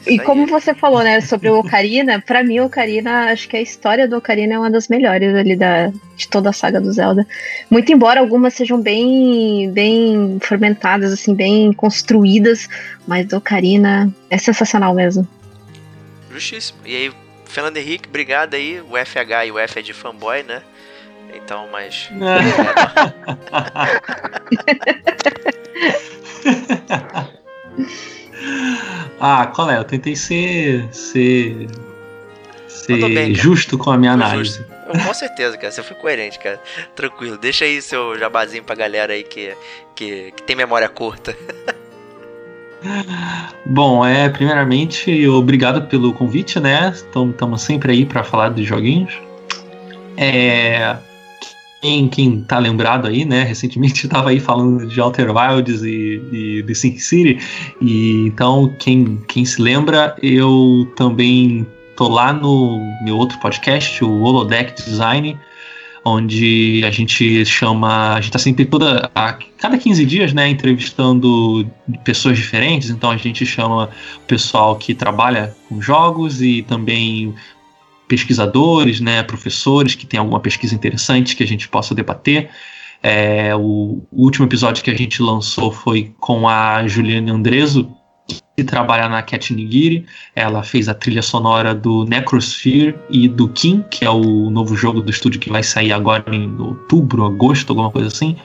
E 0.05 0.11
aí. 0.11 0.19
como 0.19 0.45
você 0.47 0.73
falou, 0.73 1.03
né, 1.03 1.21
sobre 1.21 1.49
o 1.49 1.59
Ocarina, 1.59 2.19
pra 2.19 2.43
mim 2.43 2.59
o 2.59 2.65
Ocarina, 2.65 3.31
acho 3.31 3.47
que 3.47 3.55
a 3.55 3.61
história 3.61 4.07
do 4.07 4.17
Ocarina 4.17 4.55
é 4.55 4.59
uma 4.59 4.69
das 4.69 4.87
melhores 4.87 5.33
ali 5.35 5.55
da, 5.55 5.91
de 6.15 6.27
toda 6.27 6.49
a 6.49 6.53
saga 6.53 6.81
do 6.81 6.91
Zelda. 6.91 7.25
Muito 7.69 7.91
embora 7.91 8.19
algumas 8.19 8.53
sejam 8.53 8.81
bem 8.81 9.71
bem 9.71 10.37
fermentadas, 10.41 11.13
assim, 11.13 11.33
bem 11.33 11.71
construídas, 11.73 12.67
mas 13.07 13.27
do 13.27 13.37
Ocarina 13.37 14.13
é 14.29 14.37
sensacional 14.37 14.93
mesmo. 14.93 15.27
Justíssimo. 16.31 16.79
E 16.85 16.95
aí, 16.95 17.11
Fernando 17.45 17.77
Henrique, 17.77 18.09
obrigado 18.09 18.55
aí. 18.55 18.81
O 18.81 18.97
FH 18.97 19.47
e 19.47 19.51
o 19.51 19.59
F 19.59 19.79
é 19.79 19.81
de 19.81 19.93
fanboy, 19.93 20.43
né? 20.43 20.61
Então, 21.33 21.67
mas. 21.71 22.09
ah, 29.19 29.47
qual 29.47 29.69
é? 29.69 29.77
Eu 29.77 29.83
tentei 29.83 30.15
ser. 30.15 30.87
ser. 30.91 31.67
Ser 32.67 33.09
bem, 33.09 33.33
justo 33.33 33.77
com 33.77 33.91
a 33.91 33.97
minha 33.97 34.11
análise. 34.11 34.57
justo. 34.57 34.75
Com 34.85 35.13
certeza, 35.13 35.57
cara. 35.57 35.71
Você 35.71 35.81
foi 35.81 35.95
coerente, 35.97 36.37
cara. 36.37 36.61
Tranquilo. 36.95 37.37
Deixa 37.37 37.65
aí 37.65 37.81
seu 37.81 38.17
jabazinho 38.19 38.63
pra 38.63 38.75
galera 38.75 39.13
aí 39.13 39.23
que, 39.23 39.55
que, 39.95 40.31
que 40.31 40.43
tem 40.43 40.55
memória 40.55 40.87
curta. 40.87 41.35
Bom, 43.65 44.05
é, 44.05 44.29
primeiramente, 44.29 45.27
obrigado 45.27 45.87
pelo 45.87 46.13
convite, 46.13 46.59
né? 46.59 46.93
Estamos 46.93 47.61
sempre 47.61 47.91
aí 47.91 48.05
para 48.05 48.23
falar 48.23 48.49
dos 48.49 48.65
joguinhos. 48.65 49.19
É, 50.17 50.95
quem, 51.81 52.07
quem 52.07 52.41
tá 52.41 52.57
lembrado 52.57 53.07
aí, 53.07 53.25
né? 53.25 53.43
Recentemente 53.43 54.05
eu 54.05 54.09
tava 54.11 54.29
aí 54.29 54.39
falando 54.39 54.87
de 54.87 54.99
Outer 54.99 55.29
Wilds 55.35 55.83
e, 55.83 56.21
e 56.31 56.63
de 56.63 56.75
Sin 56.75 56.97
City. 56.97 57.37
E 57.81 58.27
então, 58.27 58.73
quem, 58.79 59.21
quem 59.27 59.45
se 59.45 59.61
lembra, 59.61 60.15
eu 60.21 60.91
também 60.95 61.65
tô 61.95 62.07
lá 62.07 62.33
no 62.33 62.79
meu 63.03 63.17
outro 63.17 63.39
podcast, 63.39 64.03
o 64.03 64.21
Holodeck 64.21 64.75
Design, 64.83 65.37
onde 66.03 66.83
a 66.85 66.91
gente 66.91 67.45
chama. 67.45 68.13
A 68.15 68.21
gente 68.21 68.33
tá 68.33 68.39
sempre 68.39 68.65
toda. 68.65 69.09
A 69.15 69.33
cada 69.57 69.77
15 69.77 70.05
dias, 70.05 70.33
né, 70.33 70.49
entrevistando 70.49 71.69
pessoas 72.03 72.37
diferentes. 72.37 72.89
Então 72.89 73.09
a 73.09 73.17
gente 73.17 73.45
chama 73.45 73.89
o 74.17 74.27
pessoal 74.27 74.75
que 74.75 74.93
trabalha 74.93 75.55
com 75.67 75.81
jogos 75.81 76.41
e 76.41 76.61
também 76.61 77.33
pesquisadores, 78.07 78.99
né, 78.99 79.23
professores 79.23 79.95
que 79.95 80.05
tem 80.05 80.19
alguma 80.19 80.39
pesquisa 80.39 80.75
interessante 80.75 81.35
que 81.35 81.43
a 81.43 81.47
gente 81.47 81.67
possa 81.67 81.95
debater. 81.95 82.49
É, 83.01 83.55
o, 83.55 84.03
o 84.11 84.23
último 84.23 84.45
episódio 84.45 84.83
que 84.83 84.89
a 84.89 84.97
gente 84.97 85.21
lançou 85.21 85.71
foi 85.71 86.13
com 86.19 86.47
a 86.47 86.87
Juliane 86.87 87.29
Andreso, 87.29 87.89
que 88.55 88.63
trabalha 88.63 89.07
na 89.07 89.21
Cat 89.21 89.53
Nigiri. 89.53 90.05
Ela 90.35 90.63
fez 90.63 90.89
a 90.89 90.93
trilha 90.93 91.21
sonora 91.21 91.75
do 91.75 92.05
Necrosphere 92.05 92.95
e 93.09 93.27
do 93.27 93.49
Kim, 93.49 93.83
que 93.91 94.03
é 94.05 94.09
o 94.09 94.49
novo 94.49 94.75
jogo 94.75 95.01
do 95.01 95.11
estúdio 95.11 95.39
que 95.39 95.49
vai 95.49 95.61
sair 95.61 95.91
agora 95.91 96.35
em 96.35 96.59
outubro, 96.59 97.25
agosto, 97.25 97.69
alguma 97.69 97.91
coisa 97.91 98.07
assim. 98.07 98.35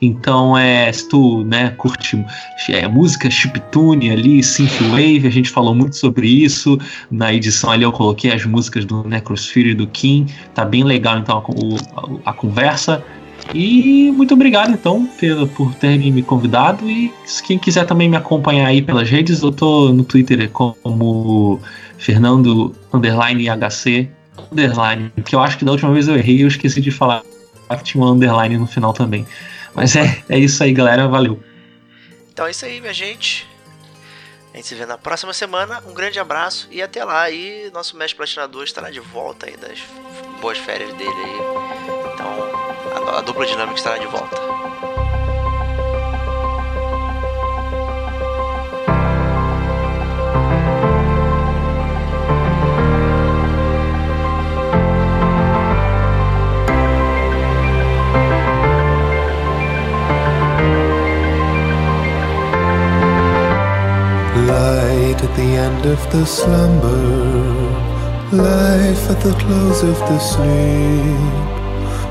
Então, 0.00 0.56
é, 0.56 0.92
se 0.92 1.08
tu 1.08 1.42
né, 1.44 1.70
curte 1.70 2.24
é, 2.68 2.86
música 2.86 3.30
chiptune 3.30 4.10
ali, 4.10 4.42
synthwave, 4.42 5.26
a 5.26 5.30
gente 5.30 5.50
falou 5.50 5.74
muito 5.74 5.96
sobre 5.96 6.28
isso. 6.28 6.78
Na 7.10 7.32
edição 7.32 7.70
ali 7.70 7.84
eu 7.84 7.92
coloquei 7.92 8.32
as 8.32 8.44
músicas 8.44 8.84
do 8.84 9.02
Necrosphere 9.04 9.70
e 9.70 9.74
do 9.74 9.86
Kim. 9.86 10.26
Tá 10.54 10.64
bem 10.64 10.84
legal 10.84 11.18
então 11.18 11.38
a, 11.38 12.28
a, 12.28 12.30
a 12.30 12.32
conversa. 12.32 13.02
E 13.54 14.10
muito 14.12 14.34
obrigado 14.34 14.72
então 14.72 15.06
pelo, 15.18 15.46
por 15.46 15.74
ter 15.74 15.98
me 15.98 16.22
convidado. 16.22 16.88
E 16.88 17.12
quem 17.46 17.58
quiser 17.58 17.86
também 17.86 18.08
me 18.08 18.16
acompanhar 18.16 18.66
aí 18.66 18.82
pelas 18.82 19.08
redes, 19.08 19.42
eu 19.42 19.52
tô 19.52 19.92
no 19.92 20.04
Twitter 20.04 20.50
como 20.50 21.60
Fernando 21.98 22.74
underline 22.92 23.48
HC 23.48 24.08
underline. 24.52 25.12
Que 25.24 25.34
eu 25.34 25.40
acho 25.40 25.58
que 25.58 25.64
da 25.64 25.72
última 25.72 25.92
vez 25.92 26.08
eu 26.08 26.16
errei 26.16 26.42
eu 26.42 26.48
esqueci 26.48 26.80
de 26.80 26.90
falar 26.90 27.22
que 27.68 27.84
tinha 27.84 28.02
um 28.02 28.08
underline 28.08 28.58
no 28.58 28.66
final 28.66 28.92
também. 28.92 29.26
Mas 29.76 29.94
é, 29.94 30.24
é 30.30 30.38
isso 30.38 30.64
aí, 30.64 30.72
galera. 30.72 31.06
Valeu. 31.06 31.38
Então 32.32 32.46
é 32.46 32.50
isso 32.50 32.64
aí, 32.64 32.80
minha 32.80 32.94
gente. 32.94 33.46
A 34.54 34.56
gente 34.56 34.68
se 34.68 34.74
vê 34.74 34.86
na 34.86 34.96
próxima 34.96 35.34
semana. 35.34 35.82
Um 35.86 35.92
grande 35.92 36.18
abraço 36.18 36.66
e 36.70 36.80
até 36.80 37.04
lá. 37.04 37.30
E 37.30 37.70
nosso 37.74 37.94
mestre 37.94 38.16
platinador 38.16 38.64
estará 38.64 38.90
de 38.90 39.00
volta 39.00 39.46
aí 39.46 39.56
das 39.58 39.78
boas 40.40 40.56
férias 40.56 40.94
dele 40.94 41.10
aí. 41.10 41.38
Então 42.14 43.06
a, 43.06 43.18
a 43.18 43.20
dupla 43.20 43.44
dinâmica 43.44 43.76
estará 43.76 43.98
de 43.98 44.06
volta. 44.06 44.95
Light 64.46 65.20
at 65.24 65.34
the 65.34 65.42
end 65.42 65.86
of 65.86 65.98
the 66.12 66.24
slumber, 66.24 67.02
life 68.30 69.10
at 69.10 69.20
the 69.20 69.34
close 69.40 69.82
of 69.82 69.98
the 69.98 70.18
sleep. 70.20 71.46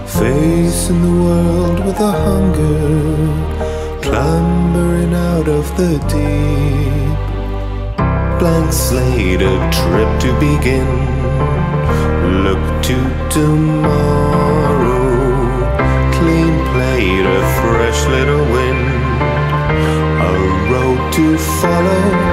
Facing 0.06 1.02
the 1.02 1.24
world 1.24 1.80
with 1.86 1.98
a 1.98 2.12
hunger, 2.12 4.02
clambering 4.02 5.14
out 5.14 5.48
of 5.48 5.66
the 5.78 5.98
deep. 6.12 7.18
Blank 8.38 8.74
slate, 8.74 9.42
a 9.42 9.56
trip 9.72 10.20
to 10.20 10.34
begin. 10.38 10.90
Look 12.44 12.64
to 12.84 12.98
tomorrow. 13.30 15.06
Clean 16.12 16.56
plate, 16.74 17.26
a 17.26 17.42
fresh 17.62 18.06
little 18.08 18.46
wind. 18.52 18.86
A 20.28 20.34
road 20.70 21.14
to 21.14 21.38
follow 21.38 22.25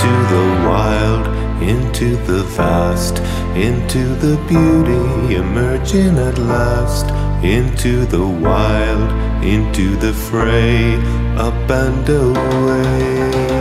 into 0.00 0.34
the 0.34 0.66
wild, 0.66 1.26
into 1.62 2.16
the 2.24 2.42
vast, 2.56 3.18
into 3.54 3.98
the 4.14 4.36
beauty 4.48 5.34
emerging 5.34 6.16
at 6.16 6.38
last, 6.38 7.06
into 7.44 8.06
the 8.06 8.26
wild, 8.26 9.44
into 9.44 9.94
the 9.96 10.14
fray, 10.14 10.94
up 11.36 11.70
and 11.70 12.08
away. 12.08 13.59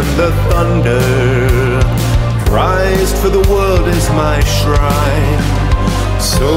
And 0.00 0.18
the 0.18 0.30
thunder. 0.48 1.00
Prized 2.46 3.16
for 3.18 3.28
the 3.28 3.44
world 3.50 3.86
is 3.88 4.08
my 4.10 4.40
shrine. 4.56 5.42
So 6.18 6.50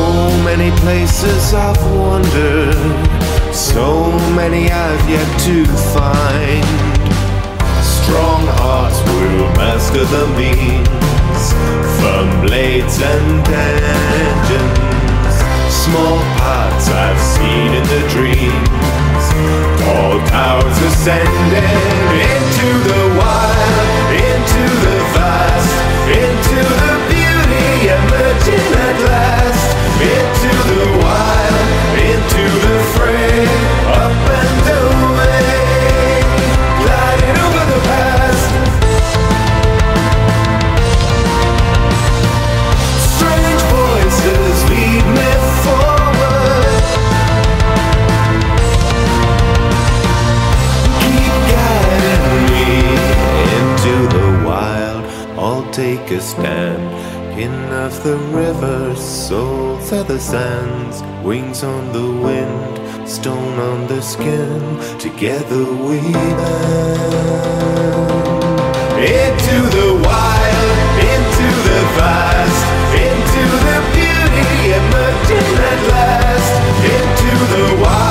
many 0.43 0.71
places 0.83 1.53
I've 1.53 1.81
wandered, 1.95 2.75
so 3.53 4.11
many 4.39 4.71
I've 4.71 5.09
yet 5.09 5.29
to 5.47 5.65
find. 5.95 6.65
Strong 7.83 8.41
hearts 8.59 8.99
will 9.09 9.47
master 9.59 10.05
the 10.15 10.25
means, 10.39 11.43
firm 11.99 12.29
blades 12.45 12.97
and 13.01 13.47
engines. 14.07 15.35
Small 15.83 16.17
parts 16.39 16.87
I've 16.89 17.21
seen 17.35 17.69
in 17.79 17.85
the 17.93 18.03
dreams, 18.15 18.92
tall 19.83 20.19
towers 20.27 20.77
ascending 20.89 21.67
into 22.33 22.69
the 22.89 23.03
wild, 23.19 23.87
into 24.31 24.63
the 24.85 24.97
vast, 25.13 25.75
into 26.07 26.57
the 26.81 26.91
beauty 27.11 27.69
emerging 27.99 28.67
at 28.87 28.97
last, 29.09 29.67
into 30.15 30.51
the 30.71 30.85
wild, 31.03 31.67
into 32.11 32.43
the 32.65 32.77
fray, 32.93 33.35
up 34.01 34.17
and 34.41 34.63
away, 34.81 35.42
take 55.73 56.11
a 56.11 56.21
stand. 56.21 57.33
Pin 57.33 57.51
of 57.73 58.03
the 58.03 58.15
river, 58.31 58.95
souls 58.95 59.91
of 59.91 60.07
the 60.07 60.19
sands, 60.19 61.01
wings 61.25 61.63
on 61.63 61.91
the 61.91 62.11
wind, 62.21 63.09
stone 63.09 63.57
on 63.59 63.87
the 63.87 63.99
skin. 63.99 64.61
Together 64.99 65.63
we 65.85 65.99
bend 66.11 66.93
into 69.01 69.57
the 69.77 69.89
wild, 70.05 70.77
into 71.11 71.47
the 71.67 71.81
vast, 71.97 72.63
into 73.07 73.43
the 73.65 73.77
beauty 73.97 74.73
emerging 74.77 75.49
at 75.71 75.81
last, 75.89 76.53
into 76.85 77.31
the 77.55 77.81
wild. 77.81 78.02